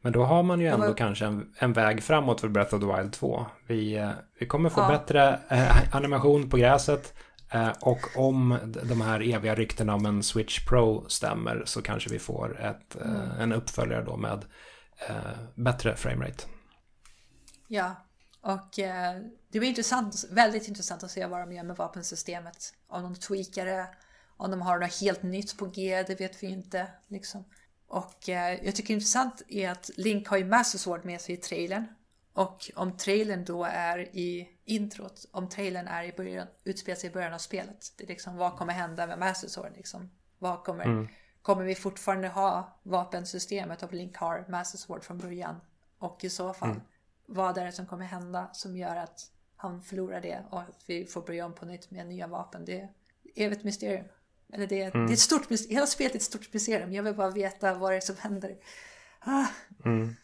Men 0.00 0.12
då 0.12 0.24
har 0.24 0.42
man 0.42 0.60
ju 0.60 0.66
ändå 0.66 0.86
var- 0.86 0.94
kanske 0.94 1.26
en, 1.26 1.54
en 1.58 1.72
väg 1.72 2.02
framåt 2.02 2.40
för 2.40 2.48
Breath 2.48 2.74
of 2.74 2.80
the 2.80 2.86
Wild 2.96 3.12
2. 3.12 3.46
Vi, 3.66 3.96
eh, 3.96 4.10
vi 4.40 4.46
kommer 4.46 4.68
få 4.70 4.80
Ja. 4.80 4.88
bättre 4.88 5.40
eh, 5.48 5.94
animation 5.96 6.50
på 6.50 6.56
gräset 6.56 7.14
eh, 7.52 7.70
och 7.80 8.00
om 8.16 8.58
de 8.82 9.00
här 9.00 9.34
eviga 9.34 9.54
ryktena 9.54 9.94
om 9.94 10.06
en 10.06 10.22
Switch 10.22 10.66
Pro 10.66 11.08
stämmer 11.08 11.62
så 11.66 11.82
kanske 11.82 12.10
vi 12.10 12.18
får 12.18 12.60
ett, 12.60 12.96
eh, 12.96 13.10
Mm. 13.10 13.40
en 13.40 13.52
uppföljare 13.52 14.04
då 14.04 14.16
med 14.16 14.44
eh, 15.08 15.16
bättre 15.54 15.96
framerate. 15.96 16.44
Ja, 17.68 17.94
och 18.40 18.78
eh, 18.78 19.16
det 19.52 19.58
blir 19.58 19.68
intressant, 19.68 20.24
väldigt 20.30 20.68
intressant 20.68 21.02
att 21.04 21.10
se 21.10 21.26
vad 21.26 21.40
de 21.40 21.52
gör 21.52 21.64
med 21.64 21.76
vapensystemet. 21.76 22.56
Om 22.88 23.02
de 23.02 23.14
tweakar 23.14 23.66
det, 23.66 23.86
om 24.36 24.50
de 24.50 24.62
har 24.62 24.78
något 24.78 25.00
helt 25.00 25.22
nytt 25.22 25.58
på 25.58 25.66
G, 25.66 26.04
det 26.06 26.20
vet 26.20 26.42
vi 26.42 26.46
inte. 26.46 26.86
Liksom. 27.08 27.44
Och 27.88 28.28
eh, 28.28 28.64
jag 28.64 28.76
tycker 28.76 28.88
det 28.88 28.92
är 28.92 28.94
intressant 28.94 29.42
är 29.48 29.70
att 29.70 29.90
Link 29.96 30.28
har 30.28 30.36
ju 30.36 30.44
Master 30.44 30.78
Sword 30.78 31.04
med 31.04 31.20
sig 31.20 31.34
i 31.34 31.38
trailern. 31.38 31.86
Och 32.32 32.70
om 32.74 32.96
trailern 32.96 33.44
då 33.44 33.64
är 33.64 33.98
i 33.98 34.48
introt, 34.64 35.24
om 35.32 35.48
trailern 35.48 35.86
är 35.86 36.04
i 36.04 36.12
början, 36.12 36.46
utspelar 36.64 36.96
sig 36.96 37.10
i 37.10 37.12
början 37.12 37.32
av 37.32 37.38
spelet. 37.38 37.92
Det 37.96 38.04
är 38.04 38.08
liksom, 38.08 38.36
vad 38.36 38.56
kommer 38.56 38.72
hända 38.72 39.06
med 39.06 39.18
Master 39.18 39.48
Sword? 39.48 39.72
Liksom? 39.76 40.10
Vad 40.38 40.64
kommer, 40.64 40.84
Mm. 40.84 41.08
kommer 41.42 41.64
vi 41.64 41.74
fortfarande 41.74 42.28
ha 42.28 42.78
vapensystemet 42.82 43.82
och 43.82 43.92
Link 43.92 44.16
har 44.16 44.44
Master 44.48 44.78
Sword 44.78 45.04
från 45.04 45.18
början? 45.18 45.60
Och 45.98 46.24
i 46.24 46.30
så 46.30 46.54
fall, 46.54 46.70
mm. 46.70 46.82
vad 47.26 47.58
är 47.58 47.64
det 47.64 47.72
som 47.72 47.86
kommer 47.86 48.04
hända 48.04 48.48
som 48.52 48.76
gör 48.76 48.96
att 48.96 49.30
han 49.56 49.82
förlorar 49.82 50.20
det 50.20 50.42
och 50.50 50.60
att 50.60 50.84
vi 50.86 51.04
får 51.04 51.22
börja 51.22 51.46
om 51.46 51.54
på 51.54 51.66
nytt 51.66 51.90
med 51.90 52.06
nya 52.06 52.26
vapen. 52.26 52.64
Det 52.64 52.80
är 52.80 52.88
evigt 53.34 53.64
mysterium. 53.64 54.04
Eller 54.52 54.66
det, 54.66 54.82
mm. 54.82 55.06
det 55.06 55.12
är 55.12 55.14
ett 55.14 55.18
stort, 55.18 55.42
hela 55.68 55.86
spelet 55.86 56.12
är 56.12 56.16
ett 56.16 56.22
stort 56.22 56.52
mysterium. 56.52 56.92
Jag 56.92 57.02
vill 57.02 57.14
bara 57.14 57.30
veta 57.30 57.74
vad 57.74 57.92
det 57.92 57.96
är 57.96 58.00
som 58.00 58.16
händer. 58.18 58.50
Ah. 59.20 59.46
Mm. 59.84 60.14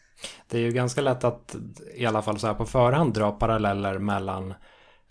Det 0.47 0.57
är 0.57 0.61
ju 0.61 0.71
ganska 0.71 1.01
lätt 1.01 1.23
att 1.23 1.55
i 1.95 2.05
alla 2.05 2.21
fall 2.21 2.39
så 2.39 2.47
här 2.47 2.53
på 2.53 2.65
förhand 2.65 3.13
dra 3.13 3.31
paralleller 3.31 3.99
mellan 3.99 4.53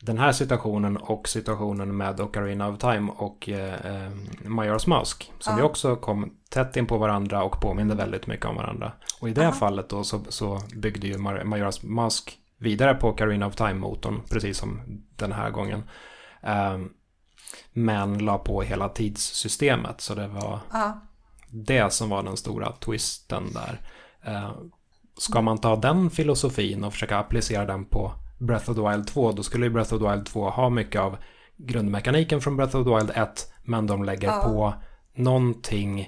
den 0.00 0.18
här 0.18 0.32
situationen 0.32 0.96
och 0.96 1.28
situationen 1.28 1.96
med 1.96 2.20
Ocarina 2.20 2.68
of 2.68 2.78
Time 2.78 3.12
och 3.16 3.48
eh, 3.48 4.10
Majora's 4.44 4.88
Mask. 4.88 5.32
Som 5.38 5.52
ja. 5.52 5.58
ju 5.58 5.64
också 5.64 5.96
kom 5.96 6.36
tätt 6.48 6.76
in 6.76 6.86
på 6.86 6.98
varandra 6.98 7.42
och 7.42 7.60
påminde 7.60 7.94
väldigt 7.94 8.26
mycket 8.26 8.46
om 8.46 8.56
varandra. 8.56 8.92
Och 9.20 9.28
i 9.28 9.32
det 9.32 9.42
ja. 9.42 9.52
fallet 9.52 9.88
då 9.88 10.04
så, 10.04 10.20
så 10.28 10.60
byggde 10.76 11.06
ju 11.06 11.14
Majora's 11.16 11.86
Mask 11.86 12.38
vidare 12.58 12.94
på 12.94 13.08
Ocarina 13.08 13.46
of 13.46 13.56
Time-motorn, 13.56 14.20
precis 14.30 14.58
som 14.58 14.80
den 15.16 15.32
här 15.32 15.50
gången. 15.50 15.82
Eh, 16.42 16.78
men 17.72 18.18
la 18.18 18.38
på 18.38 18.62
hela 18.62 18.88
tidssystemet, 18.88 20.00
så 20.00 20.14
det 20.14 20.28
var 20.28 20.60
ja. 20.72 21.00
det 21.50 21.92
som 21.92 22.10
var 22.10 22.22
den 22.22 22.36
stora 22.36 22.72
twisten 22.72 23.52
där. 23.52 23.80
Eh, 24.22 24.50
ska 25.18 25.40
man 25.40 25.58
ta 25.58 25.76
den 25.76 26.10
filosofin 26.10 26.84
och 26.84 26.92
försöka 26.92 27.18
applicera 27.18 27.64
den 27.64 27.84
på 27.84 28.12
Breath 28.38 28.70
of 28.70 28.76
the 28.76 28.88
Wild 28.88 29.06
2, 29.06 29.32
då 29.32 29.42
skulle 29.42 29.66
ju 29.66 29.72
Breath 29.72 29.94
of 29.94 30.00
the 30.00 30.08
Wild 30.08 30.26
2 30.26 30.50
ha 30.50 30.70
mycket 30.70 31.00
av 31.00 31.16
grundmekaniken 31.56 32.40
från 32.40 32.56
Breath 32.56 32.76
of 32.76 32.84
the 32.84 32.94
Wild 32.94 33.10
1, 33.14 33.52
men 33.62 33.86
de 33.86 34.04
lägger 34.04 34.28
ja. 34.28 34.42
på 34.42 34.74
någonting, 35.14 36.00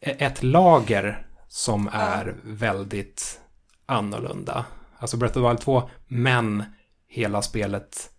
e- 0.00 0.16
ett 0.18 0.42
lager 0.42 1.26
som 1.48 1.90
ja. 1.92 1.98
är 1.98 2.36
väldigt 2.42 3.40
annorlunda. 3.86 4.64
Alltså 4.98 5.16
Breath 5.16 5.38
of 5.38 5.42
the 5.42 5.48
Wild 5.48 5.60
2, 5.60 5.90
men 6.08 6.64
hela 7.08 7.42
spelet 7.42 8.10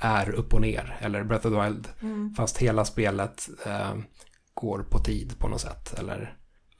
är 0.00 0.30
upp 0.30 0.54
och 0.54 0.60
ner. 0.60 0.96
Eller 1.00 1.24
Breath 1.24 1.46
of 1.46 1.52
the 1.52 1.60
Wild, 1.60 1.88
mm. 2.00 2.34
fast 2.34 2.58
hela 2.58 2.84
spelet 2.84 3.48
eh, 3.66 3.96
går 4.54 4.82
på 4.82 4.98
tid 4.98 5.38
på 5.38 5.48
något 5.48 5.60
sätt. 5.60 5.98
Eller 5.98 6.38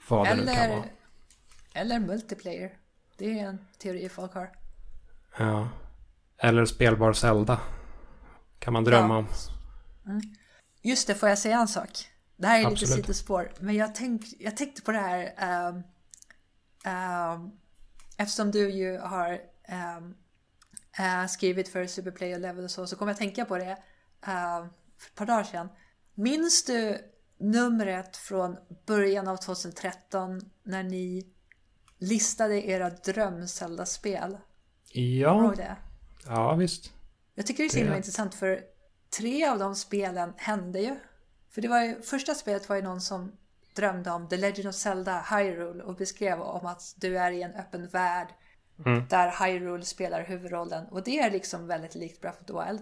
vad 0.08 0.26
eller, 0.26 0.44
det 0.44 0.52
nu 0.52 0.58
kan 0.58 0.70
vara. 0.70 0.84
Eller 1.74 1.98
multiplayer. 1.98 2.72
Det 3.16 3.40
är 3.40 3.46
en 3.46 3.58
teori 3.78 4.08
folk 4.08 4.34
har. 4.34 4.50
Ja. 5.38 5.68
Eller 6.38 6.64
spelbar 6.64 7.12
Zelda. 7.12 7.60
Kan 8.58 8.72
man 8.72 8.84
drömma 8.84 9.14
ja. 9.14 9.18
om. 9.18 9.26
Mm. 10.06 10.20
Just 10.82 11.06
det, 11.06 11.14
får 11.14 11.28
jag 11.28 11.38
säga 11.38 11.58
en 11.58 11.68
sak? 11.68 11.90
Det 12.36 12.46
här 12.46 12.60
är 12.60 12.66
Absolut. 12.66 12.80
lite 12.80 13.02
sidospår, 13.02 13.52
men 13.60 13.74
jag, 13.74 13.94
tänk, 13.94 14.22
jag 14.38 14.56
tänkte 14.56 14.82
på 14.82 14.92
det 14.92 14.98
här 14.98 15.34
um, 15.68 15.82
um, 16.92 17.52
eftersom 18.16 18.50
du 18.50 18.70
ju 18.70 18.98
har 18.98 19.40
um, 19.98 20.14
uh, 21.00 21.26
skrivit 21.26 21.68
för 21.68 21.86
Superplay 21.86 22.34
och 22.34 22.40
Level 22.40 22.64
och 22.64 22.70
så, 22.70 22.86
så 22.86 22.96
kommer 22.96 23.12
jag 23.12 23.18
tänka 23.18 23.44
på 23.44 23.58
det 23.58 23.72
uh, 24.28 24.66
för 24.98 25.08
ett 25.08 25.14
par 25.14 25.26
dagar 25.26 25.44
sedan. 25.44 25.68
Minns 26.14 26.64
du 26.64 26.98
numret 27.38 28.16
från 28.16 28.56
början 28.86 29.28
av 29.28 29.36
2013 29.36 30.40
när 30.62 30.82
ni 30.82 31.26
listade 31.98 32.68
era 32.68 32.90
dröm 32.90 33.46
spel 33.86 34.38
Ja. 34.92 35.54
det? 35.56 35.76
Ja, 36.26 36.54
visst. 36.54 36.92
Jag 37.34 37.46
tycker 37.46 37.62
det 37.62 37.66
är 37.66 37.70
så 37.70 37.78
himla 37.78 37.96
intressant 37.96 38.34
för 38.34 38.60
tre 39.18 39.46
av 39.48 39.58
de 39.58 39.74
spelen 39.74 40.32
hände 40.36 40.80
ju. 40.80 40.96
För 41.50 41.62
det 41.62 41.68
var 41.68 41.82
ju, 41.82 42.02
första 42.02 42.34
spelet 42.34 42.68
var 42.68 42.76
ju 42.76 42.82
någon 42.82 43.00
som 43.00 43.32
drömde 43.74 44.10
om 44.10 44.28
The 44.28 44.36
Legend 44.36 44.68
of 44.68 44.74
Zelda 44.74 45.26
Hyrule 45.30 45.82
och 45.82 45.96
beskrev 45.96 46.40
om 46.40 46.66
att 46.66 46.94
du 46.96 47.18
är 47.18 47.30
i 47.30 47.42
en 47.42 47.54
öppen 47.54 47.88
värld 47.88 48.28
mm. 48.86 49.02
där 49.08 49.46
Hyrule 49.46 49.84
spelar 49.84 50.24
huvudrollen. 50.24 50.86
Och 50.90 51.02
det 51.02 51.18
är 51.18 51.30
liksom 51.30 51.66
väldigt 51.66 51.94
likt 51.94 52.20
Breath 52.20 52.38
of 52.40 52.46
the 52.46 52.52
Wild. 52.52 52.80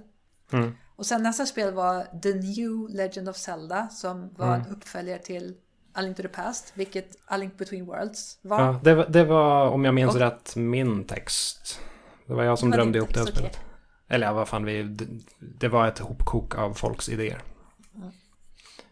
Mm. 0.52 0.77
Och 0.97 1.06
sen 1.06 1.23
nästa 1.23 1.47
spel 1.47 1.74
var 1.74 2.20
The 2.23 2.35
New 2.35 2.97
Legend 2.97 3.28
of 3.28 3.36
Zelda 3.36 3.89
som 3.89 4.35
var 4.36 4.55
mm. 4.55 4.60
en 4.60 4.66
uppföljare 4.77 5.19
till 5.19 5.55
A 5.94 6.01
Link 6.01 6.16
to 6.16 6.23
the 6.23 6.28
Past, 6.28 6.73
vilket 6.74 7.16
A 7.27 7.36
Link 7.36 7.59
Between 7.59 7.86
Worlds 7.86 8.39
var. 8.43 8.60
Ja, 8.60 8.81
det, 8.82 8.94
var, 8.94 9.06
det 9.09 9.24
var 9.24 9.69
om 9.69 9.85
jag 9.85 9.94
minns 9.94 10.14
och, 10.14 10.20
rätt 10.20 10.56
min 10.56 11.05
text. 11.05 11.81
Det 12.27 12.35
var 12.35 12.43
jag 12.43 12.59
som 12.59 12.70
drömde 12.70 12.98
ihop 12.98 13.14
det 13.14 13.20
här 13.20 13.27
spelet. 13.27 13.51
Okay. 13.51 13.64
Eller 14.09 14.27
ja, 14.27 14.32
vad 14.32 14.48
fan, 14.48 14.64
vi, 14.64 14.82
det, 14.82 15.06
det 15.39 15.69
var 15.69 15.89
ett 15.89 15.98
hopkok 15.98 16.59
av 16.59 16.74
folks 16.74 17.09
idéer. 17.09 17.43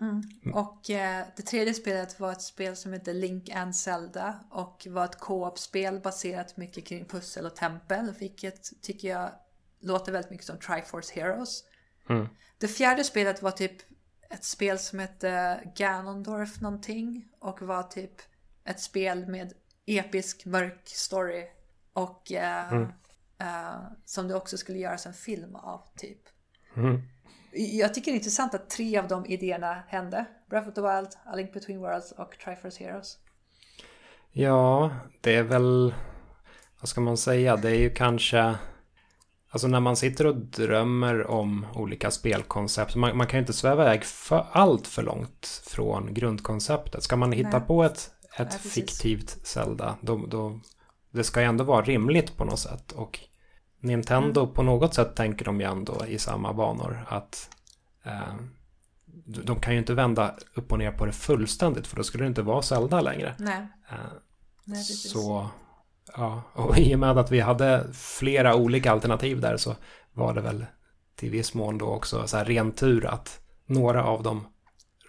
Mm. 0.01 0.22
Och 0.55 0.90
eh, 0.90 1.27
det 1.36 1.43
tredje 1.43 1.74
spelet 1.74 2.20
var 2.20 2.32
ett 2.32 2.43
spel 2.43 2.77
som 2.77 2.93
heter 2.93 3.14
Link 3.14 3.51
and 3.51 3.77
Zelda 3.77 4.40
och 4.51 4.86
var 4.90 5.05
ett 5.05 5.18
co-op-spel 5.18 6.01
baserat 6.01 6.56
mycket 6.56 6.86
kring 6.86 7.05
pussel 7.05 7.47
och 7.47 7.56
tempel, 7.56 8.14
vilket 8.18 8.82
tycker 8.82 9.09
jag 9.09 9.31
låter 9.81 10.12
väldigt 10.12 10.31
mycket 10.31 10.47
som 10.47 10.59
Triforce 10.59 11.20
Heroes. 11.20 11.64
Mm. 12.09 12.28
Det 12.59 12.68
fjärde 12.68 13.05
spelet 13.05 13.43
var 13.43 13.51
typ 13.51 13.77
ett 14.31 14.44
spel 14.44 14.78
som 14.78 14.98
hette 14.98 15.60
Ganondorf 15.77 16.60
någonting 16.60 17.28
och 17.39 17.62
var 17.62 17.82
typ 17.82 18.12
ett 18.64 18.81
spel 18.81 19.27
med 19.27 19.52
episk 19.86 20.47
mörk 20.47 20.89
story 20.89 21.47
och 21.93 22.32
eh, 22.32 22.72
mm. 22.72 22.89
eh, 23.39 23.82
som 24.05 24.28
det 24.28 24.35
också 24.35 24.56
skulle 24.56 24.78
göras 24.78 25.06
en 25.06 25.14
film 25.14 25.56
av 25.56 25.82
typ. 25.97 26.20
Mm. 26.77 27.02
Jag 27.52 27.94
tycker 27.94 28.10
det 28.10 28.14
är 28.14 28.18
intressant 28.18 28.55
att 28.55 28.70
tre 28.70 28.98
av 28.98 29.09
de 29.09 29.27
idéerna 29.27 29.82
hände. 29.89 30.24
Breath 30.51 30.68
of 30.68 30.74
the 30.74 30.81
Wild, 30.81 31.09
A 31.24 31.36
Link 31.36 31.52
Between 31.52 31.81
Worlds 31.81 32.12
och 32.12 32.39
Triforce 32.44 32.85
Heroes. 32.85 33.18
Ja, 34.32 34.90
det 35.20 35.35
är 35.36 35.43
väl, 35.43 35.94
vad 36.81 36.89
ska 36.89 37.01
man 37.01 37.16
säga, 37.16 37.56
det 37.56 37.70
är 37.70 37.78
ju 37.78 37.90
kanske, 37.90 38.55
alltså 39.51 39.68
när 39.68 39.81
man 39.81 39.97
sitter 39.97 40.27
och 40.27 40.36
drömmer 40.36 41.27
om 41.27 41.66
olika 41.74 42.10
spelkoncept, 42.10 42.97
man, 42.97 43.16
man 43.16 43.27
kan 43.27 43.39
ju 43.39 43.40
inte 43.40 43.52
sväva 43.52 43.82
iväg 43.82 44.05
för 44.05 44.47
allt 44.52 44.86
för 44.86 45.02
långt 45.02 45.62
från 45.66 46.14
grundkonceptet. 46.14 47.02
Ska 47.02 47.16
man 47.16 47.32
hitta 47.32 47.59
Nej. 47.59 47.66
på 47.66 47.85
ett, 47.85 48.10
ett 48.39 48.51
Nej, 48.51 48.59
fiktivt 48.59 49.47
Zelda, 49.47 49.97
då, 50.01 50.27
då, 50.27 50.60
det 51.10 51.24
ska 51.24 51.40
ju 51.40 51.47
ändå 51.47 51.64
vara 51.64 51.85
rimligt 51.85 52.36
på 52.36 52.44
något 52.44 52.59
sätt. 52.59 52.93
Och 52.93 53.20
Nintendo 53.81 54.43
mm. 54.43 54.55
på 54.55 54.62
något 54.62 54.94
sätt 54.94 55.16
tänker 55.16 55.44
de 55.44 55.61
ju 55.61 55.66
ändå 55.66 56.07
i 56.07 56.19
samma 56.19 56.52
banor. 56.52 57.05
Att 57.09 57.51
eh, 58.05 58.35
de 59.44 59.61
kan 59.61 59.73
ju 59.73 59.78
inte 59.78 59.94
vända 59.94 60.35
upp 60.55 60.73
och 60.73 60.78
ner 60.78 60.93
på 60.93 61.07
det 61.07 61.12
fullständigt 61.12 61.86
för 61.86 61.97
då 61.97 62.02
skulle 62.02 62.24
det 62.24 62.28
inte 62.28 62.43
vara 62.43 62.62
Zelda 62.62 63.01
längre. 63.01 63.35
Nej. 63.39 63.66
Eh, 63.90 63.97
Nej 64.65 64.85
så, 64.85 65.48
ja, 66.16 66.43
och 66.52 66.78
i 66.78 66.94
och 66.94 66.98
med 66.98 67.19
att 67.19 67.31
vi 67.31 67.40
hade 67.40 67.86
flera 67.93 68.55
olika 68.55 68.93
alternativ 68.93 69.40
där 69.40 69.57
så 69.57 69.77
var 70.12 70.35
det 70.35 70.40
väl 70.40 70.66
till 71.16 71.31
viss 71.31 71.55
mån 71.55 71.78
då 71.78 71.86
också 71.86 72.27
så 72.27 72.36
här 72.36 72.44
ren 72.44 72.73
tur 72.73 73.07
att 73.07 73.40
några 73.66 74.05
av 74.05 74.23
dem 74.23 74.47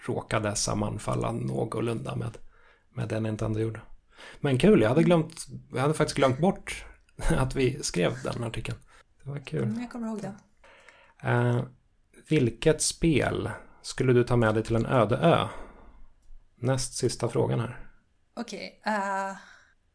råkade 0.07 0.55
sammanfalla 0.55 1.31
någorlunda 1.31 2.15
med, 2.15 2.37
med 2.93 3.07
det 3.07 3.19
Nintendo 3.19 3.59
gjorde. 3.59 3.81
Men 4.39 4.57
kul, 4.57 4.81
jag 4.81 4.89
hade 4.89 5.03
glömt, 5.03 5.47
jag 5.73 5.81
hade 5.81 5.93
faktiskt 5.93 6.17
glömt 6.17 6.39
bort 6.39 6.85
att 7.37 7.55
vi 7.55 7.83
skrev 7.83 8.23
den 8.23 8.43
artikeln. 8.43 8.77
Det 9.23 9.29
var 9.29 9.39
kul. 9.39 9.63
Mm, 9.63 9.81
jag 9.81 9.91
kommer 9.91 10.07
ihåg 10.07 10.21
det. 10.21 10.33
Uh, 11.29 11.63
vilket 12.29 12.81
spel 12.81 13.49
skulle 13.81 14.13
du 14.13 14.23
ta 14.23 14.35
med 14.35 14.53
dig 14.53 14.63
till 14.63 14.75
en 14.75 14.85
öde 14.85 15.17
ö? 15.17 15.47
Näst 16.55 16.93
sista 16.93 17.29
frågan 17.29 17.59
här. 17.59 17.89
Okej. 18.33 18.79
Okay, 18.81 18.93
uh, 18.93 19.29
eh, 19.29 19.35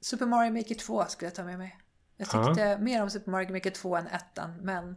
Super 0.01 0.27
Mario 0.27 0.53
Maker 0.53 0.75
2 0.75 1.05
skulle 1.05 1.27
jag 1.27 1.35
ta 1.35 1.45
med 1.45 1.59
mig. 1.59 1.79
Jag 2.17 2.31
tyckte 2.31 2.75
uh. 2.75 2.81
mer 2.81 3.03
om 3.03 3.11
Super 3.11 3.31
Mario 3.31 3.53
Maker 3.53 3.71
2 3.71 3.97
än 3.97 4.07
ettan. 4.07 4.57
Men 4.63 4.97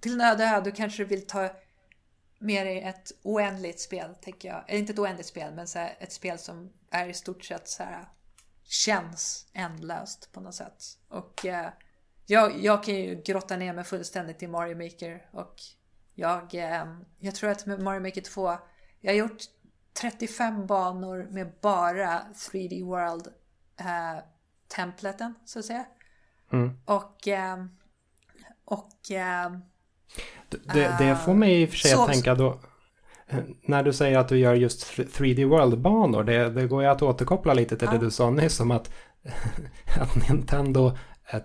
till 0.00 0.12
en 0.12 0.20
öde 0.20 0.44
ö, 0.44 0.60
då 0.64 0.70
kanske 0.70 1.02
du 1.02 1.08
vill 1.08 1.26
ta 1.26 1.50
med 2.38 2.66
dig 2.66 2.82
ett 2.82 3.12
oändligt 3.22 3.80
spel, 3.80 4.14
tänker 4.20 4.48
jag. 4.48 4.64
Eller 4.68 4.78
inte 4.78 4.92
ett 4.92 4.98
oändligt 4.98 5.26
spel, 5.26 5.54
men 5.54 5.68
så 5.68 5.78
ett 5.98 6.12
spel 6.12 6.38
som 6.38 6.72
är 6.90 7.08
i 7.08 7.14
stort 7.14 7.44
sett 7.44 7.68
så 7.68 7.82
här 7.82 8.08
känns 8.72 9.46
ändlöst 9.52 10.32
på 10.32 10.40
något 10.40 10.54
sätt. 10.54 10.84
Och 11.08 11.46
eh, 11.46 11.68
jag, 12.26 12.64
jag 12.64 12.82
kan 12.82 12.94
ju 12.94 13.22
grotta 13.24 13.56
ner 13.56 13.72
mig 13.72 13.84
fullständigt 13.84 14.42
i 14.42 14.46
Mario 14.46 14.76
Maker 14.84 15.26
och 15.30 15.54
jag, 16.14 16.54
eh, 16.54 16.84
jag 17.18 17.34
tror 17.34 17.50
att 17.50 17.66
med 17.66 17.80
Mario 17.80 18.00
Maker 18.00 18.20
2, 18.20 18.56
jag 19.00 19.12
har 19.12 19.16
gjort 19.16 19.42
35 20.00 20.66
banor 20.66 21.28
med 21.30 21.52
bara 21.60 22.22
3D 22.34 22.84
World 22.84 23.28
eh, 23.80 24.24
templeten 24.76 25.34
så 25.44 25.58
att 25.58 25.64
säga. 25.64 25.84
Mm. 26.52 26.80
Och, 26.84 27.28
eh, 27.28 27.64
och 28.64 29.10
eh, 29.10 29.52
det, 30.48 30.96
det 30.98 31.16
får 31.24 31.34
mig 31.34 31.62
i 31.62 31.66
och 31.66 31.70
för 31.70 31.76
sig 31.76 31.92
att 31.92 32.12
tänka 32.12 32.34
då 32.34 32.60
när 33.66 33.82
du 33.82 33.92
säger 33.92 34.18
att 34.18 34.28
du 34.28 34.38
gör 34.38 34.54
just 34.54 34.98
3D 34.98 35.44
World-banor, 35.44 36.24
det, 36.24 36.50
det 36.50 36.66
går 36.66 36.82
ju 36.82 36.88
att 36.88 37.02
återkoppla 37.02 37.54
lite 37.54 37.76
till 37.76 37.88
ja. 37.92 37.98
det 37.98 38.04
du 38.04 38.10
sa 38.10 38.30
nyss 38.30 38.60
om 38.60 38.70
att, 38.70 38.92
att 40.00 40.28
Nintendo 40.28 40.96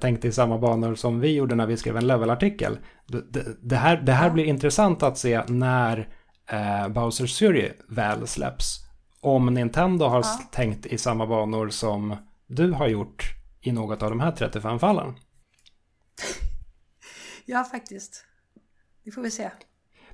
tänkte 0.01 0.27
i 0.27 0.31
samma 0.31 0.57
banor 0.57 0.95
som 0.95 1.19
vi 1.19 1.35
gjorde 1.35 1.55
när 1.55 1.67
vi 1.67 1.77
skrev 1.77 1.97
en 1.97 2.07
levelartikel. 2.07 2.77
Det, 3.07 3.43
det 3.61 3.75
här, 3.75 3.97
det 3.97 4.11
här 4.11 4.27
ja. 4.27 4.33
blir 4.33 4.45
intressant 4.45 5.03
att 5.03 5.17
se 5.17 5.43
när 5.47 6.09
eh, 6.49 6.87
Bowsers 6.87 7.39
Fury 7.39 7.71
väl 7.89 8.27
släpps. 8.27 8.87
Om 9.19 9.45
Nintendo 9.45 10.05
har 10.05 10.21
ja. 10.21 10.49
tänkt 10.51 10.85
i 10.85 10.97
samma 10.97 11.27
banor 11.27 11.69
som 11.69 12.15
du 12.47 12.71
har 12.71 12.87
gjort 12.87 13.23
i 13.61 13.71
något 13.71 14.03
av 14.03 14.09
de 14.09 14.19
här 14.19 14.31
35 14.31 14.79
fallen. 14.79 15.15
ja, 17.45 17.63
faktiskt. 17.63 18.25
Det 19.03 19.11
får 19.11 19.21
vi 19.21 19.31
se. 19.31 19.51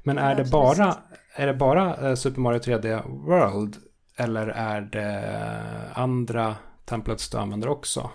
Men 0.03 0.17
är 0.17 0.35
det 0.35 0.51
bara, 0.51 0.97
är 1.35 1.47
det 1.47 1.53
bara 1.53 2.09
eh, 2.09 2.15
Super 2.15 2.41
Mario 2.41 2.59
3D 2.59 3.07
World 3.27 3.77
eller 4.17 4.47
är 4.47 4.81
det 4.81 5.91
andra 5.93 6.55
templates 6.85 7.29
du 7.29 7.37
använder 7.37 7.67
också? 7.67 8.09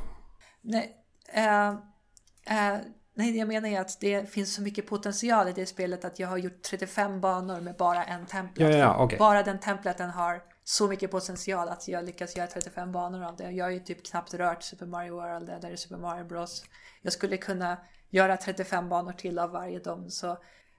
Nej, 0.60 0.97
uh, 1.36 1.70
uh, 1.70 2.78
nej, 3.15 3.32
det 3.32 3.39
jag 3.39 3.48
menar 3.48 3.69
är 3.69 3.81
att 3.81 4.01
det 4.01 4.31
finns 4.31 4.55
så 4.55 4.62
mycket 4.62 4.86
potential 4.86 5.48
i 5.48 5.52
det 5.52 5.66
spelet 5.66 6.05
att 6.05 6.19
jag 6.19 6.28
har 6.28 6.36
gjort 6.36 6.62
35 6.62 7.20
banor 7.20 7.60
med 7.60 7.77
bara 7.77 8.05
en 8.05 8.27
template. 8.27 8.73
Ja, 8.73 8.78
ja, 8.78 9.05
okay. 9.05 9.19
Bara 9.19 9.43
den 9.43 9.60
templaten 9.60 10.10
har 10.10 10.43
så 10.65 10.89
mycket 10.89 11.10
potential 11.10 11.69
att 11.69 11.89
jag 11.89 12.05
lyckas 12.05 12.36
göra 12.36 12.47
35 12.47 12.93
banor 12.93 13.24
av 13.24 13.36
det. 13.36 13.51
Jag 13.51 13.65
har 13.65 13.70
ju 13.70 13.81
typ 13.81 14.06
knappt 14.06 14.35
rört 14.35 14.62
Super 14.62 14.86
Mario 14.86 15.15
World, 15.15 15.48
är 15.48 15.77
Super 15.77 15.97
Mario 15.97 16.24
Bros. 16.24 16.65
Jag 17.02 17.12
skulle 17.12 17.36
kunna 17.36 17.77
göra 18.10 18.36
35 18.36 18.89
banor 18.89 19.12
till 19.12 19.39
av 19.39 19.51
varje 19.51 19.78
dom. 19.78 20.10
Så 20.10 20.39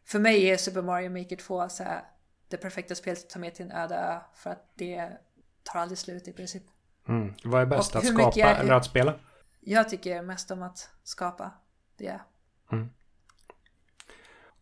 för 0.10 0.20
mig 0.20 0.50
är 0.50 0.58
Super 0.58 0.82
Mario 0.82 1.10
Maker 1.10 1.36
2 1.36 1.70
så 1.70 1.84
här, 1.84 2.02
det 2.48 2.58
perfekta 2.58 2.96
spelet 2.96 3.24
att 3.24 3.30
ta 3.30 3.40
med 3.40 3.56
till 3.56 3.66
en 3.66 3.72
öde 3.72 3.96
ö 3.96 4.20
för 4.34 4.50
att 4.50 4.72
det 4.76 5.10
tar 5.64 5.80
aldrig 5.80 5.98
slut 5.98 6.28
i 6.28 6.34
princip. 6.34 6.64
Mm. 7.08 7.34
Vad 7.44 7.62
är 7.62 7.66
bäst, 7.66 7.96
att 7.96 8.06
skapa 8.06 8.40
jag, 8.40 8.60
eller 8.60 8.74
att 8.74 8.86
spela? 8.86 9.14
Jag 9.60 9.90
tycker 9.90 10.22
mest 10.22 10.52
om 10.52 10.64
att 10.64 10.90
skapa. 11.04 11.52
Det 11.98 12.08
är 12.08 12.22
mm. 12.72 12.90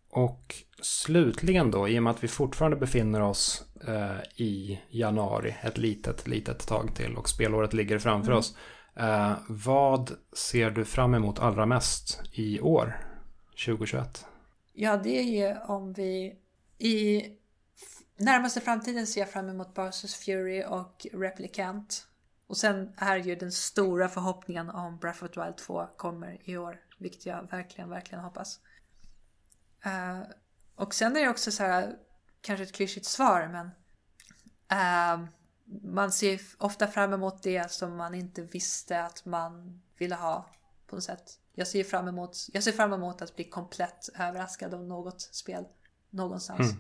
Och 0.10 0.56
slutligen 0.82 1.72
då, 1.72 1.88
i 1.88 2.00
och 2.00 2.04
med 2.04 2.12
att 2.12 2.24
vi 2.24 2.28
fortfarande 2.28 2.78
befinner 2.78 3.22
oss 3.22 3.66
eh, 3.88 4.18
i 4.36 4.82
januari, 4.90 5.56
ett 5.62 5.78
litet, 5.78 6.28
litet 6.28 6.68
tag 6.68 6.96
till 6.96 7.16
och 7.16 7.30
spelåret 7.30 7.74
ligger 7.74 8.00
framför 8.00 8.32
mm. 8.32 8.40
oss. 8.40 8.58
Eh, 8.96 9.34
vad 9.50 10.12
ser 10.34 10.72
du 10.72 10.86
fram 10.86 11.14
emot 11.14 11.40
allra 11.40 11.66
mest 11.66 12.22
i 12.32 12.60
år, 12.60 12.98
2021? 13.66 14.26
Ja, 14.80 14.98
det 14.98 15.20
är 15.20 15.24
ju 15.24 15.60
om 15.60 15.94
vi 15.94 16.40
i 16.78 17.32
närmaste 18.18 18.62
framtiden 18.62 19.08
ser 19.08 19.22
jag 19.22 19.30
fram 19.30 19.50
emot 19.50 19.74
Barsus 19.74 20.16
Fury 20.16 20.64
och 20.64 21.08
Replicant. 21.14 22.08
Och 22.48 22.58
sen 22.58 22.94
är 22.98 23.18
ju 23.18 23.36
den 23.36 23.52
stora 23.52 24.10
förhoppningen 24.10 24.70
om 24.70 24.98
Breath 24.98 25.24
of 25.24 25.32
the 25.32 25.44
Wild 25.44 25.58
2 25.58 25.88
kommer 25.98 26.50
i 26.50 26.58
år, 26.58 26.80
vilket 26.98 27.26
jag 27.26 27.52
verkligen, 27.52 27.90
verkligen 27.90 28.24
hoppas. 28.24 28.60
Uh, 29.86 30.24
och 30.76 30.94
sen 30.94 31.18
är 31.18 31.22
det 31.22 31.30
också 31.30 31.52
så 31.52 31.64
här, 31.64 31.96
kanske 32.42 32.64
ett 32.64 32.74
klyschigt 32.74 33.06
svar, 33.06 33.48
men 33.48 33.66
uh, 34.74 35.28
man 35.84 36.12
ser 36.12 36.42
ofta 36.58 36.88
fram 36.88 37.14
emot 37.14 37.44
det 37.44 37.72
som 37.72 37.98
man 37.98 38.14
inte 38.14 38.42
visste 38.42 39.04
att 39.04 39.26
man 39.26 39.82
ville 39.98 40.16
ha 40.16 40.50
på 40.88 40.96
något 40.96 41.04
sätt. 41.04 41.40
Jag 41.60 41.68
ser 41.68 41.84
fram 41.84 42.08
emot, 42.08 42.38
jag 42.54 42.64
ser 42.64 42.72
fram 42.72 42.94
emot 42.94 43.22
att 43.22 43.36
bli 43.36 43.46
komplett 43.46 44.10
överraskad 44.20 44.74
av 44.74 44.84
något 44.84 45.22
spel 45.22 45.66
någonstans. 46.10 46.74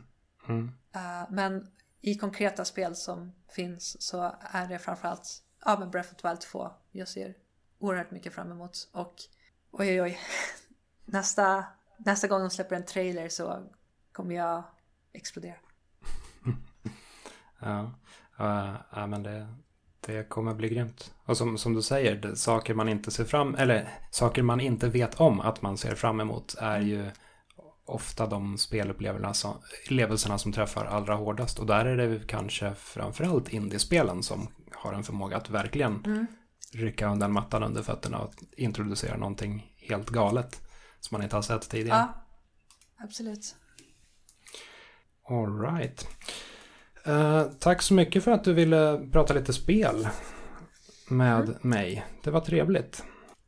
Mm. 0.47 0.65
Uh, 0.95 1.31
men 1.31 1.71
i 2.01 2.15
konkreta 2.15 2.65
spel 2.65 2.95
som 2.95 3.33
finns 3.49 4.01
så 4.01 4.35
är 4.39 4.67
det 4.67 4.79
framförallt 4.79 5.43
ja, 5.65 5.79
men 5.79 5.91
Breath 5.91 6.13
of 6.13 6.21
the 6.21 6.27
Wild 6.27 6.41
2 6.41 6.71
jag 6.91 7.07
ser 7.07 7.35
oerhört 7.79 8.11
mycket 8.11 8.33
fram 8.33 8.51
emot. 8.51 8.89
Och 8.91 9.15
oj 9.71 9.89
oj 9.89 10.01
oj, 10.01 10.19
nästa, 11.05 11.65
nästa 11.97 12.27
gång 12.27 12.41
de 12.41 12.49
släpper 12.49 12.75
en 12.75 12.85
trailer 12.85 13.29
så 13.29 13.69
kommer 14.11 14.35
jag 14.35 14.63
explodera. 15.13 15.57
ja, 17.59 17.91
uh, 18.39 18.75
ja, 18.91 19.07
men 19.07 19.23
det, 19.23 19.47
det 20.07 20.29
kommer 20.29 20.53
bli 20.53 20.69
grymt. 20.69 21.13
Och 21.25 21.37
som, 21.37 21.57
som 21.57 21.73
du 21.73 21.81
säger, 21.81 22.15
det, 22.15 22.35
saker 22.35 22.73
man 22.73 22.89
inte 22.89 23.11
ser 23.11 23.25
fram, 23.25 23.55
eller 23.55 23.89
saker 24.11 24.41
man 24.43 24.59
inte 24.59 24.89
vet 24.89 25.21
om 25.21 25.39
att 25.39 25.61
man 25.61 25.77
ser 25.77 25.95
fram 25.95 26.19
emot 26.19 26.55
är 26.59 26.79
ju 26.79 27.09
ofta 27.85 28.27
de 28.27 28.57
spelupplevelserna 28.57 30.37
som 30.37 30.53
träffar 30.53 30.85
allra 30.85 31.15
hårdast. 31.15 31.59
Och 31.59 31.65
där 31.65 31.85
är 31.85 31.97
det 31.97 32.27
kanske 32.27 32.75
framförallt 32.75 33.49
indiespelen 33.49 34.23
som 34.23 34.47
har 34.71 34.93
en 34.93 35.03
förmåga 35.03 35.37
att 35.37 35.49
verkligen 35.49 36.05
mm. 36.05 36.27
rycka 36.73 37.11
undan 37.11 37.31
mattan 37.31 37.63
under 37.63 37.83
fötterna 37.83 38.19
och 38.19 38.33
introducera 38.57 39.17
någonting 39.17 39.73
helt 39.77 40.09
galet 40.09 40.61
som 40.99 41.15
man 41.15 41.23
inte 41.23 41.35
har 41.35 41.43
sett 41.43 41.69
tidigare. 41.69 41.97
Ja, 41.97 42.25
absolut. 43.03 43.55
All 45.29 45.59
right. 45.59 46.07
Uh, 47.07 47.43
tack 47.59 47.81
så 47.81 47.93
mycket 47.93 48.23
för 48.23 48.31
att 48.31 48.43
du 48.43 48.53
ville 48.53 49.07
prata 49.11 49.33
lite 49.33 49.53
spel 49.53 50.07
med 51.09 51.43
mm. 51.43 51.55
mig. 51.61 52.05
Det 52.23 52.31
var 52.31 52.41
trevligt. 52.41 53.03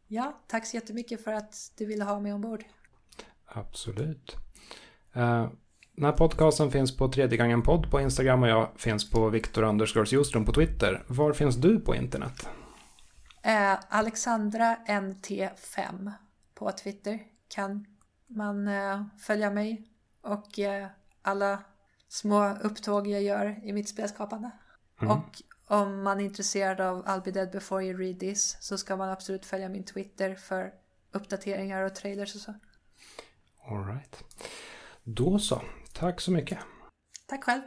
Ja, 0.08 0.40
tack 0.48 0.66
så 0.66 0.76
jättemycket 0.76 1.24
för 1.24 1.34
att 1.34 1.72
du 1.78 1.86
ville 1.86 2.04
ha 2.04 2.20
mig 2.20 2.34
ombord. 2.34 2.64
Absolut. 3.46 4.36
Uh, 5.18 5.50
den 5.96 6.06
här 6.06 6.12
podcasten 6.12 6.72
finns 6.72 6.98
på 6.98 7.08
tredje 7.08 7.38
gången 7.38 7.62
podd 7.62 7.92
på 7.92 8.02
Instagram 8.02 8.44
och 8.44 8.50
jag 8.50 8.70
finns 8.76 9.10
på 9.10 9.30
Viktor 9.30 9.64
Underscores 9.64 10.12
Ljungström 10.12 10.46
på 10.46 10.54
Twitter. 10.54 11.04
Var 11.08 11.34
finns 11.34 11.56
du 11.56 11.80
på 11.80 11.96
internet? 11.96 12.50
Uh, 13.46 13.80
Alexandra 13.90 14.76
NT5 14.88 16.12
på 16.56 16.72
Twitter 16.72 17.20
kan 17.48 17.86
man 18.28 18.68
uh, 18.68 19.04
följa 19.18 19.50
mig 19.52 19.84
och 20.22 20.60
alla 21.22 21.60
små 22.10 22.58
upptåg 22.64 23.08
jag 23.08 23.24
gör 23.24 23.60
i 23.64 23.74
mitt 23.74 23.90
spelskapande. 23.90 24.52
Mm. 25.02 25.12
Och 25.12 25.42
om 25.66 26.04
man 26.04 26.20
är 26.20 26.26
intresserad 26.26 26.82
av 26.82 27.06
I'll 27.06 27.24
be 27.24 27.32
dead 27.32 27.52
before 27.52 27.86
you 27.86 28.00
read 28.00 28.20
this 28.20 28.58
så 28.60 28.78
ska 28.78 28.96
man 28.96 29.10
absolut 29.10 29.46
följa 29.46 29.70
min 29.70 29.84
Twitter 29.84 30.36
för 30.36 30.74
uppdateringar 31.12 31.84
och 31.84 31.96
trailers 31.96 32.36
och 32.36 32.42
så. 32.42 32.54
Alright. 33.66 34.24
Då 35.04 35.40
så. 35.40 35.62
Tack 35.94 36.22
så 36.22 36.32
mycket. 36.32 36.60
Tack 37.28 37.44
själv. 37.44 37.62